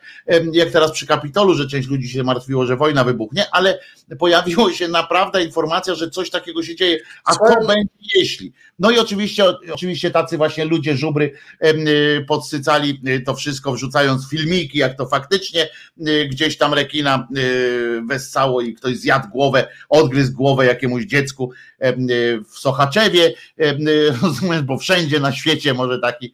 jak 0.53 0.71
teraz 0.71 0.93
przy 0.93 1.07
Kapitolu, 1.07 1.55
że 1.55 1.69
część 1.69 1.89
ludzi 1.89 2.09
się 2.09 2.23
martwiło, 2.23 2.67
że 2.67 2.77
wojna 2.77 3.05
wybuchnie, 3.05 3.47
ale 3.51 3.79
pojawiła 4.19 4.73
się 4.73 4.89
naprawdę 4.89 5.45
informacja, 5.45 5.95
że 5.95 6.11
coś 6.11 6.31
takiego 6.31 6.63
się 6.63 6.77
dzieje, 6.77 6.99
a 7.25 7.35
co 7.35 7.67
będzie 7.67 7.91
jeśli? 8.15 8.53
No 8.79 8.91
i 8.91 8.99
oczywiście, 8.99 9.45
oczywiście 9.73 10.11
tacy 10.11 10.37
właśnie 10.37 10.65
ludzie 10.65 10.97
żubry 10.97 11.33
y, 11.65 12.25
podsycali 12.29 13.01
y, 13.09 13.21
to 13.21 13.35
wszystko, 13.35 13.73
wrzucając 13.73 14.29
filmiki, 14.31 14.79
jak 14.79 14.97
to 14.97 15.07
faktycznie 15.07 15.69
y, 16.09 16.29
gdzieś 16.31 16.59
tam 16.59 16.75
rekina 16.75 17.29
wessało 18.09 18.61
i 18.61 18.75
ktoś 18.75 18.97
zjadł 18.97 19.29
głowę, 19.29 19.69
odgryzł 19.89 20.33
głowę 20.33 20.67
jakiemuś 20.67 21.05
dziecku 21.05 21.53
w 22.53 22.59
Sochaczewie, 22.59 23.35
rozumiesz, 24.23 24.63
bo 24.63 24.79
wszędzie 24.79 25.21
na 25.21 25.33
świecie 25.33 25.75
może 25.75 25.99
taki, 25.99 26.33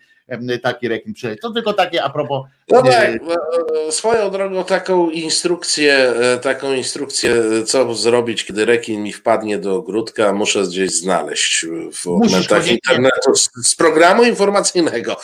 taki 0.63 0.89
rekin 0.89 1.15
przyleć. 1.15 1.41
To 1.41 1.51
tylko 1.51 1.73
takie 1.73 2.05
a 2.05 2.11
propos 2.11 2.43
No 2.71 2.83
Nie. 2.83 2.91
tak, 2.91 3.09
e, 3.09 3.87
e, 3.89 3.93
swoją 3.93 4.31
drogą 4.31 4.65
taką 4.65 5.11
instrukcję, 5.11 5.95
e, 5.95 6.39
taką 6.39 6.73
instrukcję, 6.75 7.35
e, 7.61 7.65
co 7.65 7.95
zrobić, 7.95 8.45
kiedy 8.45 8.65
rekin 8.65 9.03
mi 9.03 9.13
wpadnie 9.13 9.59
do 9.59 9.77
ogródka, 9.77 10.33
muszę 10.33 10.63
gdzieś 10.63 10.91
znaleźć 10.91 11.67
w 11.93 12.07
momentach 12.07 12.67
internetu 12.67 13.35
z, 13.35 13.51
z 13.65 13.77
programu 13.77 14.25
informacyjnego. 14.25 15.17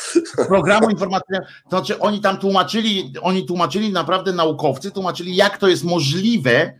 programu 0.48 0.90
informacyjnego, 0.90 1.46
to 1.70 1.70
znaczy 1.70 1.98
oni 1.98 2.20
tam 2.20 2.38
tłumaczyli, 2.38 3.12
oni 3.22 3.46
tłumaczyli 3.46 3.92
naprawdę 3.92 4.32
naukowcy, 4.32 4.90
tłumaczyli 4.90 5.36
jak 5.36 5.58
to 5.58 5.68
jest 5.68 5.84
możliwe, 5.84 6.72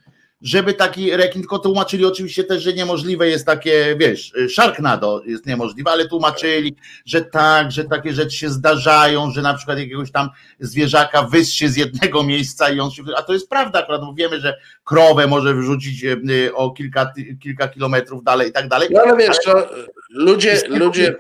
żeby 0.45 0.75
taki 0.75 1.17
rekin, 1.17 1.43
tylko 1.43 1.59
tłumaczyli 1.59 2.05
oczywiście 2.05 2.45
też, 2.45 2.63
że 2.63 2.73
niemożliwe 2.73 3.29
jest 3.29 3.47
takie, 3.47 3.97
wiesz, 3.99 4.33
Sharknado 4.55 5.23
jest 5.27 5.47
niemożliwe, 5.47 5.91
ale 5.91 6.09
tłumaczyli, 6.09 6.77
że 7.07 7.21
tak, 7.25 7.73
że 7.73 7.85
takie 7.85 8.13
rzeczy 8.13 8.37
się 8.37 8.49
zdarzają, 8.49 9.31
że 9.31 9.43
na 9.43 9.55
przykład 9.55 9.79
jakiegoś 9.79 10.13
tam 10.13 10.29
zwierzaka 10.61 11.23
wyssie 11.23 11.69
z 11.69 11.77
jednego 11.77 12.23
miejsca 12.23 12.71
i 12.71 12.81
on 12.81 12.91
się, 12.91 13.03
a 13.17 13.23
to 13.23 13.33
jest 13.33 13.49
prawda 13.49 13.79
akurat, 13.79 14.01
bo 14.01 14.15
wiemy, 14.15 14.41
że 14.41 14.57
krowę 14.85 15.27
może 15.27 15.55
wyrzucić 15.55 16.05
e, 16.05 16.17
o 16.55 16.71
kilka, 16.71 17.13
kilka 17.43 17.69
kilometrów 17.69 18.25
dalej 18.25 18.49
i 18.49 18.53
tak 18.53 18.69
dalej, 18.69 18.89
No 18.93 19.01
ale 19.01 19.17
wiesz, 19.17 19.37
to, 19.45 19.69
ludzie, 20.11 20.61
ludzie, 20.69 21.15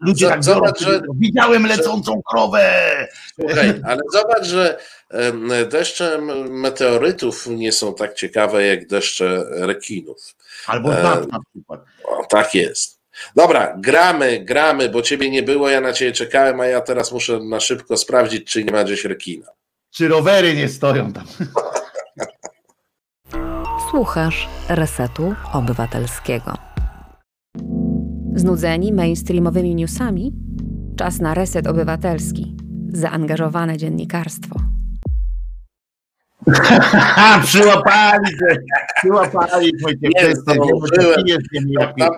ludzie 0.00 0.28
tak 0.28 0.44
zobacz, 0.44 0.80
biorą, 0.80 0.92
że- 0.92 1.02
widziałem 1.14 1.66
lecącą 1.66 2.22
krowę. 2.30 2.72
Słuchaj, 3.34 3.80
ale 3.84 4.00
zobacz, 4.12 4.44
że 4.46 4.78
deszcze 5.70 6.20
meteorytów 6.50 7.46
nie 7.46 7.72
są 7.72 7.94
tak 7.94 8.14
ciekawe 8.14 8.66
jak 8.66 8.86
deszcze 8.86 9.44
rekinów. 9.50 10.34
Albo 10.66 10.92
żab 10.92 11.32
na 11.32 11.38
przykład. 11.50 11.84
O, 12.04 12.26
tak 12.30 12.54
jest. 12.54 13.00
Dobra, 13.36 13.76
gramy, 13.78 14.44
gramy, 14.44 14.88
bo 14.88 15.02
ciebie 15.02 15.30
nie 15.30 15.42
było, 15.42 15.68
ja 15.68 15.80
na 15.80 15.92
ciebie 15.92 16.12
czekałem, 16.12 16.60
a 16.60 16.66
ja 16.66 16.80
teraz 16.80 17.12
muszę 17.12 17.40
na 17.40 17.60
szybko 17.60 17.96
sprawdzić, 17.96 18.52
czy 18.52 18.64
nie 18.64 18.72
ma 18.72 18.84
gdzieś 18.84 19.04
rekina. 19.04 19.46
Czy 19.90 20.08
rowery 20.08 20.54
nie 20.54 20.68
stoją 20.68 21.12
tam? 21.12 21.24
Słuchasz 23.90 24.48
Resetu 24.68 25.34
Obywatelskiego. 25.52 26.54
Znudzeni 28.34 28.92
mainstreamowymi 28.92 29.74
newsami? 29.74 30.32
Czas 30.96 31.20
na 31.20 31.34
reset 31.34 31.66
obywatelski. 31.66 32.56
Zaangażowane 32.88 33.76
dziennikarstwo. 33.76 34.60
Przyłapali 37.44 38.30
się, 38.30 38.56
przyłapali 39.00 39.72
ty 39.80 40.08
jest 40.14 40.46
nie 41.64 41.86
Tam, 41.98 42.10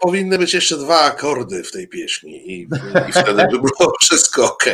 powinny 0.00 0.38
być 0.38 0.54
jeszcze 0.54 0.76
dwa 0.76 1.00
akordy 1.00 1.64
w 1.64 1.72
tej 1.72 1.88
pieśni 1.88 2.52
i, 2.52 2.68
i 3.08 3.12
wtedy 3.12 3.42
by 3.42 3.58
było 3.58 3.92
wszystko 4.02 4.44
ok. 4.44 4.64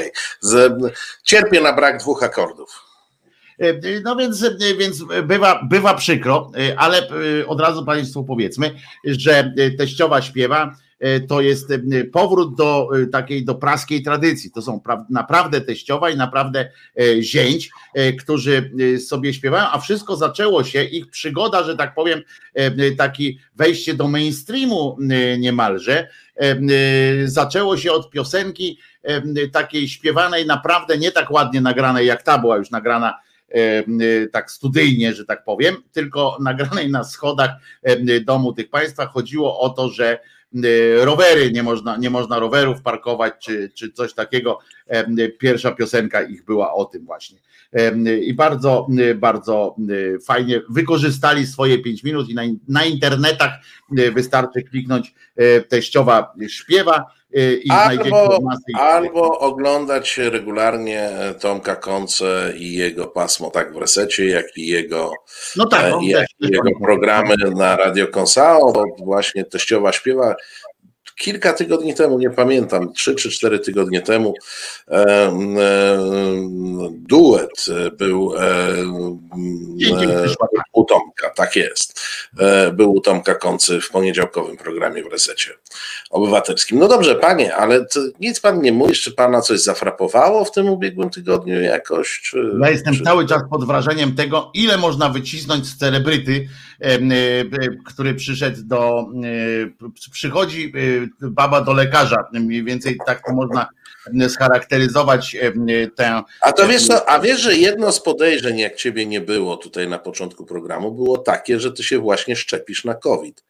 Cierpię 1.23 1.61
na 1.61 1.73
brak 1.73 1.99
dwóch 1.99 2.23
akordów. 2.23 2.85
E, 3.59 4.01
No 4.05 4.17
więc, 4.17 4.43
e, 4.45 4.75
więc 4.79 5.03
bywa, 5.23 5.61
bywa 5.65 5.95
przykro, 5.95 6.51
e, 6.59 6.79
ale 6.79 6.99
e, 6.99 7.47
od 7.47 7.61
razu 7.61 7.85
Państwu 7.85 8.25
powiedzmy, 8.25 8.75
że 9.05 9.53
e, 9.59 9.71
teściowa 9.71 10.23
śpiewa 10.23 10.65
e, 10.65 10.84
to 11.29 11.41
jest 11.41 11.71
e, 11.71 12.05
powrót 12.13 12.57
do 12.57 12.89
e, 13.03 13.07
takiej 13.07 13.45
do 13.45 13.55
praskiej 13.55 14.03
tradycji. 14.03 14.51
To 14.51 14.63
są 14.63 14.81
pra, 14.81 15.07
naprawdę 15.11 15.61
teściowa 15.61 16.11
i 16.11 16.17
naprawdę 16.17 16.71
e, 17.01 17.23
zięć, 17.23 17.71
e, 17.95 18.13
którzy 18.13 18.71
e, 18.95 18.99
sobie 18.99 19.35
śpiewają, 19.35 19.65
a 19.73 19.79
wszystko 19.79 20.17
zaczęło 20.17 20.65
się, 20.65 20.85
ich 20.85 21.11
przygoda, 21.11 21.63
że 21.63 21.77
tak 21.77 21.95
powiem, 21.95 22.23
e, 22.55 22.91
taki 22.91 23.39
wejście 23.57 23.95
do 23.95 24.09
mainstreamu 24.09 24.99
e, 25.11 25.39
niemalże, 25.39 26.09
e, 26.37 26.41
e, 26.41 26.59
zaczęło 27.25 27.77
się 27.77 27.93
od 27.93 28.11
piosenki 28.11 28.79
e, 29.03 29.49
takiej 29.49 29.89
śpiewanej 29.89 30.47
naprawdę 30.47 30.99
nie 30.99 31.13
tak 31.13 31.31
ładnie 31.31 31.61
nagranej, 31.61 32.07
jak 32.07 32.23
ta 32.23 32.39
była 32.39 32.57
już 32.57 32.71
nagrana 32.71 33.19
e, 33.55 33.59
e, 33.59 33.85
tak 34.33 34.51
studyjnie, 34.51 35.15
że 35.15 35.25
tak 35.25 35.45
powiem, 35.45 35.77
tylko 35.93 36.39
nagranej 36.41 36.91
na 36.91 37.05
schodach 37.05 37.51
e, 37.83 38.21
domu 38.21 38.53
tych 38.53 38.71
państwa 38.71 39.07
chodziło 39.07 39.61
o 39.61 39.71
to, 39.71 39.89
że 39.89 40.13
e, 40.13 40.19
rowery 41.01 41.53
nie 41.53 41.63
można, 41.63 41.97
nie 41.97 42.11
można 42.11 42.39
rowerów 42.39 42.83
parkować, 42.83 43.35
czy, 43.43 43.71
czy 43.75 43.93
coś 43.93 44.15
takiego. 44.15 44.59
E, 44.87 45.29
Pierwsza 45.29 45.73
piosenka 45.73 46.23
ich 46.23 46.45
była 46.45 46.75
o 46.75 46.85
tym 46.85 47.05
właśnie. 47.05 47.39
E, 47.73 48.19
I 48.19 48.35
bardzo, 48.35 48.87
e, 48.99 49.15
bardzo 49.15 49.77
e, 50.17 50.19
fajnie 50.21 50.61
wykorzystali 50.71 51.47
swoje 51.47 51.79
pięć 51.79 52.05
minut 52.05 52.29
i 52.29 52.35
na, 52.35 52.43
na 52.69 52.85
internetach 52.85 53.53
e, 53.99 54.11
wystarczy 54.11 54.63
kliknąć 54.63 55.15
e, 55.37 55.61
teściowa 55.61 56.35
śpiewa 56.49 56.97
e, 56.99 57.05
i 57.35 57.67
znajdziecie 57.67 58.15
Albo, 58.17 58.39
ich- 58.69 58.81
albo 58.81 59.39
oglądać 59.39 60.19
regularnie 60.19 61.11
Tomka 61.41 61.77
Konce 61.77 62.53
i 62.57 62.73
jego 62.75 63.07
pasmo 63.07 63.51
tak 63.51 63.73
w 63.75 63.77
resecie, 63.77 64.27
jak 64.27 64.57
i 64.57 64.67
jego, 64.67 65.13
No 65.57 65.67
tak, 65.67 65.85
e, 65.85 65.99
jak 66.07 66.27
i 66.41 66.47
jego 66.53 66.71
programy 66.85 67.35
na 67.57 67.77
Radio 67.77 68.09
Konsao, 68.09 68.73
bo 68.73 68.85
właśnie 69.05 69.45
teściowa 69.45 69.93
śpiewa 69.93 70.35
kilka 71.17 71.53
tygodni 71.53 71.95
temu, 71.95 72.19
nie 72.19 72.31
pamiętam, 72.31 72.93
trzy 72.93 73.15
czy 73.15 73.31
cztery 73.31 73.59
tygodnie 73.59 74.03
temu, 74.03 74.35
duet 76.91 77.67
był 77.99 78.33
u 80.73 80.85
Tomka, 80.85 81.31
tak 81.31 81.57
jest. 81.57 82.01
E, 82.39 82.73
Był 82.73 82.93
u 82.93 83.01
Tomka 83.01 83.35
Koncy 83.35 83.81
w 83.81 83.91
poniedziałkowym 83.91 84.57
programie 84.57 85.03
w 85.03 85.07
Resecie 85.07 85.51
Obywatelskim. 86.11 86.79
No 86.79 86.89
dobrze, 86.89 87.15
panie, 87.15 87.55
ale 87.57 87.87
nic 88.21 88.41
pan 88.41 88.63
nie 88.63 88.73
mówisz, 88.73 89.03
czy 89.03 89.13
pana 89.13 89.41
coś 89.41 89.61
zafrapowało 89.61 90.45
w 90.45 90.53
tym 90.53 90.69
ubiegłym 90.69 91.11
tygodniu 91.11 91.61
jakoś? 91.61 92.21
Czy, 92.25 92.53
Ja 92.63 92.71
jestem 92.71 92.95
czy... 92.95 93.05
cały 93.05 93.27
czas 93.27 93.43
pod 93.51 93.65
wrażeniem 93.67 94.15
tego, 94.15 94.51
ile 94.55 94.79
można 94.79 95.09
wycisnąć 95.09 95.67
z 95.67 95.77
celebryty, 95.77 96.49
e, 96.81 96.99
który 97.87 98.15
przyszedł 98.15 98.59
do. 98.63 99.07
e, 99.81 99.87
Przychodzi 100.13 100.73
baba 101.21 101.61
do 101.61 101.73
lekarza. 101.73 102.25
Mniej 102.33 102.65
więcej 102.65 102.99
tak 103.07 103.23
to 103.27 103.33
można 103.33 103.67
scharakteryzować 104.29 105.37
em, 105.41 105.67
e, 105.69 105.87
tę. 105.91 106.23
A 106.41 106.53
to 106.53 106.69
wiesz 106.69 106.87
co, 106.87 107.09
a 107.09 107.19
wiesz, 107.19 107.41
że 107.41 107.57
jedno 107.57 107.93
z 107.93 108.03
podejrzeń, 108.03 108.59
jak 108.59 108.77
ciebie 108.77 109.07
nie 109.07 109.21
było 109.21 109.57
tutaj 109.57 109.89
na 109.89 109.99
początku 109.99 110.47
programu, 110.47 110.93
było 110.93 111.19
takie, 111.19 111.61
że 111.61 111.73
ty 111.73 111.83
się 111.83 111.99
właśnie 111.99 112.37
szczepisz 112.37 112.85
na 112.85 112.95
COVID. 112.95 113.45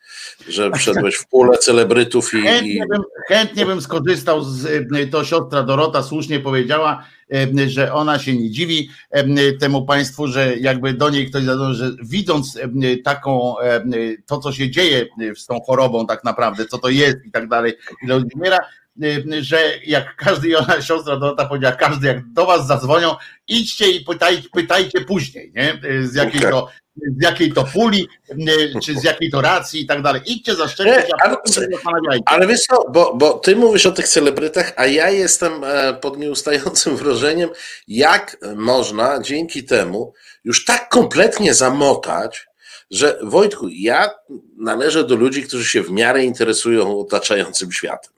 Że 0.48 0.70
wszedłeś 0.78 1.16
w 1.16 1.26
pulę 1.26 1.59
celebrytów 1.59 2.35
i. 2.35 2.43
Chętnie 2.43 2.85
bym, 2.90 3.02
chętnie 3.28 3.66
bym 3.66 3.81
skorzystał 3.81 4.44
z. 4.44 4.66
e, 4.66 5.06
To 5.06 5.24
siostra 5.24 5.62
Dorota 5.62 6.02
słusznie 6.02 6.40
powiedziała, 6.40 7.05
że 7.66 7.93
ona 7.93 8.18
się 8.18 8.36
nie 8.36 8.51
dziwi 8.51 8.89
em, 9.10 9.36
temu 9.60 9.86
państwu, 9.86 10.26
że 10.26 10.56
jakby 10.56 10.93
do 10.93 11.10
niej 11.10 11.31
ktoś 11.31 11.44
zadzwonił, 11.44 11.74
że 11.74 11.90
widząc 12.02 12.59
taką, 13.05 13.55
to 14.26 14.39
co 14.39 14.52
się 14.52 14.70
dzieje 14.70 15.06
z 15.36 15.47
tą 15.47 15.60
chorobą 15.60 16.06
tak 16.06 16.24
naprawdę, 16.24 16.66
co 16.66 16.78
to 16.78 16.89
jest 16.89 17.16
i 17.26 17.31
tak 17.31 17.48
dalej, 17.48 17.74
ile 18.02 18.22
umiera, 18.35 18.59
że 19.41 19.59
jak 19.87 20.16
każdy, 20.16 20.49
i 20.49 20.57
ona 20.57 20.83
siostra 20.83 21.16
Dorota 21.16 21.47
powiedziała, 21.47 21.77
każdy 21.77 22.07
jak 22.07 22.33
do 22.33 22.47
was 22.47 22.66
zadzwonią, 22.66 23.15
idźcie 23.49 23.91
i 23.91 24.05
pytajcie, 24.05 24.49
pytajcie 24.53 25.01
później, 25.01 25.53
nie? 25.55 25.81
Z 26.07 26.15
jakiej 26.15 26.41
Okej. 26.41 26.51
to 26.51 26.69
z 26.97 27.23
jakiej 27.23 27.53
to 27.53 27.65
puli, 27.65 28.09
em, 28.29 28.81
czy 28.81 28.95
z 29.01 29.05
jakiej 29.05 29.31
to 29.31 29.41
racji 29.41 29.81
i 29.81 29.87
tak 29.87 30.03
dalej. 30.03 30.23
Idźcie 30.27 30.55
zaszczepić, 30.55 31.11
a 31.23 31.29
ale-. 31.85 32.19
Ale 32.27 32.47
wiesz 32.47 32.61
co, 32.61 32.85
bo, 32.91 33.15
bo 33.16 33.33
ty 33.33 33.57
mówisz 33.57 33.87
o 33.87 33.93
tych 33.93 34.09
celebrytach, 34.09 34.73
a 34.77 34.87
ja 34.87 35.11
jestem 35.11 35.65
e, 35.65 35.95
pod 35.95 36.19
nieustającym 36.19 36.97
wrażeniem, 37.03 37.51
jak 37.89 38.37
można 38.57 39.21
dzięki 39.23 39.65
temu 39.65 40.12
już 40.45 40.65
tak 40.65 40.89
kompletnie 40.89 41.55
zamotać, 41.55 42.47
że 42.91 43.19
Wojtku, 43.23 43.69
ja 43.69 44.11
należę 44.59 45.05
do 45.05 45.16
ludzi, 45.16 45.43
którzy 45.43 45.65
się 45.65 45.83
w 45.83 45.91
miarę 45.91 46.25
interesują 46.25 47.01
otaczającym 47.01 47.73
światem. 47.73 48.12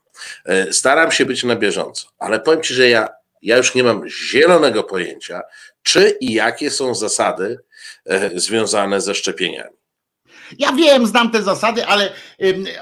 E, 0.44 0.72
Staram 0.72 1.12
się 1.12 1.26
być 1.26 1.44
na 1.44 1.56
bieżąco, 1.56 2.06
ale 2.18 2.40
powiem 2.40 2.62
ci, 2.62 2.74
że 2.74 2.88
ja, 2.88 3.08
ja 3.42 3.56
już 3.56 3.74
nie 3.74 3.82
mam 3.82 4.08
zielonego 4.08 4.82
pojęcia, 4.84 5.42
czy 5.82 6.16
i 6.20 6.32
jakie 6.32 6.70
są 6.70 6.94
zasady 6.94 7.58
e, 8.06 8.30
związane 8.40 9.00
ze 9.00 9.14
szczepieniami. 9.14 9.76
Ja 10.58 10.72
wiem, 10.72 11.06
znam 11.06 11.30
te 11.30 11.42
zasady, 11.42 11.86
ale, 11.86 12.12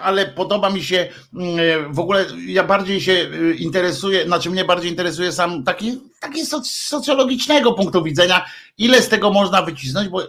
ale 0.00 0.26
podoba 0.26 0.70
mi 0.70 0.82
się 0.82 1.08
ym, 1.34 1.94
w 1.94 1.98
ogóle, 1.98 2.24
ja 2.46 2.64
bardziej 2.64 3.00
się 3.00 3.30
interesuję, 3.58 4.24
znaczy 4.26 4.50
mnie 4.50 4.64
bardziej 4.64 4.90
interesuje 4.90 5.32
sam 5.32 5.64
taki, 5.64 6.00
taki 6.20 6.46
soc- 6.46 6.64
socjologicznego 6.64 7.72
punktu 7.72 8.02
widzenia, 8.02 8.46
ile 8.78 9.02
z 9.02 9.08
tego 9.08 9.30
można 9.30 9.62
wycisnąć, 9.62 10.08
bo 10.08 10.22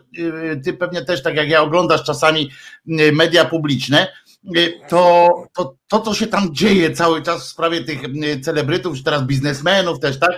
ty 0.66 0.74
pewnie 0.74 1.02
też, 1.02 1.24
tak 1.24 1.36
jak 1.36 1.50
ja 1.50 1.62
oglądasz 1.62 2.04
czasami 2.04 2.52
media 3.14 3.46
publiczne, 3.46 4.08
to, 4.90 5.30
to 5.56 5.76
to, 5.88 6.00
co 6.00 6.14
się 6.14 6.28
tam 6.28 6.56
dzieje 6.56 6.92
cały 6.92 7.22
czas 7.22 7.44
w 7.44 7.50
sprawie 7.50 7.84
tych 7.84 8.04
y, 8.04 8.40
celebrytów, 8.40 8.98
czy 8.98 9.04
teraz 9.04 9.24
biznesmenów 9.24 10.00
też, 10.00 10.20
tak, 10.20 10.32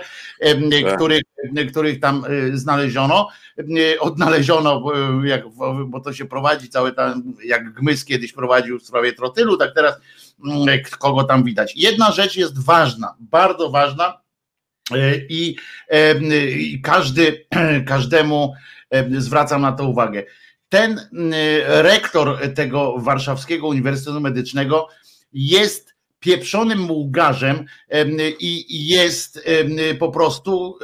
Tak. 0.82 0.96
których, 0.96 1.22
których 1.70 2.00
tam 2.00 2.24
y, 2.24 2.58
znaleziono, 2.58 3.28
y, 3.58 4.00
odnaleziono, 4.00 4.82
y, 5.24 5.28
jak, 5.28 5.42
bo 5.86 6.00
to 6.00 6.12
się 6.12 6.24
prowadzi 6.24 6.68
cały 6.68 6.92
tam, 6.92 7.34
jak 7.44 7.72
Gmys 7.72 8.04
kiedyś 8.04 8.32
prowadził 8.32 8.78
w 8.78 8.86
sprawie 8.86 9.12
trotylu, 9.12 9.56
tak 9.56 9.74
teraz 9.74 9.94
kogo 10.98 11.24
tam 11.24 11.44
widać. 11.44 11.72
Jedna 11.76 12.12
rzecz 12.12 12.36
jest 12.36 12.64
ważna, 12.64 13.14
bardzo 13.20 13.70
ważna 13.70 14.20
y, 14.94 15.26
i, 15.28 15.56
i 16.58 16.80
każdy, 16.82 17.46
każdemu 17.86 18.54
em, 18.90 19.20
zwracam 19.20 19.62
na 19.62 19.72
to 19.72 19.84
uwagę. 19.84 20.24
Ten 20.68 20.98
y, 20.98 21.04
rektor 21.66 22.38
tego 22.54 22.94
Warszawskiego 22.98 23.66
Uniwersytetu 23.66 24.20
Medycznego 24.20 24.88
jest 25.32 25.94
pieprzonym 26.20 26.90
łgarzem 26.90 27.64
em, 27.88 28.16
i 28.40 28.86
jest 28.88 29.48
po 29.98 30.10
prostu 30.10 30.78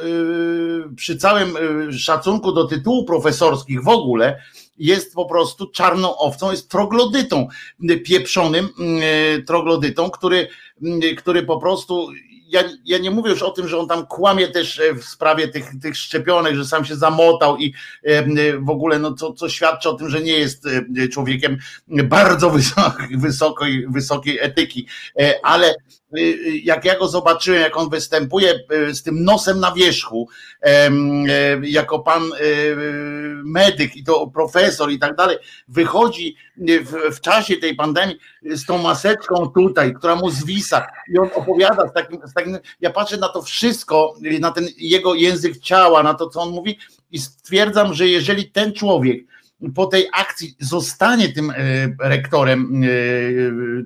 y, 0.91 0.95
przy 0.95 1.17
całym 1.17 1.57
y, 1.89 1.93
szacunku 1.93 2.51
do 2.51 2.67
tytułów 2.67 3.07
profesorskich 3.07 3.83
w 3.83 3.87
ogóle 3.87 4.41
jest 4.77 5.13
po 5.13 5.25
prostu 5.25 5.71
czarną 5.71 6.17
owcą, 6.17 6.51
jest 6.51 6.69
troglodytą, 6.69 7.47
pieprzonym 8.05 8.69
troglodytą, 9.47 10.09
który, 10.09 10.47
który 11.17 11.43
po 11.43 11.57
prostu 11.57 12.07
ja, 12.47 12.63
ja 12.85 12.97
nie 12.97 13.11
mówię 13.11 13.29
już 13.29 13.43
o 13.43 13.51
tym, 13.51 13.67
że 13.67 13.77
on 13.77 13.87
tam 13.87 14.05
kłamie 14.05 14.47
też 14.47 14.81
w 15.01 15.03
sprawie 15.03 15.47
tych, 15.47 15.71
tych 15.81 15.97
szczepionek, 15.97 16.55
że 16.55 16.65
sam 16.65 16.85
się 16.85 16.95
zamotał 16.95 17.57
i 17.57 17.73
w 18.59 18.69
ogóle 18.69 18.99
no 18.99 19.13
co, 19.13 19.33
co 19.33 19.49
świadczy 19.49 19.89
o 19.89 19.93
tym, 19.93 20.09
że 20.09 20.21
nie 20.21 20.39
jest 20.39 20.67
człowiekiem 21.11 21.57
bardzo 21.87 22.49
wysokiej, 23.11 23.87
wysokiej 23.87 24.39
etyki, 24.39 24.87
ale 25.43 25.75
jak 26.63 26.85
ja 26.85 26.99
go 26.99 27.07
zobaczyłem, 27.07 27.61
jak 27.61 27.77
on 27.77 27.89
występuje 27.89 28.59
z 28.93 29.03
tym 29.03 29.23
nosem 29.23 29.59
na 29.59 29.71
wierzchu, 29.71 30.29
jako 31.61 31.99
pan 31.99 32.21
medyk 33.43 33.95
i 33.95 34.03
to 34.03 34.27
profesor 34.27 34.91
i 34.91 34.99
tak 34.99 35.15
dalej, 35.15 35.37
wychodzi 35.67 36.35
w, 36.57 37.15
w 37.15 37.21
czasie 37.21 37.57
tej 37.57 37.75
pandemii 37.75 38.17
z 38.43 38.65
tą 38.65 38.77
maseczką 38.77 39.47
tutaj, 39.47 39.93
która 39.93 40.15
mu 40.15 40.29
zwisa 40.29 40.87
i 41.13 41.17
on 41.17 41.29
opowiada 41.35 41.87
z 41.87 41.93
takim, 41.93 42.19
z 42.25 42.33
takim, 42.33 42.57
ja 42.81 42.89
patrzę 42.89 43.17
na 43.17 43.29
to 43.29 43.41
wszystko, 43.41 44.13
na 44.39 44.51
ten 44.51 44.67
jego 44.77 45.15
język 45.15 45.57
ciała, 45.57 46.03
na 46.03 46.13
to, 46.13 46.29
co 46.29 46.41
on 46.41 46.49
mówi 46.49 46.79
i 47.11 47.19
stwierdzam, 47.19 47.93
że 47.93 48.07
jeżeli 48.07 48.51
ten 48.51 48.73
człowiek 48.73 49.34
po 49.75 49.85
tej 49.85 50.07
akcji 50.13 50.55
zostanie 50.59 51.29
tym 51.29 51.49
e, 51.49 51.55
rektorem, 51.99 52.83
e, 52.83 52.87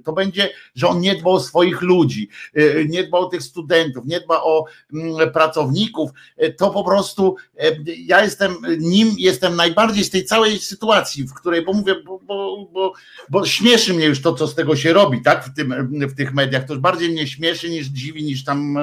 to 0.03 0.13
będzie, 0.13 0.49
że 0.75 0.87
on 0.87 0.99
nie 0.99 1.15
dba 1.15 1.29
o 1.29 1.39
swoich 1.39 1.81
ludzi, 1.81 2.29
e, 2.53 2.85
nie 2.85 3.03
dba 3.03 3.17
o 3.17 3.25
tych 3.25 3.43
studentów, 3.43 4.05
nie 4.05 4.19
dba 4.19 4.43
o 4.43 4.65
mm, 4.93 5.31
pracowników, 5.31 6.11
to 6.57 6.69
po 6.69 6.83
prostu 6.83 7.35
ja 7.97 8.23
jestem 8.23 8.55
nim, 8.79 9.15
jestem 9.17 9.55
najbardziej 9.55 10.03
z 10.03 10.09
tej 10.09 10.25
całej 10.25 10.59
sytuacji, 10.59 11.23
w 11.23 11.33
której, 11.33 11.65
bo 11.65 11.73
mówię, 11.73 11.95
bo, 12.05 12.19
bo, 12.19 12.65
bo, 12.73 12.93
bo 13.29 13.45
śmieszy 13.45 13.93
mnie 13.93 14.05
już 14.05 14.21
to, 14.21 14.33
co 14.33 14.47
z 14.47 14.55
tego 14.55 14.75
się 14.75 14.93
robi, 14.93 15.21
tak, 15.21 15.45
w, 15.45 15.55
tym, 15.55 15.89
w 16.07 16.15
tych 16.15 16.33
mediach, 16.33 16.63
to 16.63 16.73
już 16.73 16.81
bardziej 16.81 17.09
mnie 17.09 17.27
śmieszy 17.27 17.69
niż 17.69 17.87
dziwi, 17.87 18.23
niż 18.23 18.43
tam 18.43 18.77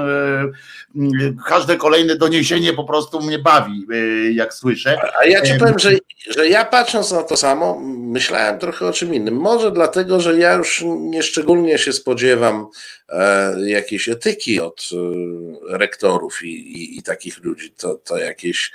każde 1.48 1.76
kolejne 1.76 2.16
doniesienie 2.16 2.72
po 2.72 2.84
prostu 2.84 3.20
mnie 3.20 3.38
bawi, 3.38 3.86
jak 4.32 4.54
słyszę. 4.54 4.98
A 5.20 5.24
ja 5.24 5.42
ci 5.42 5.58
powiem, 5.58 5.78
że, 5.78 5.90
że 6.36 6.48
ja 6.48 6.64
patrząc 6.77 7.12
na 7.12 7.23
to 7.23 7.36
samo, 7.36 7.81
myślałem 7.86 8.59
trochę 8.59 8.86
o 8.86 8.93
czym 8.93 9.15
innym. 9.15 9.35
Może 9.35 9.73
dlatego, 9.73 10.20
że 10.20 10.39
ja 10.39 10.53
już 10.53 10.85
nieszczególnie 10.86 11.78
się 11.78 11.93
spodziewam 11.93 12.66
e, 13.09 13.70
jakiejś 13.70 14.09
etyki 14.09 14.61
od 14.61 14.89
e, 14.93 15.78
rektorów 15.78 16.43
i, 16.43 16.48
i, 16.48 16.98
i, 16.98 17.03
takich 17.03 17.44
ludzi. 17.44 17.70
To, 17.70 17.94
to 17.94 18.19
jakieś 18.19 18.73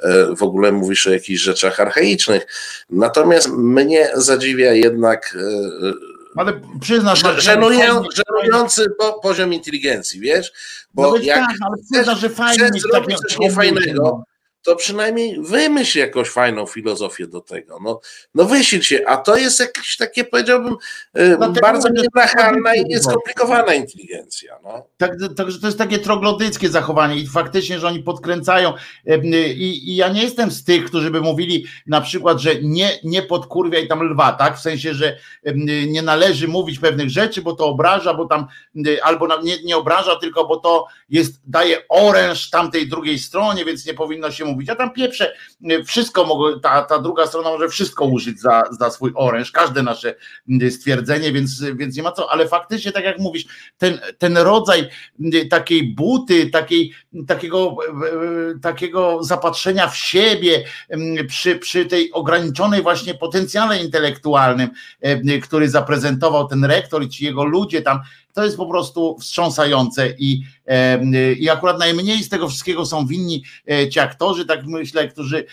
e, 0.00 0.34
w 0.36 0.42
ogóle 0.42 0.72
mówisz 0.72 1.06
o 1.06 1.10
jakichś 1.10 1.40
rzeczach 1.40 1.80
archaicznych. 1.80 2.46
Natomiast 2.90 3.48
mnie 3.48 4.10
zadziwia 4.14 4.72
jednak. 4.72 5.36
Ale 6.36 6.60
przyznasz, 6.80 7.22
żenuję, 7.36 8.02
żenujący 8.14 8.86
po, 8.98 9.12
poziom 9.12 9.52
inteligencji, 9.52 10.20
wiesz? 10.20 10.52
Bo 10.94 11.10
no 11.10 11.16
jak 11.16 11.38
tak, 11.38 11.56
ale 11.66 11.76
przyznasz, 11.92 12.20
że 12.20 12.30
fajnie 12.30 12.70
mieć 13.08 13.18
coś 13.18 13.38
niefajnego, 13.38 14.24
to 14.64 14.76
przynajmniej 14.76 15.42
wymyśl 15.42 15.98
jakąś 15.98 16.28
fajną 16.28 16.66
filozofię 16.66 17.26
do 17.26 17.40
tego. 17.40 17.78
No, 17.82 18.00
no 18.34 18.44
wyśl 18.44 18.80
się, 18.80 19.04
a 19.06 19.16
to 19.16 19.36
jest 19.36 19.60
jakieś 19.60 19.96
takie, 19.96 20.24
powiedziałbym, 20.24 20.76
no, 21.38 21.52
bardzo 21.62 21.88
nienachalna 21.88 22.74
i 22.74 22.84
nieskomplikowana 22.84 23.74
inteligencja. 23.74 24.58
No. 24.62 24.86
Tak, 24.96 25.10
także 25.36 25.60
to 25.60 25.66
jest 25.66 25.78
takie 25.78 25.98
troglodyckie 25.98 26.68
zachowanie 26.68 27.16
i 27.16 27.26
faktycznie, 27.26 27.78
że 27.78 27.86
oni 27.86 28.02
podkręcają 28.02 28.72
i, 29.54 29.90
i 29.90 29.96
ja 29.96 30.08
nie 30.08 30.22
jestem 30.22 30.50
z 30.50 30.64
tych, 30.64 30.84
którzy 30.84 31.10
by 31.10 31.20
mówili 31.20 31.66
na 31.86 32.00
przykład, 32.00 32.38
że 32.38 32.50
nie, 32.62 32.90
nie 33.04 33.22
podkurwiaj 33.22 33.88
tam 33.88 34.02
lwa, 34.02 34.32
tak, 34.32 34.56
w 34.56 34.60
sensie, 34.60 34.94
że 34.94 35.16
nie 35.86 36.02
należy 36.02 36.48
mówić 36.48 36.78
pewnych 36.78 37.10
rzeczy, 37.10 37.42
bo 37.42 37.52
to 37.52 37.66
obraża, 37.66 38.14
bo 38.14 38.26
tam 38.26 38.46
albo 39.02 39.42
nie, 39.42 39.62
nie 39.62 39.76
obraża, 39.76 40.16
tylko 40.16 40.46
bo 40.46 40.56
to 40.56 40.86
jest, 41.08 41.40
daje 41.46 41.88
oręż 41.88 42.50
tamtej 42.50 42.88
drugiej 42.88 43.18
stronie, 43.18 43.64
więc 43.64 43.86
nie 43.86 43.94
powinno 43.94 44.30
się 44.30 44.44
mówić 44.44 44.53
mówić. 44.54 44.68
Ja 44.68 44.76
tam 44.76 44.92
pieprzę, 44.92 45.32
wszystko 45.86 46.24
mogę, 46.24 46.60
ta, 46.60 46.82
ta 46.82 46.98
druga 46.98 47.26
strona 47.26 47.50
może 47.50 47.68
wszystko 47.68 48.04
użyć 48.04 48.40
za, 48.40 48.62
za 48.70 48.90
swój 48.90 49.12
oręż, 49.14 49.50
każde 49.50 49.82
nasze 49.82 50.14
stwierdzenie, 50.70 51.32
więc, 51.32 51.62
więc 51.62 51.96
nie 51.96 52.02
ma 52.02 52.12
co, 52.12 52.30
ale 52.30 52.48
faktycznie, 52.48 52.92
tak 52.92 53.04
jak 53.04 53.18
mówisz, 53.18 53.44
ten, 53.78 54.00
ten 54.18 54.36
rodzaj 54.36 54.88
takiej 55.50 55.94
buty, 55.94 56.50
takiej, 56.50 56.92
takiego, 57.26 57.76
takiego 58.62 59.18
zapatrzenia 59.22 59.88
w 59.88 59.96
siebie 59.96 60.64
przy, 61.28 61.56
przy 61.56 61.86
tej 61.86 62.12
ograniczonej 62.12 62.82
właśnie 62.82 63.14
potencjale 63.14 63.78
intelektualnym, 63.78 64.70
który 65.42 65.68
zaprezentował 65.68 66.48
ten 66.48 66.64
rektor 66.64 67.02
i 67.02 67.08
ci 67.08 67.24
jego 67.24 67.44
ludzie 67.44 67.82
tam, 67.82 68.00
to 68.34 68.44
jest 68.44 68.56
po 68.56 68.66
prostu 68.66 69.18
wstrząsające 69.20 70.08
i, 70.18 70.42
i 71.38 71.50
akurat 71.50 71.78
najmniej 71.78 72.22
z 72.22 72.28
tego 72.28 72.48
wszystkiego 72.48 72.86
są 72.86 73.06
winni 73.06 73.44
e, 73.70 73.88
ci 73.88 74.00
aktorzy, 74.00 74.46
tak 74.46 74.66
myślę, 74.66 75.08
którzy, 75.08 75.44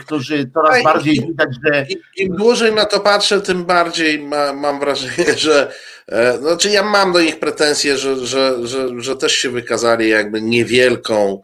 którzy 0.00 0.50
coraz 0.54 0.84
bardziej 0.84 1.14
widać, 1.14 1.48
że. 1.64 1.86
Im, 1.88 1.98
Im, 2.16 2.36
dłużej 2.36 2.74
na 2.74 2.84
to 2.84 3.00
patrzę, 3.00 3.40
tym 3.40 3.64
bardziej 3.64 4.18
ma, 4.18 4.52
mam 4.52 4.80
wrażenie, 4.80 5.38
że. 5.38 5.72
E, 6.08 6.38
znaczy, 6.38 6.70
ja 6.70 6.82
mam 6.82 7.12
do 7.12 7.20
nich 7.20 7.38
pretensje, 7.38 7.98
że, 7.98 8.26
że, 8.26 8.66
że, 8.66 9.02
że 9.02 9.16
też 9.16 9.32
się 9.32 9.50
wykazali 9.50 10.08
jakby 10.08 10.42
niewielką 10.42 11.42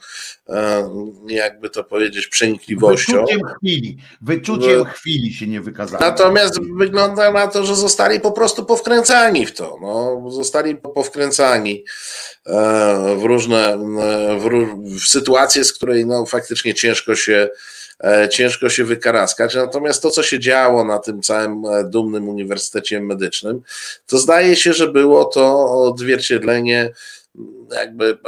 E, 0.49 0.91
jakby 1.27 1.70
to 1.70 1.85
powiedzieć, 1.85 2.27
przenikliwością. 2.27 3.12
Wyczuciem 3.12 3.41
chwili, 3.57 3.99
wyczuciem 4.20 4.85
chwili 4.85 5.35
się 5.35 5.47
nie 5.47 5.61
wykazali. 5.61 6.05
Natomiast 6.05 6.61
wygląda 6.78 7.32
na 7.32 7.49
to, 7.49 7.66
że 7.66 7.77
zostali 7.77 8.20
po 8.20 8.32
prostu 8.32 8.65
powkręcani 8.65 9.47
w 9.47 9.55
to. 9.55 9.78
No, 9.81 10.31
zostali 10.31 10.77
powkręcani 10.77 11.85
e, 12.47 13.16
w 13.19 13.23
różne, 13.23 13.78
w, 14.39 14.49
w 15.01 15.09
sytuacje, 15.09 15.65
z 15.65 15.73
której 15.73 16.07
no, 16.07 16.27
faktycznie 16.27 16.74
ciężko 16.74 17.15
się 17.15 17.49
ciężko 18.31 18.68
się 18.68 18.85
wykaraskać. 18.85 19.55
Natomiast 19.55 20.02
to, 20.02 20.10
co 20.10 20.22
się 20.22 20.39
działo 20.40 20.85
na 20.85 20.98
tym 20.98 21.22
całym 21.22 21.62
dumnym 21.85 22.28
uniwersytecie 22.28 23.01
medycznym, 23.01 23.62
to 24.06 24.18
zdaje 24.18 24.56
się, 24.56 24.72
że 24.72 24.89
było 24.89 25.24
to 25.24 25.70
odzwierciedlenie 25.70 26.90
jakby 27.77 28.19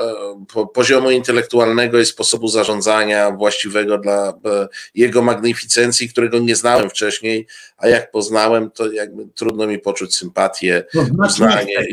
e, 0.57 0.67
poziomu 0.75 1.11
intelektualnego 1.11 2.01
i 2.01 2.07
sposobu 2.07 2.49
zarządzania 2.49 3.31
właściwego 3.31 3.99
dla 3.99 4.29
e, 4.29 4.69
jego 4.95 5.23
magnificencji, 5.23 6.09
którego 6.09 6.39
nie 6.39 6.57
znałem 6.57 6.91
wcześniej, 6.91 7.47
a 7.79 7.89
jak 7.89 8.11
poznałem, 8.11 8.71
to 8.71 8.93
jakby 8.93 9.27
trudno 9.35 9.67
mi 9.67 9.79
poczuć 9.79 10.17
sympatię, 10.17 10.85
uznanie. 11.27 11.87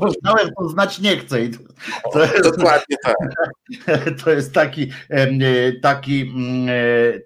Poznałem, 0.00 0.48
to 0.58 0.68
znać 0.68 0.98
nie 0.98 1.16
chcę. 1.16 1.36
To 2.12 2.22
jest, 2.22 2.42
Dokładnie 2.42 2.96
tak. 3.04 3.16
To 4.24 4.30
jest 4.30 4.52
taki, 4.52 4.90
e, 5.10 5.72
taki, 5.72 6.20
mm, 6.20 6.68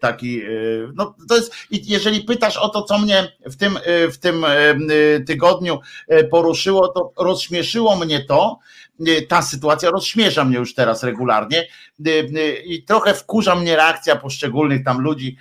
taki, 0.00 0.42
no 0.94 1.14
to 1.28 1.36
jest, 1.36 1.52
jeżeli 1.70 2.20
pytasz 2.20 2.56
o 2.56 2.68
to, 2.68 2.82
co 2.82 2.98
mnie 2.98 3.32
w 3.46 3.56
tym, 3.56 3.78
w 4.12 4.18
tym 4.18 4.46
tygodniu 5.26 5.78
poruszyło, 6.30 6.88
to 6.88 7.24
rozśmieszyło 7.24 7.96
mnie 7.96 8.24
to, 8.24 8.58
ta 9.28 9.42
sytuacja 9.42 9.90
rozśmiesza 9.90 10.44
mnie 10.44 10.58
już 10.58 10.74
teraz 10.74 11.02
regularnie 11.02 11.66
i 12.64 12.82
trochę 12.82 13.14
wkurza 13.14 13.54
mnie 13.54 13.76
reakcja 13.76 14.16
poszczególnych 14.16 14.84
tam 14.84 15.00
ludzi, 15.00 15.36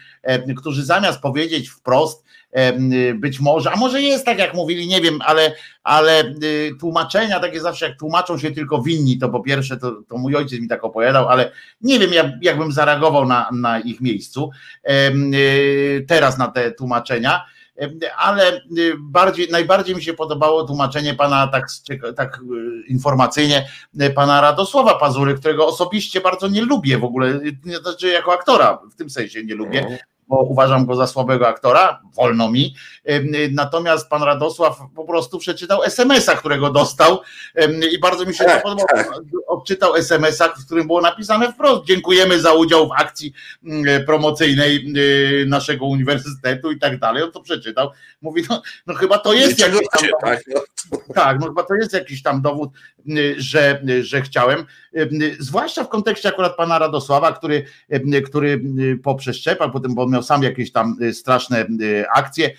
którzy 0.57 0.85
zamiast 0.85 1.19
powiedzieć 1.19 1.69
wprost, 1.69 2.23
być 3.15 3.39
może, 3.39 3.71
a 3.71 3.75
może 3.75 4.01
jest 4.01 4.25
tak 4.25 4.39
jak 4.39 4.53
mówili, 4.53 4.87
nie 4.87 5.01
wiem, 5.01 5.19
ale, 5.25 5.55
ale 5.83 6.33
tłumaczenia 6.79 7.39
takie 7.39 7.61
zawsze 7.61 7.87
jak 7.87 7.99
tłumaczą 7.99 8.37
się 8.37 8.51
tylko 8.51 8.81
winni, 8.81 9.17
to 9.17 9.29
po 9.29 9.39
pierwsze 9.39 9.77
to, 9.77 9.91
to 10.09 10.17
mój 10.17 10.35
ojciec 10.35 10.59
mi 10.61 10.67
tak 10.67 10.83
opowiadał, 10.83 11.29
ale 11.29 11.51
nie 11.81 11.99
wiem 11.99 12.13
jak, 12.13 12.27
jakbym 12.41 12.71
zareagował 12.71 13.25
na, 13.25 13.49
na 13.53 13.79
ich 13.79 14.01
miejscu 14.01 14.49
teraz 16.07 16.37
na 16.37 16.47
te 16.47 16.71
tłumaczenia 16.71 17.45
ale 18.17 18.61
y, 18.77 18.93
bardziej, 18.99 19.47
najbardziej 19.51 19.95
mi 19.95 20.03
się 20.03 20.13
podobało 20.13 20.63
tłumaczenie 20.63 21.13
pana 21.13 21.47
tak, 21.47 21.67
tak 22.15 22.39
y, 22.39 22.87
informacyjnie, 22.87 23.69
y, 24.01 24.09
pana 24.09 24.41
Radosława 24.41 24.95
Pazury, 24.95 25.35
którego 25.35 25.67
osobiście 25.67 26.21
bardzo 26.21 26.47
nie 26.47 26.61
lubię 26.61 26.97
w 26.97 27.03
ogóle, 27.03 27.39
znaczy 27.81 28.07
jako 28.07 28.33
aktora 28.33 28.79
w 28.91 28.95
tym 28.95 29.09
sensie 29.09 29.43
nie 29.43 29.55
lubię, 29.55 29.79
mhm 29.79 29.99
bo 30.29 30.43
uważam 30.43 30.85
go 30.85 30.95
za 30.95 31.07
słabego 31.07 31.47
aktora, 31.47 32.01
wolno 32.13 32.51
mi. 32.51 32.75
Natomiast 33.51 34.09
pan 34.09 34.23
Radosław 34.23 34.79
po 34.95 35.05
prostu 35.05 35.39
przeczytał 35.39 35.83
SMS-a, 35.83 36.35
którego 36.35 36.69
dostał 36.71 37.19
i 37.91 37.99
bardzo 37.99 38.25
mi 38.25 38.33
się 38.33 38.43
to 38.43 38.49
tak, 38.49 38.63
podobało. 38.63 38.87
Tak. 38.87 39.11
Odczytał 39.47 39.95
SMS-a, 39.95 40.47
w 40.47 40.65
którym 40.65 40.87
było 40.87 41.01
napisane 41.01 41.53
wprost: 41.53 41.85
Dziękujemy 41.85 42.39
za 42.39 42.53
udział 42.53 42.87
w 42.87 42.91
akcji 42.91 43.33
mm, 43.65 44.05
promocyjnej 44.05 44.93
y, 44.97 45.45
naszego 45.47 45.85
uniwersytetu 45.85 46.71
i 46.71 46.79
tak 46.79 46.99
dalej. 46.99 47.23
On 47.23 47.31
to 47.31 47.41
przeczytał. 47.41 47.89
Mówi, 48.21 48.43
no, 48.49 48.61
no 48.87 48.93
chyba 48.93 49.17
to 49.17 49.33
jest 49.33 49.59
jakiś 49.59 49.87
tam, 49.91 50.09
tak, 50.21 50.43
no, 50.47 50.61
Tak, 51.15 51.39
no 51.39 51.47
chyba 51.47 51.63
to 51.63 51.75
jest 51.75 51.93
jakiś 51.93 52.23
tam 52.23 52.41
dowód, 52.41 52.69
y, 53.09 53.35
że, 53.37 53.81
y, 53.89 54.03
że 54.03 54.21
chciałem. 54.21 54.65
Y, 54.97 55.37
zwłaszcza 55.39 55.83
w 55.83 55.89
kontekście 55.89 56.29
akurat 56.29 56.55
pana 56.55 56.79
Radosława, 56.79 57.33
który, 57.33 57.65
który 58.25 58.61
po 59.03 59.15
przeszczepach, 59.15 59.71
potem 59.71 59.95
bo 59.95 60.07
miał 60.07 60.23
sam 60.23 60.43
jakieś 60.43 60.71
tam 60.71 60.95
straszne 61.13 61.65
akcje 62.15 62.51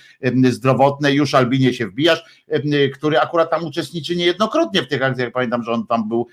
zdrowotne, 0.50 1.12
już 1.12 1.34
Albinie 1.34 1.74
się 1.74 1.86
wbijasz, 1.86 2.24
który 2.94 3.20
akurat 3.20 3.50
tam 3.50 3.64
uczestniczy 3.64 4.16
niejednokrotnie 4.16 4.82
w 4.82 4.88
tych 4.88 5.02
akcjach. 5.02 5.32
Pamiętam, 5.32 5.62
że 5.62 5.72
on 5.72 5.86
tam 5.86 6.08
był 6.08 6.26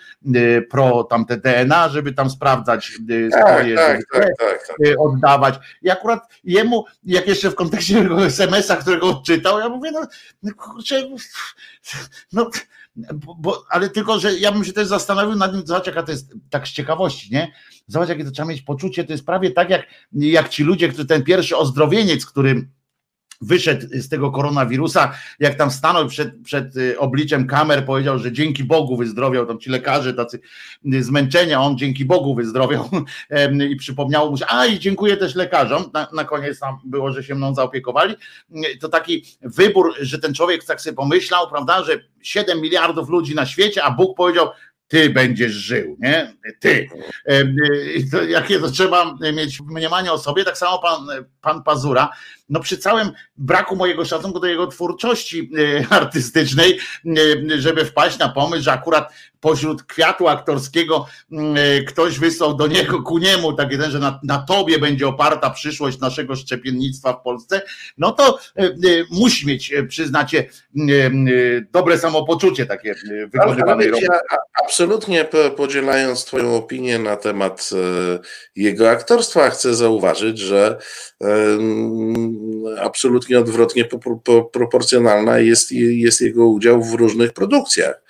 pro 0.69 1.03
tam 1.03 1.25
te 1.25 1.37
DNA, 1.37 1.89
żeby 1.89 2.13
tam 2.13 2.29
sprawdzać 2.29 2.91
Tak, 3.31 3.49
swoje, 3.49 3.75
tak, 3.75 4.01
tak, 4.13 4.23
tak, 4.39 4.67
tak. 4.67 4.77
oddawać. 4.99 5.55
I 5.81 5.89
akurat 5.89 6.19
jemu, 6.43 6.85
jak 7.03 7.27
jeszcze 7.27 7.49
w 7.49 7.55
kontekście 7.55 8.09
SMS-a, 8.25 8.75
którego 8.75 9.09
odczytał, 9.09 9.59
ja 9.59 9.69
mówię, 9.69 9.91
no, 9.91 10.07
no 10.43 10.51
kurczę, 10.57 11.09
no, 12.33 12.49
bo, 13.37 13.63
ale 13.69 13.89
tylko, 13.89 14.19
że 14.19 14.33
ja 14.39 14.51
bym 14.51 14.63
się 14.63 14.73
też 14.73 14.87
zastanowił 14.87 15.35
nad 15.35 15.51
tym, 15.51 15.67
zobacz 15.67 15.87
jaka 15.87 16.03
to 16.03 16.11
jest, 16.11 16.33
tak 16.49 16.67
z 16.67 16.71
ciekawości, 16.71 17.33
nie? 17.33 17.51
Zobacz 17.87 18.09
jakie 18.09 18.25
to 18.25 18.31
trzeba 18.31 18.47
mieć 18.47 18.61
poczucie, 18.61 19.03
to 19.03 19.13
jest 19.13 19.25
prawie 19.25 19.51
tak 19.51 19.69
jak, 19.69 19.87
jak 20.13 20.49
ci 20.49 20.63
ludzie, 20.63 20.89
który 20.89 21.05
ten 21.05 21.23
pierwszy 21.23 21.57
ozdrowieniec, 21.57 22.25
który 22.25 22.67
wyszedł 23.41 23.87
z 23.91 24.09
tego 24.09 24.31
koronawirusa, 24.31 25.13
jak 25.39 25.55
tam 25.55 25.71
stanął 25.71 26.07
przed, 26.07 26.41
przed 26.43 26.77
y, 26.77 26.99
obliczem 26.99 27.47
kamer, 27.47 27.85
powiedział, 27.85 28.19
że 28.19 28.31
dzięki 28.31 28.63
Bogu 28.63 28.97
wyzdrowiał, 28.97 29.45
tam 29.45 29.59
ci 29.59 29.69
lekarze 29.69 30.13
tacy 30.13 30.39
y, 30.93 31.03
zmęczenia, 31.03 31.61
on 31.61 31.77
dzięki 31.77 32.05
Bogu 32.05 32.35
wyzdrowiał 32.35 32.89
i 33.71 33.75
przypomniało 33.75 34.31
mu 34.31 34.37
się, 34.37 34.45
a 34.47 34.65
i 34.65 34.79
dziękuję 34.79 35.17
też 35.17 35.35
lekarzom, 35.35 35.83
na, 35.93 36.07
na 36.13 36.23
koniec 36.23 36.59
tam 36.59 36.77
było, 36.85 37.11
że 37.11 37.23
się 37.23 37.35
mną 37.35 37.55
zaopiekowali, 37.55 38.15
y, 38.51 38.77
to 38.77 38.89
taki 38.89 39.25
wybór, 39.41 39.95
że 40.01 40.19
ten 40.19 40.33
człowiek 40.33 40.65
tak 40.65 40.81
sobie 40.81 40.95
pomyślał, 40.95 41.49
prawda, 41.49 41.83
że 41.83 41.99
7 42.21 42.61
miliardów 42.61 43.09
ludzi 43.09 43.35
na 43.35 43.45
świecie, 43.45 43.83
a 43.83 43.91
Bóg 43.91 44.17
powiedział, 44.17 44.47
ty 44.87 45.09
będziesz 45.09 45.51
żył, 45.51 45.97
nie? 45.99 46.33
Ty. 46.59 46.89
To, 48.11 48.23
jakie 48.23 48.59
to 48.59 48.71
trzeba 48.71 49.15
mieć 49.33 49.61
mniemanie 49.61 50.11
o 50.11 50.17
sobie, 50.17 50.43
tak 50.43 50.57
samo 50.57 50.79
pan, 50.79 51.07
pan 51.41 51.63
Pazura, 51.63 52.09
no 52.49 52.59
przy 52.59 52.77
całym 52.77 53.11
braku 53.37 53.75
mojego 53.75 54.05
szacunku 54.05 54.39
do 54.39 54.47
jego 54.47 54.67
twórczości 54.67 55.51
e, 55.57 55.87
artystycznej, 55.89 56.79
e, 57.05 57.61
żeby 57.61 57.85
wpaść 57.85 58.19
na 58.19 58.29
pomysł, 58.29 58.63
że 58.63 58.71
akurat 58.71 59.13
pośród 59.39 59.83
kwiatu 59.83 60.27
aktorskiego 60.27 61.07
e, 61.31 61.83
ktoś 61.83 62.19
wysłał 62.19 62.55
do 62.55 62.67
niego, 62.67 63.01
ku 63.01 63.17
niemu, 63.17 63.53
taki 63.53 63.77
ten, 63.77 63.91
że 63.91 63.99
na, 63.99 64.19
na 64.23 64.37
tobie 64.37 64.79
będzie 64.79 65.07
oparta 65.07 65.49
przyszłość 65.49 65.99
naszego 65.99 66.35
szczepiennictwa 66.35 67.13
w 67.13 67.21
Polsce, 67.21 67.61
no 67.97 68.11
to 68.11 68.39
musi 69.11 69.47
mieć, 69.47 69.73
przyznacie, 69.87 70.49
dobre 71.71 71.99
samopoczucie 71.99 72.65
takie 72.65 72.95
wykonywanej 73.33 73.87
roboty. 73.87 74.07
Ja 74.11 74.19
absolutnie 74.63 75.29
podzielając 75.57 76.25
twoją 76.25 76.55
opinię 76.55 76.99
na 76.99 77.15
temat 77.15 77.69
jego 78.55 78.89
aktorstwa, 78.89 79.49
chcę 79.49 79.75
zauważyć, 79.75 80.39
że 80.39 80.77
absolutnie 82.79 83.39
odwrotnie 83.39 83.85
proporcjonalna 84.51 85.39
jest, 85.39 85.71
jest 85.71 86.21
jego 86.21 86.47
udział 86.47 86.83
w 86.83 86.93
różnych 86.93 87.33
produkcjach. 87.33 88.01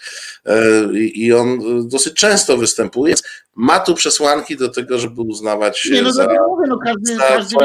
E, 0.46 0.60
I 0.94 1.34
on 1.34 1.60
dosyć 1.88 2.14
często 2.14 2.58
występuje. 2.58 3.14
Ma 3.56 3.80
tu 3.80 3.96
przesłanki 3.96 4.58
do 4.58 4.70
tego, 4.70 5.00
żeby 5.00 5.22
uznawać 5.22 5.80
się 5.80 5.94
Nie, 5.94 6.02
no, 6.02 6.12
za. 6.12 6.24
Mówię, 6.24 6.68
no 6.68 6.78
każdy, 6.86 7.16
za 7.16 7.28
każdy 7.28 7.56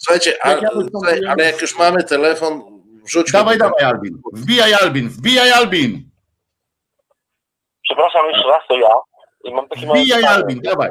Słuchajcie, 0.00 0.36
ale, 0.42 0.70
ale 1.28 1.44
jak 1.44 1.62
już 1.62 1.78
mamy 1.78 2.04
telefon, 2.04 2.62
wrzućmy. 3.04 3.38
Dawaj, 3.38 3.58
dawaj, 3.58 3.84
Albin. 3.84 4.22
Wbijaj, 4.32 4.74
Albin, 4.74 5.08
wbijaj, 5.08 5.52
Albin. 5.52 6.10
Przepraszam 7.82 8.26
jeszcze 8.30 8.48
raz, 8.48 8.62
to 8.68 8.76
ja. 8.76 8.88
I 9.44 9.54
mam 9.54 9.68
takie 9.68 9.86
Wbijaj, 9.86 10.24
Albin, 10.24 10.60
dawaj. 10.60 10.90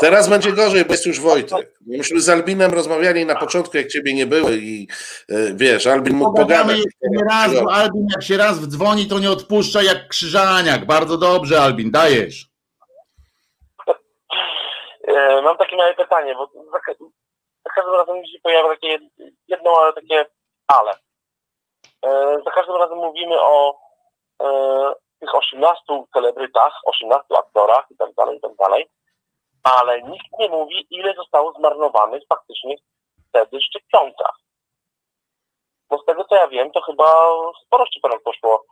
Teraz 0.00 0.28
będzie 0.28 0.52
gorzej, 0.52 0.84
bo 0.84 0.92
jest 0.92 1.06
już 1.06 1.20
Wojtek. 1.20 1.78
Myśmy 1.86 2.20
z 2.20 2.28
Albinem 2.28 2.74
rozmawiali 2.74 3.26
na 3.26 3.34
początku, 3.34 3.76
jak 3.76 3.88
ciebie 3.88 4.14
nie 4.14 4.26
było 4.26 4.50
i 4.50 4.88
e, 5.28 5.34
wiesz, 5.54 5.86
Albin 5.86 6.16
mógł 6.16 6.36
pogadać. 6.36 6.78
Nie 7.02 7.24
raz, 7.30 7.62
bo 7.62 7.72
Albin 7.72 8.06
jak 8.12 8.22
się 8.22 8.36
raz 8.36 8.58
wdzwoni, 8.58 9.08
to 9.08 9.18
nie 9.18 9.30
odpuszcza 9.30 9.82
jak 9.82 10.08
krzyżaniak. 10.08 10.86
Bardzo 10.86 11.18
dobrze, 11.18 11.60
Albin, 11.60 11.90
dajesz. 11.90 12.46
E, 15.08 15.42
mam 15.42 15.56
takie 15.56 15.76
małe 15.76 15.94
pytanie, 15.94 16.34
bo 16.34 16.46
za, 16.46 16.78
za 17.64 17.70
każdym 17.74 17.94
razem 17.94 18.16
mi 18.16 18.28
się 18.28 18.38
pojawia 18.42 18.68
takie 18.68 18.98
jedno, 19.48 19.70
ale 19.80 19.92
takie 19.92 20.26
ale. 20.66 20.92
E, 22.06 22.38
za 22.44 22.50
każdym 22.50 22.76
razem 22.76 22.98
mówimy 22.98 23.40
o 23.40 23.88
tych 25.20 25.34
18 25.34 25.82
celebrytach, 26.12 26.72
18 26.84 27.24
aktorach 27.38 27.86
i 27.90 27.96
tak 27.96 28.14
dalej, 28.14 28.36
i 28.36 28.40
tak 28.40 28.54
dalej 28.58 28.88
ale 29.62 30.02
nikt 30.02 30.38
nie 30.38 30.48
mówi, 30.48 30.86
ile 30.90 31.14
zostało 31.14 31.52
zmarnowanych 31.52 32.22
faktycznie 32.28 32.76
wtedy 33.28 33.60
szczepionkach. 33.60 34.36
Bo 35.90 35.98
z 35.98 36.04
tego 36.04 36.24
co 36.24 36.34
ja 36.34 36.48
wiem, 36.48 36.70
to 36.72 36.80
chyba 36.80 37.28
sporo 37.66 37.86
szczepionek 37.86 38.22
poszło 38.22 38.64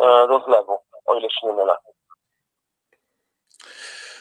e, 0.00 0.28
do 0.28 0.40
zlewu, 0.40 0.78
o 1.06 1.14
ile 1.14 1.30
się 1.30 1.46
nie 1.46 1.52
mylę. 1.52 1.76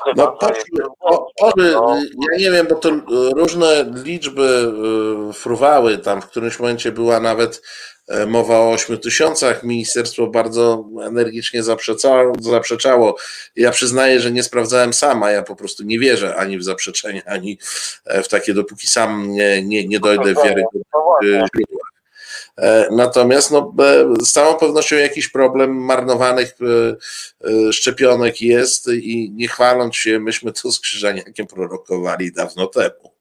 Chyba, 0.03 0.37
no, 0.71 1.27
o, 1.39 1.51
no. 1.57 1.97
ja 2.31 2.37
nie 2.39 2.51
wiem, 2.51 2.67
bo 2.69 2.75
to 2.75 2.91
różne 3.35 3.85
liczby 4.03 4.73
e, 5.29 5.33
fruwały, 5.33 5.97
tam 5.97 6.21
w 6.21 6.27
którymś 6.27 6.59
momencie 6.59 6.91
była 6.91 7.19
nawet 7.19 7.61
E, 8.11 8.25
mowa 8.25 8.59
o 8.59 8.71
8 8.71 8.97
tysiącach. 8.97 9.63
Ministerstwo 9.63 10.27
bardzo 10.27 10.85
energicznie 11.03 11.63
zaprzeczało, 11.63 12.33
zaprzeczało. 12.39 13.15
Ja 13.55 13.71
przyznaję, 13.71 14.19
że 14.19 14.31
nie 14.31 14.43
sprawdzałem 14.43 14.93
sama. 14.93 15.31
Ja 15.31 15.43
po 15.43 15.55
prostu 15.55 15.83
nie 15.83 15.99
wierzę 15.99 16.35
ani 16.35 16.57
w 16.57 16.63
zaprzeczenia, 16.63 17.21
ani 17.25 17.57
w 18.23 18.27
takie, 18.27 18.53
dopóki 18.53 18.87
sam 18.87 19.31
nie, 19.31 19.63
nie, 19.63 19.87
nie 19.87 19.99
dojdę 19.99 20.33
w 20.33 20.43
wiary 20.43 20.63
źródła. 21.55 21.80
E, 22.57 22.87
natomiast 22.91 23.51
no, 23.51 23.73
z 24.21 24.31
całą 24.31 24.59
pewnością 24.59 24.95
jakiś 24.95 25.29
problem 25.29 25.75
marnowanych 25.75 26.55
e, 27.41 27.73
szczepionek 27.73 28.41
jest 28.41 28.87
i 28.87 29.31
nie 29.31 29.47
chwaląc 29.47 29.95
się, 29.95 30.19
myśmy 30.19 30.51
to 30.51 30.71
z 30.71 30.79
prorokowali 31.45 32.31
dawno 32.31 32.67
temu. 32.67 33.11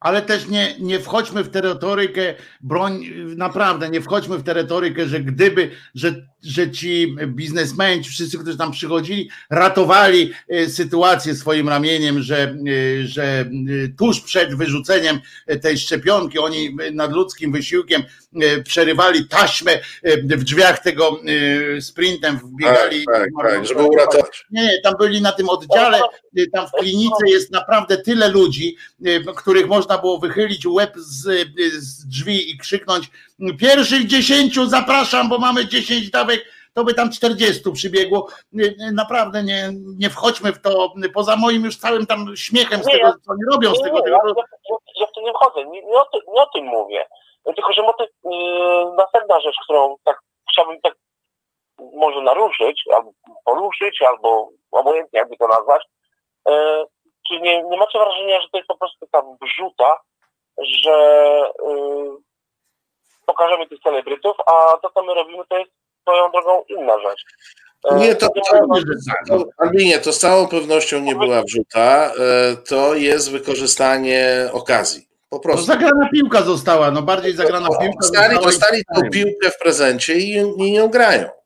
Ale 0.00 0.22
też 0.22 0.48
nie, 0.48 0.74
nie 0.78 1.00
wchodźmy 1.00 1.44
w 1.44 1.50
terytorykę, 1.50 2.34
broń, 2.60 3.04
naprawdę 3.36 3.90
nie 3.90 4.00
wchodźmy 4.00 4.38
w 4.38 4.42
terytorykę, 4.42 5.06
że 5.06 5.20
gdyby, 5.20 5.70
że, 5.94 6.26
że 6.42 6.70
ci 6.70 7.16
biznesmeni, 7.26 8.04
wszyscy, 8.04 8.38
którzy 8.38 8.58
tam 8.58 8.72
przychodzili, 8.72 9.30
ratowali 9.50 10.32
e, 10.48 10.68
sytuację 10.68 11.34
swoim 11.34 11.68
ramieniem, 11.68 12.22
że, 12.22 12.36
e, 12.42 13.06
że 13.06 13.24
e, 13.24 13.46
tuż 13.98 14.20
przed 14.20 14.54
wyrzuceniem 14.54 15.20
tej 15.62 15.78
szczepionki 15.78 16.38
oni 16.38 16.76
nadludzkim 16.92 17.52
wysiłkiem 17.52 18.02
przerywali 18.64 19.28
taśmę 19.28 19.80
w 20.22 20.44
drzwiach 20.44 20.82
tego 20.82 21.20
sprintem, 21.80 22.38
wbiegali. 22.38 23.04
Tak, 23.04 23.14
tak, 23.14 23.50
tak, 23.50 23.66
żeby 23.66 23.82
uratować. 23.82 24.46
Nie, 24.50 24.80
tam 24.82 24.94
byli 24.98 25.22
na 25.22 25.32
tym 25.32 25.48
oddziale, 25.48 26.00
tam 26.52 26.66
w 26.66 26.70
klinice 26.80 27.28
jest 27.28 27.52
naprawdę 27.52 27.96
tyle 27.96 28.28
ludzi, 28.28 28.76
których 29.36 29.66
można 29.66 29.90
można 29.90 30.02
było 30.02 30.18
wychylić 30.18 30.66
łeb 30.66 30.94
z, 30.96 31.48
z 31.72 32.06
drzwi 32.06 32.50
i 32.50 32.58
krzyknąć 32.58 33.10
pierwszych 33.58 34.06
dziesięciu 34.06 34.68
zapraszam, 34.68 35.28
bo 35.28 35.38
mamy 35.38 35.66
dziesięć 35.66 36.10
dawek, 36.10 36.29
to 36.74 36.84
by 36.84 36.94
tam 36.94 37.10
czterdziestu 37.10 37.72
przybiegło. 37.72 38.26
Naprawdę 38.92 39.42
nie, 39.42 39.70
nie 39.98 40.10
wchodźmy 40.10 40.52
w 40.52 40.62
to, 40.62 40.92
poza 41.14 41.36
moim 41.36 41.64
już 41.64 41.76
całym 41.76 42.06
tam 42.06 42.36
śmiechem 42.36 42.82
z 42.82 42.86
nie, 42.86 42.92
tego, 42.92 43.12
co 43.12 43.32
oni 43.32 43.42
robią 43.52 43.70
nie, 43.70 43.76
z 43.76 43.82
tego. 43.82 43.96
Nie, 43.96 44.02
tego 44.02 44.16
ja, 44.16 44.32
ja, 44.70 44.76
ja, 45.00 45.06
w 45.06 45.12
to 45.12 45.20
nie 45.20 45.32
wchodzę, 45.32 45.64
nie, 45.64 45.82
nie, 45.82 45.98
o, 45.98 46.04
tym, 46.04 46.20
nie 46.34 46.42
o 46.42 46.46
tym 46.46 46.64
mówię. 46.64 47.06
Tylko, 47.44 47.72
że 47.72 47.82
motyw, 47.82 48.10
yy, 48.24 48.96
następna 48.96 49.40
rzecz, 49.40 49.56
którą 49.64 49.96
tak 50.04 50.20
chciałbym 50.52 50.80
tak 50.80 50.94
może 51.94 52.20
naruszyć, 52.20 52.84
albo 52.94 53.10
poruszyć, 53.44 54.02
albo 54.02 54.48
obojętnie 54.70 55.18
jakby 55.18 55.36
to 55.36 55.48
nazwać, 55.48 55.82
yy, 56.48 56.86
czy 57.28 57.40
nie, 57.40 57.62
nie 57.62 57.76
macie 57.76 57.98
wrażenia, 57.98 58.40
że 58.40 58.48
to 58.48 58.56
jest 58.56 58.68
po 58.68 58.76
prostu 58.76 59.06
taka 59.06 59.26
wrzuta, 59.42 60.00
że 60.58 60.96
yy, 61.66 62.16
pokażemy 63.26 63.68
tych 63.68 63.80
celebrytów, 63.82 64.36
a 64.46 64.76
to, 64.82 64.90
co 64.90 65.02
my 65.02 65.14
robimy, 65.14 65.44
to 65.48 65.58
jest 65.58 65.79
swoją 66.02 66.30
drogą 66.30 66.62
inna 66.68 66.92
rzecz. 66.98 67.24
E, 67.90 67.96
nie, 67.96 68.14
to, 68.14 68.28
to, 68.28 68.66
to, 69.28 69.44
Albinie, 69.58 69.98
to 69.98 70.12
z 70.12 70.18
całą 70.18 70.48
pewnością 70.48 71.00
nie 71.00 71.16
była 71.16 71.42
wrzuta. 71.42 72.12
E, 72.18 72.56
to 72.56 72.94
jest 72.94 73.30
wykorzystanie 73.30 74.48
okazji. 74.52 75.06
Po 75.30 75.40
prostu. 75.40 75.60
No 75.60 75.66
zagrana 75.66 76.08
piłka 76.08 76.42
została, 76.42 76.90
no 76.90 77.02
bardziej 77.02 77.36
zagrana 77.36 77.68
piłka. 77.68 77.98
Dostali, 78.00 78.38
dostali 78.38 78.82
tą 78.94 79.10
piłkę 79.10 79.50
w 79.50 79.58
prezencie 79.58 80.14
i, 80.14 80.32
i 80.58 80.72
nią 80.72 80.88
grają. 80.88 81.39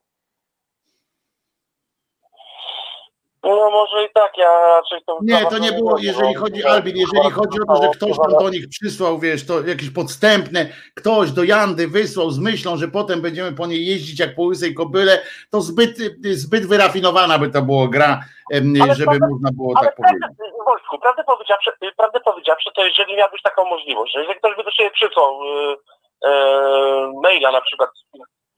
No 3.45 3.71
może 3.71 4.05
i 4.05 4.09
tak, 4.15 4.39
ja 4.39 4.61
raczej 4.69 5.01
to... 5.07 5.19
Nie, 5.23 5.47
to 5.47 5.59
nie 5.59 5.73
było, 5.73 5.99
jeżeli 5.99 6.35
chodzi, 6.35 6.65
Albin, 6.65 6.97
jeżeli 6.97 7.31
chodzi 7.31 7.59
o 7.61 7.75
to, 7.75 7.83
że 7.83 7.89
ktoś 7.89 8.17
tam 8.17 8.39
do 8.39 8.51
nich 8.51 8.69
przysłał, 8.69 9.19
wiesz, 9.19 9.47
to 9.47 9.61
jakieś 9.67 9.91
podstępne, 9.91 10.67
ktoś 10.95 11.31
do 11.31 11.45
Jandy 11.45 11.89
wysłał 11.89 12.31
z 12.31 12.39
myślą, 12.39 12.77
że 12.77 12.89
potem 12.89 13.23
będziemy 13.23 13.53
po 13.53 13.67
niej 13.67 13.87
jeździć 13.87 14.21
jak 14.21 14.35
po 14.35 14.43
łysej 14.43 14.75
kobyle, 14.75 15.23
to 15.51 15.61
zbyt, 15.61 15.97
zbyt 16.45 16.67
wyrafinowana 16.67 17.39
by 17.39 17.51
to 17.51 17.63
było 17.63 17.89
gra, 17.89 18.21
Ale 18.83 18.95
żeby 18.95 19.05
prawda- 19.11 19.29
można 19.31 19.51
było 19.53 19.75
tak 19.75 19.97
powiedzieć. 19.97 20.21
prawdę, 20.21 20.45
Wojtku, 20.67 20.99
prawdę 20.99 21.25
powiedziawszy, 21.25 21.71
prawdę 21.97 22.21
powiedziawszy, 22.21 22.71
to 22.75 22.85
jeżeli 22.85 23.17
miałbyś 23.17 23.43
taką 23.43 23.65
możliwość, 23.65 24.13
że 24.13 24.21
jeżeli 24.21 24.39
ktoś 24.39 24.57
by 24.57 24.65
do 24.65 24.71
siebie 24.71 24.91
przysłał 24.91 25.41
y, 25.43 25.77
y, 26.29 26.31
maila 27.23 27.53
na 27.53 27.61
przykład, 27.61 27.91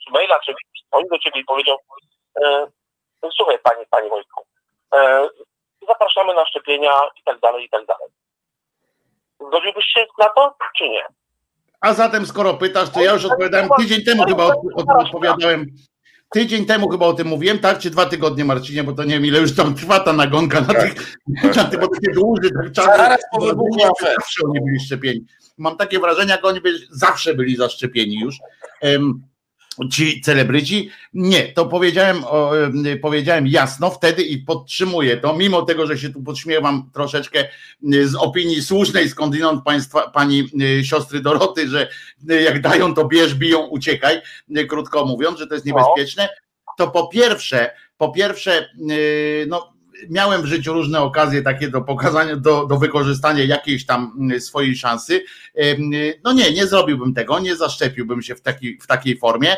czy 0.04 0.12
maila, 0.12 0.38
czy 0.46 0.54
dzwonił 0.88 1.08
do 1.10 1.18
ciebie 1.18 1.40
i 1.40 1.44
powiedział, 1.44 1.76
y, 2.44 3.30
słuchaj 3.36 3.58
panie, 3.62 3.84
panie 3.90 4.08
Wojtku, 4.08 4.44
zapraszamy 5.88 6.34
na 6.34 6.46
szczepienia 6.46 6.92
i 7.20 7.22
tak 7.24 7.40
dalej, 7.40 7.64
i 7.64 7.68
tak 7.68 7.86
dalej. 7.86 8.08
Zgodziłbyś 9.40 9.84
się 9.84 10.06
na 10.18 10.28
to, 10.28 10.56
czy 10.78 10.88
nie? 10.88 11.02
A 11.80 11.94
zatem 11.94 12.26
skoro 12.26 12.54
pytasz, 12.54 12.90
to 12.90 13.00
ja 13.00 13.12
już 13.12 13.24
odpowiadałem 13.24 13.68
tydzień 13.78 14.04
temu 14.04 14.24
chyba 14.24 14.44
od, 14.44 14.56
od, 14.74 14.86
odpowiadałem. 14.98 15.66
Tydzień 16.32 16.66
temu 16.66 16.88
chyba 16.88 17.06
o 17.06 17.12
tym 17.12 17.26
mówiłem, 17.26 17.58
tak? 17.58 17.78
Czy 17.78 17.90
dwa 17.90 18.06
tygodnie, 18.06 18.44
Marcinie, 18.44 18.84
bo 18.84 18.92
to 18.92 19.04
nie 19.04 19.14
wiem, 19.14 19.26
ile 19.26 19.38
już 19.38 19.56
tam 19.56 19.74
trwa 19.74 20.00
ta 20.00 20.12
nagonka 20.12 20.60
na 20.60 20.66
Tak, 20.66 20.82
tych, 20.82 21.16
na 21.56 21.64
tych 21.64 21.80
bo 21.80 21.88
to 21.88 21.94
się 21.94 22.12
dłuży 22.14 22.50
ten 22.50 22.74
czas. 22.74 22.84
Zaraz 22.84 23.20
po 23.32 23.46
wybuchu. 23.46 23.78
Zawsze 24.00 24.42
oni 24.44 24.60
byli 24.64 24.80
szczepieni. 24.80 25.24
Mam 25.58 25.76
takie 25.76 26.00
wrażenie, 26.00 26.30
jak 26.30 26.44
oni 26.44 26.60
byli, 26.60 26.78
zawsze 26.90 27.34
byli 27.34 27.56
zaszczepieni 27.56 28.20
już. 28.20 28.36
Em, 28.80 29.22
Ci 29.92 30.20
celebryci? 30.20 30.90
Nie, 31.14 31.52
to 31.52 31.66
powiedziałem, 31.66 32.24
o, 32.24 32.58
em, 32.58 32.84
powiedziałem 33.02 33.46
jasno 33.46 33.90
wtedy 33.90 34.22
i 34.22 34.38
podtrzymuję 34.38 35.16
to, 35.16 35.36
mimo 35.36 35.62
tego, 35.62 35.86
że 35.86 35.98
się 35.98 36.10
tu 36.10 36.22
podśmiewam 36.22 36.90
troszeczkę 36.94 37.48
y, 37.94 38.08
z 38.08 38.14
opinii 38.14 38.62
słusznej 38.62 39.08
skądinąd 39.08 39.64
państwa, 39.64 40.10
pani 40.10 40.48
y, 40.80 40.84
siostry 40.84 41.20
Doroty, 41.20 41.68
że 41.68 41.88
y, 42.30 42.42
jak 42.42 42.60
dają 42.60 42.94
to 42.94 43.04
bierz, 43.04 43.34
biją, 43.34 43.66
uciekaj, 43.66 44.20
y, 44.56 44.66
krótko 44.66 45.04
mówiąc, 45.04 45.38
że 45.38 45.46
to 45.46 45.54
jest 45.54 45.66
niebezpieczne, 45.66 46.28
to 46.76 46.88
po 46.88 47.08
pierwsze, 47.08 47.70
po 47.96 48.12
pierwsze, 48.12 48.68
y, 48.90 49.46
no 49.48 49.75
miałem 50.10 50.42
w 50.42 50.46
życiu 50.46 50.72
różne 50.72 51.00
okazje 51.00 51.42
takie 51.42 51.68
do 51.68 51.80
pokazania, 51.80 52.36
do, 52.36 52.66
do 52.66 52.76
wykorzystania 52.76 53.44
jakiejś 53.44 53.86
tam 53.86 54.12
y, 54.32 54.40
swojej 54.40 54.76
szansy. 54.76 55.24
No 56.24 56.32
nie, 56.32 56.52
nie 56.52 56.66
zrobiłbym 56.66 57.14
tego, 57.14 57.38
nie 57.38 57.56
zaszczepiłbym 57.56 58.22
się 58.22 58.34
w, 58.34 58.40
taki, 58.40 58.78
w 58.78 58.86
takiej 58.86 59.18
formie. 59.18 59.56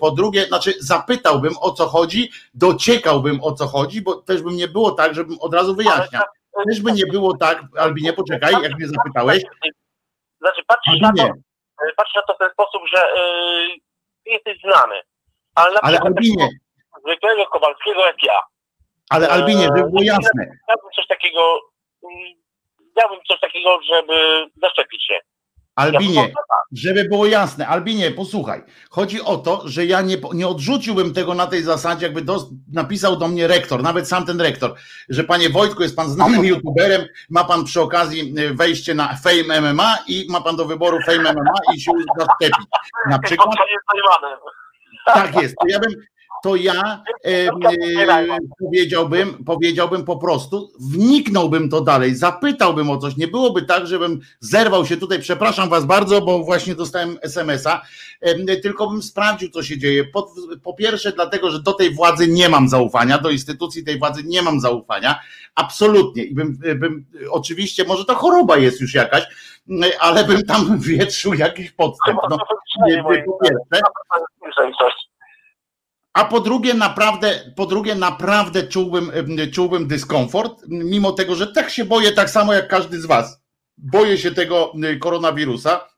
Po 0.00 0.10
drugie, 0.10 0.44
znaczy 0.44 0.74
zapytałbym 0.80 1.52
o 1.60 1.70
co 1.70 1.86
chodzi, 1.86 2.30
dociekałbym 2.54 3.40
o 3.42 3.52
co 3.52 3.66
chodzi, 3.66 4.02
bo 4.02 4.14
też 4.14 4.42
bym 4.42 4.56
nie 4.56 4.68
było 4.68 4.90
tak, 4.90 5.14
żebym 5.14 5.38
od 5.40 5.54
razu 5.54 5.74
wyjaśniał. 5.74 6.22
Też 6.68 6.80
by 6.80 6.92
nie 6.92 7.06
było 7.06 7.36
tak, 7.36 7.62
Albinie, 7.78 8.12
poczekaj, 8.12 8.54
jak 8.62 8.78
mnie 8.78 8.88
zapytałeś. 8.88 9.42
Znaczy 10.40 10.62
patrzysz 10.66 11.00
na 11.00 11.12
to, 11.12 11.28
patrzysz 11.96 12.14
na 12.14 12.22
to 12.22 12.34
w 12.34 12.38
ten 12.38 12.50
sposób, 12.50 12.82
że 12.94 12.98
y, 12.98 13.80
ty 14.24 14.30
jesteś 14.30 14.60
znany, 14.60 14.94
ale 15.54 15.74
na 15.74 15.80
ale 15.80 15.98
Albinie, 15.98 16.48
zwykłego 17.04 17.46
Kowalskiego 17.46 18.06
jak 18.06 18.22
ja, 18.22 18.40
ale 19.10 19.28
Albinie, 19.28 19.62
żeby 19.62 19.90
było 19.90 20.02
jasne. 20.02 20.46
Miałbym 20.68 20.90
coś 20.96 21.06
takiego, 21.06 21.60
mm, 22.04 22.34
miałbym 22.96 23.18
coś 23.28 23.40
takiego, 23.40 23.78
żeby 23.82 24.46
zaszczepić 24.62 25.06
się. 25.06 25.18
Albinie, 25.74 26.20
Ja 26.20 26.56
Żeby 26.72 27.04
było 27.04 27.26
jasne, 27.26 27.68
Albinie, 27.68 28.10
posłuchaj. 28.10 28.62
Chodzi 28.90 29.22
o 29.22 29.36
to, 29.36 29.62
że 29.64 29.86
ja 29.86 30.00
nie, 30.00 30.16
nie 30.34 30.48
odrzuciłbym 30.48 31.14
tego 31.14 31.34
na 31.34 31.46
tej 31.46 31.62
zasadzie, 31.62 32.06
jakby 32.06 32.22
dos, 32.22 32.46
napisał 32.72 33.16
do 33.16 33.28
mnie 33.28 33.46
rektor, 33.46 33.82
nawet 33.82 34.08
sam 34.08 34.26
ten 34.26 34.40
rektor, 34.40 34.74
że 35.08 35.24
panie 35.24 35.48
Wojtku, 35.50 35.82
jest 35.82 35.96
pan 35.96 36.10
znanym 36.10 36.44
youtuberem, 36.50 37.06
ma 37.30 37.44
pan 37.44 37.64
przy 37.64 37.80
okazji 37.80 38.34
y, 38.38 38.54
wejście 38.54 38.94
na 38.94 39.16
Fame 39.16 39.72
MMA 39.72 39.98
i 40.08 40.26
ma 40.30 40.40
pan 40.40 40.56
do 40.56 40.64
wyboru 40.64 40.98
Fame 41.06 41.32
MMA 41.32 41.74
i 41.74 41.80
się 41.80 41.92
zaszczepić. 42.18 42.66
Na 43.10 43.18
przykład 43.18 43.48
tak 45.06 45.42
jest. 45.42 45.56
To 45.60 45.66
ja 45.68 45.78
bym, 45.78 45.92
to 46.44 46.56
ja 46.56 47.02
e, 47.24 47.48
e, 47.48 48.38
powiedziałbym, 48.60 49.44
powiedziałbym 49.44 50.04
po 50.04 50.16
prostu, 50.16 50.72
wniknąłbym 50.80 51.68
to 51.68 51.80
dalej, 51.80 52.14
zapytałbym 52.14 52.90
o 52.90 52.98
coś. 52.98 53.16
Nie 53.16 53.28
byłoby 53.28 53.62
tak, 53.62 53.86
żebym 53.86 54.20
zerwał 54.40 54.86
się 54.86 54.96
tutaj, 54.96 55.20
przepraszam 55.20 55.68
was 55.68 55.84
bardzo, 55.84 56.20
bo 56.20 56.38
właśnie 56.38 56.74
dostałem 56.74 57.18
SMS-a, 57.22 57.82
e, 58.20 58.56
tylko 58.56 58.90
bym 58.90 59.02
sprawdził, 59.02 59.50
co 59.50 59.62
się 59.62 59.78
dzieje. 59.78 60.04
Po, 60.04 60.34
po 60.62 60.74
pierwsze, 60.74 61.12
dlatego, 61.12 61.50
że 61.50 61.62
do 61.62 61.72
tej 61.72 61.94
władzy 61.94 62.28
nie 62.28 62.48
mam 62.48 62.68
zaufania, 62.68 63.18
do 63.18 63.30
instytucji 63.30 63.84
tej 63.84 63.98
władzy 63.98 64.22
nie 64.24 64.42
mam 64.42 64.60
zaufania, 64.60 65.20
absolutnie. 65.54 66.24
I 66.24 66.34
bym, 66.34 66.58
bym 66.76 67.06
oczywiście, 67.30 67.84
może 67.84 68.04
to 68.04 68.14
choroba 68.14 68.56
jest 68.56 68.80
już 68.80 68.94
jakaś, 68.94 69.22
ale 70.00 70.24
bym 70.24 70.42
tam 70.42 70.78
wietrzył 70.78 71.34
jakiś 71.34 71.70
podstęp. 71.70 72.18
No, 72.30 72.38
nie, 72.86 73.04
po 73.26 73.38
pierwsze. 73.38 73.84
A 76.14 76.24
po 76.24 76.40
drugie, 76.40 76.74
naprawdę, 76.74 77.52
po 77.56 77.66
drugie, 77.66 77.94
naprawdę 77.94 78.62
czułbym, 78.62 79.12
czułbym 79.52 79.88
dyskomfort, 79.88 80.62
mimo 80.68 81.12
tego, 81.12 81.34
że 81.34 81.46
tak 81.46 81.70
się 81.70 81.84
boję, 81.84 82.12
tak 82.12 82.30
samo 82.30 82.52
jak 82.52 82.68
każdy 82.68 83.00
z 83.00 83.06
Was. 83.06 83.44
Boję 83.78 84.18
się 84.18 84.30
tego 84.30 84.72
koronawirusa, 85.00 85.93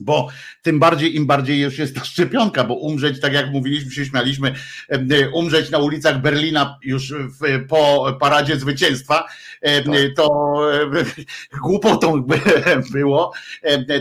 bo 0.00 0.28
tym 0.62 0.78
bardziej, 0.78 1.16
im 1.16 1.26
bardziej 1.26 1.60
już 1.60 1.78
jest 1.78 1.94
ta 1.94 2.04
szczepionka, 2.04 2.64
bo 2.64 2.74
umrzeć, 2.74 3.20
tak 3.20 3.32
jak 3.32 3.50
mówiliśmy, 3.50 3.90
się 3.90 4.04
śmialiśmy, 4.04 4.54
y, 4.92 5.30
umrzeć 5.34 5.70
na 5.70 5.78
ulicach 5.78 6.20
Berlina 6.20 6.78
już 6.82 7.12
w, 7.12 7.66
po 7.68 8.12
paradzie 8.20 8.56
zwycięstwa, 8.56 9.26
em, 9.62 9.84
to 10.16 10.54
głupotą 11.64 12.22
by 12.22 12.40
było. 12.92 13.32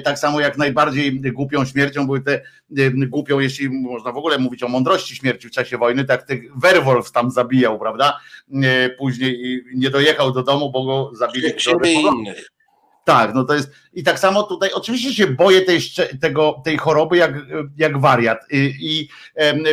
Tak 0.03 0.19
samo 0.19 0.39
jak 0.39 0.57
najbardziej 0.57 1.21
głupią 1.21 1.65
śmiercią 1.65 2.05
były 2.05 2.21
te 2.21 2.41
głupią, 3.07 3.39
jeśli 3.39 3.69
można 3.69 4.11
w 4.11 4.17
ogóle 4.17 4.37
mówić 4.37 4.63
o 4.63 4.67
mądrości 4.67 5.15
śmierci 5.15 5.47
w 5.47 5.51
czasie 5.51 5.77
wojny, 5.77 6.05
tak 6.05 6.23
tych 6.23 6.57
Werwolf 6.57 7.11
tam 7.11 7.31
zabijał, 7.31 7.79
prawda? 7.79 8.19
E, 8.63 8.89
Później 8.89 9.63
nie 9.75 9.89
dojechał 9.89 10.31
do 10.31 10.43
domu, 10.43 10.71
bo 10.71 10.85
go 10.85 11.11
zabili. 11.15 11.53
Siebie 11.57 11.93
i 11.93 12.01
innych. 12.01 12.54
Tak, 13.05 13.33
no 13.33 13.43
to 13.43 13.53
jest 13.53 13.71
i 13.93 14.03
tak 14.03 14.19
samo 14.19 14.43
tutaj, 14.43 14.69
oczywiście 14.73 15.13
się 15.13 15.27
boję 15.27 15.61
tej, 15.61 15.79
tego, 16.21 16.61
tej 16.63 16.77
choroby 16.77 17.17
jak, 17.17 17.33
jak 17.77 17.99
wariat. 18.01 18.39
I, 18.51 18.73
i 18.79 19.09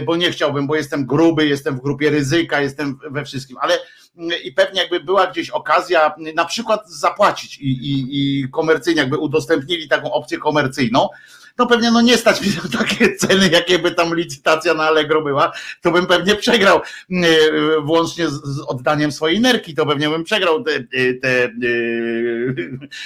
bo 0.07 0.17
nie 0.17 0.31
chciałbym, 0.31 0.67
bo 0.67 0.77
jestem 0.77 1.07
gruby, 1.07 1.47
jestem 1.47 1.77
w 1.77 1.83
grupie 1.83 2.11
ryzyka, 2.11 2.61
jestem 2.61 2.99
we 3.11 3.25
wszystkim, 3.25 3.57
ale 3.61 3.79
mm, 4.17 4.31
i 4.45 4.53
pewnie 4.53 4.81
jakby 4.81 5.01
była 5.01 5.27
gdzieś 5.27 5.51
okazja 5.51 6.15
na 6.35 6.45
przykład 6.45 6.91
zapłacić 6.91 7.59
i, 7.59 7.69
i, 7.69 8.07
i 8.41 8.49
komercyjnie 8.49 9.01
jakby 9.01 9.19
udostępnili 9.19 9.89
taką 9.89 10.13
opcję 10.13 10.39
komercyjną, 10.39 11.09
no 11.59 11.67
pewnie 11.67 11.91
no 11.91 12.01
nie 12.01 12.17
stać 12.17 12.41
mi 12.41 12.49
na 12.49 12.79
takie 12.79 13.15
ceny, 13.27 13.49
jakie 13.49 13.79
by 13.79 13.91
tam 13.91 14.15
licytacja 14.15 14.75
na 14.75 14.85
Allegro 14.85 15.23
była, 15.23 15.53
to 15.83 15.91
bym 15.91 16.07
pewnie 16.07 16.35
przegrał 16.35 16.81
mm, 17.11 17.25
e, 17.25 17.81
włącznie 17.81 18.29
z, 18.29 18.61
oddaniem 18.67 19.13
swojej 19.13 19.41
nerki, 19.41 19.75
to 19.75 19.87
pewnie 19.87 20.09
bym 20.09 20.25
przegrał 20.25 20.65
te, 20.65 20.81
te, 20.81 21.15
te 21.23 21.45
e, 21.45 21.51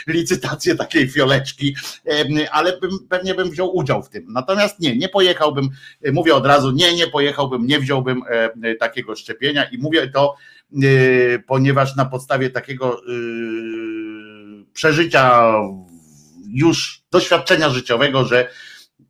licytację 0.06 0.74
takiej 0.74 1.08
fioleczki, 1.08 1.76
ale 2.50 2.78
bym, 2.78 2.90
pewnie 3.08 3.34
bym 3.34 3.50
wziął 3.50 3.76
udział 3.76 4.02
w 4.02 4.08
tym. 4.08 4.26
Natomiast 4.28 4.80
nie, 4.80 4.96
nie 4.96 5.08
pojechałbym, 5.08 5.68
mówię 6.12 6.34
od 6.34 6.46
razu, 6.46 6.70
nie, 6.70 6.94
nie 6.94 7.06
pojechałbym, 7.06 7.66
nie 7.66 7.78
wziąłbym 7.78 8.22
e, 8.28 8.74
takiego 8.74 9.16
szczepienia 9.16 9.64
i 9.64 9.78
mówię 9.78 10.08
to, 10.08 10.36
ponieważ 11.46 11.96
na 11.96 12.04
podstawie 12.04 12.50
takiego 12.50 13.00
przeżycia 14.72 15.52
już 16.56 17.02
doświadczenia 17.12 17.70
życiowego, 17.70 18.24
że 18.24 18.50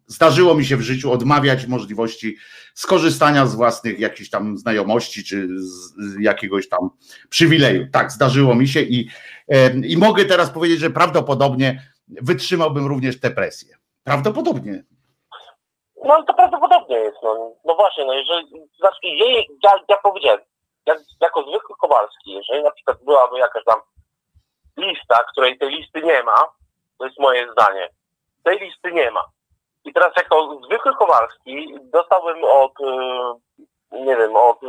zdarzyło 0.06 0.54
mi 0.54 0.64
się 0.64 0.76
w 0.76 0.80
życiu 0.80 1.12
odmawiać 1.12 1.66
możliwości 1.66 2.36
skorzystania 2.74 3.46
z 3.46 3.54
własnych 3.54 4.00
jakichś 4.00 4.30
tam 4.30 4.58
znajomości 4.58 5.24
czy 5.24 5.48
z 5.58 6.20
jakiegoś 6.20 6.68
tam 6.68 6.90
przywileju. 7.28 7.86
Tak, 7.92 8.12
zdarzyło 8.12 8.54
mi 8.54 8.68
się 8.68 8.80
i, 8.80 9.10
i 9.84 9.96
mogę 9.96 10.24
teraz 10.24 10.50
powiedzieć, 10.50 10.78
że 10.78 10.90
prawdopodobnie 10.90 11.82
wytrzymałbym 12.08 12.86
również 12.86 13.20
tę 13.20 13.30
presję. 13.30 13.76
Prawdopodobnie. 14.04 14.84
No 16.04 16.22
to 16.22 16.34
prawdopodobnie 16.34 16.96
jest. 16.96 17.16
No, 17.22 17.52
no 17.64 17.74
właśnie, 17.74 18.04
no 18.04 18.12
jeżeli, 18.14 18.46
znaczy, 18.78 18.98
ja, 19.62 19.70
ja 19.88 19.96
powiedziałem, 20.02 20.40
jak, 20.86 20.98
jako 21.20 21.42
zwykły 21.42 21.76
Kowalski, 21.80 22.32
jeżeli 22.32 22.62
na 22.62 22.70
przykład 22.70 23.04
byłaby 23.04 23.38
jakaś 23.38 23.64
tam 23.64 23.80
lista, 24.76 25.24
której 25.32 25.58
tej 25.58 25.70
listy 25.70 26.02
nie 26.02 26.22
ma, 26.22 26.42
to 26.98 27.04
jest 27.04 27.18
moje 27.18 27.52
zdanie, 27.52 27.88
tej 28.44 28.58
listy 28.58 28.92
nie 28.92 29.10
ma. 29.10 29.24
I 29.84 29.92
teraz 29.92 30.12
jako 30.16 30.60
zwykły 30.66 30.94
Kowalski 30.94 31.74
dostałbym 31.82 32.44
od, 32.44 32.72
y, 32.80 32.84
nie 33.92 34.16
wiem, 34.16 34.36
od, 34.36 34.62
y, 34.62 34.66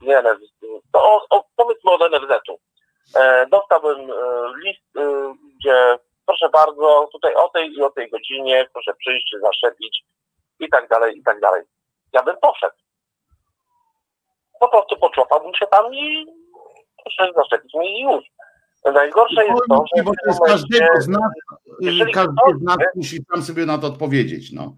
nie 0.00 0.22
to 0.92 1.12
od, 1.12 1.26
od, 1.30 1.46
powiedzmy 1.56 1.90
od 1.90 2.00
NFZ-u, 2.00 2.58
e, 3.16 3.46
dostałbym 3.46 4.10
e, 4.10 4.14
list, 4.64 4.96
y, 4.96 5.00
gdzie 5.58 5.98
proszę 6.26 6.48
bardzo, 6.48 7.08
tutaj 7.12 7.34
o 7.34 7.48
tej 7.48 7.72
i 7.72 7.82
o 7.82 7.90
tej 7.90 8.10
godzinie, 8.10 8.66
proszę 8.72 8.94
przyjść, 8.94 9.36
zaszczepić 9.42 10.04
i 10.60 10.68
tak 10.68 10.88
dalej, 10.88 11.18
i 11.18 11.22
tak 11.22 11.40
dalej. 11.40 11.62
Ja 12.12 12.22
bym 12.22 12.36
poszedł. 12.36 12.74
po 14.60 14.68
prostu 14.68 14.96
poczłapałbym 14.96 15.54
się 15.54 15.66
tam 15.66 15.94
i 15.94 16.26
proszę 17.02 17.32
zaszczepić 17.36 17.74
mnie 17.74 17.98
i 17.98 18.02
już. 18.02 18.24
Najgorsze 18.92 19.44
jest 19.44 19.62
to, 19.68 19.84
że 19.96 20.02
Bo 20.02 20.10
to 20.10 20.30
jest 20.30 20.40
każdego 20.46 21.00
z 21.00 21.08
nas, 21.08 21.32
każdy 22.14 22.58
z 22.58 22.62
nas 22.62 22.76
musi 22.94 23.18
sam 23.32 23.42
sobie 23.42 23.66
na 23.66 23.78
to 23.78 23.86
odpowiedzieć. 23.86 24.52
No. 24.52 24.76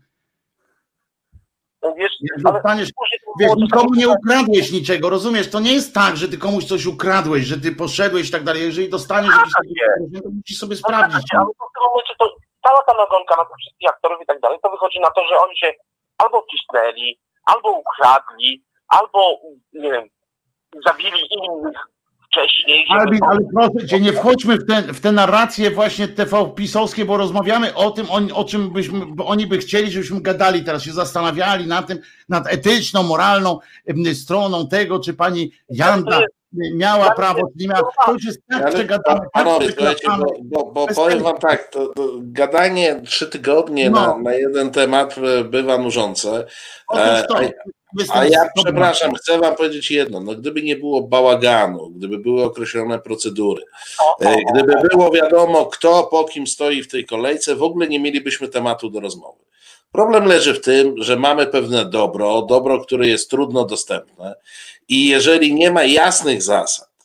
Wiesz, 1.96 2.12
ale 2.44 2.54
dostaniesz, 2.54 2.88
to 2.88 3.02
wiesz, 3.40 3.52
nikomu 3.56 3.94
nie 3.94 4.06
tak- 4.06 4.18
ukradłeś 4.18 4.72
niczego, 4.72 5.10
rozumiesz? 5.10 5.50
To 5.50 5.60
nie 5.60 5.72
jest 5.72 5.94
tak, 5.94 6.16
że 6.16 6.28
ty 6.28 6.38
komuś 6.38 6.64
coś 6.64 6.86
ukradłeś, 6.86 7.44
że 7.44 7.60
ty 7.60 7.72
poszedłeś 7.76 8.28
i 8.28 8.32
tak 8.32 8.44
dalej. 8.44 8.62
Jeżeli 8.62 8.88
dostaniesz 8.88 9.34
Tak 9.34 9.44
takie 9.58 10.20
to 10.22 10.28
musisz 10.30 10.58
sobie 10.58 10.76
sprawdzić. 10.76 11.26
Ale 11.34 11.44
w 11.44 11.72
tym 11.74 11.82
momencie 11.88 12.14
to 12.18 12.36
cała 12.66 12.82
ta 12.82 12.94
nagonka 12.94 13.36
na 13.36 13.44
tych 13.44 13.56
wszystkich 13.60 13.88
aktorów 13.88 14.22
i 14.22 14.26
tak 14.26 14.40
dalej, 14.40 14.58
to 14.62 14.70
wychodzi 14.70 15.00
na 15.00 15.10
to, 15.10 15.20
że 15.28 15.36
oni 15.36 15.56
się 15.58 15.72
albo 16.18 16.42
wcisnęli, 16.42 17.18
albo 17.46 17.70
ukradli, 17.82 18.64
albo, 18.88 19.40
nie 19.72 19.90
wiem, 19.90 20.08
zabili 20.86 21.20
innych 21.34 21.76
wcześniej. 22.30 22.84
żeby- 22.88 23.00
Albin, 23.00 23.20
ale 23.30 23.40
proszę 23.54 23.86
cię, 23.86 24.00
nie 24.00 24.12
wchodźmy 24.12 24.56
w 24.56 24.66
te, 24.66 24.82
w 24.82 25.00
te 25.00 25.12
narracje 25.12 25.70
właśnie 25.70 26.08
TV 26.08 26.52
pisowskie, 26.56 27.04
bo 27.04 27.16
rozmawiamy 27.16 27.74
o 27.74 27.90
tym, 27.90 28.06
o, 28.10 28.20
o 28.40 28.44
czym 28.44 28.70
byśmy, 28.72 29.00
bo 29.06 29.26
oni 29.26 29.46
by 29.46 29.58
chcieli, 29.58 29.90
żebyśmy 29.90 30.20
gadali 30.20 30.64
teraz, 30.64 30.82
się 30.82 30.92
zastanawiali 30.92 31.66
nad 31.66 31.86
tym, 31.86 31.98
nad 32.28 32.52
etyczną, 32.52 33.02
moralną 33.02 33.58
stroną 34.14 34.68
tego, 34.68 35.00
czy 35.00 35.14
pani 35.14 35.52
Janda 35.68 36.20
miała 36.74 37.10
prawo, 37.10 37.40
czy 37.40 37.52
nie 37.62 37.68
miała. 37.68 37.90
To 38.06 38.12
już 38.12 38.24
jest 38.24 38.40
tak 38.50 38.62
Ale, 38.62 38.72
przegadane, 38.74 39.20
tak 39.20 39.30
panowie, 39.32 39.66
słuchajcie, 39.72 39.94
przegadane. 40.00 40.24
bo, 40.42 40.64
bo, 40.64 40.86
bo 40.86 40.94
powiem 40.94 41.22
wam 41.22 41.38
tak, 41.38 41.68
to, 41.68 41.86
to 41.86 42.08
gadanie 42.20 43.00
trzy 43.06 43.26
tygodnie 43.30 43.90
No. 43.90 44.00
na, 44.00 44.18
na 44.18 44.34
jeden 44.34 44.70
temat 44.70 45.16
e, 45.18 45.44
bywa 45.44 45.78
nużące. 45.78 46.46
Otóż 46.88 47.04
to, 47.28 47.38
E, 47.40 47.42
jestem 47.42 47.72
A 48.12 48.24
ja 48.24 48.48
przepraszam, 48.56 49.14
chcę 49.14 49.38
wam 49.38 49.56
powiedzieć 49.56 49.90
jedno, 49.90 50.20
no 50.20 50.34
gdyby 50.34 50.62
nie 50.62 50.76
było 50.76 51.02
bałaganu, 51.02 51.90
gdyby 51.90 52.18
były 52.18 52.44
określone 52.44 52.98
procedury, 52.98 53.62
e, 54.20 54.36
gdyby 54.52 54.74
było 54.90 55.10
wiadomo, 55.10 55.66
kto 55.66 56.04
po 56.04 56.24
kim 56.24 56.46
stoi 56.46 56.82
w 56.82 56.88
tej 56.88 57.06
kolejce, 57.06 57.56
w 57.56 57.62
ogóle 57.62 57.88
nie 57.88 58.00
mielibyśmy 58.00 58.48
tematu 58.48 58.90
do 58.90 59.00
rozmowy. 59.00 59.38
Problem 59.92 60.24
leży 60.24 60.54
w 60.54 60.60
tym, 60.60 60.94
że 61.02 61.16
mamy 61.16 61.46
pewne 61.46 61.84
dobro, 61.84 62.42
dobro, 62.42 62.80
które 62.80 63.08
jest 63.08 63.30
trudno 63.30 63.64
dostępne 63.64 64.34
i 64.88 65.08
jeżeli 65.08 65.54
nie 65.54 65.70
ma 65.70 65.84
jasnych 65.84 66.42
zasad 66.42 66.95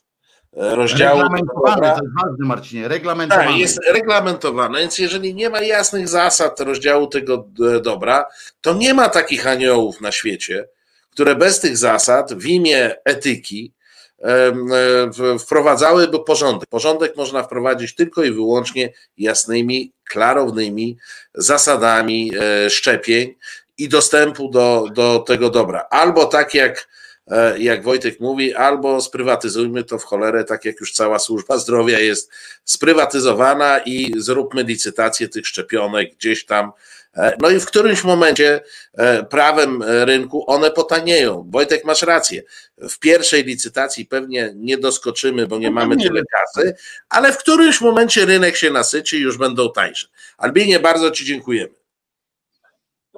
rozdziału 0.54 1.22
Reglamentowane, 1.22 1.96
to 1.96 2.04
jest 2.04 2.16
ważne, 2.24 2.46
Marcinie, 2.46 2.88
reglamentowane. 2.88 3.48
tak, 3.48 3.58
jest 3.58 3.80
reglamentowane, 3.94 4.80
więc 4.80 4.98
jeżeli 4.98 5.36
nie 5.36 5.50
ma 5.50 5.62
jasnych 5.62 6.08
zasad 6.08 6.60
rozdziału 6.60 7.08
tego 7.08 7.48
e, 7.76 7.80
dobra, 7.80 8.26
to 8.62 8.74
nie 8.74 8.94
ma 8.94 9.10
takich 9.10 9.48
aniołów 9.48 10.02
na 10.02 10.12
świecie, 10.12 10.68
które 11.12 11.36
bez 11.36 11.60
tych 11.60 11.78
zasad 11.78 12.34
w 12.34 12.46
imię 12.46 12.96
etyki 13.06 13.74
e, 14.20 15.38
wprowadzałyby 15.40 16.24
porządek. 16.24 16.70
Porządek 16.70 17.18
można 17.18 17.44
wprowadzić 17.44 17.96
tylko 17.96 18.24
i 18.24 18.32
wyłącznie 18.32 18.94
jasnymi, 19.18 19.94
klarownymi 20.10 20.98
zasadami 21.34 22.32
e, 22.40 22.70
szczepień 22.70 23.36
i 23.78 23.90
dostępu 23.90 24.50
do, 24.50 24.86
do 24.94 25.20
tego 25.20 25.50
dobra. 25.50 25.88
Albo 25.90 26.26
tak 26.26 26.54
jak, 26.54 26.88
jak 27.58 27.84
Wojtek 27.84 28.20
mówi, 28.20 28.54
albo 28.54 29.02
sprywatyzujmy 29.02 29.84
to 29.84 30.00
w 30.00 30.04
cholerę, 30.04 30.44
tak 30.44 30.66
jak 30.66 30.80
już 30.80 30.92
cała 30.92 31.20
służba 31.20 31.58
zdrowia 31.58 32.00
jest 32.00 32.32
sprywatyzowana 32.64 33.80
i 33.80 34.14
zróbmy 34.18 34.64
licytację 34.64 35.30
tych 35.30 35.48
szczepionek 35.48 36.16
gdzieś 36.16 36.46
tam. 36.46 36.72
E, 37.16 37.38
No 37.40 37.50
i 37.50 37.60
w 37.60 37.66
którymś 37.66 38.04
momencie 38.04 38.62
e, 38.94 39.24
prawem 39.24 39.82
e, 39.82 40.06
rynku 40.06 40.52
one 40.52 40.72
potanieją. 40.72 41.50
Wojtek, 41.50 41.86
masz 41.86 42.02
rację. 42.02 42.44
W 42.78 43.00
pierwszej 43.00 43.44
licytacji 43.44 44.06
pewnie 44.06 44.54
nie 44.56 44.78
doskoczymy, 44.78 45.48
bo 45.48 45.58
nie 45.58 45.68
No 45.68 45.74
mamy 45.74 45.98
tyle 45.98 46.22
kasy, 46.32 46.76
ale 47.10 47.34
w 47.34 47.38
którymś 47.38 47.82
momencie 47.82 48.26
rynek 48.26 48.56
się 48.56 48.72
nasyci 48.72 49.18
i 49.18 49.22
już 49.22 49.38
będą 49.38 49.72
tańsze. 49.72 50.08
Albinie, 50.38 50.80
bardzo 50.80 51.12
Ci 51.12 51.26
dziękujemy. 51.26 51.81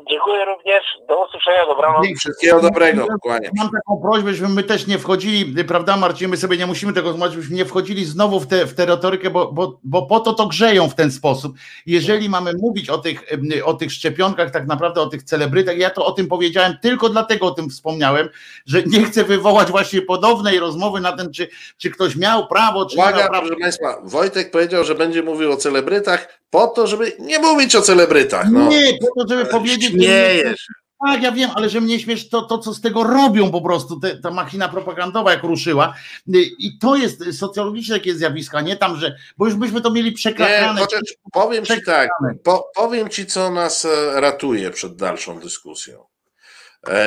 Dziękuję 0.09 0.45
również. 0.45 0.83
Do 1.07 1.25
usłyszenia. 1.25 1.65
Dobranoc. 1.65 2.05
Wszystkiego 2.19 2.61
dobrego. 2.61 3.07
Kłaniam. 3.21 3.51
Mam 3.57 3.69
taką 3.69 4.01
prośbę, 4.01 4.33
żeby 4.33 4.49
my 4.49 4.63
też 4.63 4.87
nie 4.87 4.99
wchodzili, 4.99 5.63
prawda 5.63 5.97
Marcin, 5.97 6.29
my 6.29 6.37
sobie 6.37 6.57
nie 6.57 6.65
musimy 6.65 6.93
tego 6.93 7.11
zobaczyć, 7.11 7.33
żebyśmy 7.33 7.55
nie 7.55 7.65
wchodzili 7.65 8.05
znowu 8.05 8.39
w 8.39 8.47
tę 8.47 8.65
w 8.65 8.75
tę 8.75 8.85
retorykę, 8.85 9.29
bo, 9.29 9.51
bo, 9.51 9.79
bo 9.83 10.05
po 10.05 10.19
to 10.19 10.33
to 10.33 10.47
grzeją 10.47 10.89
w 10.89 10.95
ten 10.95 11.11
sposób. 11.11 11.55
Jeżeli 11.85 12.29
mamy 12.29 12.51
mówić 12.61 12.89
o 12.89 12.97
tych, 12.97 13.23
o 13.65 13.73
tych 13.73 13.91
szczepionkach, 13.91 14.51
tak 14.51 14.67
naprawdę 14.67 15.01
o 15.01 15.05
tych 15.05 15.23
celebrytach, 15.23 15.77
ja 15.77 15.89
to 15.89 16.05
o 16.05 16.11
tym 16.11 16.27
powiedziałem, 16.27 16.77
tylko 16.81 17.09
dlatego 17.09 17.45
o 17.45 17.51
tym 17.51 17.69
wspomniałem, 17.69 18.29
że 18.65 18.83
nie 18.83 19.03
chcę 19.03 19.23
wywołać 19.23 19.67
właśnie 19.67 20.01
podobnej 20.01 20.59
rozmowy 20.59 20.99
na 20.99 21.11
ten, 21.17 21.33
czy, 21.33 21.47
czy 21.77 21.89
ktoś 21.89 22.15
miał 22.15 22.47
prawo, 22.47 22.85
czy 22.85 22.97
nie 22.97 23.03
Uwaga, 23.03 23.17
miał 23.17 23.29
prawa. 23.29 23.45
proszę 23.47 23.61
Państwa, 23.61 24.01
Wojtek 24.03 24.51
powiedział, 24.51 24.83
że 24.83 24.95
będzie 24.95 25.23
mówił 25.23 25.51
o 25.51 25.57
celebrytach 25.57 26.42
po 26.53 26.67
to, 26.67 26.87
żeby 26.87 27.11
nie 27.19 27.39
mówić 27.39 27.75
o 27.75 27.81
celebrytach. 27.81 28.51
No. 28.51 28.67
Nie, 28.67 28.97
po 28.99 29.23
to, 29.23 29.29
żeby 29.29 29.45
powiedzieć, 29.45 29.91
że 29.91 29.97
Śmiejesz. 29.97 30.67
Tak, 31.07 31.23
ja 31.23 31.31
wiem, 31.31 31.49
ale 31.55 31.69
że 31.69 31.81
mnie 31.81 31.99
śmiesz 31.99 32.29
to, 32.29 32.41
to 32.41 32.57
co 32.57 32.73
z 32.73 32.81
tego 32.81 33.03
robią 33.03 33.51
po 33.51 33.61
prostu, 33.61 33.99
te, 33.99 34.17
ta 34.17 34.31
machina 34.31 34.69
propagandowa 34.69 35.31
jak 35.31 35.43
ruszyła. 35.43 35.93
Y, 36.35 36.41
I 36.59 36.77
to 36.77 36.95
jest 36.95 37.23
socjologiczne 37.39 37.95
takie 37.95 38.15
zjawisko, 38.15 38.57
a 38.57 38.61
nie 38.61 38.77
tam, 38.77 38.95
że, 38.95 39.15
bo 39.37 39.45
już 39.45 39.55
byśmy 39.55 39.81
to 39.81 39.91
mieli 39.91 40.09
Nie, 40.09 40.15
przekrakane. 40.15 40.81
chociaż 40.81 41.01
powiem 41.31 41.65
Ci 41.65 41.83
tak, 41.85 42.09
po, 42.43 42.69
powiem 42.75 43.09
Ci, 43.09 43.25
co 43.25 43.51
nas 43.51 43.85
e, 43.85 44.21
ratuje 44.21 44.71
przed 44.71 44.95
dalszą 44.95 45.39
dyskusją 45.39 46.05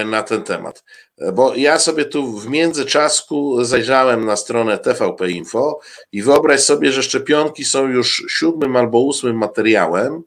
na 0.05 0.23
ten 0.23 0.43
temat. 0.43 0.85
E, 1.19 1.33
Bo 1.33 1.55
ja 1.55 1.79
sobie 1.79 2.05
tu 2.05 2.39
w 2.39 2.49
międzyczasku 2.49 3.65
zajrzałem 3.65 4.25
na 4.25 4.37
stronę 4.37 4.79
TVP 4.79 5.31
Info 5.31 5.81
i 6.13 6.23
wyobraź 6.23 6.61
sobie, 6.61 6.93
że 6.93 7.03
szczepionki 7.03 7.65
są 7.65 7.89
już 7.89 8.25
siódmym 8.29 8.77
albo 8.77 8.99
ósmym 8.99 9.37
materiałem, 9.39 10.23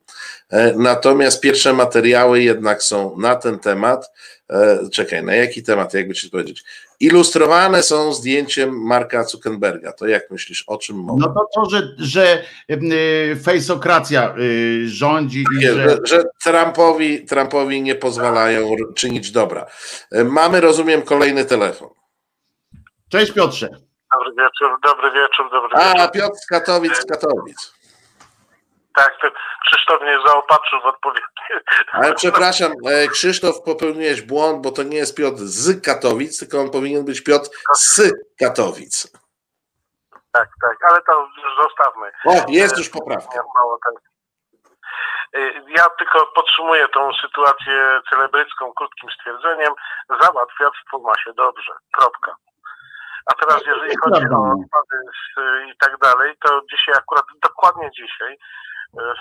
e, 0.50 0.74
natomiast 0.78 1.42
pierwsze 1.42 1.74
materiały 1.74 2.44
jednak 2.44 2.84
są 2.84 3.18
na 3.18 3.36
ten 3.36 3.60
temat. 3.60 4.12
E, 4.50 4.80
Czekaj, 4.92 5.24
na 5.24 5.36
jaki 5.36 5.64
temat, 5.64 5.94
jakby 5.94 6.14
Ci 6.14 6.30
powiedzieć? 6.30 6.64
Ilustrowane 7.00 7.84
są 7.84 8.14
zdjęciem 8.14 8.88
Marka 8.88 9.24
Zuckerberga. 9.24 9.94
To 9.94 10.08
jak 10.08 10.32
myślisz, 10.32 10.64
o 10.68 10.78
czym 10.78 10.98
mowa? 10.98 11.20
No 11.20 11.34
to 11.34 11.46
to, 11.56 11.70
że, 11.70 11.82
że 11.98 12.44
y, 12.72 13.36
fejsokracja 13.44 14.36
y, 14.38 14.90
rządzi 14.90 15.46
i 15.56 15.60
Nie, 15.60 15.74
że... 15.74 15.90
że, 15.90 15.98
że 16.06 16.24
Trumpowi, 16.44 17.26
Trumpowi 17.26 17.82
nie 17.82 17.96
pozwalają 17.96 18.76
czynić 18.96 19.32
dobra. 19.32 19.66
E, 20.12 20.24
Mamy, 20.24 20.62
rozumiem, 20.62 21.02
kolejny 21.02 21.46
telefon. 21.46 21.90
Cześć 23.10 23.32
Piotrze. 23.32 23.70
Dobry 24.14 24.32
wieczór, 24.44 24.80
dobry 24.84 25.12
wieczór, 25.12 25.52
dobry 25.52 25.70
A, 25.78 25.94
wieczór. 25.94 26.12
Piotr 26.12 26.38
z 26.38 26.46
Katowic, 26.46 26.96
z 26.98 27.06
Katowic. 27.06 27.74
Tak, 28.96 29.18
to 29.22 29.28
Krzysztof 29.66 30.02
mnie 30.02 30.18
zaopatrzył 30.28 30.80
w 30.82 30.86
odpowiedzi. 30.86 31.26
Ale 31.92 32.14
przepraszam, 32.14 32.72
e, 32.88 33.08
Krzysztof, 33.08 33.62
popełniłeś 33.66 34.22
błąd, 34.22 34.62
bo 34.64 34.72
to 34.72 34.84
nie 34.84 34.98
jest 34.98 35.18
Piotr 35.18 35.38
z 35.38 35.86
Katowic, 35.86 36.40
tylko 36.40 36.60
on 36.60 36.70
powinien 36.70 37.06
być 37.06 37.22
Piotr 37.22 37.50
z 37.76 38.02
Katowic. 38.40 39.12
Tak, 40.32 40.50
tak, 40.62 40.78
ale 40.90 41.02
to 41.02 41.28
już 41.38 41.56
zostawmy. 41.68 42.12
O, 42.26 42.52
jest 42.52 42.78
już 42.78 42.90
poprawka. 42.90 43.36
Ja 43.36 43.42
ten. 43.86 43.96
Y, 45.42 45.54
Ja 45.78 45.90
tylko 45.90 46.26
podtrzymuję 46.36 46.88
tą 46.88 47.14
sytuację 47.14 48.02
celebrycką 48.10 48.74
krótkim 48.74 49.10
stwierdzeniem. 49.10 49.74
Załatwiactwo 50.22 51.00
ma 51.00 51.14
się 51.24 51.34
dobrze. 51.34 51.74
Kropka. 51.92 52.36
A 53.26 53.34
teraz 53.34 53.62
jeżeli 53.66 53.98
chodzi 53.98 54.26
o 54.26 54.40
odpady 54.42 54.98
i 55.72 55.78
tak 55.78 55.98
dalej, 55.98 56.36
to 56.44 56.62
dzisiaj 56.72 56.96
akurat, 56.98 57.26
dokładnie 57.42 57.92
dzisiaj 57.92 58.38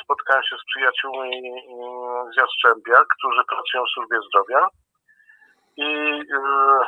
spotkałem 0.05 0.43
się 0.43 0.57
z 0.57 0.65
przyjaciółmi 0.65 1.36
y, 1.36 2.32
z 2.32 2.36
Jastrzębia, 2.36 3.05
którzy 3.19 3.45
pracują 3.45 3.85
w 3.85 3.90
służbie 3.90 4.19
zdrowia 4.28 4.69
i 5.77 5.85
y, 6.20 6.86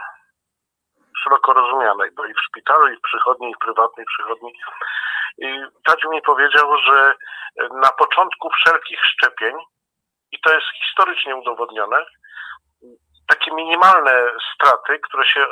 szeroko 1.23 1.53
rozumianej, 1.53 2.11
bo 2.17 2.25
i 2.25 2.35
w 2.35 2.41
szpitalu, 2.41 2.89
i 2.89 2.97
w 2.97 3.01
przychodni, 3.01 3.51
i 3.51 3.55
w 3.55 3.59
prywatnej 3.59 4.07
przychodni. 4.07 4.53
I 5.39 5.63
Tadziu 5.85 6.11
mi 6.11 6.23
powiedział, 6.23 6.79
że 6.79 7.15
na 7.73 7.91
początku 7.91 8.51
wszelkich 8.51 9.01
szczepień, 9.05 9.55
i 10.33 10.41
to 10.41 10.55
jest 10.55 10.67
historycznie 10.85 11.37
udowodnione, 11.37 12.05
takie 13.27 13.55
minimalne 13.55 14.27
straty, 14.55 14.99
które 14.99 15.27
się 15.27 15.47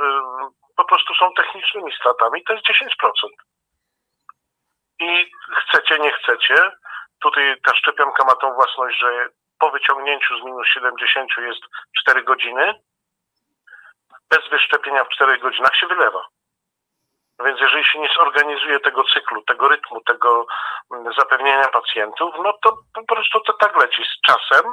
po 0.77 0.85
prostu 0.85 1.15
są 1.15 1.33
technicznymi 1.35 1.93
stratami, 1.93 2.45
to 2.45 2.53
jest 2.53 2.67
10%. 2.67 2.85
I 5.01 5.31
chcecie, 5.61 5.99
nie 5.99 6.13
chcecie, 6.13 6.73
tutaj 7.23 7.61
ta 7.65 7.75
szczepionka 7.75 8.25
ma 8.25 8.35
tą 8.35 8.55
własność, 8.55 8.99
że 8.99 9.29
po 9.59 9.71
wyciągnięciu 9.71 10.41
z 10.41 10.45
minus 10.45 10.67
70 10.67 11.31
jest 11.39 11.61
4 12.01 12.23
godziny, 12.23 12.75
bez 14.31 14.49
wyszczepienia 14.51 15.05
w 15.05 15.09
4 15.09 15.39
godzinach 15.39 15.77
się 15.77 15.87
wylewa. 15.87 16.29
Więc 17.45 17.61
jeżeli 17.61 17.85
się 17.85 17.99
nie 17.99 18.09
zorganizuje 18.17 18.81
tego 18.81 19.05
cyklu, 19.05 19.43
tego 19.43 19.69
rytmu, 19.69 20.01
tego 20.01 20.47
mm, 20.95 21.13
zapewnienia 21.19 21.69
pacjentów, 21.69 22.35
no 22.45 22.53
to 22.63 22.77
po 22.95 23.05
prostu 23.05 23.41
to 23.41 23.53
tak 23.53 23.77
leci. 23.77 24.03
Z 24.05 24.21
czasem 24.27 24.65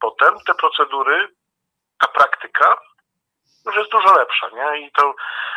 potem 0.00 0.34
te 0.46 0.54
procedury, 0.54 1.28
ta 1.98 2.08
praktyka 2.08 2.76
już 3.66 3.76
jest 3.76 3.90
dużo 3.90 4.18
lepsza, 4.18 4.48
nie? 4.48 4.86
I 4.86 4.92
to, 4.92 5.14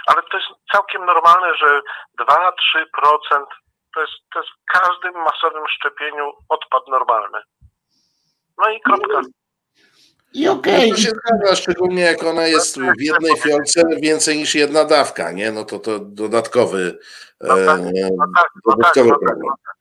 ale 0.07 0.23
to 0.23 0.37
jest 0.37 0.49
całkiem 0.71 1.05
normalne, 1.05 1.55
że 1.55 1.81
2-3% 2.19 3.45
to 3.97 4.01
jest, 4.01 4.13
to 4.33 4.39
jest 4.39 4.51
w 4.51 4.79
każdym 4.79 5.21
masowym 5.23 5.63
szczepieniu 5.67 6.31
odpad 6.49 6.87
normalny. 6.87 7.37
No 8.57 8.69
i 8.69 8.81
kropka. 8.81 9.21
I 10.33 10.47
okej. 10.47 10.91
To 10.91 10.97
się 10.97 11.09
zgadza, 11.09 11.55
szczególnie 11.55 12.01
jak 12.01 12.23
ona 12.23 12.47
jest 12.47 12.79
w 12.79 13.01
jednej 13.01 13.37
fiolce 13.37 13.83
więcej 14.01 14.37
niż 14.37 14.55
jedna 14.55 14.85
dawka, 14.85 15.31
nie? 15.31 15.51
No 15.51 15.65
to 15.65 15.79
to 15.79 15.99
dodatkowy, 15.99 16.99
No 17.41 17.55
tak, 17.55 17.79
e, 17.79 17.83
No 17.83 17.91
tak, 17.91 18.09
no 18.15 18.27
tak, 18.35 18.49
dodatkowy 18.65 19.09
no 19.09 19.15
tak, 19.15 19.19
problem. 19.19 19.47
no 19.47 19.55
tak. 19.65 19.75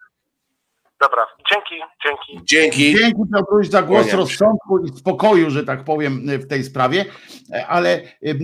Dobra, 1.01 1.27
dzięki, 1.53 1.75
dzięki. 2.05 2.45
Dzięki. 2.45 2.99
Dzięki 2.99 3.23
Piotruś 3.33 3.69
za 3.69 3.83
głos 3.83 4.13
rozsądku 4.13 4.79
i 4.79 4.89
spokoju, 4.99 5.51
że 5.51 5.65
tak 5.65 5.85
powiem, 5.85 6.27
w 6.27 6.47
tej 6.47 6.65
sprawie, 6.65 7.05
ale 7.69 8.01
y, 8.01 8.09
y, 8.23 8.35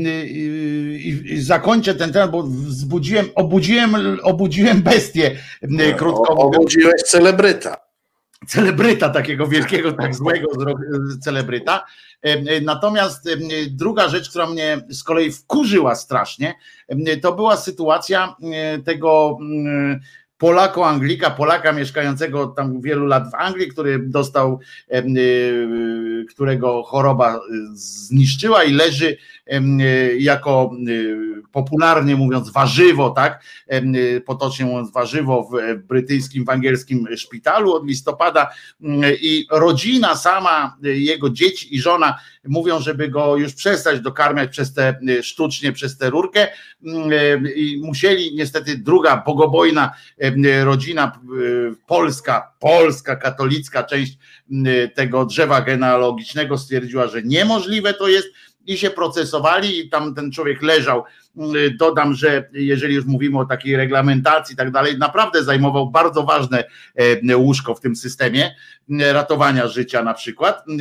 y, 1.33 1.43
zakończę 1.43 1.95
ten 1.95 2.13
temat, 2.13 2.31
bo 2.31 2.43
wzbudziłem, 2.43 3.27
obudziłem, 3.35 4.19
obudziłem 4.23 4.83
bestię, 4.83 5.37
y, 5.63 5.95
krótko. 5.95 6.35
Obudziłeś 6.35 7.03
celebryta. 7.03 7.77
celebryta, 8.47 9.09
takiego 9.09 9.47
wielkiego, 9.47 9.93
tak 9.93 10.15
złego 10.15 10.49
celebryta. 11.21 11.85
Natomiast 12.63 13.29
druga 13.71 14.09
rzecz, 14.09 14.31
która 14.31 14.47
mnie 14.47 14.79
z 14.89 15.03
kolei 15.03 15.33
wkurzyła 15.33 15.95
strasznie, 15.95 16.55
to 17.23 17.33
była 17.33 17.57
sytuacja 17.57 18.37
tego 18.85 19.39
Polako-Anglika, 20.43 21.31
Polaka 21.31 21.73
mieszkającego 21.73 22.47
tam 22.47 22.81
wielu 22.81 23.07
lat 23.07 23.31
w 23.31 23.35
Anglii, 23.35 23.69
który 23.69 23.99
dostał, 23.99 24.61
e, 24.89 25.03
którego 26.29 26.83
choroba 26.83 27.35
e, 27.35 27.41
zniszczyła 27.75 28.65
i 28.65 28.73
leży 28.73 29.17
e, 29.47 29.61
jako 30.17 30.71
popularnie 31.53 32.17
mówiąc 32.17 32.51
warzywo, 32.51 33.11
tak, 33.11 33.45
potocznie 34.27 34.67
mówiąc 34.67 34.93
warzywo 34.93 35.49
w 35.53 35.83
brytyjskim, 35.87 36.45
w 36.45 36.49
angielskim 36.49 37.09
szpitalu 37.17 37.75
od 37.75 37.87
listopada. 37.87 38.49
Mm, 38.83 39.13
i 39.21 39.47
rodzina 39.51 40.17
sama, 40.17 40.77
jego 40.83 41.31
dzieci 41.31 41.77
i 41.77 41.81
żona 41.81 42.19
mówią, 42.45 42.81
żeby 42.81 43.09
go 43.09 43.37
już 43.37 43.55
przestać 43.55 44.01
dokarmiać 44.01 44.51
przez 44.51 44.75
te 44.75 44.89
e, 44.89 45.23
sztucznie, 45.23 45.73
przez 45.73 45.99
tę 45.99 46.11
rurkę. 46.11 46.49
E, 46.51 47.53
i 47.55 47.81
musieli 47.85 48.35
niestety 48.35 48.79
druga 48.79 49.23
bogobojna 49.27 49.95
e, 50.19 50.65
rodzina 50.65 51.21
polska, 51.87 52.53
polska 52.59 53.17
katolicka 53.17 53.83
część 53.83 54.19
tego 54.95 55.25
drzewa 55.25 55.61
genealogicznego 55.61 56.59
stwierdziła, 56.59 57.09
że 57.09 57.23
niemożliwe 57.23 57.95
to 57.95 58.09
jest 58.09 58.29
i 58.67 58.79
się 58.79 58.91
procesowali 58.91 59.79
i 59.79 59.89
tam 59.89 60.15
ten 60.15 60.33
człowiek 60.33 60.63
leżał. 60.63 61.05
Mm, 61.37 61.53
Dodam, 61.77 62.15
że 62.15 62.49
jeżeli 62.53 62.95
już 62.95 63.05
mówimy 63.05 63.39
o 63.39 63.45
takiej 63.45 63.77
reglamentacji 63.77 64.53
i 64.53 64.57
tak 64.57 64.71
dalej, 64.71 64.99
naprawdę 64.99 65.45
zajmował 65.45 65.91
bardzo 65.91 66.23
ważne 66.23 66.65
e, 67.31 67.37
łóżko 67.37 67.75
w 67.75 67.81
tym 67.81 67.97
systemie 67.97 68.55
ratowania 68.89 69.69
życia 69.69 70.03
na 70.03 70.15
przykład, 70.15 70.59
e, 70.59 70.73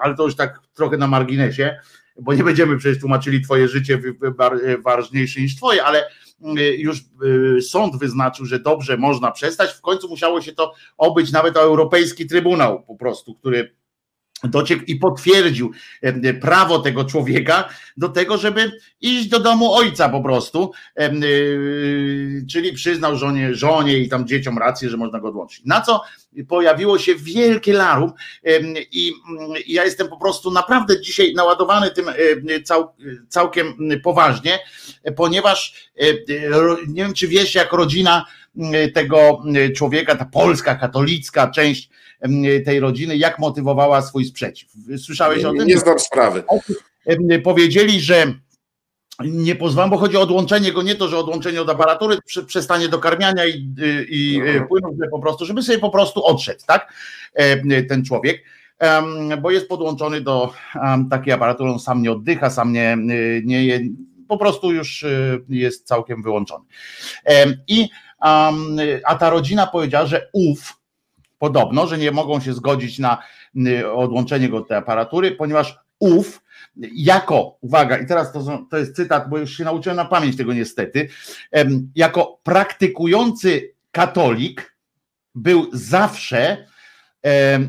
ale 0.00 0.14
to 0.14 0.24
już 0.24 0.36
tak 0.36 0.60
trochę 0.74 0.96
na 0.96 1.06
marginesie, 1.06 1.76
bo 2.20 2.34
nie 2.34 2.44
będziemy 2.44 2.78
przecież 2.78 3.00
tłumaczyli 3.00 3.40
twoje 3.40 3.68
życie 3.68 4.00
bar- 4.36 4.60
ważniejsze 4.82 5.40
niż 5.40 5.56
twoje, 5.56 5.84
ale 5.84 6.04
mm, 6.42 6.56
już 6.78 6.98
y, 7.58 7.62
sąd 7.62 7.96
wyznaczył, 7.96 8.46
że 8.46 8.58
dobrze 8.58 8.96
można 8.96 9.30
przestać. 9.30 9.70
W 9.70 9.80
końcu 9.80 10.08
musiało 10.08 10.40
się 10.40 10.52
to 10.52 10.74
obyć 10.96 11.32
nawet 11.32 11.56
o 11.56 11.60
Europejski 11.60 12.26
Trybunał 12.26 12.82
po 12.82 12.96
prostu, 12.96 13.34
który 13.34 13.74
dociekł 14.44 14.82
i 14.86 14.96
potwierdził 14.96 15.72
prawo 16.40 16.78
tego 16.78 17.04
człowieka 17.04 17.68
do 17.96 18.08
tego, 18.08 18.38
żeby 18.38 18.72
iść 19.00 19.28
do 19.28 19.40
domu 19.40 19.72
ojca 19.72 20.08
po 20.08 20.20
prostu, 20.20 20.72
yy, 20.96 22.44
czyli 22.50 22.72
przyznał 22.72 23.16
żonie, 23.16 23.54
żonie 23.54 23.98
i 23.98 24.08
tam 24.08 24.26
dzieciom 24.26 24.58
rację, 24.58 24.90
że 24.90 24.96
można 24.96 25.20
go 25.20 25.28
odłączyć. 25.28 25.64
Na 25.64 25.80
co 25.80 26.02
pojawiło 26.48 26.98
się 26.98 27.14
wielkie 27.14 27.72
larum 27.72 28.12
i 28.92 29.12
ja 29.66 29.84
jestem 29.84 30.08
po 30.08 30.16
prostu 30.16 30.50
naprawdę 30.50 31.00
dzisiaj 31.00 31.34
naładowany 31.34 31.90
tym 31.90 32.08
em, 32.08 32.64
cał, 32.64 32.94
całkiem 33.28 33.74
poważnie, 34.02 34.58
ponieważ 35.16 35.90
nie 36.88 37.02
wiem, 37.02 37.14
czy 37.14 37.28
wiesz, 37.28 37.54
jak 37.54 37.72
rodzina 37.72 38.26
tego 38.94 39.42
człowieka, 39.76 40.16
ta 40.16 40.24
polska, 40.24 40.74
katolicka 40.74 41.50
część 41.50 41.90
tej 42.64 42.80
rodziny, 42.80 43.16
jak 43.16 43.38
motywowała 43.38 44.02
swój 44.02 44.24
sprzeciw. 44.24 44.70
Słyszałeś 44.98 45.44
o 45.44 45.52
tym? 45.52 45.66
Nie 45.66 45.78
znam 45.78 45.98
sprawy. 45.98 46.42
Powiedzieli, 47.44 48.00
że 48.00 48.34
nie 49.24 49.54
pozwalam, 49.54 49.90
bo 49.90 49.96
chodzi 49.98 50.16
o 50.16 50.20
odłączenie 50.20 50.72
go, 50.72 50.82
nie 50.82 50.94
to, 50.94 51.08
że 51.08 51.18
odłączenie 51.18 51.62
od 51.62 51.70
aparatury, 51.70 52.16
prze- 52.26 52.44
przestanie 52.44 52.88
dokarmiania 52.88 53.46
i, 53.46 53.74
i 54.08 54.36
Mhm. 54.40 54.68
płynów, 54.68 54.94
po 55.10 55.18
prostu, 55.18 55.44
żeby 55.46 55.62
sobie 55.62 55.78
po 55.78 55.90
prostu 55.90 56.24
odszedł, 56.24 56.60
tak? 56.66 56.92
Ten 57.88 58.04
człowiek. 58.04 58.42
Bo 59.42 59.50
jest 59.50 59.68
podłączony 59.68 60.20
do 60.20 60.52
takiej 61.10 61.32
aparatury, 61.32 61.70
on 61.70 61.78
sam 61.80 62.02
nie 62.02 62.12
oddycha, 62.12 62.50
sam 62.50 62.72
nie, 62.72 62.96
nie 63.44 63.64
je, 63.64 63.80
po 64.28 64.38
prostu 64.38 64.72
już 64.72 65.02
y, 65.02 65.44
jest 65.48 65.86
całkiem 65.86 66.22
wyłączony. 66.22 66.64
I 67.68 67.88
a 69.04 69.14
ta 69.20 69.30
rodzina 69.30 69.66
powiedziała, 69.66 70.06
że 70.06 70.28
ów 70.32 70.81
podobno, 71.42 71.86
że 71.86 71.98
nie 71.98 72.10
mogą 72.10 72.40
się 72.40 72.54
zgodzić 72.54 72.98
na 72.98 73.22
y, 73.66 73.92
odłączenie 73.92 74.48
go 74.48 74.56
od 74.56 74.68
tej 74.68 74.76
aparatury, 74.76 75.32
ponieważ 75.32 75.78
ów 75.98 76.42
jako, 76.94 77.58
uwaga, 77.60 77.98
i 77.98 78.06
teraz 78.06 78.32
to, 78.32 78.66
to 78.70 78.78
jest 78.78 78.96
cytat, 78.96 79.28
bo 79.28 79.38
już 79.38 79.56
się 79.56 79.64
nauczyłem 79.64 79.96
na 79.96 80.04
pamięć 80.04 80.36
tego 80.36 80.52
niestety, 80.52 81.08
jako 81.94 82.40
praktykujący 82.42 83.74
katolik 83.90 84.76
był 85.34 85.66
zawsze 85.72 86.66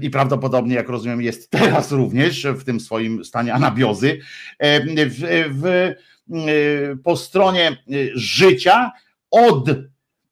i 0.01 0.09
prawdopodobnie, 0.09 0.75
jak 0.75 0.89
rozumiem, 0.89 1.21
jest 1.21 1.49
teraz 1.49 1.91
również 1.91 2.45
w 2.45 2.63
tym 2.63 2.79
swoim 2.79 3.25
stanie 3.25 3.53
anabiozy, 3.53 4.19
w, 4.59 5.49
w, 5.51 5.65
y, 5.65 6.97
po 7.03 7.17
stronie 7.17 7.77
y, 7.91 8.11
życia 8.15 8.91
od 9.31 9.69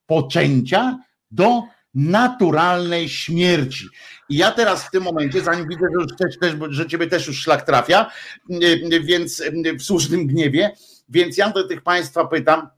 poczęcia 0.05 0.99
do 1.31 1.63
naturalnej 1.93 3.09
śmierci. 3.09 3.85
I 4.29 4.37
ja 4.37 4.51
teraz 4.51 4.83
w 4.83 4.91
tym 4.91 5.03
momencie, 5.03 5.41
zanim 5.41 5.67
widzę, 5.67 5.85
że, 5.95 6.03
już 6.03 6.17
też, 6.17 6.39
też, 6.39 6.53
że 6.69 6.87
ciebie 6.87 7.07
też 7.07 7.27
już 7.27 7.41
szlak 7.41 7.65
trafia, 7.65 8.11
y, 8.49 9.01
więc 9.03 9.39
y, 9.39 9.75
w 9.79 9.83
słusznym 9.83 10.27
gniewie, 10.27 10.71
więc 11.09 11.37
ja 11.37 11.49
do 11.49 11.67
tych 11.67 11.81
państwa 11.81 12.25
pytam, 12.25 12.69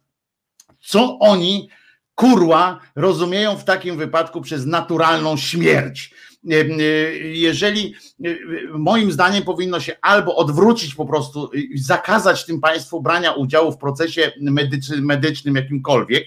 co 0.80 1.19
oni 1.19 1.69
kurła 2.15 2.80
rozumieją 2.95 3.57
w 3.57 3.64
takim 3.64 3.98
wypadku 3.98 4.41
przez 4.41 4.65
naturalną 4.65 5.38
śmierć. 5.38 6.14
Y, 6.52 6.56
y, 6.56 7.34
Jeżeli 7.34 7.95
y, 8.26 8.40
moim 8.73 9.11
zdaniem 9.11 9.44
powinno 9.44 9.80
się 9.80 9.95
albo 10.02 10.35
odwrócić 10.35 10.95
po 10.95 11.06
prostu, 11.06 11.52
y, 11.56 11.69
zakazać 11.76 12.45
tym 12.45 12.61
państwu 12.61 13.02
brania 13.02 13.31
udziału 13.31 13.72
w 13.72 13.77
procesie 13.77 14.31
medyczy, 14.41 15.02
medycznym 15.02 15.56
jakimkolwiek 15.56 16.23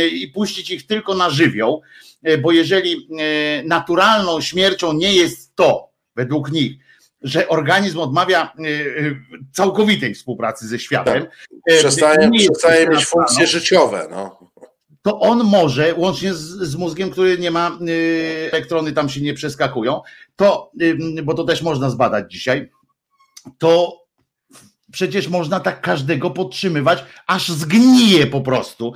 y, 0.00 0.08
i 0.08 0.28
puścić 0.28 0.70
ich 0.70 0.86
tylko 0.86 1.14
na 1.14 1.30
żywioł, 1.30 1.82
y, 1.82 2.07
bo 2.42 2.52
jeżeli 2.52 2.94
y, 2.94 3.64
naturalną 3.66 4.40
śmiercią 4.40 4.92
nie 4.92 5.14
jest 5.14 5.54
to, 5.54 5.88
według 6.16 6.52
nich, 6.52 6.72
że 7.22 7.48
organizm 7.48 7.98
odmawia 7.98 8.52
y, 8.58 9.16
całkowitej 9.52 10.14
współpracy 10.14 10.68
ze 10.68 10.78
światem, 10.78 11.26
y, 11.70 11.78
Przestaje, 11.78 12.30
przestaje 12.30 12.88
mieć 12.88 13.06
funkcje 13.06 13.46
życiowe. 13.46 14.08
No. 14.10 14.50
to 15.02 15.20
on 15.20 15.44
może, 15.44 15.94
łącznie 15.94 16.34
z, 16.34 16.40
z 16.40 16.76
mózgiem, 16.76 17.10
który 17.10 17.38
nie 17.38 17.50
ma, 17.50 17.78
elektrony 18.52 18.92
tam 18.92 19.08
się 19.08 19.20
nie 19.20 19.34
przeskakują, 19.34 20.00
to, 20.36 20.72
bo 21.24 21.34
to 21.34 21.44
też 21.44 21.62
można 21.62 21.90
zbadać 21.90 22.32
dzisiaj, 22.32 22.70
to 23.58 24.02
przecież 24.92 25.28
można 25.28 25.60
tak 25.60 25.80
każdego 25.80 26.30
podtrzymywać, 26.30 27.04
aż 27.26 27.48
zgnije 27.48 28.26
po 28.26 28.40
prostu 28.40 28.94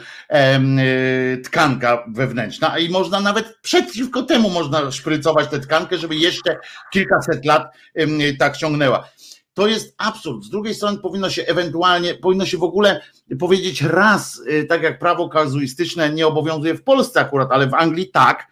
y, 1.34 1.42
tkanka 1.42 2.04
wewnętrzna 2.08 2.78
i 2.78 2.88
można 2.88 3.20
nawet 3.20 3.58
przeciwko 3.62 4.22
temu 4.22 4.50
można 4.50 4.90
szprycować 4.90 5.48
tę 5.48 5.60
tkankę, 5.60 5.98
żeby 5.98 6.16
jeszcze 6.16 6.58
kilkaset 6.92 7.44
lat 7.44 7.72
em, 7.94 8.18
tak 8.38 8.56
ciągnęła. 8.56 9.08
To 9.54 9.66
jest 9.66 9.94
absurd. 9.98 10.44
Z 10.44 10.50
drugiej 10.50 10.74
strony 10.74 10.98
powinno 10.98 11.30
się 11.30 11.42
ewentualnie, 11.42 12.14
powinno 12.14 12.46
się 12.46 12.58
w 12.58 12.62
ogóle 12.62 13.00
powiedzieć 13.40 13.82
raz, 13.82 14.42
y, 14.50 14.64
tak 14.64 14.82
jak 14.82 14.98
prawo 14.98 15.28
kazuistyczne 15.28 16.10
nie 16.10 16.26
obowiązuje 16.26 16.74
w 16.74 16.82
Polsce 16.82 17.20
akurat, 17.20 17.48
ale 17.50 17.66
w 17.66 17.74
Anglii 17.74 18.10
tak, 18.10 18.46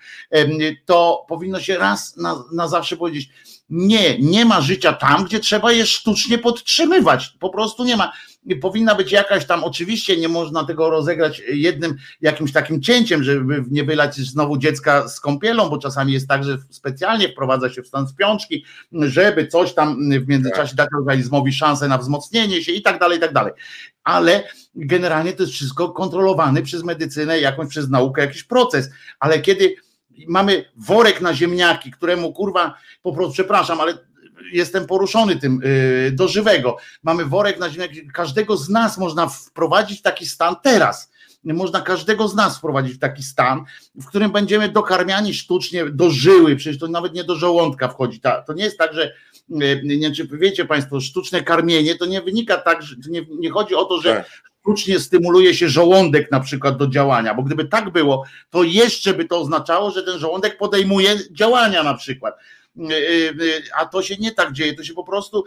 to 0.84 1.24
powinno 1.28 1.60
się 1.60 1.78
raz 1.78 2.16
na, 2.16 2.44
na 2.52 2.68
zawsze 2.68 2.96
powiedzieć, 2.96 3.30
nie, 3.70 4.18
nie 4.18 4.44
ma 4.44 4.60
życia 4.60 4.92
tam, 4.92 5.24
gdzie 5.24 5.40
trzeba 5.40 5.72
je 5.72 5.86
sztucznie 5.86 6.38
podtrzymywać. 6.38 7.34
Po 7.40 7.50
prostu 7.50 7.84
nie 7.84 7.96
ma. 7.96 8.12
powinna 8.60 8.94
być 8.94 9.12
jakaś 9.12 9.46
tam, 9.46 9.64
oczywiście 9.64 10.16
nie 10.16 10.28
można 10.28 10.64
tego 10.64 10.90
rozegrać 10.90 11.42
jednym 11.52 11.96
jakimś 12.20 12.52
takim 12.52 12.82
cięciem, 12.82 13.24
żeby 13.24 13.64
nie 13.70 13.84
wylać 13.84 14.16
znowu 14.16 14.58
dziecka 14.58 15.08
z 15.08 15.20
kąpielą, 15.20 15.70
bo 15.70 15.78
czasami 15.78 16.12
jest 16.12 16.28
tak, 16.28 16.44
że 16.44 16.58
specjalnie 16.70 17.28
wprowadza 17.28 17.70
się 17.70 17.82
w 17.82 17.86
stan 17.86 18.06
śpiączki, 18.08 18.64
żeby 18.92 19.46
coś 19.46 19.74
tam 19.74 20.10
w 20.10 20.28
międzyczasie 20.28 20.74
dać 20.76 20.88
organizmowi 20.98 21.52
szansę 21.52 21.88
na 21.88 21.98
wzmocnienie 21.98 22.64
się 22.64 22.72
i 22.72 22.82
tak 22.82 23.00
dalej, 23.00 23.18
i 23.18 23.20
tak 23.20 23.32
dalej. 23.32 23.52
Ale 24.04 24.44
generalnie 24.74 25.32
to 25.32 25.42
jest 25.42 25.54
wszystko 25.54 25.88
kontrolowane 25.88 26.62
przez 26.62 26.84
medycynę, 26.84 27.40
jakąś 27.40 27.68
przez 27.68 27.88
naukę, 27.88 28.22
jakiś 28.22 28.44
proces. 28.44 28.90
Ale 29.20 29.40
kiedy 29.40 29.76
mamy 30.28 30.64
worek 30.76 31.20
na 31.20 31.34
ziemniaki, 31.34 31.90
któremu 31.90 32.32
kurwa, 32.32 32.74
po 33.02 33.12
prostu 33.12 33.32
przepraszam, 33.32 33.80
ale 33.80 33.98
jestem 34.52 34.86
poruszony 34.86 35.36
tym 35.36 35.60
yy, 36.04 36.12
do 36.12 36.28
żywego. 36.28 36.76
Mamy 37.02 37.24
worek 37.24 37.58
na 37.58 37.70
ziemniaki, 37.70 38.06
każdego 38.12 38.56
z 38.56 38.68
nas 38.68 38.98
można 38.98 39.28
wprowadzić 39.28 39.98
w 39.98 40.02
taki 40.02 40.26
stan 40.26 40.56
teraz. 40.62 41.10
Można 41.44 41.80
każdego 41.80 42.28
z 42.28 42.34
nas 42.34 42.58
wprowadzić 42.58 42.94
w 42.94 42.98
taki 42.98 43.22
stan, 43.22 43.64
w 43.94 44.06
którym 44.06 44.30
będziemy 44.30 44.68
dokarmiani 44.68 45.34
sztucznie 45.34 45.86
do 45.86 46.10
żyły, 46.10 46.56
przecież 46.56 46.78
to 46.78 46.88
nawet 46.88 47.14
nie 47.14 47.24
do 47.24 47.36
żołądka 47.36 47.88
wchodzi. 47.88 48.20
To 48.46 48.52
nie 48.52 48.64
jest 48.64 48.78
tak, 48.78 48.94
że 48.94 49.14
yy, 49.48 49.80
nie 49.84 49.98
wiem, 49.98 50.14
czy 50.14 50.28
wiecie 50.32 50.64
Państwo, 50.64 51.00
sztuczne 51.00 51.42
karmienie 51.42 51.94
to 51.94 52.06
nie 52.06 52.22
wynika 52.22 52.56
tak, 52.56 52.82
że 52.82 52.96
nie, 53.08 53.26
nie 53.38 53.50
chodzi 53.50 53.74
o 53.74 53.84
to, 53.84 54.00
że 54.00 54.14
tak 54.14 54.49
sztucznie 54.60 55.00
stymuluje 55.00 55.54
się 55.54 55.68
żołądek 55.68 56.30
na 56.30 56.40
przykład 56.40 56.76
do 56.76 56.86
działania, 56.86 57.34
bo 57.34 57.42
gdyby 57.42 57.64
tak 57.64 57.90
było, 57.90 58.24
to 58.50 58.62
jeszcze 58.62 59.14
by 59.14 59.24
to 59.24 59.38
oznaczało, 59.38 59.90
że 59.90 60.02
ten 60.02 60.18
żołądek 60.18 60.58
podejmuje 60.58 61.16
działania 61.30 61.82
na 61.82 61.94
przykład. 61.94 62.34
Y, 62.76 62.94
y, 62.94 63.42
y, 63.42 63.62
a 63.76 63.86
to 63.86 64.02
się 64.02 64.16
nie 64.16 64.32
tak 64.32 64.52
dzieje, 64.52 64.74
to 64.74 64.84
się 64.84 64.94
po 64.94 65.04
prostu, 65.04 65.44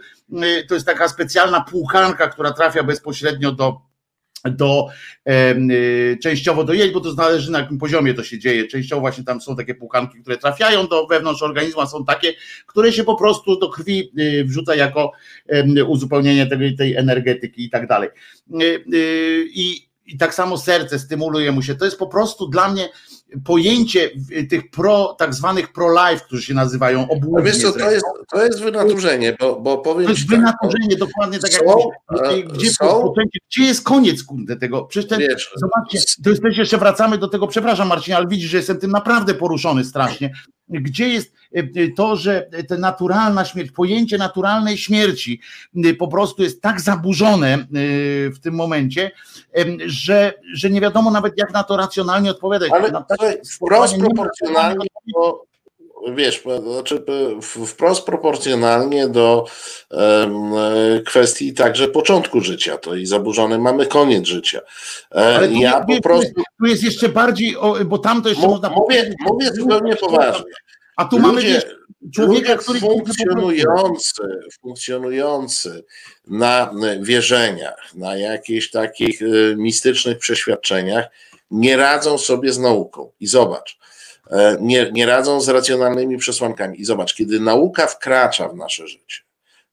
to 0.68 0.74
jest 0.74 0.86
taka 0.86 1.08
specjalna 1.08 1.60
płuchanka, 1.60 2.28
która 2.28 2.52
trafia 2.52 2.82
bezpośrednio 2.82 3.52
do 3.52 3.80
do 4.50 4.88
y, 5.28 6.18
częściowo 6.22 6.64
do 6.64 6.72
jej, 6.72 6.92
bo 6.92 7.00
to 7.00 7.12
zależy 7.12 7.52
na 7.52 7.58
jakim 7.58 7.78
poziomie 7.78 8.14
to 8.14 8.24
się 8.24 8.38
dzieje. 8.38 8.66
Częściowo 8.66 9.00
właśnie 9.00 9.24
tam 9.24 9.40
są 9.40 9.56
takie 9.56 9.74
pukanki, 9.74 10.20
które 10.20 10.36
trafiają 10.36 10.86
do 10.86 11.06
wewnątrz 11.06 11.42
organizmu, 11.42 11.80
a 11.80 11.86
są 11.86 12.04
takie, 12.04 12.32
które 12.66 12.92
się 12.92 13.04
po 13.04 13.16
prostu 13.16 13.58
do 13.58 13.68
krwi 13.68 14.10
y, 14.18 14.44
wrzuca 14.44 14.74
jako 14.74 15.12
uzupełnienie 15.86 16.46
tej, 16.46 16.76
tej 16.76 16.96
energetyki 16.96 17.64
i 17.64 17.70
tak 17.70 17.86
dalej. 17.86 18.08
Y, 18.62 19.46
I, 19.54 19.93
I 20.06 20.18
tak 20.18 20.34
samo 20.34 20.58
serce 20.58 20.98
stymuluje 20.98 21.52
mu 21.52 21.62
się. 21.62 21.74
To 21.74 21.84
jest 21.84 21.98
po 21.98 22.06
prostu 22.06 22.48
dla 22.48 22.68
mnie 22.68 22.88
pojęcie 23.44 24.10
tych 24.50 24.70
pro, 24.70 25.16
tak 25.18 25.34
zwanych 25.34 25.72
pro-life, 25.72 26.24
którzy 26.24 26.42
się 26.42 26.54
nazywają 26.54 27.08
obłudnie. 27.08 27.44
Wiesz 27.44 27.62
co, 27.62 27.72
to 27.72 27.90
jest, 27.90 28.04
to 28.30 28.44
jest 28.44 28.60
wynaturzenie, 28.60 29.36
bo, 29.40 29.60
bo 29.60 29.78
powiem 29.78 30.04
To 30.04 30.10
jest 30.10 30.28
tak, 30.28 30.38
wynaturzenie, 30.38 30.88
tak, 30.88 30.98
dokładnie 30.98 31.38
tak 31.38 31.52
są, 31.52 31.90
jak 32.36 32.52
gdzie, 32.52 32.70
są, 32.70 33.12
gdzie 33.50 33.64
jest 33.64 33.84
koniec 33.84 34.24
kurde 34.24 34.56
tego? 34.56 34.84
Przecież 34.84 35.08
ten, 35.08 35.18
wiesz, 35.18 35.52
zobaczcie, 35.56 35.98
to 36.24 36.30
jest 36.30 36.42
też 36.42 36.58
jeszcze 36.58 36.78
wracamy 36.78 37.18
do 37.18 37.28
tego, 37.28 37.46
przepraszam 37.46 37.88
Marcin, 37.88 38.14
ale 38.14 38.26
widzisz, 38.26 38.50
że 38.50 38.56
jestem 38.56 38.78
tym 38.78 38.90
naprawdę 38.90 39.34
poruszony 39.34 39.84
strasznie. 39.84 40.30
Gdzie 40.68 41.08
jest 41.08 41.32
e, 41.56 41.58
e, 41.58 41.88
to, 41.96 42.16
że 42.16 42.48
ta 42.68 42.76
naturalna 42.76 43.44
śmierć, 43.44 43.70
pojęcie 43.70 44.18
naturalnej 44.18 44.78
śmierci 44.78 45.40
e, 45.84 45.94
po 45.94 46.08
prostu 46.08 46.42
jest 46.42 46.62
tak 46.62 46.80
zaburzone 46.80 47.66
w 48.34 48.38
tym 48.42 48.54
momencie, 48.54 49.10
że, 49.86 50.34
że 50.52 50.70
nie 50.70 50.80
wiadomo 50.80 51.10
nawet 51.10 51.38
jak 51.38 51.52
na 51.52 51.64
to 51.64 51.76
racjonalnie 51.76 52.30
odpowiadać. 52.30 52.70
Ale 52.70 52.92
wprost 53.56 53.98
proporcjonalnie 53.98 54.86
do, 55.14 55.44
wiesz, 56.14 56.42
znaczy 56.62 57.04
wprost 57.66 58.04
proporcjonalnie 58.06 59.08
do 59.08 59.44
kwestii 61.06 61.54
także 61.54 61.88
początku 61.88 62.40
życia, 62.40 62.78
to 62.78 62.94
i 62.94 63.06
zaburzony 63.06 63.58
mamy 63.58 63.86
koniec 63.86 64.26
życia. 64.26 64.60
Ale 65.10 65.52
ja 65.52 65.84
po 65.84 66.02
prostu. 66.02 66.42
Tu 66.60 66.66
jest 66.66 66.82
jeszcze 66.82 67.08
bardziej, 67.08 67.56
bo 67.86 67.98
tam 67.98 68.22
to 68.22 68.28
jeszcze 68.28 68.46
można 68.46 68.70
mówię, 68.70 69.14
Mówię 69.26 69.52
zupełnie 69.52 69.96
poważnie. 69.96 70.52
A 70.96 71.04
tu 71.04 71.18
ludzie, 71.18 71.28
mamy 71.28 71.42
wiesz, 71.42 71.64
człowieka, 72.14 72.56
który 72.56 72.80
funkcjonujący, 72.80 74.22
funkcjonujący 74.62 75.84
na 76.26 76.74
wierzeniach, 77.00 77.94
na 77.94 78.16
jakichś 78.16 78.70
takich 78.70 79.22
y, 79.22 79.54
mistycznych 79.58 80.18
przeświadczeniach, 80.18 81.06
nie 81.50 81.76
radzą 81.76 82.18
sobie 82.18 82.52
z 82.52 82.58
nauką. 82.58 83.10
I 83.20 83.26
zobacz, 83.26 83.78
e, 83.80 83.83
nie, 84.60 84.90
nie 84.92 85.06
radzą 85.06 85.40
z 85.40 85.48
racjonalnymi 85.48 86.18
przesłankami. 86.18 86.80
I 86.80 86.84
zobacz, 86.84 87.14
kiedy 87.14 87.40
nauka 87.40 87.86
wkracza 87.86 88.48
w 88.48 88.56
nasze 88.56 88.88
życie, 88.88 89.22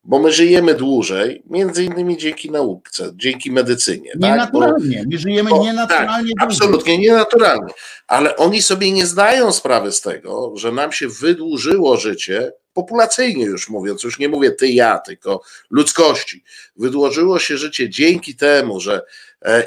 bo 0.03 0.19
my 0.19 0.31
żyjemy 0.31 0.73
dłużej, 0.73 1.43
między 1.49 1.83
innymi 1.83 2.17
dzięki 2.17 2.51
nauce, 2.51 3.11
dzięki 3.15 3.51
medycynie. 3.51 4.11
Nienaturalnie, 4.15 4.97
tak? 4.97 5.07
my 5.07 5.17
żyjemy 5.17 5.49
bo, 5.49 5.63
nienaturalnie. 5.63 6.33
Tak, 6.39 6.47
absolutnie 6.47 6.97
nienaturalnie, 6.97 7.73
ale 8.07 8.35
oni 8.35 8.61
sobie 8.61 8.91
nie 8.91 9.05
zdają 9.05 9.51
sprawy 9.51 9.91
z 9.91 10.01
tego, 10.01 10.53
że 10.55 10.71
nam 10.71 10.91
się 10.91 11.07
wydłużyło 11.07 11.97
życie, 11.97 12.51
populacyjnie 12.73 13.45
już 13.45 13.69
mówiąc, 13.69 14.03
już 14.03 14.19
nie 14.19 14.29
mówię 14.29 14.51
ty, 14.51 14.67
ja, 14.67 14.99
tylko 14.99 15.41
ludzkości. 15.69 16.43
Wydłużyło 16.75 17.39
się 17.39 17.57
życie 17.57 17.89
dzięki 17.89 18.35
temu, 18.35 18.79
że 18.79 18.95
e, 18.95 19.01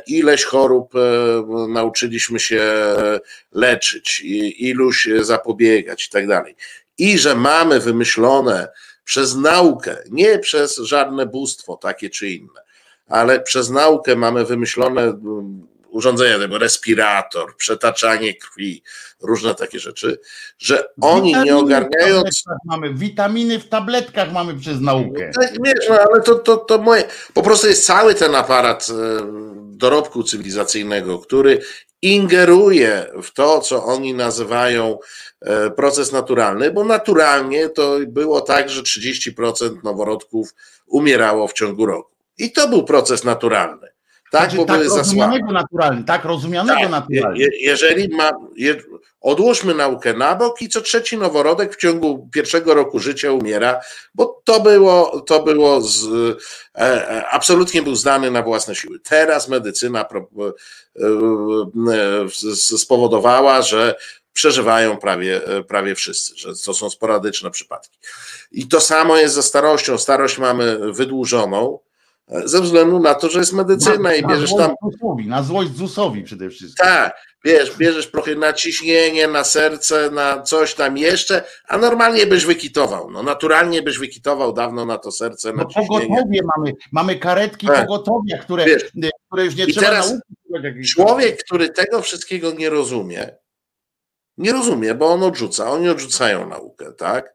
ileś 0.06 0.44
chorób 0.44 0.94
e, 0.96 0.98
nauczyliśmy 1.68 2.40
się 2.40 2.62
leczyć, 3.52 4.20
iluś 4.59 5.09
zapobiegać 5.20 6.06
i 6.06 6.10
tak 6.10 6.26
dalej. 6.26 6.56
I 6.98 7.18
że 7.18 7.34
mamy 7.34 7.80
wymyślone 7.80 8.68
przez 9.05 9.36
naukę, 9.36 9.96
nie 10.10 10.38
przez 10.38 10.76
żadne 10.76 11.26
bóstwo 11.26 11.76
takie 11.76 12.10
czy 12.10 12.28
inne, 12.28 12.60
ale 13.09 13.40
przez 13.40 13.70
naukę 13.70 14.16
mamy 14.16 14.44
wymyślone 14.44 15.20
urządzenia, 15.95 16.39
tego 16.39 16.59
respirator, 16.59 17.57
przetaczanie 17.57 18.35
krwi, 18.35 18.83
różne 19.23 19.55
takie 19.55 19.79
rzeczy, 19.81 20.21
że 20.59 20.85
oni 21.01 21.29
witaminy 21.29 21.53
nie 21.53 21.57
ogarniając. 21.57 22.45
Mamy 22.66 22.95
witaminy 22.95 23.59
w 23.59 23.69
tabletkach 23.69 24.33
mamy 24.33 24.55
przez 24.55 24.81
naukę. 24.81 25.31
No, 25.37 25.43
wiesz, 25.65 25.89
no, 25.89 25.99
ale 25.99 26.21
to, 26.23 26.35
to, 26.35 26.57
to 26.57 26.79
moje. 26.79 27.05
Po 27.35 27.43
prostu 27.43 27.66
jest 27.66 27.87
cały 27.87 28.15
ten 28.15 28.35
aparat 28.35 28.87
e, 28.91 28.95
dorobku 29.77 30.23
cywilizacyjnego, 30.23 31.19
który 31.19 31.61
ingeruje 32.03 33.07
w 33.23 33.31
to, 33.33 33.61
co 33.61 33.85
oni 33.85 34.15
nazywają 34.15 34.99
e, 35.41 35.71
proces 35.71 36.12
naturalny, 36.12 36.71
bo 36.71 36.85
naturalnie 36.85 37.69
to 37.69 37.97
było 38.07 38.41
tak, 38.41 38.71
że 38.71 38.83
30% 38.83 39.85
noworodków 39.85 40.55
umierało 40.87 41.49
w 41.49 41.53
ciągu 41.53 41.87
roku. 41.87 42.11
I 42.39 42.53
to 42.53 42.69
był 42.69 42.85
proces 42.85 43.25
naturalny. 43.25 43.94
Tak, 44.35 44.51
znaczy, 44.51 44.56
bo 44.56 44.65
tak 44.65 44.82
były 44.82 44.98
rozumianego 44.98 45.52
naturalnie, 45.52 46.05
tak 46.05 46.24
rozumianego 46.24 46.81
tak, 46.81 46.90
naturalnie. 46.90 47.40
Je, 47.40 47.48
jeżeli 47.61 48.16
ma, 48.16 48.31
je, 48.56 48.77
odłóżmy 49.20 49.74
naukę 49.74 50.15
na 50.15 50.35
bok 50.35 50.62
i 50.62 50.69
co 50.69 50.81
trzeci 50.81 51.19
noworodek 51.19 51.74
w 51.74 51.77
ciągu 51.77 52.28
pierwszego 52.32 52.74
roku 52.74 52.98
życia 52.98 53.32
umiera, 53.32 53.81
bo 54.15 54.43
to 54.44 54.61
było, 54.61 55.20
to 55.20 55.43
było 55.43 55.81
z, 55.81 56.06
e, 56.77 56.81
e 56.81 57.27
absolutnie 57.28 57.82
był 57.82 57.94
zdany 57.94 58.31
na 58.31 58.43
własne 58.43 58.74
siły. 58.74 59.01
Teraz 59.01 59.48
medycyna 59.48 60.05
pro, 60.05 60.20
e, 60.20 61.05
e, 61.93 62.77
spowodowała, 62.77 63.62
że 63.62 63.94
przeżywają 64.32 64.97
prawie, 64.97 65.40
prawie 65.69 65.94
wszyscy, 65.94 66.36
że 66.36 66.52
to 66.65 66.74
są 66.74 66.90
sporadyczne 66.90 67.51
przypadki. 67.51 67.98
I 68.52 68.69
to 68.69 68.81
samo 68.81 69.16
jest 69.16 69.35
ze 69.35 69.43
starością. 69.43 69.98
Starość 69.98 70.39
mamy 70.39 70.93
wydłużoną, 70.93 71.78
ze 72.28 72.60
względu 72.60 73.01
na 73.01 73.14
to, 73.14 73.30
że 73.30 73.38
jest 73.38 73.52
medycyna 73.52 73.98
na, 73.98 74.14
i 74.14 74.26
bierzesz 74.26 74.56
tam. 74.56 74.74
Zusowi, 74.82 75.28
na 75.28 75.42
złość 75.42 75.76
ZUSowi 75.76 76.22
przede 76.22 76.51
wszystkim. 76.51 76.86
Tak, 76.86 77.16
wiesz, 77.44 77.76
bierzesz 77.76 78.10
trochę 78.10 78.34
na 78.34 78.52
ciśnienie, 78.52 79.28
na 79.28 79.44
serce, 79.44 80.10
na 80.10 80.42
coś 80.42 80.74
tam 80.74 80.98
jeszcze, 80.98 81.44
a 81.68 81.78
normalnie 81.78 82.26
byś 82.26 82.44
wykitował. 82.44 83.10
No 83.10 83.22
naturalnie 83.22 83.82
byś 83.82 83.98
wykitował 83.98 84.52
dawno 84.52 84.86
na 84.86 84.98
to 84.98 85.12
serce. 85.12 85.52
Na 85.52 85.62
no 85.62 85.68
pogotowie 85.68 86.40
mamy, 86.56 86.72
mamy 86.92 87.16
karetki 87.16 87.66
tak. 87.66 87.86
pogotowia, 87.86 88.38
które, 88.38 88.64
wiesz, 88.64 88.84
które 89.26 89.44
już 89.44 89.56
nie 89.56 89.64
i 89.64 89.72
trzeba 89.72 89.86
teraz 89.86 90.14
Człowiek, 90.94 91.44
który 91.44 91.68
tego 91.68 92.02
wszystkiego 92.02 92.52
nie 92.52 92.70
rozumie, 92.70 93.36
nie 94.38 94.52
rozumie, 94.52 94.94
bo 94.94 95.06
on 95.06 95.22
odrzuca, 95.22 95.70
oni 95.70 95.88
odrzucają 95.88 96.48
naukę, 96.48 96.92
tak? 96.92 97.34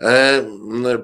E, 0.00 0.44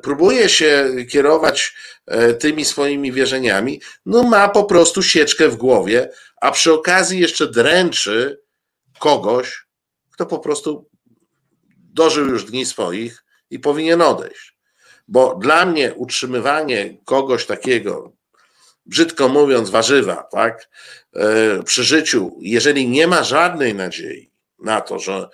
próbuje 0.03 0.49
się 0.49 0.89
kierować 1.11 1.75
e, 2.07 2.35
tymi 2.35 2.65
swoimi 2.65 3.13
wierzeniami, 3.13 3.81
no 4.07 4.23
ma 4.23 4.49
po 4.49 4.65
prostu 4.65 5.03
sieczkę 5.03 5.49
w 5.49 5.57
głowie, 5.57 6.11
a 6.41 6.51
przy 6.51 6.73
okazji 6.73 7.21
jeszcze 7.21 7.51
dręczy 7.51 8.41
kogoś, 8.99 9.67
kto 10.11 10.27
po 10.27 10.39
prostu 10.39 10.91
dożył 11.77 12.27
już 12.27 12.45
dni 12.45 12.67
swoich 12.67 13.25
i 13.51 13.59
powinien 13.59 14.03
odejść. 14.03 14.57
Bo 15.09 15.35
dla 15.35 15.67
mnie 15.67 15.95
utrzymywanie 15.95 16.99
kogoś 17.05 17.47
takiego, 17.47 18.13
brzydko 18.87 19.29
mówiąc, 19.29 19.71
warzywa, 19.71 20.29
tak, 20.31 20.69
e, 21.17 21.63
przy 21.63 21.85
życiu, 21.85 22.39
jeżeli 22.41 22.89
nie 22.89 23.07
ma 23.07 23.25
żadnej 23.25 23.75
nadziei 23.75 24.31
na 24.59 24.81
to, 24.81 24.99
że 24.99 25.29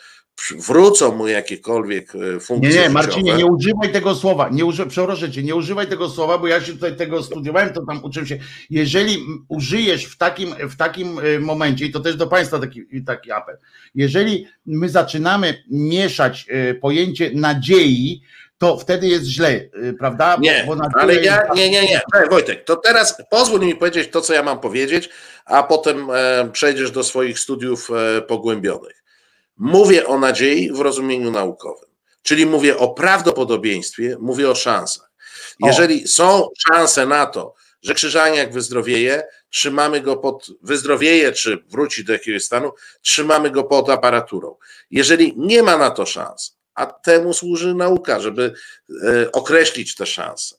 wrócą 0.58 1.16
mu 1.16 1.28
jakiekolwiek 1.28 2.14
e, 2.14 2.40
funkcje. 2.40 2.68
Nie, 2.70 2.76
nie, 2.76 2.82
życiowe, 2.82 2.90
Marcinie, 2.90 3.34
nie 3.34 3.46
używaj 3.46 3.92
tego 3.92 4.14
słowa. 4.14 4.48
Nie 4.52 4.64
uży, 4.64 4.86
przeproszę 4.86 5.30
cię, 5.30 5.42
nie 5.42 5.54
używaj 5.54 5.86
tego 5.86 6.08
słowa, 6.08 6.38
bo 6.38 6.46
ja 6.46 6.60
się 6.60 6.72
tutaj 6.72 6.96
tego 6.96 7.22
studiowałem, 7.22 7.72
to 7.72 7.86
tam 7.86 8.04
uczyłem 8.04 8.26
się. 8.26 8.38
Jeżeli 8.70 9.18
użyjesz 9.48 10.04
w 10.04 10.18
takim, 10.18 10.54
w 10.70 10.76
takim 10.76 11.18
e, 11.18 11.38
momencie, 11.38 11.86
i 11.86 11.90
to 11.90 12.00
też 12.00 12.16
do 12.16 12.26
Państwa 12.26 12.58
taki, 12.58 13.04
taki 13.06 13.32
apel, 13.32 13.58
jeżeli 13.94 14.46
my 14.66 14.88
zaczynamy 14.88 15.64
mieszać 15.70 16.46
e, 16.48 16.74
pojęcie 16.74 17.30
nadziei, 17.34 18.22
to 18.58 18.78
wtedy 18.78 19.08
jest 19.08 19.26
źle, 19.26 19.60
prawda? 19.98 20.36
Nie, 20.40 20.64
bo 20.66 20.76
ale 21.00 21.14
ja, 21.14 21.42
nie, 21.54 21.70
nie, 21.70 21.82
nie. 21.82 22.00
Wojtek, 22.30 22.64
to 22.64 22.76
teraz 22.76 23.22
pozwól 23.30 23.60
mi 23.60 23.74
powiedzieć 23.74 24.10
to, 24.10 24.20
co 24.20 24.32
ja 24.32 24.42
mam 24.42 24.60
powiedzieć, 24.60 25.08
a 25.44 25.62
potem 25.62 26.10
e, 26.10 26.48
przejdziesz 26.52 26.90
do 26.90 27.04
swoich 27.04 27.38
studiów 27.38 27.90
e, 27.90 28.22
pogłębionych. 28.22 29.04
Mówię 29.58 30.06
o 30.06 30.18
nadziei 30.18 30.72
w 30.72 30.80
rozumieniu 30.80 31.30
naukowym, 31.30 31.88
czyli 32.22 32.46
mówię 32.46 32.78
o 32.78 32.88
prawdopodobieństwie, 32.88 34.16
mówię 34.20 34.50
o 34.50 34.54
szansach. 34.54 35.10
Jeżeli 35.60 36.08
są 36.08 36.48
szanse 36.68 37.06
na 37.06 37.26
to, 37.26 37.54
że 37.82 37.94
Krzyżaniak 37.94 38.52
wyzdrowieje, 38.52 39.22
trzymamy 39.50 40.00
go 40.00 40.16
pod, 40.16 40.46
wyzdrowieje 40.62 41.32
czy 41.32 41.64
wróci 41.68 42.04
do 42.04 42.12
jakiegoś 42.12 42.44
stanu, 42.44 42.72
trzymamy 43.02 43.50
go 43.50 43.64
pod 43.64 43.90
aparaturą. 43.90 44.56
Jeżeli 44.90 45.34
nie 45.36 45.62
ma 45.62 45.76
na 45.76 45.90
to 45.90 46.06
szans, 46.06 46.58
a 46.74 46.86
temu 46.86 47.32
służy 47.32 47.74
nauka, 47.74 48.20
żeby 48.20 48.52
e, 49.06 49.32
określić 49.32 49.94
te 49.94 50.06
szanse, 50.06 50.56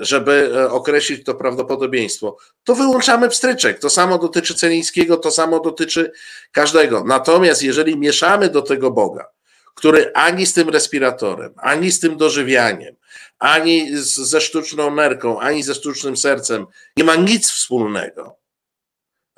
żeby 0.00 0.52
e, 0.56 0.70
określić 0.70 1.24
to 1.24 1.34
prawdopodobieństwo, 1.34 2.36
to 2.64 2.74
wyłączamy 2.74 3.28
pstryczek. 3.28 3.78
To 3.78 3.90
samo 3.90 4.18
dotyczy 4.18 4.54
Celińskiego, 4.54 5.16
to 5.16 5.30
samo 5.30 5.60
dotyczy 5.60 6.12
każdego. 6.52 7.04
Natomiast 7.06 7.62
jeżeli 7.62 7.98
mieszamy 7.98 8.48
do 8.48 8.62
tego 8.62 8.90
Boga, 8.90 9.26
który 9.74 10.12
ani 10.12 10.46
z 10.46 10.52
tym 10.52 10.68
respiratorem, 10.68 11.54
ani 11.56 11.92
z 11.92 12.00
tym 12.00 12.16
dożywianiem, 12.16 12.96
ani 13.38 13.96
z, 13.96 14.14
ze 14.14 14.40
sztuczną 14.40 14.94
nerką, 14.94 15.40
ani 15.40 15.62
ze 15.62 15.74
sztucznym 15.74 16.16
sercem 16.16 16.66
nie 16.96 17.04
ma 17.04 17.16
nic 17.16 17.50
wspólnego, 17.50 18.36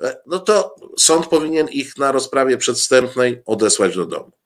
e, 0.03 0.17
no 0.25 0.39
to 0.39 0.75
sąd 0.97 1.27
powinien 1.27 1.69
ich 1.69 1.97
na 1.97 2.11
rozprawie 2.11 2.57
przedwstępnej 2.57 3.41
odesłać 3.45 3.95
do 3.95 4.05
domu. 4.05 4.36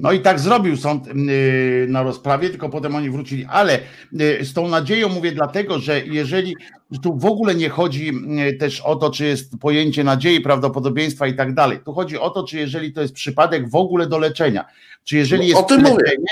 No 0.00 0.12
i 0.12 0.20
tak 0.20 0.40
zrobił 0.40 0.76
sąd 0.76 1.06
yy, 1.06 1.86
na 1.88 2.02
rozprawie, 2.02 2.50
tylko 2.50 2.68
potem 2.68 2.94
oni 2.94 3.10
wrócili. 3.10 3.44
Ale 3.48 3.78
yy, 4.12 4.44
z 4.44 4.52
tą 4.54 4.68
nadzieją 4.68 5.08
mówię 5.08 5.32
dlatego, 5.32 5.78
że 5.78 6.06
jeżeli 6.06 6.56
że 6.90 6.98
tu 7.00 7.16
w 7.18 7.24
ogóle 7.26 7.54
nie 7.54 7.68
chodzi 7.68 8.12
yy, 8.26 8.52
też 8.54 8.80
o 8.80 8.96
to, 8.96 9.10
czy 9.10 9.24
jest 9.24 9.58
pojęcie 9.58 10.04
nadziei, 10.04 10.40
prawdopodobieństwa 10.40 11.26
i 11.26 11.34
tak 11.34 11.54
dalej. 11.54 11.78
Tu 11.84 11.92
chodzi 11.92 12.18
o 12.18 12.30
to, 12.30 12.44
czy 12.44 12.58
jeżeli 12.58 12.92
to 12.92 13.02
jest 13.02 13.14
przypadek 13.14 13.70
w 13.70 13.74
ogóle 13.74 14.06
do 14.06 14.18
leczenia. 14.18 14.64
Czy 15.04 15.16
jeżeli 15.16 15.42
No, 15.42 15.48
jest 15.48 15.68
tym 15.68 15.80
mówię. 15.82 15.94
leczenie, 16.04 16.26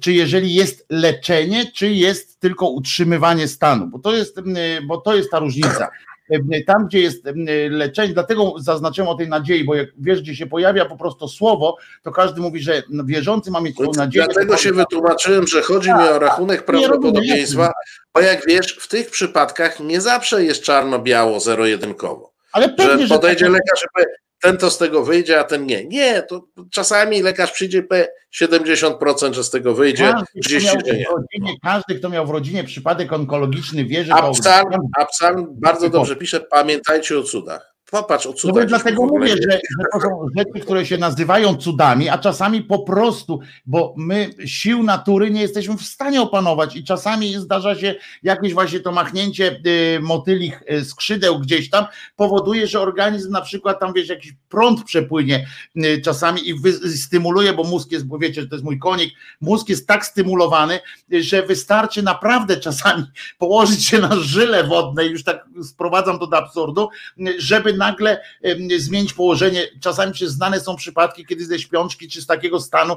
czy 0.00 0.12
jeżeli 0.12 0.54
jest 0.54 0.86
leczenie, 0.90 1.64
czy 1.74 1.90
jest 1.90 2.40
tylko 2.40 2.68
utrzymywanie 2.68 3.48
stanu, 3.48 3.86
bo 3.86 3.98
to 3.98 4.16
jest, 4.16 4.36
yy, 4.36 4.86
bo 4.86 5.00
to 5.00 5.16
jest 5.16 5.30
ta 5.30 5.38
różnica. 5.38 5.88
Yy, 6.30 6.64
Tam, 6.64 6.86
gdzie 6.86 7.00
jest 7.00 7.24
yy, 7.24 7.70
leczenie, 7.70 8.14
dlatego 8.14 8.54
zaznaczyłem 8.58 9.08
o 9.08 9.14
tej 9.14 9.28
nadziei, 9.28 9.64
bo 9.64 9.74
jak 9.74 9.88
wiesz, 9.98 10.20
gdzie 10.22 10.36
się 10.36 10.46
pojawia 10.46 10.84
po 10.84 10.96
prostu 10.96 11.28
słowo, 11.28 11.76
to 12.02 12.12
każdy 12.12 12.40
mówi, 12.40 12.60
że 12.60 12.82
no, 12.88 13.04
wierzący 13.04 13.50
ma 13.50 13.60
mieć 13.60 13.76
tą 13.76 13.90
nadzieję. 13.96 14.26
Dlatego 14.26 14.56
się 14.56 14.72
wytłumaczyłem, 14.72 15.46
że 15.46 15.62
chodzi 15.62 15.88
mi 15.88 16.08
o 16.08 16.18
rachunek 16.18 16.62
Tak, 16.62 16.68
Nie 16.68 16.74
rozumiem, 16.74 16.90
prawdopodobieństwa, 16.92 17.72
bo 18.14 18.20
jak 18.20 18.46
wiesz, 18.46 18.78
w 18.80 18.88
tych 18.88 19.10
przypadkach 19.10 19.80
nie 19.80 20.00
zawsze 20.00 20.44
jest 20.44 20.62
czarno-biało, 20.62 21.40
zero-jedynkowo. 21.40 22.32
Ale 22.52 22.68
pewnie, 22.68 23.02
Że 23.02 23.06
że 23.06 23.14
podejdzie 23.14 23.44
tak, 23.44 23.54
lekarz 23.54 23.82
i 23.84 23.86
powie, 23.94 24.06
ten 24.42 24.56
to 24.56 24.70
z 24.70 24.78
tego 24.78 25.04
wyjdzie, 25.04 25.40
a 25.40 25.44
ten 25.44 25.66
nie. 25.66 25.84
Nie, 25.84 26.22
to 26.22 26.46
czasami 26.70 27.22
lekarz 27.22 27.52
przyjdzie 27.52 27.78
i 27.78 27.82
powie 27.82 28.08
70%, 28.42 29.32
że 29.32 29.44
z 29.44 29.50
tego 29.50 29.74
wyjdzie, 29.74 30.12
każdy, 30.12 30.26
kto 30.40 30.50
30% 30.50 30.62
miał 30.64 30.80
że 30.86 30.92
nie. 30.96 31.04
w 31.04 31.08
rodzinie, 31.10 31.56
każdy, 31.62 31.94
kto 31.94 32.08
miał 32.08 32.26
w 32.26 32.30
rodzinie 32.30 32.64
przypadek 32.64 33.12
onkologiczny, 33.12 33.84
wie, 33.84 34.04
że 34.04 34.14
A 34.14 34.22
to. 34.22 34.30
psalm, 34.30 34.88
a 34.98 35.04
psalm 35.04 35.46
bardzo 35.50 35.90
dobrze 35.90 36.16
pisze, 36.16 36.40
pamiętajcie 36.40 37.18
o 37.18 37.22
cudach. 37.22 37.69
Popatrz 37.90 38.26
o 38.26 38.28
No 38.30 38.34
cudach. 38.34 38.62
już 38.62 38.70
dlatego 38.70 39.06
mówię, 39.06 39.28
że, 39.28 39.50
że 39.52 39.84
to 39.92 40.00
są 40.00 40.26
rzeczy, 40.36 40.60
które 40.60 40.86
się 40.86 40.98
nazywają 40.98 41.56
cudami, 41.56 42.08
a 42.08 42.18
czasami 42.18 42.62
po 42.62 42.78
prostu, 42.78 43.40
bo 43.66 43.94
my 43.96 44.30
sił 44.46 44.82
natury 44.82 45.30
nie 45.30 45.40
jesteśmy 45.42 45.76
w 45.76 45.82
stanie 45.82 46.22
opanować 46.22 46.76
i 46.76 46.84
czasami 46.84 47.34
zdarza 47.34 47.74
się 47.74 47.94
jakieś 48.22 48.54
właśnie 48.54 48.80
to 48.80 48.92
machnięcie 48.92 49.60
y, 49.66 50.00
motylich 50.00 50.62
y, 50.72 50.84
skrzydeł 50.84 51.38
gdzieś 51.38 51.70
tam, 51.70 51.84
powoduje, 52.16 52.66
że 52.66 52.80
organizm 52.80 53.30
na 53.32 53.40
przykład 53.40 53.80
tam 53.80 53.92
wiesz, 53.92 54.08
jakiś 54.08 54.32
prąd 54.48 54.84
przepłynie 54.84 55.46
y, 55.76 56.00
czasami 56.04 56.50
i 56.50 56.54
stymuluje, 56.96 57.52
bo 57.52 57.64
mózg 57.64 57.92
jest, 57.92 58.06
bo 58.06 58.18
wiecie, 58.18 58.40
że 58.40 58.48
to 58.48 58.54
jest 58.54 58.64
mój 58.64 58.78
konik, 58.78 59.14
mózg 59.40 59.68
jest 59.68 59.86
tak 59.86 60.06
stymulowany, 60.06 60.80
że 61.10 61.42
wystarczy 61.42 62.02
naprawdę 62.02 62.56
czasami 62.56 63.04
położyć 63.38 63.84
się 63.84 63.98
na 63.98 64.16
żyle 64.16 64.64
wodne, 64.64 65.06
już 65.06 65.24
tak 65.24 65.44
sprowadzam 65.62 66.18
to 66.18 66.26
do 66.26 66.36
absurdu, 66.36 66.88
żeby 67.38 67.79
nagle 67.80 68.20
zmienić 68.78 69.12
położenie. 69.12 69.66
Czasami 69.80 70.12
przecież 70.12 70.30
znane 70.30 70.60
są 70.60 70.76
przypadki, 70.76 71.26
kiedy 71.26 71.46
ze 71.46 71.58
śpiączki 71.58 72.08
czy 72.08 72.22
z 72.22 72.26
takiego 72.26 72.60
stanu 72.60 72.96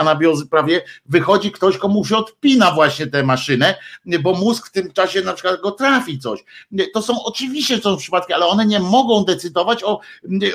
anabiozy 0.00 0.46
prawie 0.46 0.82
wychodzi 1.06 1.52
ktoś, 1.52 1.76
komu 1.76 2.04
się 2.04 2.16
odpina 2.16 2.72
właśnie 2.72 3.06
tę 3.06 3.22
maszynę, 3.22 3.74
bo 4.20 4.34
mózg 4.34 4.68
w 4.68 4.72
tym 4.72 4.92
czasie 4.92 5.22
na 5.22 5.32
przykład 5.32 5.60
go 5.60 5.70
trafi 5.70 6.18
coś. 6.18 6.44
To 6.94 7.02
są 7.02 7.24
oczywiście 7.24 7.78
są 7.78 7.96
przypadki, 7.96 8.32
ale 8.32 8.46
one 8.46 8.66
nie 8.66 8.80
mogą 8.80 9.24
decydować 9.24 9.84
o, 9.84 10.00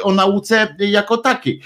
o 0.03 0.11
nauce 0.11 0.75
jako 0.79 1.17
takiej. 1.17 1.61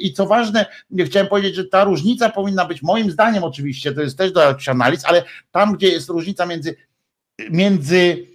I 0.00 0.12
co 0.12 0.26
ważne, 0.26 0.66
chciałem 1.06 1.28
powiedzieć, 1.28 1.54
że 1.54 1.64
ta 1.64 1.84
różnica 1.84 2.28
powinna 2.28 2.64
być 2.64 2.82
moim 2.82 3.10
zdaniem 3.10 3.44
oczywiście, 3.44 3.92
to 3.92 4.00
jest 4.02 4.18
też 4.18 4.32
do 4.32 4.40
jakichś 4.40 4.68
analiz, 4.68 5.04
ale 5.04 5.24
tam, 5.50 5.72
gdzie 5.76 5.88
jest 5.88 6.08
różnica 6.08 6.46
między, 6.46 6.76
między 7.50 8.26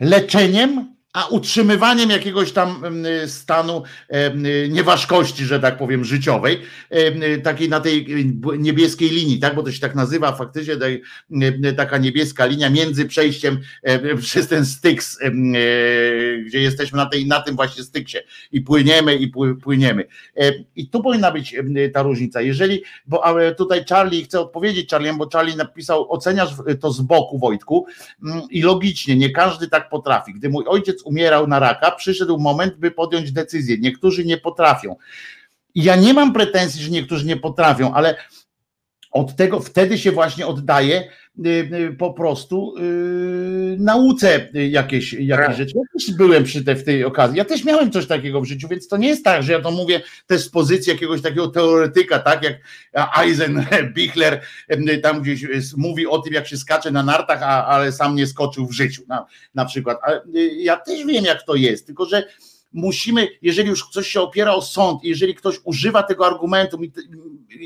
leczeniem 0.00 0.97
a 1.18 1.26
utrzymywaniem 1.26 2.10
jakiegoś 2.10 2.52
tam 2.52 2.84
em, 2.84 3.04
stanu 3.28 3.82
em, 4.08 4.42
nieważkości, 4.68 5.44
że 5.44 5.60
tak 5.60 5.78
powiem, 5.78 6.04
życiowej, 6.04 6.60
em, 6.90 7.42
takiej 7.42 7.68
na 7.68 7.80
tej 7.80 8.06
niebieskiej 8.58 9.10
linii, 9.10 9.38
tak, 9.38 9.54
bo 9.54 9.62
to 9.62 9.72
się 9.72 9.80
tak 9.80 9.94
nazywa 9.94 10.32
faktycznie 10.32 10.74
taka 11.76 11.98
niebieska 11.98 12.46
linia 12.46 12.70
między 12.70 13.04
przejściem 13.04 13.58
em, 13.82 14.18
przez 14.22 14.48
ten 14.48 14.66
styks, 14.66 15.18
gdzie 16.46 16.60
jesteśmy 16.60 16.96
na, 16.96 17.06
tej, 17.06 17.26
na 17.26 17.40
tym 17.40 17.56
właśnie 17.56 17.82
styksie 17.82 18.18
i 18.52 18.60
płyniemy 18.60 19.16
i 19.16 19.32
pły- 19.32 19.56
płyniemy. 19.56 20.04
Em, 20.34 20.54
I 20.76 20.88
tu 20.88 21.02
powinna 21.02 21.30
być 21.30 21.56
ta 21.94 22.02
różnica. 22.02 22.40
Jeżeli, 22.40 22.82
bo 23.06 23.22
tutaj 23.56 23.84
Charlie, 23.88 24.24
chcę 24.24 24.40
odpowiedzieć 24.40 24.90
Charlie, 24.90 25.12
bo 25.12 25.28
Charlie 25.32 25.56
napisał, 25.56 26.12
oceniasz 26.12 26.50
to 26.80 26.92
z 26.92 27.00
boku 27.00 27.38
Wojtku, 27.38 27.86
Mm, 28.22 28.42
i 28.50 28.62
logicznie, 28.62 29.16
nie 29.16 29.30
każdy 29.30 29.68
tak 29.68 29.88
potrafi. 29.88 30.34
Gdy 30.34 30.48
mój 30.48 30.64
ojciec 30.66 31.02
umierał 31.08 31.46
na 31.46 31.58
raka, 31.58 31.90
przyszedł 31.90 32.38
moment, 32.38 32.74
by 32.74 32.90
podjąć 32.90 33.32
decyzję. 33.32 33.76
Niektórzy 33.80 34.24
nie 34.24 34.38
potrafią. 34.38 34.96
Ja 35.74 35.96
nie 35.96 36.14
mam 36.14 36.32
pretensji, 36.32 36.82
że 36.82 36.90
niektórzy 36.90 37.26
nie 37.26 37.36
potrafią, 37.36 37.94
ale 37.94 38.16
od 39.10 39.36
tego 39.36 39.60
wtedy 39.60 39.98
się 39.98 40.12
właśnie 40.12 40.46
oddaje 40.46 41.10
po 41.98 42.12
prostu 42.12 42.74
y, 42.78 43.76
nauce 43.78 44.48
y, 44.54 44.68
jakieś, 44.68 45.12
jakieś 45.12 45.46
Tak. 45.46 45.56
rzeczy. 45.56 45.72
Ja 45.76 45.82
też 45.98 46.16
byłem 46.16 46.44
przy 46.44 46.64
te, 46.64 46.74
w 46.76 46.84
tej 46.84 47.04
okazji. 47.04 47.38
Ja 47.38 47.44
też 47.44 47.64
miałem 47.64 47.90
coś 47.90 48.06
takiego 48.06 48.40
w 48.40 48.44
życiu, 48.44 48.68
więc 48.68 48.88
to 48.88 48.96
nie 48.96 49.08
jest 49.08 49.24
tak, 49.24 49.42
że 49.42 49.52
ja 49.52 49.60
to 49.60 49.70
mówię 49.70 50.00
też 50.26 50.40
z 50.44 50.48
pozycji 50.48 50.92
jakiegoś 50.92 51.22
takiego 51.22 51.48
teoretyka, 51.48 52.18
tak 52.18 52.42
jak 52.44 52.54
Eisenbichler 53.20 54.40
em, 54.68 54.86
tam 55.02 55.22
gdzieś 55.22 55.42
jest- 55.42 55.76
mówi 55.76 56.06
o 56.06 56.18
tym, 56.18 56.32
jak 56.34 56.46
się 56.48 56.56
skacze 56.56 56.90
na 56.90 57.02
nartach, 57.02 57.42
a, 57.42 57.66
ale 57.66 57.92
sam 57.92 58.16
nie 58.16 58.26
skoczył 58.26 58.66
w 58.66 58.72
życiu 58.72 59.02
na, 59.08 59.26
na 59.54 59.64
przykład. 59.64 59.98
Y, 60.34 60.50
ja 60.56 60.76
też 60.76 61.04
wiem, 61.06 61.24
jak 61.24 61.42
to 61.42 61.54
jest, 61.54 61.86
tylko 61.86 62.04
że 62.04 62.26
musimy, 62.72 63.28
jeżeli 63.42 63.68
już 63.68 63.88
coś 63.90 64.08
się 64.08 64.20
opiera 64.20 64.54
o 64.54 64.62
sąd, 64.62 65.04
jeżeli 65.04 65.34
ktoś 65.34 65.56
używa 65.64 66.02
tego 66.02 66.26
argumentu, 66.26 66.78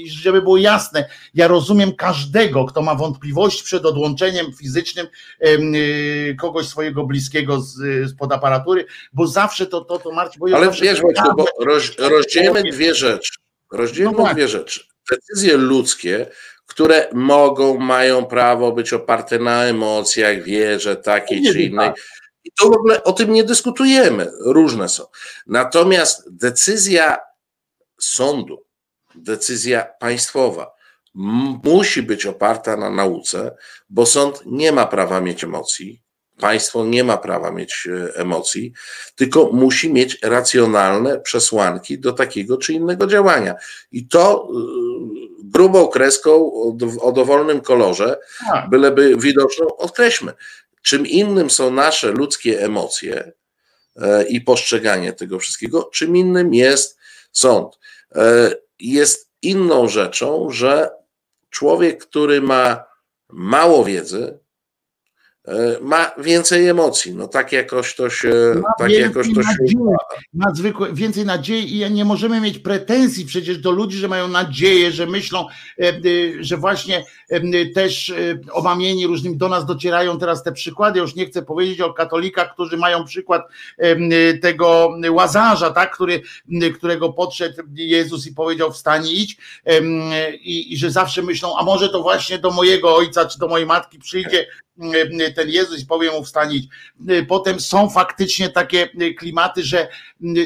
żeby 0.06 0.42
było 0.42 0.56
jasne, 0.56 1.08
ja 1.34 1.48
rozumiem 1.48 1.92
każdego, 1.94 2.64
kto 2.64 2.82
ma 2.82 2.94
wątpliwości 2.94 3.64
przed 3.64 3.86
odłączeniem 3.86 4.46
fizycznym 4.52 5.06
y, 5.46 6.36
kogoś 6.40 6.66
swojego 6.68 7.04
bliskiego 7.04 7.60
z, 7.60 7.74
z 8.10 8.14
pod 8.16 8.32
aparatury, 8.32 8.86
bo 9.12 9.26
zawsze 9.26 9.66
to, 9.66 9.80
to, 9.80 9.98
to 9.98 10.12
Marcin, 10.12 10.40
bo 10.40 10.56
Ale 10.56 10.66
zawsze- 10.66 10.84
wiesz, 10.84 11.00
Wojtku, 11.00 11.28
bo 11.36 11.46
roz, 11.64 11.90
rozdzielmy 11.98 12.62
dwie 12.62 12.94
rzeczy. 12.94 13.32
Rozdzielmy 13.72 14.14
No 14.18 14.34
dwie 14.34 14.48
rzeczy. 14.48 14.80
Decyzje 15.10 15.56
ludzkie, 15.56 16.26
które 16.66 17.08
mogą, 17.12 17.78
mają 17.78 18.24
prawo 18.24 18.72
być 18.72 18.92
oparte 18.92 19.38
na 19.38 19.64
emocjach, 19.64 20.42
wierze 20.42 20.96
takiej 20.96 21.40
Nie 21.40 21.52
czy 21.52 21.62
innej. 21.62 21.88
tak. 21.88 21.96
I 22.44 22.50
to 22.60 22.68
w 22.68 22.72
ogóle 22.72 23.04
o 23.04 23.12
tym 23.12 23.32
nie 23.32 23.44
dyskutujemy. 23.44 24.30
Różne 24.44 24.88
są. 24.88 25.04
Natomiast 25.46 26.34
decyzja 26.36 27.18
sądu, 28.00 28.64
decyzja 29.14 29.86
państwowa 30.00 30.72
musi 31.14 32.02
być 32.02 32.26
oparta 32.26 32.76
na 32.76 32.90
nauce, 32.90 33.56
bo 33.90 34.06
sąd 34.06 34.42
nie 34.46 34.72
ma 34.72 34.86
prawa 34.86 35.20
mieć 35.20 35.44
emocji. 35.44 36.02
państwo 36.40 36.84
nie 36.84 37.04
ma 37.04 37.16
prawa 37.16 37.50
mieć 37.50 37.88
e, 37.90 38.16
emocji, 38.16 38.72
tylko 39.16 39.50
musi 39.52 39.92
mieć 39.92 40.18
racjonalne 40.22 41.20
przesłanki 41.20 41.98
do 41.98 42.12
takiego 42.12 42.56
czy 42.56 42.72
innego 42.72 43.06
działania. 43.06 43.54
I 43.92 44.08
to 44.08 44.48
e, 44.48 44.54
grubą 45.44 45.88
kreską 45.88 46.30
o, 46.52 46.76
o 47.00 47.12
dowolnym 47.12 47.60
kolorze, 47.60 48.18
Tak. 48.52 48.70
byleby 48.70 49.16
widoczną, 49.16 49.76
odkreślmy. 49.76 50.32
Czym 50.82 51.06
innym 51.06 51.50
są 51.50 51.70
nasze 51.70 52.10
ludzkie 52.12 52.60
emocje 52.60 53.32
e, 53.96 54.24
i 54.24 54.40
postrzeganie 54.40 55.12
tego 55.12 55.38
wszystkiego, 55.38 55.84
czym 55.92 56.16
innym 56.16 56.54
jest 56.54 56.98
sąd. 57.32 57.78
E, 58.14 58.54
Jest 58.80 59.30
inną 59.42 59.88
rzeczą, 59.88 60.50
że 60.50 60.90
człowiek, 61.50 62.06
który 62.06 62.40
ma 62.40 62.84
mało 63.28 63.84
wiedzy, 63.84 64.38
ma 65.80 66.10
więcej 66.18 66.68
emocji. 66.68 67.14
No 67.14 67.28
tak 67.28 67.52
jakoś 67.52 67.94
to 67.94 68.10
się, 68.10 68.30
Ma 68.62 68.68
tak 68.78 68.90
jakoś 68.90 69.26
to 69.34 69.42
się 69.42 69.48
nadziei. 69.60 69.76
układa. 69.76 69.98
Ma 70.34 70.54
zwykłe, 70.54 70.92
więcej 70.92 71.24
nadziei 71.24 71.76
i 71.80 71.90
nie 71.90 72.04
możemy 72.04 72.40
mieć 72.40 72.58
pretensji 72.58 73.26
przecież 73.26 73.58
do 73.58 73.70
ludzi, 73.70 73.98
że 73.98 74.08
mają 74.08 74.28
nadzieję, 74.28 74.92
że 74.92 75.06
myślą, 75.06 75.46
e, 75.78 75.88
e, 75.88 75.92
że 76.40 76.56
właśnie 76.56 76.98
e, 76.98 77.36
e, 77.36 77.66
też 77.66 78.10
e, 78.10 78.38
omamieni 78.52 79.06
różnymi 79.06 79.36
do 79.36 79.48
nas 79.48 79.66
docierają 79.66 80.18
teraz 80.18 80.42
te 80.42 80.52
przykłady. 80.52 81.00
Już 81.00 81.14
nie 81.14 81.26
chcę 81.26 81.42
powiedzieć 81.42 81.80
o 81.80 81.92
katolikach, 81.94 82.52
którzy 82.54 82.76
mają 82.76 83.04
przykład 83.04 83.42
e, 83.78 83.82
e, 83.82 84.34
tego 84.38 84.90
łazarza, 85.10 85.70
tak, 85.70 85.94
który, 85.94 86.22
e, 86.62 86.70
którego 86.70 87.12
podszedł 87.12 87.62
Jezus 87.74 88.26
i 88.26 88.34
powiedział 88.34 88.72
wstań 88.72 89.06
idź 89.08 89.36
i, 90.40 90.72
i 90.72 90.76
że 90.76 90.90
zawsze 90.90 91.22
myślą, 91.22 91.58
a 91.58 91.64
może 91.64 91.88
to 91.88 92.02
właśnie 92.02 92.38
do 92.38 92.50
mojego 92.50 92.96
ojca 92.96 93.26
czy 93.26 93.38
do 93.38 93.48
mojej 93.48 93.66
matki 93.66 93.98
przyjdzie 93.98 94.46
ten 95.34 95.48
Jezus 95.48 95.82
i 95.82 95.86
powie 95.86 96.10
mu 96.10 96.24
idź. 96.50 96.68
E, 97.08 97.22
Potem 97.22 97.60
są 97.60 97.90
faktycznie 97.90 98.48
takie 98.48 98.88
klimaty, 99.18 99.62
że 99.64 99.88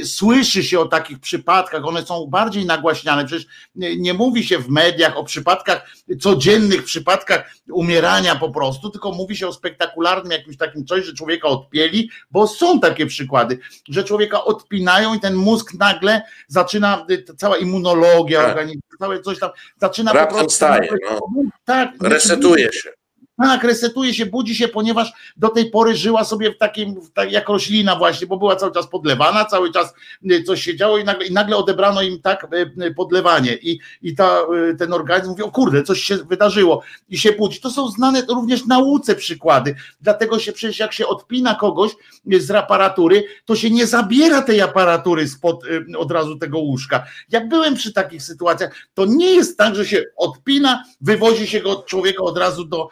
słyszy 0.05 0.65
się 0.65 0.81
o 0.81 0.89
takich 0.89 1.19
przypadkach, 1.21 1.85
one 1.85 2.07
są 2.07 2.27
bardziej 2.27 2.67
nagłaśniane. 2.67 3.25
Przecież 3.25 3.47
nie 3.75 4.15
mówi 4.15 4.45
się 4.45 4.59
w 4.59 4.69
mediach 4.69 5.17
o 5.17 5.25
przypadkach, 5.25 5.91
codziennych 6.21 6.85
przypadkach 6.85 7.53
umierania 7.71 8.37
po 8.37 8.51
prostu, 8.51 8.91
tylko 8.91 9.13
mówi 9.13 9.37
się 9.37 9.49
o 9.49 9.53
spektakularnym 9.53 10.33
jakimś 10.33 10.57
takim 10.57 10.87
coś, 10.87 11.05
że 11.05 11.15
człowieka 11.15 11.49
odpieli, 11.49 12.11
bo 12.31 12.47
są 12.47 12.81
takie 12.81 13.07
przykłady, 13.07 13.59
że 13.89 14.05
człowieka 14.05 14.45
odpinają 14.45 15.15
i 15.15 15.21
ten 15.21 15.35
mózg 15.35 15.75
nagle 15.75 16.23
zaczyna, 16.49 17.07
y, 17.11 17.25
cała 17.37 17.57
immunologia 17.57 18.41
Tak. 18.41 18.49
organizmu, 18.51 18.83
całe 18.99 19.21
coś 19.21 19.39
tam, 19.39 19.51
zaczyna 19.81 20.13
Raptem 20.13 20.51
staje, 20.51 20.91
no. 21.11 21.21
Tak, 21.65 21.91
Resetuje 22.01 22.73
się. 22.73 23.06
Tak, 23.37 23.65
resetuje 23.65 24.15
się, 24.15 24.27
budzi 24.27 24.55
się, 24.55 24.69
ponieważ 24.69 25.13
do 25.37 25.49
tej 25.49 25.71
pory 25.71 25.97
żyła 25.97 26.25
sobie 26.25 26.53
w 26.53 26.59
takim, 26.59 27.01
tak, 27.15 27.33
jak 27.33 27.49
roślina 27.49 27.97
właśnie, 27.97 28.27
bo 28.27 28.37
była 28.37 28.57
cały 28.57 28.73
czas 28.73 28.87
podlewana, 28.87 29.45
cały 29.45 29.73
czas 29.73 29.95
y, 30.31 30.43
coś 30.43 30.63
się 30.63 30.77
działo 30.77 30.99
i 30.99 31.05
nagle, 31.05 31.27
i 31.27 31.33
nagle 31.33 31.57
odebrano 31.57 32.03
im 32.03 32.23
tak 32.23 32.47
y, 32.55 32.85
y, 32.85 32.95
podlewanie 32.95 33.55
i, 33.55 33.79
i 34.03 34.15
ta, 34.15 34.39
ten 34.79 34.93
organizm 34.93 35.31
mówi, 35.31 35.43
o 35.43 35.51
kurde, 35.51 35.83
coś 35.83 36.03
się 36.03 36.17
wydarzyło 36.17 36.83
i 37.09 37.19
się 37.19 37.33
budzi. 37.33 37.61
To 37.61 37.71
są 37.71 37.89
znane 37.89 38.23
również 38.29 38.67
nauce 38.67 39.15
przykłady, 39.15 39.75
dlatego 40.01 40.39
się 40.39 40.53
przecież 40.53 40.79
jak 40.79 40.93
się 40.93 41.07
odpina 41.07 41.55
kogoś 41.55 41.91
z 42.39 42.51
aparatury, 42.51 43.25
to 43.45 43.57
się 43.57 43.71
nie 43.71 43.87
zabiera 43.87 44.43
tej 44.43 44.61
aparatury 44.61 45.29
spod 45.29 45.63
od 45.99 46.11
razu 46.11 46.37
tego 46.37 46.59
łóżka. 46.59 47.07
Ja 47.29 47.47
byłem 47.47 47.75
przy 47.75 47.93
takich 47.93 48.23
sytuacjach, 48.23 48.75
to 48.95 49.05
nie 49.05 49.35
jest 49.35 49.59
tak, 49.59 49.75
że 49.75 49.87
się 49.87 50.05
odpina, 50.17 50.85
wywozi 51.01 51.47
się 51.47 51.61
go 51.61 51.71
od 51.71 51.87
człowieka 51.87 52.23
od 52.23 52.39
razu 52.39 52.65
do, 52.65 52.89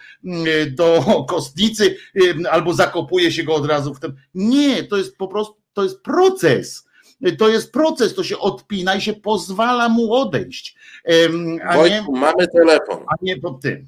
do 0.70 1.04
kostnicy 1.28 1.96
y, 2.16 2.34
albo 2.50 2.72
zakopuje 2.72 3.32
się 3.32 3.42
go 3.42 3.54
od 3.54 3.66
razu 3.66 3.94
w 3.94 4.00
tym. 4.00 4.16
Nie, 4.34 4.84
to 4.84 4.96
jest 4.96 5.18
po 5.18 5.28
prostu, 5.28 5.56
to 5.72 5.82
jest 5.82 6.02
proces. 6.02 6.88
To 7.38 7.48
jest 7.48 7.72
proces, 7.72 8.14
to 8.14 8.24
się 8.24 8.38
odpina 8.38 8.94
i 8.94 9.00
się 9.00 9.12
pozwala 9.12 9.88
mu 9.88 10.14
odejść. 10.14 10.76
A 11.68 11.76
nie, 11.76 11.76
Wojtku, 11.76 12.16
mamy 12.16 12.48
telefon. 12.48 13.04
a 13.08 13.14
nie 13.22 13.40
pod 13.40 13.62
tym. 13.62 13.86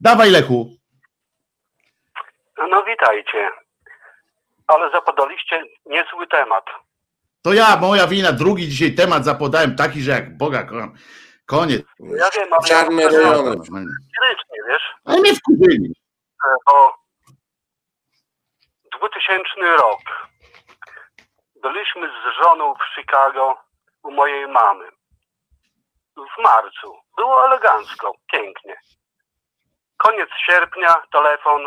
Dawaj 0.00 0.30
Lechu. 0.30 0.76
No 2.70 2.84
witajcie. 2.84 3.48
Ale 4.66 4.90
zapadaliście 4.90 5.62
niezły 5.86 6.26
temat. 6.26 6.64
To 7.42 7.52
ja, 7.52 7.76
moja 7.76 8.06
wina, 8.06 8.32
drugi 8.32 8.68
dzisiaj 8.68 8.94
temat 8.94 9.24
zapodałem 9.24 9.76
taki, 9.76 10.02
że 10.02 10.10
jak 10.10 10.36
Boga 10.36 10.62
kocham. 10.62 10.94
Koniec. 11.46 11.82
Ja 12.00 12.30
wiem, 12.36 12.48
ale 12.52 13.08
rejony. 13.08 13.50
lirycznie, 13.50 14.51
wiesz, 14.68 14.94
Ale 15.04 15.20
mnie 15.20 15.34
wkurzyli. 15.34 15.94
e, 16.46 16.54
bo 16.66 16.94
2000 18.98 19.76
rok 19.76 20.00
byliśmy 21.62 22.08
z 22.08 22.42
żoną 22.44 22.74
w 22.74 22.94
Chicago 22.94 23.56
u 24.02 24.10
mojej 24.10 24.48
mamy. 24.48 24.88
W 26.16 26.42
marcu. 26.42 26.96
Było 27.16 27.46
elegancko, 27.46 28.12
pięknie. 28.32 28.76
Koniec 29.96 30.30
sierpnia, 30.46 30.94
telefon. 31.12 31.66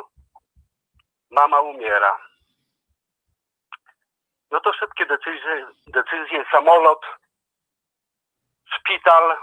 Mama 1.31 1.59
umiera. 1.59 2.17
No 4.51 4.59
to 4.59 4.73
szybkie 4.73 5.05
decyzje, 5.05 5.67
decyzje 5.87 6.45
samolot, 6.51 7.05
szpital, 8.77 9.37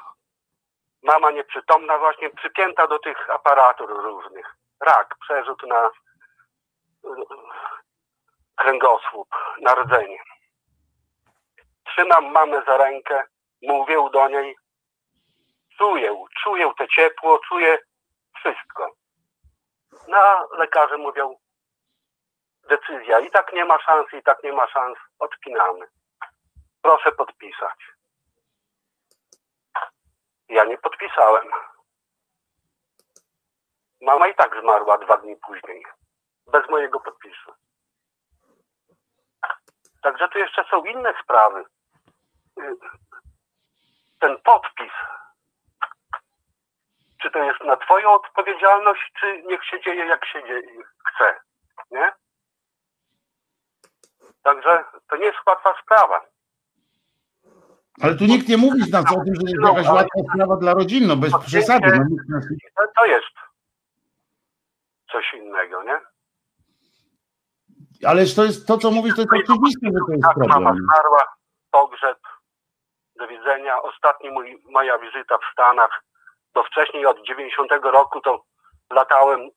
mama 1.03 1.31
nieprzytomna 1.31 1.99
właśnie, 1.99 2.31
przypięta 2.31 2.87
do 2.87 2.99
tych 2.99 3.31
aparatur 3.31 4.03
różnych. 4.03 4.57
Rak, 4.81 5.15
przerzut 5.21 5.63
na 5.63 5.87
y, 5.87 5.91
kręgosłup, 8.57 9.29
na 9.61 9.75
rdzenie. 9.75 10.19
Trzymam 11.85 12.33
mamę 12.33 12.63
za 12.67 12.77
rękę, 12.77 13.23
mówię 13.63 13.97
do 14.13 14.29
niej, 14.29 14.57
czuję, 15.79 16.25
czuję 16.43 16.73
to 16.79 16.87
ciepło, 16.87 17.39
czuję 17.49 17.79
wszystko. 18.37 18.91
No, 20.09 20.17
a 20.19 20.47
lekarze 20.53 20.99
mówią, 20.99 21.37
decyzja, 22.69 23.21
i 23.21 23.31
tak 23.31 23.53
nie 23.53 23.65
ma 23.65 23.79
szans, 23.79 24.07
i 24.13 24.23
tak 24.23 24.43
nie 24.43 24.53
ma 24.53 24.69
szans, 24.69 24.99
odpinamy. 25.19 25.87
Proszę 26.83 27.13
podpisać. 27.13 27.79
Ja 30.53 30.65
nie 30.65 30.79
podpisałem. 30.79 31.49
Mama 34.01 34.29
i 34.29 34.35
tak 34.35 34.61
zmarła 34.61 34.99
dwa 34.99 35.17
dni 35.17 35.37
później. 35.37 35.87
Bez 36.47 36.69
mojego 36.69 37.01
podpisu. 37.01 37.53
Także 40.03 40.29
tu 40.29 40.39
jeszcze 40.39 40.65
są 40.71 40.85
inne 40.85 41.15
sprawy. 41.23 41.65
Ten 44.21 44.41
podpis. 44.45 44.93
Czy 47.23 47.31
to 47.31 47.39
jest 47.39 47.61
na 47.61 47.77
twoją 47.77 48.11
odpowiedzialność, 48.13 49.13
czy 49.21 49.43
niech 49.43 49.65
się 49.65 49.81
dzieje 49.81 50.07
jak 50.07 50.27
się 50.27 50.45
dzieje, 50.45 50.83
chce. 51.07 51.41
Nie? 51.91 52.13
Także 54.43 54.85
to 55.09 55.17
nie 55.17 55.27
jest 55.27 55.47
łatwa 55.47 55.75
sprawa. 55.83 56.32
Ale 58.01 58.15
tu 58.15 58.25
nikt 58.25 58.49
nie 58.49 58.57
mówi 58.57 58.83
z 58.83 58.93
nas 58.93 59.05
o 59.13 59.25
tym, 59.25 59.35
że 59.35 59.43
jest 59.43 59.65
jakaś 59.65 59.87
łatwa 59.87 60.21
sprawa 60.33 60.57
dla 60.57 60.75
rodzin, 60.75 61.07
no 61.07 61.17
bez 61.17 61.33
przesady. 61.47 61.99
No. 62.29 62.41
To, 62.97 63.07
jest 63.07 63.35
coś 65.13 65.35
innego, 65.35 65.83
nie? 65.83 66.01
Ależ 68.07 68.35
to 68.35 68.45
jest 68.45 68.67
to, 68.67 68.79
co 68.79 68.91
mówisz, 68.91 69.15
to 69.15 69.23
jest 69.23 69.33
oczywiste, 69.33 69.87
że 69.87 69.99
to 70.07 70.13
jest 70.13 70.23
Tak, 70.23 70.37
mama 70.37 70.55
problem. 70.55 70.85
zmarła, 70.85 71.25
pogrzeb, 71.71 72.19
do 73.17 73.29
widzenia. 73.29 73.83
Ostatni 73.83 74.31
mój, 74.31 74.63
moja 74.71 74.99
wizyta 74.99 75.39
w 75.39 75.53
Stanach, 75.53 76.03
bo 76.55 76.63
wcześniej 76.65 77.07
od 77.07 77.27
90 77.27 77.71
roku 77.83 78.21
to 78.21 78.45
latałem 78.91 79.51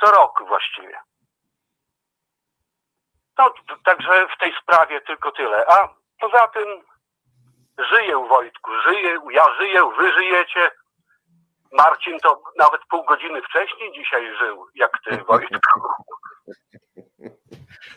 co 0.00 0.10
roku 0.10 0.46
właściwie. 0.46 0.98
No, 3.38 3.54
także 3.84 4.26
w 4.36 4.38
tej 4.40 4.52
sprawie 4.62 5.00
tylko 5.00 5.32
tyle. 5.32 5.66
A 5.68 5.88
poza 6.20 6.48
tym 6.48 6.87
żyję, 7.90 8.14
Wojtku, 8.28 8.70
żyję, 8.88 9.18
ja 9.32 9.42
żyję, 9.60 9.80
wy 9.98 10.12
żyjecie. 10.12 10.70
Marcin 11.72 12.18
to 12.22 12.42
nawet 12.58 12.80
pół 12.90 13.04
godziny 13.04 13.42
wcześniej 13.42 13.92
dzisiaj 13.94 14.22
żył, 14.40 14.66
jak 14.74 14.90
ty, 15.04 15.16
Wojtku. 15.28 15.80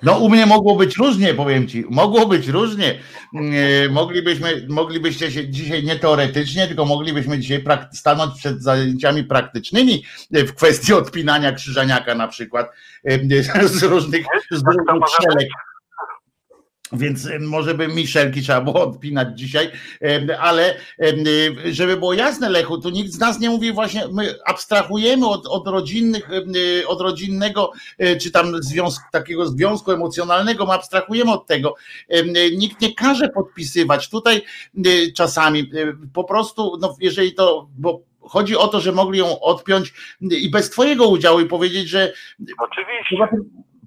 No 0.04 0.18
u 0.18 0.30
mnie 0.30 0.46
mogło 0.46 0.76
być 0.76 0.98
różnie, 0.98 1.34
powiem 1.34 1.68
ci. 1.68 1.86
Mogło 1.90 2.26
być 2.26 2.48
różnie. 2.48 3.00
E, 3.36 3.90
Moglibyśmy, 3.90 4.66
moglibyście 4.70 5.32
się 5.32 5.50
dzisiaj 5.50 5.84
nie 5.84 5.96
teoretycznie, 6.00 6.68
tylko 6.68 6.86
moglibyśmy 6.86 7.40
dzisiaj 7.40 7.64
prak- 7.64 7.88
stanąć 7.94 8.38
przed 8.40 8.64
zajęciami 8.64 9.24
praktycznymi 9.24 10.04
e, 10.34 10.44
w 10.44 10.56
kwestii 10.56 10.94
odpinania 10.94 11.52
krzyżaniaka 11.52 12.16
na 12.16 12.28
przykład 12.28 12.72
e, 13.04 13.20
z 13.68 13.84
różnych, 13.84 14.26
z 14.52 14.64
Tak 14.64 14.74
to 14.88 14.94
różnych 14.94 15.36
być. 15.40 15.50
Więc 16.94 17.26
e, 17.26 17.40
może 17.40 17.76
by 17.76 17.88
Michelki 17.88 18.42
trzeba 18.42 18.62
było 18.62 18.84
odpinać 18.84 19.40
dzisiaj, 19.40 19.72
e, 20.02 20.40
ale 20.40 20.76
e, 20.76 21.14
żeby 21.72 21.98
było 21.98 22.14
jasne, 22.14 22.50
Lechu, 22.50 22.78
tu 22.78 22.90
nikt 22.90 23.12
z 23.12 23.20
nas 23.20 23.40
nie 23.40 23.50
mówi 23.50 23.72
właśnie, 23.72 24.08
my 24.14 24.36
abstrahujemy 24.46 25.28
od, 25.28 25.48
od 25.48 25.68
rodzinnych, 25.68 26.30
od 26.88 27.02
rodzinnego, 27.02 27.72
czy 28.22 28.32
tam 28.32 28.64
związku, 28.64 29.06
takiego 29.12 29.48
związku 29.48 29.92
emocjonalnego, 29.92 30.66
my 30.66 30.74
abstrahujemy 30.74 31.32
od 31.32 31.48
tego. 31.48 31.76
Nikt 32.58 32.82
nie 32.82 32.94
każe 32.94 33.30
podpisywać. 33.30 34.10
Tutaj 34.10 34.42
czasami 35.16 35.72
po 36.14 36.24
prostu, 36.24 36.78
no 36.82 36.96
jeżeli 37.00 37.34
to, 37.34 37.68
bo 37.78 38.02
chodzi 38.22 38.58
o 38.58 38.68
to, 38.68 38.80
że 38.80 38.92
mogli 38.92 39.20
ją 39.20 39.40
odpiąć 39.40 39.94
i 40.22 40.50
bez 40.52 40.70
twojego 40.70 41.08
udziału 41.08 41.40
i 41.40 41.46
powiedzieć, 41.46 41.90
że 41.90 42.14
Oczywiście. 42.58 43.16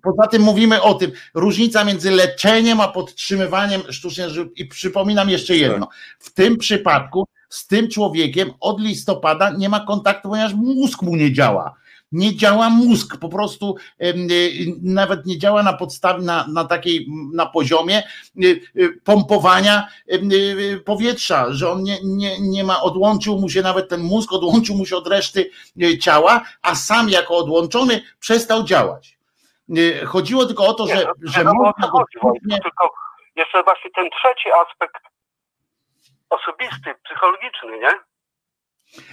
Poza 0.05 0.29
tym 0.29 0.43
mówimy 0.43 0.83
o 0.83 0.95
tym, 0.95 1.13
różnica 1.35 1.85
między 1.85 2.11
leczeniem 2.11 2.81
a 2.81 2.89
podtrzymywaniem 2.89 3.83
sztucznej 3.93 4.29
i 4.57 4.67
przypominam 4.67 5.31
jeszcze 5.31 5.57
jedno. 5.57 5.89
W 6.19 6.33
tym 6.33 6.57
przypadku 6.57 7.25
z 7.49 7.67
tym 7.67 7.89
człowiekiem 7.89 8.51
od 8.61 8.81
listopada 8.81 9.51
nie 9.51 9.69
ma 9.69 9.81
kontaktu, 9.81 10.29
ponieważ 10.29 10.55
mózg 10.55 11.03
mu 11.03 11.17
nie 11.17 11.33
działa. 11.33 11.75
Nie 12.13 12.37
działa 12.37 12.71
mózg, 12.71 13.17
po 13.17 13.29
prostu 13.29 13.77
nawet 14.83 15.27
nie 15.27 15.39
działa 15.39 15.63
na 15.63 15.73
podstawie, 15.73 16.23
na, 16.23 16.47
na 16.47 16.65
takiej, 16.65 17.09
na 17.33 17.47
poziomie 17.47 18.03
pompowania 19.05 19.89
powietrza, 20.85 21.53
że 21.53 21.71
on 21.71 21.83
nie, 21.83 21.99
nie, 22.05 22.41
nie 22.41 22.65
ma, 22.65 22.83
odłączył 22.83 23.41
mu 23.41 23.49
się 23.49 23.63
nawet 23.63 23.89
ten 23.89 24.01
mózg, 24.01 24.33
odłączył 24.33 24.77
mu 24.77 24.87
się 24.87 24.97
od 24.97 25.09
reszty 25.09 25.51
ciała, 26.01 26.45
a 26.63 26.75
sam 26.75 27.09
jako 27.09 27.37
odłączony 27.37 28.03
przestał 28.21 28.65
działać. 28.65 29.14
Chodziło 30.07 30.47
tylko 30.47 30.67
o 30.67 30.75
to, 30.75 30.87
że, 30.87 30.95
nie, 30.95 31.05
że 31.23 31.45
no, 31.45 31.55
można 31.55 31.89
chodzi, 31.89 32.15
dosłownie- 32.15 32.61
tylko 32.63 32.91
jeszcze 33.37 33.63
właśnie 33.63 33.91
ten 33.91 34.11
trzeci 34.11 34.49
aspekt 34.53 35.03
osobisty, 36.31 36.95
psychologiczny, 37.05 37.79
nie? 37.79 37.93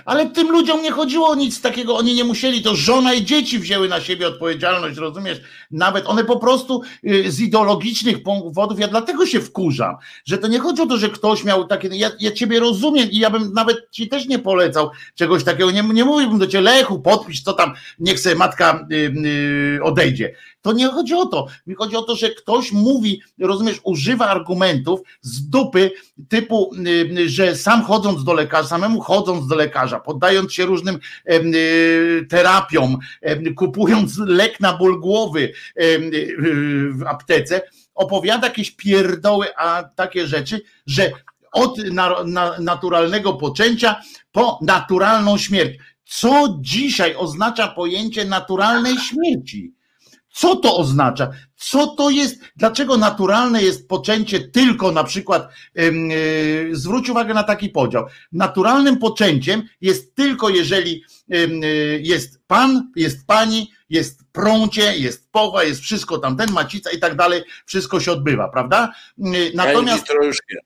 Ale 0.06 0.30
tym 0.30 0.52
ludziom 0.52 0.82
nie 0.82 0.92
chodziło 0.92 1.28
o 1.28 1.36
nic 1.36 1.62
takiego, 1.62 1.98
oni 1.98 2.16
nie 2.16 2.24
musieli, 2.24 2.62
to 2.62 2.76
żona 2.76 3.14
i 3.14 3.26
dzieci 3.26 3.60
wzięły 3.60 3.90
na 3.90 4.02
siebie 4.02 4.28
odpowiedzialność, 4.28 4.98
rozumiesz? 4.98 5.42
Nawet 5.72 6.06
one 6.08 6.24
po 6.24 6.40
prostu 6.40 6.82
y, 7.04 7.32
z 7.32 7.40
ideologicznych 7.40 8.24
powodów, 8.24 8.80
ja 8.80 8.88
dlatego 8.88 9.26
się 9.26 9.42
wkurzam, 9.42 9.96
że 10.26 10.38
to 10.38 10.48
nie 10.48 10.60
chodzi 10.60 10.82
o 10.82 10.86
to, 10.86 10.98
że 10.98 11.10
ktoś 11.10 11.44
miał 11.44 11.68
takie, 11.68 11.88
ja, 11.88 12.12
ja 12.20 12.32
ciebie 12.32 12.60
rozumiem 12.60 13.12
i 13.12 13.18
ja 13.18 13.30
bym 13.30 13.54
nawet 13.54 13.78
ci 13.92 14.10
też 14.10 14.28
nie 14.28 14.40
polecał 14.40 14.90
czegoś 15.16 15.44
takiego, 15.44 15.72
nie, 15.72 15.84
nie 15.84 16.06
mówiłbym 16.06 16.40
do 16.40 16.48
ciebie, 16.48 16.62
Lechu, 16.62 17.00
podpisz, 17.00 17.42
co 17.42 17.54
tam, 17.54 17.74
niech 18.00 18.20
sobie 18.20 18.36
matka 18.36 18.88
y, 18.92 18.96
y, 18.96 19.84
odejdzie. 19.84 20.36
To 20.62 20.74
nie 20.74 20.88
chodzi 20.88 21.14
o 21.14 21.26
to. 21.26 21.48
Mi 21.68 21.76
chodzi 21.76 21.96
o 21.96 22.02
to, 22.02 22.16
że 22.16 22.30
ktoś 22.30 22.72
mówi, 22.72 23.22
rozumiesz, 23.40 23.80
używa 23.84 24.28
argumentów 24.28 25.00
z 25.22 25.50
dupy 25.50 25.92
typu, 26.30 26.72
że 27.26 27.56
sam 27.56 27.84
chodząc 27.84 28.24
do 28.24 28.34
lekarza, 28.34 28.70
samemu 28.70 29.02
chodząc 29.02 29.48
do 29.48 29.56
lekarza, 29.56 29.71
poddając 30.00 30.54
się 30.54 30.66
różnym 30.66 31.00
y, 31.30 32.26
terapiom, 32.30 32.98
kupując 33.56 34.18
lek 34.18 34.60
na 34.60 34.78
ból 34.78 35.00
głowy 35.00 35.54
y, 35.82 36.12
w 36.94 37.04
aptece, 37.08 37.62
opowiada 37.96 38.48
jakieś 38.48 38.72
pierdoły, 38.72 39.56
a 39.58 39.84
takie 39.84 40.28
rzeczy, 40.28 40.62
że 40.86 41.12
od 41.52 41.78
na, 41.78 42.24
na, 42.24 42.60
naturalnego 42.60 43.34
poczęcia 43.34 44.02
po 44.32 44.60
naturalną 44.62 45.38
śmierć. 45.38 45.78
Co 46.06 46.58
dzisiaj 46.62 47.16
oznacza 47.16 47.68
pojęcie 47.68 48.26
naturalnej 48.26 48.96
śmierci? 48.98 49.74
Co 50.34 50.56
to 50.56 50.78
oznacza? 50.78 51.32
Co 51.56 51.88
to 51.88 52.10
jest? 52.10 52.42
Dlaczego 52.56 52.98
naturalne 52.98 53.64
jest 53.64 53.88
poczęcie 53.88 54.40
tylko 54.40 54.92
na 54.92 55.04
przykład, 55.04 55.50
yy, 55.76 56.70
zwróć 56.72 57.10
uwagę 57.10 57.34
na 57.34 57.44
taki 57.44 57.70
podział. 57.70 58.06
Naturalnym 58.32 58.98
poczęciem 58.98 59.64
jest 59.82 60.16
tylko 60.16 60.50
jeżeli 60.50 61.04
yy, 61.28 62.00
jest 62.04 62.42
pan, 62.48 62.92
jest 62.96 63.28
pani, 63.28 63.72
jest 63.90 64.20
prącie, 64.32 64.98
jest 64.98 65.32
powa, 65.32 65.64
jest 65.64 65.82
wszystko 65.82 66.18
tamten, 66.18 66.52
macica 66.52 66.92
i 66.92 67.00
tak 67.00 67.16
dalej, 67.16 67.44
wszystko 67.66 68.00
się 68.00 68.12
odbywa, 68.12 68.50
prawda? 68.50 68.94
Yy, 69.18 69.52
Natomiast 69.56 70.10
już 70.24 70.38
nie. 70.52 70.60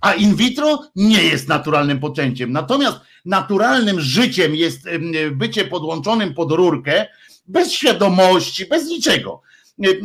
a 0.00 0.14
in 0.14 0.34
vitro 0.34 0.82
nie 0.96 1.22
jest 1.22 1.48
naturalnym 1.48 2.00
poczęciem. 2.00 2.52
Natomiast 2.52 2.98
naturalnym 3.24 4.00
życiem 4.00 4.54
jest 4.54 4.88
bycie 5.32 5.64
podłączonym 5.64 6.34
pod 6.34 6.52
rurkę, 6.52 7.06
bez 7.52 7.72
świadomości, 7.72 8.66
bez 8.66 8.86
niczego. 8.86 9.42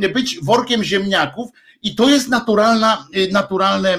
E, 0.03 0.09
Być 0.09 0.39
workiem 0.43 0.83
ziemniaków 0.83 1.49
i 1.83 1.95
to 1.95 2.09
jest 2.09 2.29
naturalna, 2.29 3.07
e, 3.13 3.31
naturalne 3.31 3.97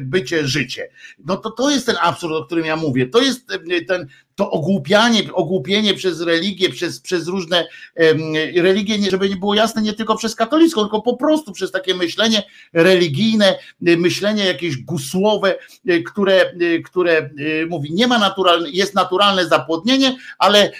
bycie 0.00 0.46
życie. 0.46 0.88
No 1.24 1.36
to, 1.36 1.50
to 1.50 1.70
jest 1.70 1.86
ten 1.86 1.96
absurd, 2.00 2.32
o 2.34 2.44
którym 2.44 2.64
ja 2.64 2.76
mówię. 2.76 3.06
To 3.06 3.20
jest 3.20 3.46
ten, 3.88 4.06
to 4.36 4.50
ogłupianie, 4.50 5.32
ogłupienie 5.32 5.94
przez 5.94 6.20
religię, 6.20 6.68
przez, 6.68 7.00
przez 7.00 7.28
różne 7.28 7.66
religie, 8.56 9.10
żeby 9.10 9.28
nie 9.28 9.36
było 9.36 9.54
jasne, 9.54 9.82
nie 9.82 9.92
tylko 9.92 10.16
przez 10.16 10.34
katolicką, 10.34 10.80
tylko 10.80 11.02
po 11.02 11.16
prostu 11.16 11.52
przez 11.52 11.70
takie 11.70 11.94
myślenie 11.94 12.42
religijne, 12.72 13.58
myślenie 13.80 14.44
jakieś 14.44 14.76
gusłowe, 14.76 15.58
y, 15.88 16.02
które, 16.02 16.52
y, 16.60 16.82
które 16.84 17.30
y, 17.38 17.66
mówi, 17.70 17.92
nie 17.92 18.06
ma 18.06 18.18
naturalne, 18.18 18.70
jest 18.70 18.94
naturalne 18.94 19.46
zapłodnienie, 19.46 20.16
ale 20.38 20.72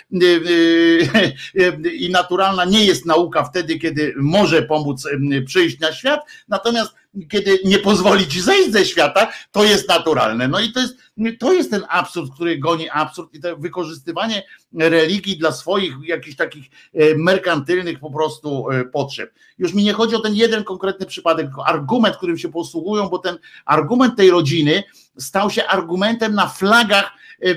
i 1.99 2.11
naturalna 2.11 2.65
nie 2.65 2.85
jest 2.85 3.07
nauka 3.07 3.45
wtedy, 3.45 3.78
kiedy 3.78 4.15
może 4.16 4.62
pomóc 4.62 5.09
przyjść 5.47 5.78
na 5.81 5.93
świat, 5.93 6.20
natomiast 6.49 6.95
kiedy 7.28 7.59
nie 7.64 7.78
pozwoli 7.78 8.26
ci 8.26 8.40
zejść 8.40 8.72
ze 8.72 8.84
świata, 8.84 9.32
to 9.52 9.64
jest 9.64 9.88
naturalne. 9.88 10.48
No 10.48 10.60
i 10.60 10.72
to 10.72 10.80
jest, 10.80 10.97
to 11.38 11.52
jest 11.52 11.70
ten 11.70 11.84
absurd, 11.88 12.34
który 12.34 12.59
goni 12.59 12.90
absurd 12.90 13.34
i 13.34 13.40
to 13.40 13.56
wykorzystywanie 13.56 14.43
religii 14.72 15.38
dla 15.38 15.52
swoich 15.52 15.94
jakichś 16.02 16.36
takich 16.36 16.70
e, 16.94 17.14
merkantylnych 17.14 18.01
po 18.01 18.10
prostu 18.10 18.70
e, 18.70 18.84
potrzeb. 18.84 19.34
Już 19.59 19.74
mi 19.74 19.84
nie 19.84 19.93
chodzi 19.93 20.16
o 20.16 20.20
ten 20.20 20.34
jeden 20.34 20.64
konkretny 20.64 21.06
przypadek, 21.06 21.47
tylko 21.47 21.66
argument, 21.66 22.16
którym 22.16 22.38
się 22.38 22.48
posługują, 22.48 23.09
bo 23.09 23.18
ten 23.18 23.38
argument 23.64 24.16
tej 24.16 24.30
rodziny 24.30 24.82
stał 25.18 25.51
się 25.51 25.66
argumentem 25.66 26.34
na 26.34 26.48
flagach 26.48 27.12
e, 27.40 27.55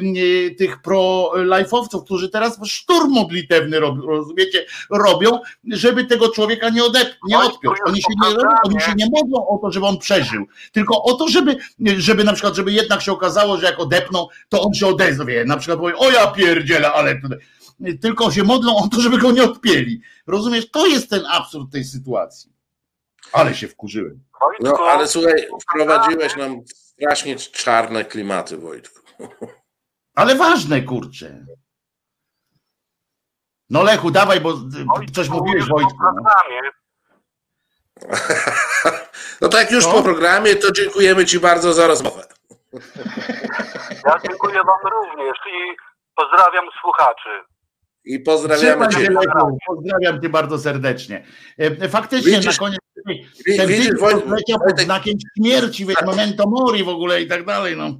tych 0.58 0.82
pro-life'owców, 0.82 2.04
którzy 2.06 2.30
teraz 2.30 2.60
szturm 2.66 3.12
modlitewny 3.12 3.80
rob- 3.80 4.06
rozumiecie, 4.06 4.66
robią, 4.90 5.40
żeby 5.72 6.06
tego 6.06 6.30
człowieka 6.30 6.70
nie, 6.70 6.84
odep- 6.84 7.16
nie 7.28 7.40
odpiąć. 7.40 7.78
Oni 7.86 8.02
się 8.02 8.14
nie, 8.24 8.30
robią, 8.36 8.50
oni 8.64 8.82
się 8.82 8.94
nie 8.98 9.08
modlą 9.12 9.48
o 9.48 9.58
to, 9.58 9.72
żeby 9.72 9.86
on 9.86 9.98
przeżył, 9.98 10.46
tylko 10.72 11.04
o 11.04 11.14
to, 11.14 11.28
żeby, 11.28 11.58
żeby 11.98 12.24
na 12.24 12.34
przykład, 12.34 12.56
żeby 12.56 12.72
jednak 12.72 13.02
się 13.02 13.12
okazało, 13.12 13.58
że 13.58 13.66
jak 13.66 13.80
odepną, 13.80 14.28
to 14.50 14.62
on 14.62 14.74
się 14.74 14.88
odezwie. 14.88 15.46
Na 15.46 15.58
przykład 15.58 15.80
powie, 15.80 15.98
o 15.98 16.12
ja 16.12 16.28
pierdzielę, 16.28 16.92
ale 16.92 17.22
tutaj. 17.22 17.38
Tylko 18.02 18.32
się 18.32 18.44
modlą 18.44 18.78
o 18.78 18.88
to, 18.88 19.02
żeby 19.02 19.18
go 19.18 19.32
nie 19.32 19.44
odpięli. 19.44 20.02
Rozumiesz? 20.28 20.72
To 20.72 20.88
jest 20.88 21.10
ten 21.10 21.26
absurd 21.26 21.72
tej 21.72 21.84
sytuacji. 21.84 22.54
Ale 23.34 23.56
się 23.56 23.68
wkurzyłem. 23.68 24.20
No 24.60 24.78
ale 24.90 25.08
słuchaj, 25.08 25.48
wprowadziłeś 25.72 26.36
nam 26.36 26.62
strasznie 27.02 27.36
czarne 27.36 28.06
klimaty, 28.06 28.58
Wojtku. 28.58 29.00
Ale 30.16 30.36
ważne, 30.36 30.82
kurczę. 30.82 31.46
No 33.70 33.84
Lechu, 33.84 34.12
dawaj, 34.12 34.42
bo 34.42 34.54
coś 35.16 35.30
mówiłeś 35.30 35.64
Wojtku. 35.68 35.98
No. 36.04 36.12
programie. 36.14 36.62
No 39.42 39.50
tak 39.50 39.72
już 39.72 39.86
No. 39.86 39.92
po 39.92 40.04
programie, 40.04 40.56
to 40.56 40.72
dziękujemy 40.72 41.26
Ci 41.26 41.40
bardzo 41.40 41.74
za 41.74 41.88
rozmowę. 41.88 42.24
Ja 44.06 44.20
dziękuję 44.28 44.56
Wam 44.64 44.92
również 44.92 45.38
i 45.48 45.76
pozdrawiam 46.16 46.66
słuchaczy. 46.82 47.30
I 48.10 48.24
Trzymaj 48.58 48.92
się, 48.92 48.98
Cię. 49.00 49.08
Pozdrawiam 49.68 50.22
cię 50.22 50.30
bardzo 50.30 50.60
serdecznie. 50.60 51.24
E, 51.58 51.90
Faktycznie 51.90 52.32
Widzisz- 52.32 52.46
na 52.46 52.66
koniec 52.66 52.80
ten 53.58 53.68
Widzisz, 53.68 53.90
leciał 54.26 54.60
pod 54.68 54.80
znakiem 54.80 55.14
śmierci, 55.38 55.86
wiesz, 55.86 55.96
memento 56.06 56.50
mori 56.50 56.84
w 56.84 56.90
ogóle 56.90 57.22
i 57.22 57.28
tak 57.28 57.46
dalej. 57.46 57.78
No. 57.78 57.98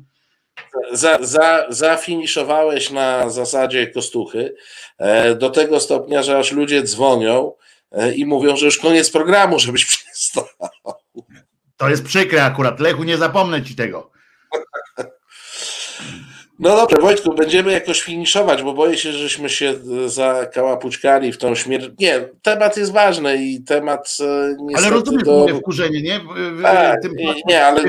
za, 0.92 1.18
za, 1.22 1.66
zafiniszowałeś 1.70 2.92
na 2.92 3.30
zasadzie 3.30 3.88
kostuchy 3.88 4.56
e, 4.98 5.36
do 5.36 5.50
tego 5.50 5.80
stopnia, 5.80 6.24
że 6.24 6.38
aż 6.38 6.52
ludzie 6.52 6.84
dzwonią 6.84 7.52
e, 7.92 8.14
i 8.14 8.26
mówią, 8.26 8.56
że 8.58 8.66
już 8.66 8.78
koniec 8.78 9.10
programu, 9.12 9.60
żebyś 9.60 9.86
przestał. 9.96 10.44
To 11.78 11.90
jest 11.90 12.04
przykre 12.04 12.44
akurat. 12.44 12.80
Lechu, 12.80 13.04
nie 13.04 13.18
zapomnę 13.18 13.64
ci 13.64 13.76
tego. 13.76 14.12
No 16.60 16.76
dobrze, 16.76 16.98
Wojtku, 17.02 17.34
będziemy 17.34 17.72
jakoś 17.72 18.02
finiszować, 18.02 18.64
bo 18.64 18.74
boję 18.74 18.98
się, 18.98 19.12
żeśmy 19.12 19.50
się 19.50 19.74
zakałapućkali 20.08 21.32
w 21.32 21.38
tą 21.38 21.56
śmierć. 21.56 21.90
Nie, 22.00 22.30
temat 22.42 22.78
jest 22.78 22.92
ważny 22.92 23.38
i 23.38 23.64
temat 23.64 24.18
e, 24.20 24.56
niestety... 24.60 24.88
Ale 24.88 25.00
rozumiesz 25.00 25.24
do... 25.24 25.40
moje 25.40 25.56
wkurzenie, 25.56 26.02
nie? 26.02 26.20
Tak, 26.64 27.02
tym- 27.02 27.16
nie, 27.16 27.34
nie, 27.48 27.66
ale 27.66 27.82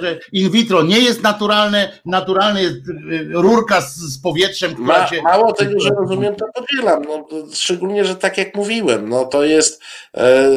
że 0.00 0.18
in 0.32 0.50
vitro 0.50 0.82
nie 0.82 1.00
jest 1.00 1.22
naturalne, 1.22 1.92
naturalne 2.04 2.62
jest 2.62 2.76
y, 2.76 3.28
rurka 3.32 3.80
z, 3.80 3.96
z 3.96 4.22
powietrzem, 4.22 4.74
która 4.74 4.98
Ma, 4.98 5.06
się... 5.06 5.22
mało 5.22 5.52
tego, 5.52 5.80
że 5.80 5.90
rozumiem, 5.90 6.34
to 6.34 6.46
podzielam. 6.54 7.02
No, 7.08 7.26
szczególnie, 7.54 8.04
że 8.04 8.16
tak 8.16 8.38
jak 8.38 8.54
mówiłem, 8.54 9.08
no 9.08 9.24
to 9.24 9.44
jest 9.44 9.82
e, 10.14 10.50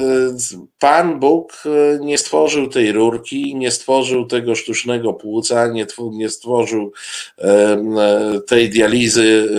Pan 0.80 1.20
Bóg 1.20 1.54
e, 1.66 2.00
nie 2.06 2.18
stworzył 2.18 2.68
tej 2.68 2.92
rurki, 2.92 3.56
nie 3.56 3.72
stworzył 3.72 4.26
tego 4.26 4.56
sztucznego 4.56 5.14
płuca, 5.14 5.68
nie, 5.68 5.86
nie 6.12 6.30
stworzył 6.30 6.92
e, 7.38 7.49
e, 7.49 7.49
tej 8.48 8.70
dializy 8.70 9.50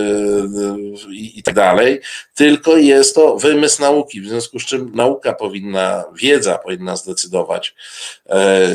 e, 1.09 1.11
i, 1.13 1.43
tak 1.43 1.55
dalej, 1.55 2.01
tylko 2.35 2.77
jest 2.77 3.15
to 3.15 3.37
wymysł 3.37 3.81
nauki, 3.81 4.21
w 4.21 4.27
związku 4.27 4.59
z 4.59 4.65
czym 4.65 4.91
nauka 4.95 5.33
powinna, 5.33 6.03
wiedza 6.21 6.57
powinna 6.57 6.95
zdecydować, 6.95 7.75
e, 8.29 8.67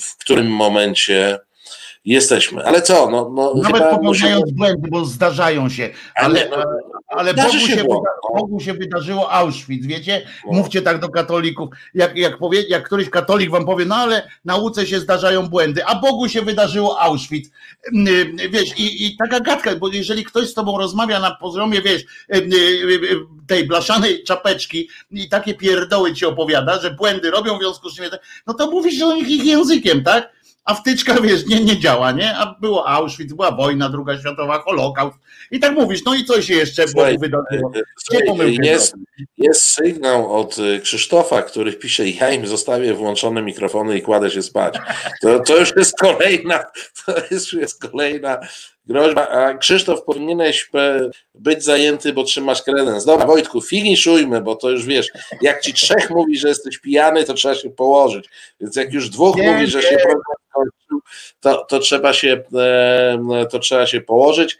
w 0.00 0.16
którym 0.20 0.46
momencie 0.46 1.38
jesteśmy. 2.04 2.64
Ale 2.64 2.82
co, 2.82 3.10
no, 3.10 3.30
no 3.34 3.54
Nawet 3.62 3.82
popełniając 3.82 4.02
musimy- 4.02 4.52
błędy, 4.52 4.88
bo 4.90 5.04
zdarzają 5.04 5.68
się, 5.68 5.90
Ale, 6.14 6.50
ale, 6.52 6.64
ale 7.10 7.34
Bogu 7.34 7.50
się 7.50 7.58
się. 7.58 7.84
Bogu 8.38 8.60
się 8.60 8.74
wydarzyło 8.74 9.32
Auschwitz, 9.32 9.86
wiecie? 9.86 10.26
Mówcie 10.46 10.82
tak 10.82 11.00
do 11.00 11.08
katolików, 11.08 11.68
jak, 11.94 12.16
jak, 12.16 12.38
powie, 12.38 12.62
jak 12.62 12.86
któryś 12.86 13.10
katolik 13.10 13.50
wam 13.50 13.66
powie, 13.66 13.84
no 13.84 13.96
ale 13.96 14.28
nauce 14.44 14.86
się 14.86 15.00
zdarzają 15.00 15.48
błędy, 15.48 15.86
a 15.86 15.94
Bogu 15.94 16.28
się 16.28 16.42
wydarzyło 16.42 17.00
Auschwitz. 17.00 17.50
Mm, 17.94 18.36
Wiesz, 18.50 18.78
i, 18.78 19.06
i 19.06 19.16
taka 19.16 19.40
gadka, 19.40 19.76
bo 19.76 19.88
jeżeli 19.88 20.24
ktoś 20.24 20.48
z 20.48 20.54
tobą 20.54 20.78
rozmawia 20.78 21.20
na 21.20 21.30
poziomie, 21.30 21.82
wiesz, 21.82 22.02
y, 22.02 22.36
y, 22.36 23.20
tej 23.46 23.66
blaszanej 23.66 24.24
czapeczki 24.24 24.88
i 25.10 25.28
takie 25.28 25.54
pierdoły 25.54 26.14
ci 26.14 26.26
opowiada, 26.26 26.80
że 26.80 26.90
błędy 26.90 27.30
robią, 27.30 27.56
w 27.56 27.60
związku 27.60 27.90
z 27.90 27.96
czym, 27.96 28.04
no 28.46 28.54
to 28.54 28.70
mówisz 28.70 28.98
do 28.98 29.14
nich 29.14 29.28
ich 29.28 29.44
językiem, 29.44 30.04
tak? 30.04 30.39
A 30.70 30.74
wtyczka, 30.74 31.20
wiesz, 31.20 31.46
nie, 31.46 31.64
nie 31.64 31.78
działa, 31.78 32.12
nie? 32.12 32.36
A 32.36 32.54
było 32.60 32.88
Auschwitz, 32.88 33.32
była 33.32 33.50
wojna, 33.50 33.88
druga 33.88 34.18
światowa, 34.18 34.58
Holokaust. 34.58 35.18
I 35.50 35.60
tak 35.60 35.74
mówisz, 35.74 36.04
no 36.04 36.14
i 36.14 36.24
co 36.24 36.42
się 36.42 36.54
jeszcze 36.54 36.88
Słuchaj, 36.88 37.18
Bogu 37.18 37.20
wydarzyło? 37.20 37.72
e, 38.14 38.26
pomyłkę 38.26 38.66
Jest, 38.66 38.94
jest 39.38 39.62
sygnał 39.62 40.40
od 40.40 40.56
e, 40.58 40.80
Krzysztofa, 40.80 41.42
który 41.42 41.72
pisze, 41.72 42.08
ja 42.08 42.30
im 42.30 42.46
zostawię 42.46 42.94
włączone 42.94 43.42
mikrofony 43.42 43.98
i 43.98 44.02
kładę 44.02 44.30
się 44.30 44.42
spać. 44.42 44.74
To, 45.20 45.40
to 45.40 45.56
już 45.58 45.72
jest 45.76 45.98
kolejna, 45.98 46.64
to 47.06 47.14
już 47.30 47.52
jest 47.52 47.80
kolejna 47.80 48.38
groźba. 48.90 49.28
A 49.28 49.54
Krzysztof, 49.54 50.02
powinieneś 50.02 50.70
być 51.34 51.64
zajęty, 51.64 52.12
bo 52.12 52.24
trzymasz 52.24 52.62
kredens. 52.62 53.04
Dobra, 53.04 53.26
Wojtku, 53.26 53.60
finiszujmy, 53.60 54.40
bo 54.40 54.56
to 54.56 54.70
już 54.70 54.86
wiesz, 54.86 55.08
jak 55.42 55.60
ci 55.60 55.74
trzech 55.74 56.10
mówi, 56.10 56.38
że 56.38 56.48
jesteś 56.48 56.78
pijany, 56.78 57.24
to 57.24 57.34
trzeba 57.34 57.54
się 57.54 57.70
położyć. 57.70 58.28
Więc 58.60 58.76
jak 58.76 58.92
już 58.92 59.10
dwóch 59.10 59.36
Nie, 59.36 59.52
mówi, 59.52 59.66
że 59.66 59.82
się 59.82 59.96
program 59.96 60.40
to, 61.40 61.64
to, 61.68 61.78
trzeba 61.78 62.12
się, 62.12 62.42
to 63.50 63.58
trzeba 63.58 63.86
się 63.86 64.00
położyć. 64.00 64.58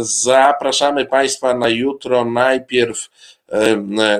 Zapraszamy 0.00 1.06
Państwa 1.06 1.54
na 1.54 1.68
jutro. 1.68 2.24
Najpierw, 2.24 3.08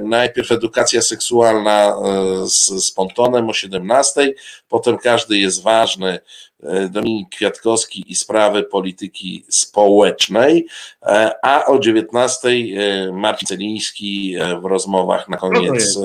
najpierw 0.02 0.52
edukacja 0.52 1.02
seksualna 1.02 1.96
e, 2.04 2.46
z, 2.46 2.66
z 2.66 2.90
Pontonem 2.90 3.50
o 3.50 3.52
17, 3.52 4.34
potem 4.68 4.98
każdy 4.98 5.38
jest 5.38 5.62
ważny. 5.62 6.18
E, 6.62 6.88
Dominik 6.88 7.28
Kwiatkowski 7.28 8.04
i 8.08 8.14
sprawy 8.14 8.62
polityki 8.62 9.44
społecznej, 9.48 10.66
e, 11.02 11.30
a 11.42 11.66
o 11.66 11.78
19 11.78 12.48
e, 12.48 13.12
Marcin 13.12 13.46
Celiński 13.46 14.36
w 14.62 14.64
rozmowach 14.64 15.28
na 15.28 15.36
koniec 15.36 15.98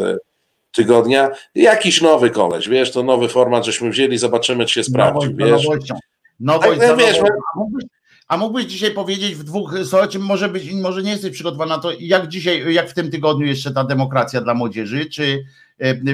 tygodnia. 0.71 1.29
Jakiś 1.55 2.01
nowy 2.01 2.29
koleś, 2.29 2.69
wiesz, 2.69 2.91
to 2.91 3.03
nowy 3.03 3.29
format, 3.29 3.65
żeśmy 3.65 3.89
wzięli, 3.89 4.17
zobaczymy, 4.17 4.65
czy 4.65 4.73
się 4.73 4.83
sprawdzi, 4.83 5.27
Nowość 5.27 5.51
wiesz. 5.51 5.65
nowością. 5.65 5.95
Nowość 6.39 6.79
Tak, 6.79 6.89
no 6.89 6.95
wiesz, 6.95 7.17
nowością. 7.17 7.35
A 8.29 8.37
mógłbyś, 8.37 8.65
dzisiaj 8.65 8.91
powiedzieć 8.91 9.35
w 9.35 9.43
dwóch, 9.43 9.73
słuchajcie, 9.83 10.19
może 10.19 10.49
być, 10.49 10.73
może 10.73 11.03
nie 11.03 11.11
jesteś 11.11 11.31
przygotowany 11.31 11.69
na 11.69 11.77
to, 11.77 11.91
jak 11.99 12.27
dzisiaj, 12.27 12.73
jak 12.73 12.89
w 12.89 12.93
tym 12.93 13.11
tygodniu 13.11 13.45
jeszcze 13.45 13.71
ta 13.71 13.83
demokracja 13.83 14.41
dla 14.41 14.53
młodzieży, 14.53 15.05
czy 15.05 15.43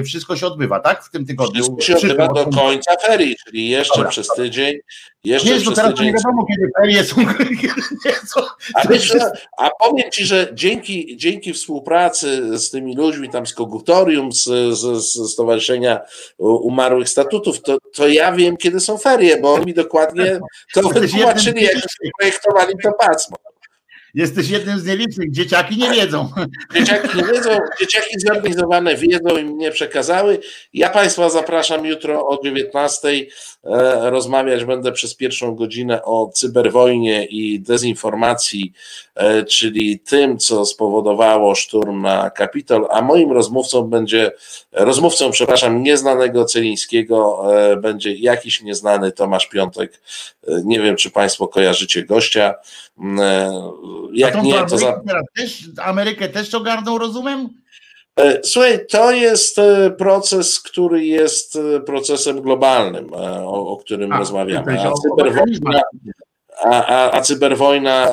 wszystko 0.04 0.36
się 0.36 0.46
odbywa, 0.46 0.80
tak? 0.80 1.04
W 1.04 1.10
tym 1.10 1.26
tygodniu. 1.26 1.62
Wszystko 1.62 1.82
się 1.82 1.96
odbywa 1.96 2.28
do 2.28 2.46
końca 2.46 2.96
ferii, 2.96 3.36
czyli 3.44 3.68
jeszcze 3.68 3.96
Dobra. 3.96 4.10
przez 4.10 4.28
tydzień. 4.28 4.78
Jeszcze 5.24 5.50
Nie, 5.50 5.60
przez 5.60 5.74
teraz 5.74 5.90
tydzień. 5.90 6.06
nie 6.06 6.12
wiadomo, 6.12 6.46
kiedy 6.46 6.70
ferie 6.80 7.04
są. 7.04 7.16
A, 8.74 8.88
wiesz, 8.88 9.14
a 9.58 9.70
powiem 9.70 10.10
ci, 10.10 10.26
że 10.26 10.48
dzięki, 10.54 11.16
dzięki 11.16 11.52
współpracy 11.52 12.58
z 12.58 12.70
tymi 12.70 12.96
ludźmi 12.96 13.28
tam 13.30 13.46
z 13.46 13.54
Kogutorium, 13.54 14.32
z, 14.32 14.44
z, 14.78 15.12
z 15.12 15.32
Stowarzyszenia 15.32 16.00
Umarłych 16.38 17.08
Statutów, 17.08 17.62
to, 17.62 17.78
to 17.94 18.08
ja 18.08 18.32
wiem, 18.32 18.56
kiedy 18.56 18.80
są 18.80 18.98
ferie, 18.98 19.40
bo 19.40 19.54
oni 19.54 19.66
mi 19.66 19.74
dokładnie 19.74 20.40
to 20.74 20.88
wytłumaczyli, 20.88 21.62
jak 21.62 21.74
projektowali 22.18 22.72
to 22.82 22.92
pasmo. 22.92 23.36
Jesteś 24.16 24.48
jednym 24.48 24.80
z 24.80 24.86
nielicznych, 24.86 25.30
dzieciaki 25.30 25.76
nie 25.76 25.90
wiedzą. 25.90 26.28
Dzieciaki 26.76 27.16
nie 27.16 27.24
wiedzą, 27.24 27.50
dzieciaki 27.80 28.20
zorganizowane 28.20 28.96
wiedzą 28.96 29.36
i 29.36 29.44
mnie 29.44 29.70
przekazały. 29.70 30.38
Ja 30.74 30.90
Państwa 30.90 31.30
zapraszam 31.30 31.86
jutro 31.86 32.28
o 32.28 32.42
19. 32.44 33.08
E, 33.08 34.10
rozmawiać 34.10 34.64
będę 34.64 34.92
przez 34.92 35.14
pierwszą 35.14 35.54
godzinę 35.54 36.02
o 36.04 36.30
cyberwojnie 36.34 37.24
i 37.24 37.60
dezinformacji, 37.60 38.72
e, 39.14 39.44
czyli 39.44 39.98
tym, 39.98 40.38
co 40.38 40.66
spowodowało 40.66 41.54
szturm 41.54 42.02
na 42.02 42.30
Kapitol, 42.30 42.86
a 42.90 43.02
moim 43.02 43.32
rozmówcą 43.32 43.82
będzie, 43.82 44.32
rozmówcą, 44.72 45.30
przepraszam, 45.30 45.82
nieznanego 45.82 46.44
Celińskiego, 46.44 47.42
e, 47.54 47.76
będzie 47.76 48.14
jakiś 48.14 48.62
nieznany 48.62 49.12
Tomasz 49.12 49.46
Piątek. 49.48 50.00
Nie 50.64 50.80
wiem, 50.80 50.96
czy 50.96 51.10
Państwo 51.10 51.48
kojarzycie 51.48 52.04
gościa. 52.04 52.54
Mm, 52.98 53.20
e, 53.20 53.62
Jak 54.12 54.42
nie, 54.42 54.66
to 54.66 54.78
za... 54.78 55.00
Też, 55.36 55.64
Amerykę 55.82 56.28
też 56.28 56.54
ogarnął, 56.54 56.98
rozumiem? 56.98 57.48
E, 58.16 58.40
Słuchaj, 58.44 58.86
to 58.90 59.12
jest 59.12 59.58
e, 59.58 59.90
proces, 59.90 60.60
który 60.60 61.06
jest 61.06 61.58
procesem 61.86 62.42
globalnym, 62.42 63.12
o, 63.44 63.68
o 63.68 63.76
którym 63.76 64.12
A, 64.12 64.18
rozmawiamy. 64.18 64.80
A 64.80 64.92
cyberwojna, 64.92 65.80
a, 66.64 66.86
a, 66.86 67.16
a 67.16 67.20
cyberwojna 67.20 68.10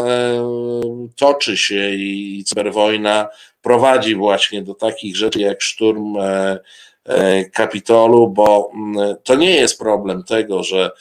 toczy 1.15 1.57
się 1.57 1.89
i 1.89 2.43
cyberwojna 2.47 3.29
prowadzi 3.61 4.15
właśnie 4.15 4.61
do 4.61 4.73
takich 4.73 5.17
rzeczy 5.17 5.39
jak 5.39 5.61
szturm 5.61 6.15
Kapitolu, 7.53 8.27
bo 8.27 8.71
mm, 8.75 9.15
to 9.23 9.35
nie 9.35 9.55
jest 9.55 9.79
problem 9.79 10.23
tego, 10.23 10.63
że 10.63 10.91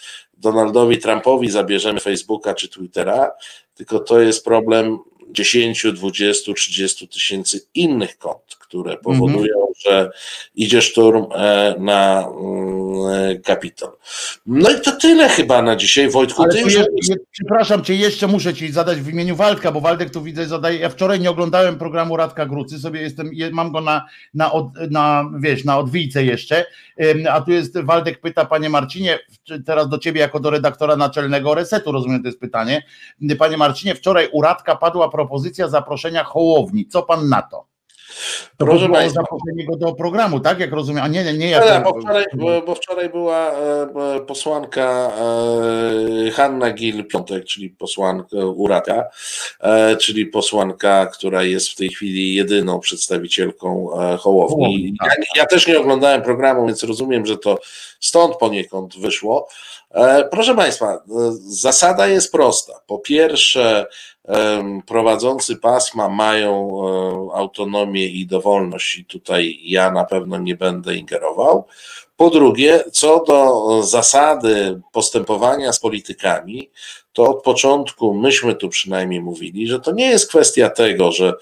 Donaldowi 0.42 0.98
Trumpowi 0.98 1.50
zabierzemy 1.50 2.00
Facebooka 2.00 2.54
czy 2.54 2.68
Twittera, 2.68 3.30
tylko 3.74 4.00
to 4.00 4.20
jest 4.20 4.44
problem 4.44 4.98
10, 5.30 5.86
20, 5.94 6.52
30 6.54 7.08
tysięcy 7.08 7.66
innych 7.74 8.18
kont, 8.18 8.56
które 8.72 8.96
powodują, 8.96 9.56
że 9.84 10.10
idzie 10.54 10.82
szturm 10.82 11.26
e, 11.34 11.74
na 11.78 12.24
mm, 12.28 13.42
Kapitol. 13.42 13.90
No 14.46 14.70
i 14.70 14.80
to 14.80 14.92
tyle 14.92 15.28
chyba 15.28 15.62
na 15.62 15.76
dzisiaj. 15.76 16.10
Wojtku, 16.10 16.42
Ale 16.42 16.52
ty 16.52 16.60
już 16.60 16.74
je, 16.74 16.86
je, 17.08 17.16
przepraszam 17.30 17.84
cię, 17.84 17.94
jeszcze 17.94 18.26
muszę 18.26 18.54
ci 18.54 18.72
zadać 18.72 19.00
w 19.00 19.08
imieniu 19.08 19.36
Waldka, 19.36 19.72
bo 19.72 19.80
Waldek 19.80 20.10
tu 20.10 20.22
widzę 20.22 20.46
zadaje. 20.46 20.78
Ja 20.78 20.88
wczoraj 20.88 21.20
nie 21.20 21.30
oglądałem 21.30 21.78
programu 21.78 22.16
Radka 22.16 22.46
Grucy, 22.46 22.78
sobie 22.78 23.00
jestem, 23.00 23.30
je- 23.32 23.50
mam 23.50 23.72
go 23.72 23.80
na, 23.80 24.06
na, 24.34 24.52
od, 24.52 24.66
na 24.90 25.30
wiesz, 25.40 25.64
na 25.64 25.78
odwijce 25.78 26.24
jeszcze. 26.24 26.66
A 27.30 27.40
tu 27.40 27.50
jest 27.50 27.80
Waldek 27.80 28.20
pyta, 28.20 28.44
panie 28.44 28.70
Marcinie, 28.70 29.18
teraz 29.66 29.88
do 29.88 29.98
ciebie 29.98 30.20
jako 30.20 30.40
do 30.40 30.50
redaktora 30.50 30.96
naczelnego 30.96 31.54
resetu, 31.54 31.92
rozumiem, 31.92 32.22
to 32.22 32.28
jest 32.28 32.40
pytanie. 32.40 32.82
Panie 33.38 33.56
Marcinie, 33.56 33.94
wczoraj 33.94 34.28
u 34.32 34.42
Radka 34.42 34.76
padła 34.76 35.10
propozycja 35.10 35.68
zaproszenia 35.68 36.24
Hołowni. 36.24 36.86
Co 36.86 37.02
pan 37.02 37.28
na 37.28 37.42
to? 37.42 37.71
To 38.59 38.64
Proszę 38.66 38.84
było 38.86 38.97
państwa. 38.98 39.20
zaproszenie 39.20 39.66
go 39.66 39.76
do 39.76 39.93
programu, 39.94 40.40
tak? 40.40 40.60
Jak 40.60 40.72
rozumiem, 40.72 41.05
a 41.05 41.09
nie, 41.09 41.24
nie, 41.24 41.32
nie 41.32 41.56
Ale, 41.60 41.66
jako... 41.72 41.93
bo, 41.93 42.01
wczoraj, 42.01 42.24
bo, 42.34 42.62
bo 42.62 42.74
wczoraj 42.74 43.09
była 43.10 43.51
e, 43.52 44.20
posłanka 44.26 45.12
e, 46.26 46.30
Hanna 46.30 46.70
Gil-Piątek, 46.72 47.44
czyli 47.44 47.70
posłanka 47.70 48.36
Uraka, 48.36 49.05
e, 49.60 49.97
czyli 49.97 50.26
posłanka, 50.26 51.06
która 51.06 51.43
jest 51.43 51.68
w 51.68 51.74
tej 51.76 51.89
chwili 51.89 52.34
jedyną 52.34 52.80
przedstawicielką 52.80 53.89
e, 54.01 54.16
Hołowni. 54.16 54.55
Hołowni, 54.56 54.94
Ja, 55.02 55.09
tak. 55.09 55.18
ja 55.36 55.47
też 55.47 55.66
nie 55.66 55.80
oglądałem 55.80 56.22
programu, 56.22 56.66
więc 56.66 56.82
rozumiem, 56.82 57.26
że 57.26 57.39
to 57.39 57.59
stąd 58.01 58.36
poniekąd 58.36 58.98
wyszło. 58.98 59.48
E, 59.90 60.28
Proszę 60.30 60.55
Państwa, 60.55 60.94
e, 60.94 61.01
zasada 61.48 62.06
jest 62.06 62.32
prosta. 62.32 62.72
Po 62.86 62.98
pierwsze, 62.98 63.86
prowadzący 64.86 65.56
pasma 65.56 66.08
mają 66.08 66.70
e, 66.70 67.36
autonomię 67.36 68.06
i 68.06 68.26
dowolność, 68.26 68.98
i 68.98 69.04
tutaj 69.04 69.58
ja 69.62 69.90
na 69.90 70.04
pewno 70.04 70.38
nie 70.38 70.56
będę 70.56 70.96
ingerował. 70.96 71.66
Po 72.16 72.30
drugie, 72.30 72.84
co 72.92 73.24
do 73.24 73.82
zasady 73.82 74.80
postępowania 74.92 75.72
z 75.72 75.80
politykami, 75.80 76.70
to 77.12 77.30
od 77.30 77.42
początku 77.42 78.14
myśmy 78.14 78.54
tu 78.54 78.68
przynajmniej 78.68 79.20
mówili, 79.20 79.66
że 79.68 79.80
to 79.80 79.92
nie 79.92 80.06
jest 80.06 80.28
kwestia 80.28 80.70
tego, 80.70 81.12
że 81.12 81.32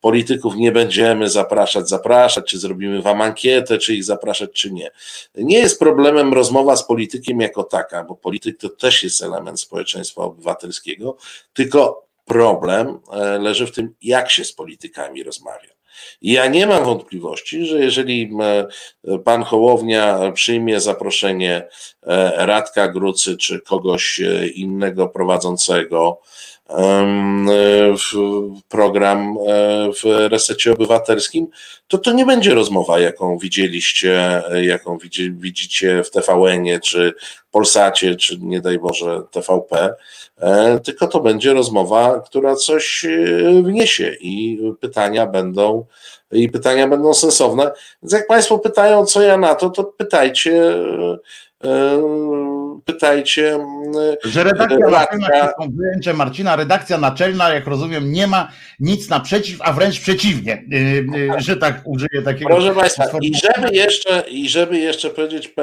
polityków 0.00 0.56
nie 0.56 0.72
będziemy 0.72 1.30
zapraszać, 1.30 1.88
zapraszać, 1.88 2.44
czy 2.50 2.58
zrobimy 2.58 3.02
wam 3.02 3.20
ankietę, 3.20 3.78
czy 3.78 3.94
ich 3.94 4.04
zapraszać, 4.04 4.50
czy 4.52 4.72
nie. 4.72 4.90
Nie 5.34 5.58
jest 5.58 5.78
problemem 5.78 6.34
rozmowa 6.34 6.76
z 6.76 6.86
politykiem 6.86 7.40
jako 7.40 7.64
taka, 7.64 8.04
bo 8.04 8.14
polityk 8.14 8.58
to 8.58 8.68
też 8.68 9.02
jest 9.02 9.22
element 9.22 9.60
społeczeństwa 9.60 10.22
obywatelskiego, 10.22 11.16
tylko 11.52 12.09
problem 12.30 12.98
e, 13.12 13.38
leży 13.38 13.66
w 13.66 13.72
tym, 13.72 13.94
jak 14.02 14.30
się 14.30 14.44
z 14.44 14.52
politykami 14.52 15.22
rozmawia. 15.22 15.70
Ja 16.22 16.46
nie 16.46 16.66
mam 16.66 16.84
wątpliwości, 16.84 17.66
że 17.66 17.80
jeżeli 17.80 18.30
e, 18.40 19.18
pan 19.18 19.42
Hołownia 19.42 20.32
przyjmie 20.32 20.80
zaproszenie 20.80 21.68
e, 22.02 22.46
Radka 22.46 22.88
Grucy 22.88 23.36
czy 23.36 23.60
kogoś 23.60 24.20
innego 24.54 25.08
prowadzącego 25.08 26.20
program 28.68 29.36
w 30.02 30.28
resecie 30.30 30.72
obywatelskim, 30.72 31.46
to 31.88 31.98
to 31.98 32.12
nie 32.12 32.26
będzie 32.26 32.54
rozmowa, 32.54 33.00
jaką 33.00 33.38
widzieliście, 33.38 34.42
jaką 34.62 34.98
widzicie 35.32 36.02
w 36.04 36.10
TVN-ie, 36.10 36.80
czy 36.80 37.14
Polsacie, 37.50 38.16
czy 38.16 38.38
nie 38.38 38.60
daj 38.60 38.78
Boże 38.78 39.22
TVP, 39.30 39.94
tylko 40.84 41.06
to 41.06 41.20
będzie 41.20 41.52
rozmowa, 41.52 42.20
która 42.20 42.54
coś 42.54 43.06
wniesie 43.62 44.16
i 44.20 44.60
pytania 44.80 45.26
będą 45.26 45.86
i 46.32 46.48
pytania 46.48 46.88
będą 46.88 47.14
sensowne. 47.14 47.72
Więc 48.02 48.12
jak 48.12 48.26
Państwo 48.26 48.58
pytają, 48.58 49.06
co 49.06 49.22
ja 49.22 49.36
na 49.36 49.54
to, 49.54 49.70
to 49.70 49.84
pytajcie 49.84 50.74
e, 50.74 51.18
pytajcie 52.84 53.54
e, 53.54 54.16
że 54.24 54.44
redakcja 54.44 54.78
naczelna, 54.78 55.52
wręczę 55.58 56.14
Marcina, 56.14 56.56
redakcja 56.56 56.98
naczelna, 56.98 57.54
jak 57.54 57.66
rozumiem, 57.66 58.12
nie 58.12 58.26
ma 58.26 58.48
nic 58.80 59.08
naprzeciw, 59.08 59.58
a 59.62 59.72
wręcz 59.72 60.00
przeciwnie, 60.00 60.64
e, 61.32 61.40
że 61.40 61.56
tak 61.56 61.82
użyję 61.84 62.22
takiego. 62.24 62.50
Proszę 62.50 62.74
Państwa, 62.74 63.04
i 63.20 63.32
żeby 63.34 63.74
jeszcze, 63.76 64.24
i 64.28 64.48
żeby 64.48 64.78
jeszcze 64.78 65.10
powiedzieć, 65.10 65.54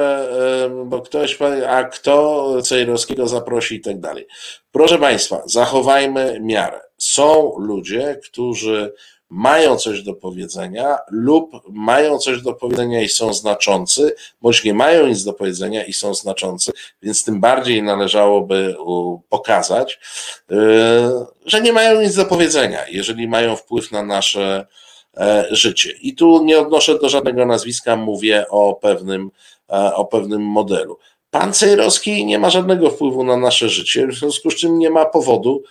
bo 0.84 1.00
ktoś, 1.00 1.38
a 1.68 1.84
kto 1.84 2.62
Cejrowskiego 2.62 3.28
zaprosi 3.28 3.74
i 3.74 3.80
tak 3.80 4.00
dalej. 4.00 4.26
Proszę 4.72 4.98
Państwa, 4.98 5.42
zachowajmy 5.46 6.38
miarę. 6.40 6.80
Są 6.98 7.52
ludzie, 7.58 8.20
którzy 8.24 8.92
mają 9.30 9.76
coś 9.76 10.02
do 10.02 10.14
powiedzenia 10.14 10.98
lub 11.10 11.50
mają 11.68 12.18
coś 12.18 12.42
do 12.42 12.52
powiedzenia 12.52 13.02
i 13.02 13.08
są 13.08 13.34
znaczący, 13.34 14.14
bądź 14.42 14.64
nie 14.64 14.74
mają 14.74 15.06
nic 15.06 15.24
do 15.24 15.32
powiedzenia 15.32 15.84
i 15.84 15.92
są 15.92 16.14
znaczący, 16.14 16.72
więc 17.02 17.24
tym 17.24 17.40
bardziej 17.40 17.82
należałoby 17.82 18.76
pokazać, 19.28 20.00
y, 20.50 20.54
że 21.46 21.60
nie 21.60 21.72
mają 21.72 22.00
nic 22.00 22.14
do 22.14 22.24
powiedzenia, 22.24 22.88
jeżeli 22.88 23.28
mają 23.28 23.56
wpływ 23.56 23.92
na 23.92 24.02
nasze 24.02 24.66
e, 25.16 25.46
życie. 25.50 25.92
I 26.02 26.14
tu 26.14 26.44
nie 26.44 26.58
odnoszę 26.58 26.98
do 26.98 27.08
żadnego 27.08 27.46
nazwiska, 27.46 27.96
mówię 27.96 28.48
o 28.48 28.74
pewnym, 28.74 29.30
e, 29.70 29.94
o 29.94 30.04
pewnym 30.04 30.42
modelu. 30.42 30.98
Pan 31.30 31.52
Cejrowski 31.52 32.26
nie 32.26 32.38
ma 32.38 32.50
żadnego 32.50 32.90
wpływu 32.90 33.24
na 33.24 33.36
nasze 33.36 33.68
życie, 33.68 34.06
w 34.06 34.14
związku 34.14 34.50
z 34.50 34.54
czym 34.54 34.78
nie 34.78 34.90
ma 34.90 35.04
powodu, 35.04 35.62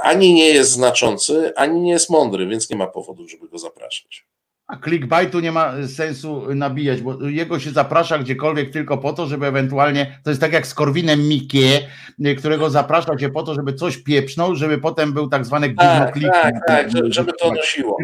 ani 0.00 0.34
nie 0.34 0.48
jest 0.48 0.70
znaczący, 0.70 1.52
ani 1.56 1.80
nie 1.80 1.90
jest 1.90 2.10
mądry, 2.10 2.46
więc 2.46 2.70
nie 2.70 2.76
ma 2.76 2.86
powodu, 2.86 3.28
żeby 3.28 3.48
go 3.48 3.58
zapraszać. 3.58 4.26
A 4.66 4.76
clickbaitu 4.76 5.40
nie 5.40 5.52
ma 5.52 5.72
sensu 5.96 6.54
nabijać, 6.54 7.00
bo 7.00 7.28
jego 7.28 7.58
się 7.58 7.70
zaprasza 7.70 8.18
gdziekolwiek 8.18 8.70
tylko 8.70 8.98
po 8.98 9.12
to, 9.12 9.26
żeby 9.26 9.46
ewentualnie, 9.46 10.20
to 10.24 10.30
jest 10.30 10.40
tak 10.40 10.52
jak 10.52 10.66
z 10.66 10.74
Korwinem 10.74 11.28
Mikie, 11.28 11.88
którego 12.38 12.70
zaprasza 12.70 13.18
się 13.18 13.28
po 13.28 13.42
to, 13.42 13.54
żeby 13.54 13.74
coś 13.74 13.96
pieprznął, 13.96 14.54
żeby 14.54 14.78
potem 14.78 15.12
był 15.12 15.28
tak 15.28 15.46
zwany 15.46 15.74
tak, 15.74 16.18
tak, 16.32 16.54
tak, 16.66 16.88
żeby 17.06 17.32
to 17.32 17.52
nosiło, 17.52 17.96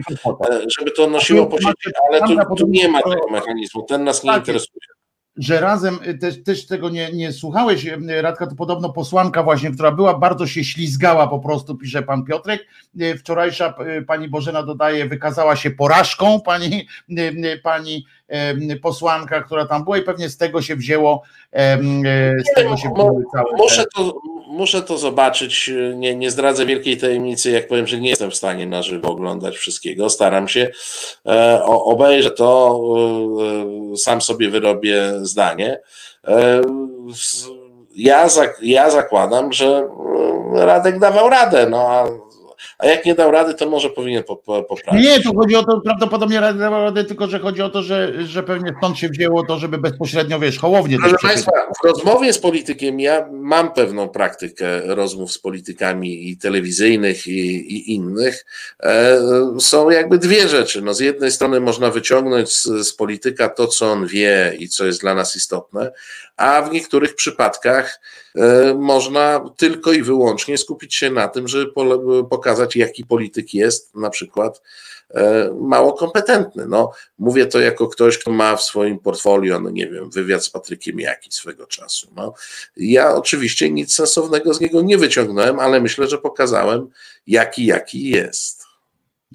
e, 0.50 0.60
żeby 0.78 0.90
to 0.90 1.06
nosiło 1.06 1.46
po 1.46 1.56
ale 2.08 2.20
tu, 2.20 2.56
tu 2.56 2.66
nie 2.68 2.88
ma 2.88 3.02
tego 3.02 3.28
mechanizmu, 3.30 3.82
ten 3.82 4.04
nas 4.04 4.24
nie 4.24 4.30
tak 4.30 4.38
interesuje 4.38 4.97
że 5.38 5.60
razem 5.60 5.98
y, 6.06 6.18
też, 6.18 6.42
też 6.42 6.66
tego 6.66 6.90
nie, 6.90 7.12
nie 7.12 7.32
słuchałeś, 7.32 7.86
y, 7.86 8.22
Radka, 8.22 8.46
to 8.46 8.54
podobno 8.54 8.92
posłanka 8.92 9.42
właśnie, 9.42 9.70
która 9.70 9.92
była, 9.92 10.18
bardzo 10.18 10.46
się 10.46 10.64
ślizgała 10.64 11.26
po 11.26 11.38
prostu, 11.38 11.76
pisze 11.76 12.02
pan 12.02 12.24
Piotrek. 12.24 12.66
Y, 13.00 13.18
wczorajsza 13.18 13.74
pani 14.06 14.28
Bożena 14.28 14.62
dodaje, 14.62 15.06
wykazała 15.06 15.56
się 15.56 15.70
porażką 15.70 16.40
pani, 16.40 16.86
pani 17.62 18.06
posłanka, 18.82 19.42
która 19.42 19.66
tam 19.66 19.84
była 19.84 19.98
i 19.98 20.02
pewnie 20.02 20.28
z 20.28 20.36
tego 20.36 20.62
się 20.62 20.76
wzięło, 20.76 21.22
z 22.38 22.54
tego 22.54 22.76
się 22.76 22.90
wzięły 22.94 23.24
całe. 23.32 23.52
Muszę 23.56 23.84
muszę 24.48 24.82
to 24.82 24.98
zobaczyć, 24.98 25.70
nie, 25.94 26.16
nie 26.16 26.30
zdradzę 26.30 26.66
wielkiej 26.66 26.96
tajemnicy, 26.96 27.50
jak 27.50 27.68
powiem, 27.68 27.86
że 27.86 28.00
nie 28.00 28.10
jestem 28.10 28.30
w 28.30 28.34
stanie 28.34 28.66
na 28.66 28.82
żywo 28.82 29.08
oglądać 29.08 29.56
wszystkiego, 29.56 30.10
staram 30.10 30.48
się, 30.48 30.70
e, 31.26 31.62
obejrzę 31.64 32.30
to, 32.30 32.80
e, 33.92 33.96
sam 33.96 34.20
sobie 34.20 34.50
wyrobię 34.50 35.12
zdanie. 35.22 35.80
E, 36.28 36.62
ja, 37.94 38.28
ja 38.62 38.90
zakładam, 38.90 39.52
że 39.52 39.88
Radek 40.52 40.98
dawał 40.98 41.28
radę, 41.28 41.66
no 41.70 41.80
a 41.80 42.08
a 42.78 42.86
jak 42.86 43.04
nie 43.04 43.14
dał 43.14 43.30
rady, 43.30 43.54
to 43.54 43.70
może 43.70 43.90
powinien 43.90 44.22
poprawić. 44.68 45.04
Nie, 45.04 45.20
tu 45.20 45.34
chodzi 45.36 45.56
o 45.56 45.62
to, 45.62 45.80
prawdopodobnie 45.80 46.40
dał 46.40 46.70
radę, 46.70 47.04
tylko 47.04 47.26
że 47.26 47.38
chodzi 47.38 47.62
o 47.62 47.70
to, 47.70 47.82
że, 47.82 48.26
że 48.26 48.42
pewnie 48.42 48.74
stąd 48.78 48.98
się 48.98 49.08
wzięło 49.08 49.46
to, 49.46 49.58
żeby 49.58 49.78
bezpośrednio, 49.78 50.38
wiesz, 50.38 50.58
Hołownię 50.58 50.96
Proszę 50.98 51.16
Państwa, 51.22 51.52
w 51.82 51.86
rozmowie 51.86 52.32
z 52.32 52.38
politykiem, 52.38 53.00
ja 53.00 53.28
mam 53.32 53.72
pewną 53.72 54.08
praktykę 54.08 54.94
rozmów 54.94 55.32
z 55.32 55.38
politykami 55.38 56.30
i 56.30 56.36
telewizyjnych 56.36 57.26
i, 57.26 57.40
i 57.56 57.94
innych. 57.94 58.46
E, 58.82 59.18
są 59.60 59.90
jakby 59.90 60.18
dwie 60.18 60.48
rzeczy. 60.48 60.82
No, 60.82 60.94
z 60.94 61.00
jednej 61.00 61.30
strony 61.30 61.60
można 61.60 61.90
wyciągnąć 61.90 62.52
z, 62.52 62.64
z 62.64 62.92
polityka 62.92 63.48
to, 63.48 63.66
co 63.66 63.92
on 63.92 64.06
wie 64.06 64.56
i 64.58 64.68
co 64.68 64.86
jest 64.86 65.00
dla 65.00 65.14
nas 65.14 65.36
istotne, 65.36 65.92
a 66.36 66.62
w 66.62 66.72
niektórych 66.72 67.14
przypadkach 67.14 68.00
można 68.74 69.50
tylko 69.56 69.92
i 69.92 70.02
wyłącznie 70.02 70.58
skupić 70.58 70.94
się 70.94 71.10
na 71.10 71.28
tym, 71.28 71.48
żeby 71.48 71.72
pokazać, 72.30 72.76
jaki 72.76 73.04
polityk 73.04 73.54
jest, 73.54 73.94
na 73.94 74.10
przykład 74.10 74.62
e, 75.10 75.50
mało 75.60 75.92
kompetentny. 75.92 76.66
No, 76.66 76.92
mówię 77.18 77.46
to 77.46 77.60
jako 77.60 77.88
ktoś, 77.88 78.18
kto 78.18 78.30
ma 78.30 78.56
w 78.56 78.62
swoim 78.62 78.98
portfolio, 78.98 79.60
no 79.60 79.70
nie 79.70 79.88
wiem, 79.88 80.10
wywiad 80.10 80.44
z 80.44 80.50
Patrykiem 80.50 81.00
Jaki 81.00 81.32
swego 81.32 81.66
czasu. 81.66 82.08
No, 82.16 82.34
ja 82.76 83.14
oczywiście 83.14 83.70
nic 83.70 83.94
sensownego 83.94 84.54
z 84.54 84.60
niego 84.60 84.82
nie 84.82 84.98
wyciągnąłem, 84.98 85.60
ale 85.60 85.80
myślę, 85.80 86.08
że 86.08 86.18
pokazałem, 86.18 86.88
jaki 87.26 87.66
jaki 87.66 88.08
jest. 88.08 88.57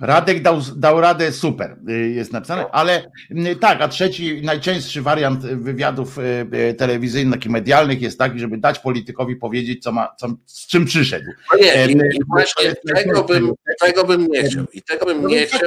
Radek 0.02 0.42
dał, 0.42 0.62
dał 0.76 1.02
radę, 1.02 1.32
super, 1.32 1.78
y, 1.90 2.10
jest 2.10 2.34
napisane, 2.34 2.66
ale 2.72 3.12
y, 3.32 3.56
tak, 3.56 3.82
a 3.82 3.88
trzeci, 3.88 4.42
najczęstszy 4.44 5.02
wariant 5.02 5.42
wywiadów 5.42 6.18
y, 6.18 6.74
telewizyjnych 6.78 7.46
i 7.46 7.50
medialnych 7.50 8.02
jest 8.02 8.20
taki, 8.20 8.40
żeby 8.40 8.58
dać 8.58 8.80
politykowi 8.80 9.36
powiedzieć, 9.36 9.84
co 9.84 9.92
ma, 9.92 10.16
co, 10.18 10.28
z 10.46 10.68
czym 10.68 10.86
przyszedł. 10.86 11.26
No 11.52 11.60
nie, 11.60 11.88
i, 11.88 11.92
i 11.92 12.20
właśnie 12.28 12.76
tego 12.96 13.24
bym, 13.24 13.52
tego 13.82 14.04
bym 14.04 14.28
nie 14.28 14.44
chciał. 14.44 14.66
I 14.74 14.82
tego 14.82 15.06
bym 15.06 15.28
nie 15.28 15.42
no, 15.42 15.48
chciał. 15.48 15.60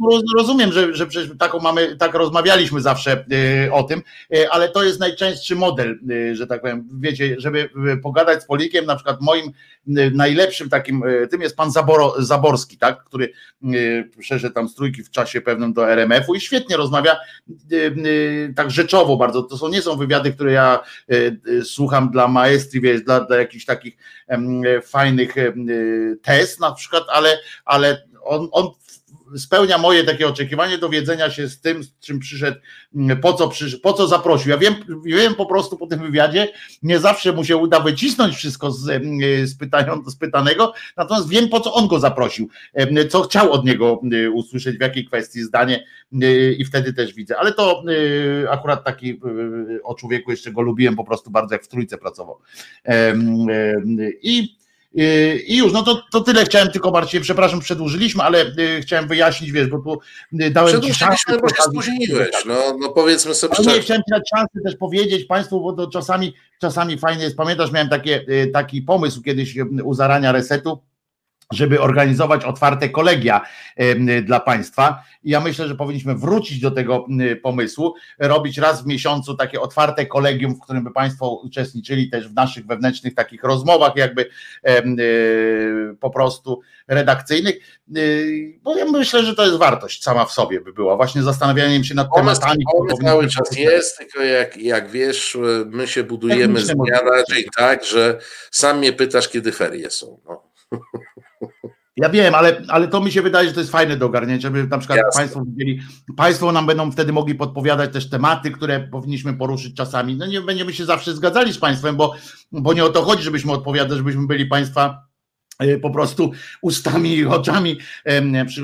Bo... 0.00 0.10
No, 0.10 0.20
rozumiem, 0.36 0.72
że, 0.72 0.94
że 0.94 1.06
przecież 1.06 1.30
taką 1.38 1.58
mamy, 1.58 1.96
tak 1.96 2.14
rozmawialiśmy 2.14 2.80
zawsze 2.80 3.24
o 3.72 3.82
tym, 3.82 4.02
ale 4.50 4.68
to 4.68 4.84
jest 4.84 5.00
najczęstszy 5.00 5.56
model, 5.56 5.98
że 6.32 6.46
tak 6.46 6.60
powiem, 6.60 6.88
wiecie, 7.00 7.34
żeby 7.38 7.68
pogadać 8.02 8.42
z 8.42 8.46
politykiem, 8.46 8.84
na 8.86 8.94
przykład 8.94 9.20
moim 9.20 9.52
najlepszym 10.12 10.68
takim, 10.68 11.02
tym 11.30 11.42
jest 11.42 11.56
pan 11.56 11.72
Zaboro, 11.72 12.14
Zaborski, 12.18 12.78
tak, 12.78 13.04
który 13.04 13.32
przeszedł 14.18 14.54
tam 14.54 14.68
z 14.68 14.74
trójki 14.74 15.04
w 15.04 15.10
czasie 15.10 15.40
pewnym 15.40 15.72
do 15.72 15.90
RMF-u 15.90 16.34
i 16.34 16.40
świetnie 16.40 16.76
rozmawia 16.76 17.16
y, 17.72 17.76
y, 17.76 18.52
tak 18.56 18.70
rzeczowo 18.70 19.16
bardzo. 19.16 19.42
To 19.42 19.58
są, 19.58 19.68
nie 19.68 19.82
są 19.82 19.96
wywiady, 19.96 20.32
które 20.32 20.52
ja 20.52 20.80
y, 21.12 21.64
słucham 21.64 22.10
dla 22.10 22.28
maestrii, 22.28 22.80
wiesz, 22.82 23.02
dla, 23.02 23.20
dla 23.20 23.36
jakichś 23.36 23.64
takich 23.64 23.96
fajnych 24.84 25.34
test 26.22 26.60
na 26.60 26.72
przykład, 26.72 27.04
ale, 27.08 27.38
ale 27.64 28.02
on, 28.24 28.48
on 28.52 28.70
spełnia 29.36 29.78
moje 29.78 30.04
takie 30.04 30.28
oczekiwanie 30.28 30.78
dowiedzenia 30.78 31.30
się 31.30 31.48
z 31.48 31.60
tym, 31.60 31.84
z 31.84 31.98
czym 31.98 32.18
przyszedł, 32.18 32.58
mm, 32.94 33.20
po 33.20 33.32
co, 33.32 33.48
przyszedł, 33.48 33.82
po 33.82 33.92
co 33.92 34.06
zaprosił. 34.08 34.50
Ja 34.50 34.58
wiem, 34.58 34.74
wiem 35.04 35.34
po 35.34 35.46
prostu 35.46 35.76
po 35.76 35.86
tym 35.86 36.00
wywiadzie, 36.00 36.48
nie 36.82 36.98
zawsze 36.98 37.32
mu 37.32 37.44
się 37.44 37.56
uda 37.56 37.80
wycisnąć 37.80 38.36
wszystko 38.36 38.70
z, 38.70 38.88
mm, 38.88 39.46
z, 39.46 39.56
pytają, 39.58 40.02
z 40.06 40.16
pytanego, 40.16 40.72
natomiast 40.96 41.28
wiem 41.28 41.48
po 41.48 41.60
co 41.60 41.74
on 41.74 41.88
go 41.88 42.00
zaprosił, 42.00 42.48
co 43.10 43.22
chciał 43.22 43.52
od 43.52 43.64
niego 43.64 44.00
mm, 44.02 44.34
usłyszeć, 44.34 44.78
w 44.78 44.80
jakiej 44.80 45.04
kwestii 45.04 45.42
zdanie 45.42 45.84
i 46.58 46.64
wtedy 46.64 46.92
też 46.92 47.14
widzę. 47.14 47.38
Ale 47.38 47.52
to 47.52 47.84
akurat 48.50 48.84
taki 48.84 49.20
o 49.84 49.94
człowieku 49.94 50.30
jeszcze 50.30 50.52
go 50.52 50.62
lubiłem 50.62 50.96
po 50.96 51.04
prostu 51.04 51.30
bardzo, 51.30 51.54
jak 51.54 51.64
w 51.64 51.68
trójce 51.68 51.98
pracował. 51.98 52.38
I 54.22 54.61
I 55.46 55.56
już, 55.56 55.72
no 55.72 55.82
to, 55.82 56.02
to 56.12 56.20
tyle 56.20 56.44
chciałem 56.44 56.70
tylko 56.70 56.90
Marcie, 56.90 57.20
przepraszam, 57.20 57.60
przedłużyliśmy, 57.60 58.22
ale 58.22 58.44
yy, 58.44 58.80
chciałem 58.82 59.08
wyjaśnić, 59.08 59.52
wiesz, 59.52 59.68
bo 59.68 59.78
tu 59.78 60.00
yy, 60.32 60.50
dałem 60.50 60.82
ci 60.82 60.94
szansę. 60.94 61.38
Bo 61.42 61.48
się 61.48 61.62
spóźniłeś, 61.70 62.30
no, 62.46 62.76
no 62.80 62.88
powiedzmy 62.88 63.34
sobie 63.34 63.54
Ale 63.54 63.64
nie, 63.64 63.70
szczerze. 63.70 63.82
chciałem 63.82 64.02
ci 64.02 64.10
dać 64.10 64.22
szansę 64.36 64.60
też 64.64 64.76
powiedzieć 64.76 65.24
Państwu, 65.24 65.60
bo 65.60 65.72
to 65.72 65.86
czasami, 65.86 66.34
czasami 66.60 66.98
fajnie 66.98 67.24
jest, 67.24 67.36
pamiętasz, 67.36 67.72
miałem 67.72 67.88
takie, 67.88 68.24
taki 68.52 68.82
pomysł 68.82 69.22
kiedyś 69.22 69.54
u 69.84 69.94
zarania 69.94 70.32
resetu, 70.32 70.82
żeby 71.52 71.80
organizować 71.80 72.44
otwarte 72.44 72.88
kolegia 72.88 73.40
dla 74.22 74.40
państwa. 74.40 75.02
I 75.24 75.30
ja 75.30 75.40
myślę, 75.40 75.68
że 75.68 75.74
powinniśmy 75.74 76.14
wrócić 76.14 76.60
do 76.60 76.70
tego 76.70 77.06
pomysłu, 77.42 77.94
robić 78.18 78.58
raz 78.58 78.82
w 78.82 78.86
miesiącu 78.86 79.34
takie 79.34 79.60
otwarte 79.60 80.06
kolegium, 80.06 80.54
w 80.54 80.60
którym 80.60 80.84
by 80.84 80.90
państwo 80.90 81.40
uczestniczyli 81.44 82.10
też 82.10 82.28
w 82.28 82.34
naszych 82.34 82.66
wewnętrznych 82.66 83.14
takich 83.14 83.44
rozmowach, 83.44 83.96
jakby 83.96 84.22
y, 84.22 85.96
po 86.00 86.10
prostu 86.10 86.60
redakcyjnych. 86.88 87.54
Y, 87.96 88.58
Bo 88.62 88.76
ja 88.76 88.84
myślę, 88.84 89.22
że 89.22 89.34
to 89.34 89.44
jest 89.44 89.56
wartość 89.56 90.02
sama 90.02 90.24
w 90.24 90.32
sobie 90.32 90.60
by 90.60 90.72
była, 90.72 90.96
właśnie 90.96 91.22
zastanawianiem 91.22 91.84
się 91.84 91.94
nad 91.94 92.08
Pomysł, 92.08 92.40
tematami. 92.40 92.64
pomysł 92.72 92.96
cały 93.02 93.22
być 93.22 93.34
czas 93.34 93.56
jest, 93.56 93.98
tylko 93.98 94.22
jak, 94.22 94.56
jak 94.56 94.90
wiesz, 94.90 95.38
my 95.66 95.88
się 95.88 96.04
budujemy 96.04 96.60
z 96.60 96.66
dnia 96.66 96.98
dzień 97.30 97.44
tak, 97.56 97.84
że 97.84 98.18
sam 98.50 98.78
mnie 98.78 98.92
pytasz, 98.92 99.28
kiedy 99.28 99.52
ferie 99.52 99.90
są. 99.90 100.18
No. 100.24 100.42
Ja 101.96 102.08
wiem, 102.08 102.34
ale, 102.34 102.62
ale 102.68 102.88
to 102.88 103.00
mi 103.00 103.12
się 103.12 103.22
wydaje, 103.22 103.48
że 103.48 103.54
to 103.54 103.60
jest 103.60 103.72
fajne 103.72 103.96
do 103.96 104.06
ogarnięcia, 104.06 104.42
żeby 104.48 104.66
na 104.66 104.78
przykład 104.78 104.98
Jasne. 104.98 105.20
Państwo 105.20 105.44
widzieli, 105.44 105.80
Państwo 106.16 106.52
nam 106.52 106.66
będą 106.66 106.90
wtedy 106.90 107.12
mogli 107.12 107.34
podpowiadać 107.34 107.92
też 107.92 108.10
tematy, 108.10 108.50
które 108.50 108.80
powinniśmy 108.80 109.34
poruszyć 109.34 109.76
czasami. 109.76 110.16
No 110.16 110.26
nie 110.26 110.40
będziemy 110.40 110.72
się 110.72 110.84
zawsze 110.84 111.14
zgadzali 111.14 111.52
z 111.52 111.58
Państwem, 111.58 111.96
bo, 111.96 112.14
bo 112.52 112.72
nie 112.72 112.84
o 112.84 112.88
to 112.88 113.02
chodzi, 113.02 113.22
żebyśmy 113.22 113.52
odpowiadać, 113.52 113.98
żebyśmy 113.98 114.26
byli 114.26 114.46
Państwa 114.46 115.11
po 115.82 115.90
prostu 115.90 116.32
ustami 116.60 117.16
i 117.16 117.26
oczami, 117.26 117.78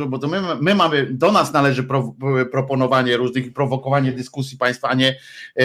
bo 0.08 0.18
to 0.18 0.28
my, 0.28 0.40
my 0.60 0.74
mamy, 0.74 1.06
do 1.10 1.32
nas 1.32 1.52
należy 1.52 1.82
pro, 1.82 2.14
proponowanie 2.50 3.16
różnych 3.16 3.46
i 3.46 3.50
prowokowanie 3.50 4.12
dyskusji 4.12 4.58
Państwa, 4.58 4.88
a 4.88 4.94
nie, 4.94 5.16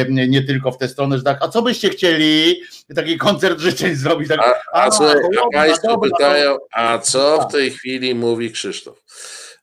nie 0.10 0.44
tylko 0.44 0.72
w 0.72 0.78
tę 0.78 0.88
stronę, 0.88 1.18
że 1.18 1.24
tak, 1.24 1.38
a 1.42 1.48
co 1.48 1.62
byście 1.62 1.90
chcieli, 1.90 2.62
taki 2.96 3.18
koncert 3.18 3.60
życzeń 3.60 3.96
zrobić, 3.96 4.30
tak, 4.30 4.40
A, 4.74 4.82
a, 4.82 4.92
słuchaj, 4.92 5.16
Hołownia, 5.16 5.40
a 5.54 5.66
Państwo 5.66 5.88
dobra, 5.88 6.10
pytają, 6.10 6.58
a 6.72 6.98
co 6.98 7.38
Tak. 7.38 7.50
w 7.50 7.52
tej 7.52 7.72
chwili 7.72 8.16
mówi 8.16 8.52
Krzysztof? 8.52 9.04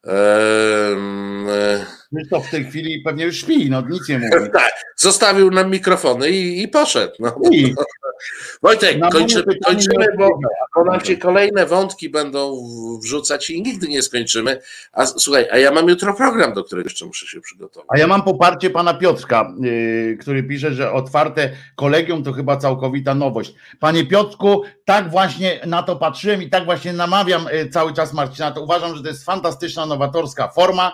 E, 0.07 2.00
Krzysztof 2.17 2.47
w 2.47 2.51
tej 2.51 2.65
chwili 2.65 3.03
pewnie 3.03 3.25
już 3.25 3.37
śpi, 3.37 3.71
no 3.71 3.83
nic 3.91 4.09
nie 4.09 4.19
mówi. 4.19 4.51
tak, 4.53 4.73
zostawił 4.97 5.51
nam 5.51 5.71
mikrofony 5.71 6.31
i, 6.31 6.63
i 6.63 6.69
poszedł. 6.69 7.15
No. 7.19 7.37
I 7.53 7.75
Wojtek, 8.63 8.99
kończymy, 9.13 9.55
nie 9.99 10.07
bo, 10.19 10.39
bo 10.75 10.85
nam 10.85 11.05
się 11.05 11.17
kolejne 11.17 11.67
wątki 11.67 12.11
będą 12.11 12.57
wrzucać 13.03 13.51
i 13.51 13.63
nigdy 13.63 13.89
nie 13.89 14.03
skończymy. 14.03 14.61
A 14.93 15.07
słuchaj, 15.07 15.47
a 15.51 15.59
ja 15.59 15.71
mam 15.71 15.89
jutro 15.89 16.15
program, 16.15 16.55
do 16.55 16.65
którego 16.65 16.87
jeszcze 16.87 17.07
muszę 17.07 17.27
się 17.27 17.41
przygotować. 17.41 17.87
A 17.89 17.99
ja 17.99 18.07
mam 18.07 18.23
poparcie 18.23 18.71
pana 18.71 18.95
Piotrka, 18.95 19.53
yy, 19.61 20.17
który 20.21 20.43
pisze, 20.43 20.75
że 20.75 20.93
otwarte 20.93 21.51
kolegium 21.77 22.25
to 22.25 22.33
chyba 22.33 22.57
całkowita 22.57 23.15
nowość. 23.15 23.55
Panie 23.81 24.07
Piotrku, 24.07 24.63
tak 24.85 25.11
właśnie 25.11 25.61
na 25.67 25.83
to 25.83 25.97
patrzyłem 25.97 26.43
i 26.43 26.51
tak 26.51 26.65
właśnie 26.65 26.93
namawiam 26.93 27.47
yy, 27.53 27.69
cały 27.69 27.95
czas 27.95 28.13
Marcina. 28.13 28.51
To 28.51 28.63
uważam, 28.63 28.97
że 28.97 29.03
to 29.03 29.09
jest 29.09 29.25
fantastyczna, 29.25 29.87
nowatorska 29.87 30.49
forma. 30.49 30.93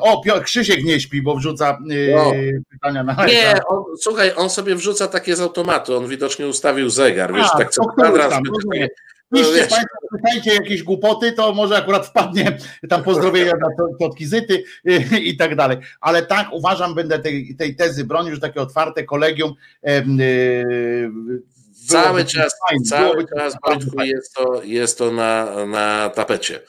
O, 0.00 0.22
Krzysiek 0.44 0.84
nie 0.84 1.00
śpi, 1.00 1.22
bo 1.22 1.36
wrzuca 1.36 1.78
yy, 1.86 2.12
No. 2.16 2.32
pytania 2.70 3.04
na 3.04 3.26
Nie, 3.26 3.54
on, 3.68 3.84
słuchaj, 4.00 4.32
on 4.36 4.50
sobie 4.50 4.74
wrzuca 4.74 5.08
takie 5.08 5.36
z 5.36 5.40
automatu, 5.40 5.96
on 5.96 6.08
widocznie 6.08 6.46
ustawił 6.48 6.90
zegar, 6.90 7.34
wiesz, 7.34 7.46
A, 7.54 7.58
tak 7.58 7.70
co 7.70 7.82
to 7.84 7.88
któryś 7.88 8.08
kwadrans. 8.10 8.34
tam, 8.34 8.42
by- 8.42 8.50
rozumiem. 8.50 8.88
no, 9.30 9.38
Piszcie 9.38 9.54
wiesz, 9.54 9.68
Państwo, 9.68 9.96
pytajcie 10.16 10.54
jakieś 10.54 10.82
głupoty, 10.82 11.32
to 11.32 11.54
może 11.54 11.76
akurat 11.76 12.06
wpadnie 12.06 12.58
tam 12.88 13.02
pozdrowienia 13.02 13.52
dla 13.52 13.68
to- 13.78 13.88
Totki 14.06 14.26
Zyty 14.26 14.64
y, 14.88 15.18
i 15.20 15.36
tak 15.36 15.56
dalej. 15.56 15.76
Ale 16.00 16.22
tak 16.22 16.48
uważam, 16.52 16.94
będę 16.94 17.18
tej, 17.18 17.56
tej 17.58 17.76
tezy 17.76 18.04
bronił, 18.04 18.34
że 18.34 18.40
takie 18.40 18.60
otwarte 18.60 19.04
kolegium 19.04 19.54
em, 19.82 20.20
y, 20.20 21.42
Cały 21.88 22.24
czas, 22.24 22.52
fajne, 22.68 22.84
cały 22.84 23.26
czas 23.36 23.56
fajne. 23.66 24.06
jest 24.06 24.34
to, 24.34 24.62
jest 24.64 24.98
to 24.98 25.10
na, 25.12 25.66
na 25.66 26.10
tapecie. 26.14 26.60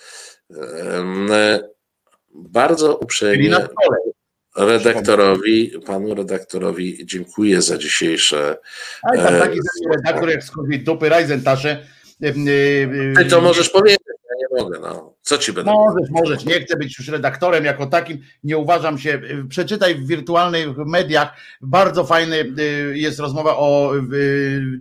E, 2.36 2.50
Bardzo 2.50 2.98
uprzejmie 2.98 3.58
redaktorowi, 4.58 5.72
panu 5.86 6.16
redaktorowi 6.16 7.06
dziękuję 7.06 7.62
za 7.62 7.78
dzisiejsze. 7.78 8.58
Ale 9.04 9.24
tam 9.24 9.36
E, 9.36 9.40
taki 9.40 9.60
redaktor 9.96 10.30
jak 10.30 10.44
z 10.44 10.52
dupy 10.84 11.10
Rajzentasze. 11.10 11.86
Ty 13.18 13.26
to 13.30 13.42
możesz 13.42 13.70
powiedzieć, 13.70 14.00
ja 14.08 14.36
nie 14.58 14.64
mogę, 14.64 14.80
no. 14.80 15.14
Co 15.22 15.38
ci 15.38 15.54
będę 15.54 15.72
Możesz, 15.72 16.10
mówił? 16.10 16.24
możesz. 16.24 16.46
Nie 16.46 16.62
chcę 16.62 16.78
być 16.78 17.00
już 17.00 17.08
redaktorem 17.08 17.66
jako 17.66 17.86
takim. 17.86 18.22
Nie 18.44 18.58
uważam 18.58 18.98
się. 18.98 19.22
Przeczytaj 19.50 19.96
w 19.96 20.08
wirtualnych 20.08 20.78
mediach. 20.78 21.34
Bardzo 21.62 22.04
fajny 22.06 22.52
jest 22.94 23.20
rozmowa 23.20 23.58
o 23.58 23.92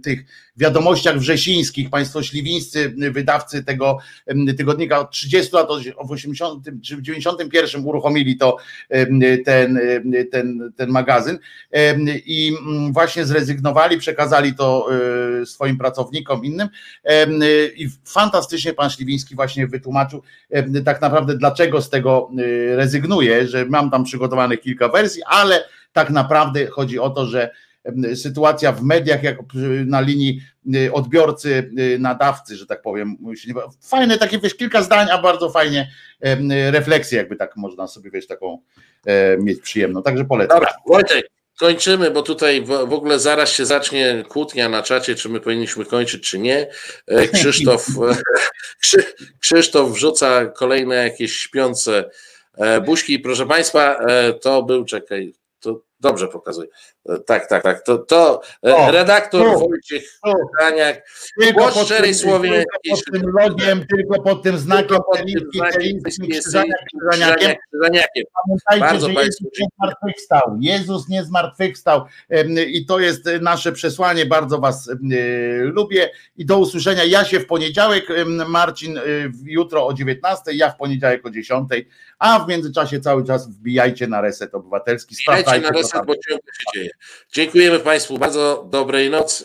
tych 0.03 0.21
wiadomościach 0.61 1.19
wrzesińskich. 1.19 1.91
Państwo 1.91 2.23
śliwińscy, 2.23 2.95
wydawcy 3.11 3.65
tego 3.65 3.99
em, 4.27 4.57
tygodnika 4.57 4.99
od 4.99 5.11
30 5.11 5.57
lat, 5.57 5.69
w 6.05 6.11
80 6.11 6.65
czy 6.85 6.97
w 6.97 7.03
91 7.03 7.85
uruchomili 7.85 8.37
to 8.37 8.57
em, 8.89 9.21
ten, 9.45 9.81
ten, 10.31 10.73
ten 10.77 10.91
magazyn 10.91 11.39
i 12.27 12.57
mm, 12.61 12.93
właśnie 12.93 13.25
zrezygnowali, 13.25 13.99
przekazali 13.99 14.55
to 14.55 14.89
y, 15.43 15.47
swoim 15.47 15.79
pracownikom 15.79 16.45
innym 16.45 16.69
y, 17.43 17.73
i 17.77 17.89
fantastycznie 18.05 18.73
pan 18.73 18.91
Śliwiński 18.91 19.35
właśnie 19.35 19.67
wytłumaczył 19.67 20.23
tak 20.85 21.01
naprawdę 21.01 21.37
dlaczego 21.37 21.83
z 21.83 21.91
tego 21.91 22.31
y, 22.39 22.77
rezygnuje, 22.77 23.49
że 23.49 23.65
mam 23.65 23.91
tam 23.91 24.05
przygotowanych 24.05 24.61
kilka 24.61 24.89
wersji, 24.89 25.23
ale 25.27 25.65
tak 25.93 26.11
naprawdę 26.11 26.67
chodzi 26.67 26.99
o 26.99 27.11
to, 27.11 27.27
że 27.27 27.51
sytuacja 28.15 28.73
w 28.73 28.83
mediach, 28.83 29.23
jak 29.23 29.39
na 29.87 30.01
linii 30.01 30.41
y, 30.75 30.93
odbiorcy, 30.93 31.71
y, 31.79 31.99
nadawcy, 31.99 32.57
że 32.57 32.67
tak 32.67 32.83
powiem, 32.83 33.17
fajne 33.83 34.19
takie, 34.19 34.39
wiesz, 34.39 34.55
kilka 34.55 34.83
zdań, 34.83 35.09
a 35.11 35.23
bardzo 35.23 35.51
fajnie 35.51 35.91
em, 36.21 36.53
refleksję, 36.71 37.19
jakby 37.19 37.37
tak 37.37 37.57
można 37.57 37.87
sobie, 37.87 38.11
wiesz, 38.11 38.27
taką 38.27 38.59
e, 39.07 39.37
mieć 39.39 39.61
przyjemną, 39.61 40.03
także 40.03 40.25
polecam. 40.25 40.57
Dobra, 40.57 40.75
Wojtek, 40.87 41.27
kończymy, 41.59 42.11
bo 42.11 42.23
tutaj 42.23 42.63
w, 42.63 42.93
ogóle 42.93 43.19
zaraz 43.19 43.53
się 43.53 43.67
zacznie 43.67 44.25
kłótnia 44.29 44.69
na 44.69 44.83
czacie, 44.83 45.15
czy 45.15 45.29
my 45.29 45.41
powinniśmy 45.41 45.85
kończyć, 45.85 46.31
czy 46.31 46.39
nie. 46.39 46.69
E, 47.07 47.29
Krzysztof, 47.35 47.89
e, 47.89 48.17
Krzy, 48.83 49.05
Krzysztof 49.41 49.93
wrzuca 49.93 50.47
kolejne 50.47 50.95
jakieś 50.95 51.37
śpiące 51.37 52.11
buźki. 52.87 53.19
Proszę 53.19 53.47
Państwa, 53.47 54.01
to 54.41 54.63
był, 54.63 54.85
czekaj, 54.85 55.35
to 55.61 55.83
dobrze 56.01 56.29
pokazuję. 56.29 56.69
Tak, 57.27 57.49
tak, 57.49 57.63
tak. 57.63 57.83
To, 57.83 57.99
to 57.99 58.41
e, 58.67 58.77
O, 58.77 58.91
redaktor 58.91 59.53
tu. 59.53 59.61
Wojciech. 59.69 60.03
Kraniak. 60.59 61.09
Głos 61.55 61.75
pod 61.75 61.85
szczerej 61.85 62.15
słowiańskiej 62.15 62.67
pod 62.91 63.05
tym 63.13 63.23
logiem, 63.41 63.87
tylko 63.87 64.23
pod 64.23 64.43
tym 64.43 64.59
znakiem. 64.59 64.99
Krzyżaniakiem. 67.11 67.57
Pamiętajcie, 68.47 69.01
że 69.01 69.13
Jezus 69.13 69.49
nie 69.61 69.69
zmartwychwstał. 69.77 70.57
Jezus 70.61 71.09
nie 71.09 71.25
zmartwychwstał 71.25 72.05
i 72.67 72.87
to 72.87 73.01
jest 73.01 73.27
e, 73.27 73.39
nasze 73.39 73.73
przesłanie. 73.73 74.27
Bardzo 74.27 74.59
Was 74.59 74.89
e, 74.89 74.95
lubię 75.63 76.11
i 76.37 76.47
do 76.47 76.59
usłyszenia. 76.59 77.05
Ja 77.05 77.25
się 77.25 77.41
w 77.41 77.47
poniedziałek, 77.47 78.05
Marcin 78.49 79.01
jutro 79.45 79.87
o 79.87 79.95
19, 79.95 80.43
ja 80.53 80.71
w 80.71 80.77
poniedziałek 80.77 81.27
o 81.27 81.31
10, 81.31 81.69
a 82.19 82.39
w 82.39 82.49
międzyczasie 82.49 83.01
cały 83.01 83.25
czas 83.25 83.49
wbijajcie 83.49 84.07
na 84.07 84.21
Reset 84.21 84.55
Obywatelski. 84.55 85.15
Sprawdzajcie, 85.15 85.61
na 85.67 85.71
reset, 85.71 86.07
bo 86.07 86.15
ciągle 86.15 86.53
się 86.53 86.65
dzieje. 86.75 86.91
Dziękujemy 87.33 87.79
Państwu 87.79 88.19
bardzo. 88.19 88.67
Dobrej 88.71 89.11
nocy. 89.11 89.45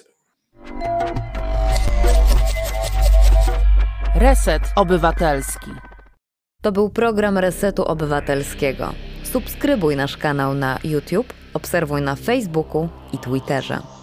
Reset 4.16 4.62
Obywatelski. 4.76 5.72
To 6.62 6.72
był 6.72 6.90
program 6.90 7.38
Resetu 7.38 7.84
Obywatelskiego. 7.84 8.94
Subskrybuj 9.24 9.96
nasz 9.96 10.18
kanał 10.18 10.54
na 10.54 10.80
YouTube, 10.84 11.34
obserwuj 11.54 12.02
na 12.02 12.16
Facebooku 12.16 12.90
i 13.14 13.18
Twitterze. 13.18 13.95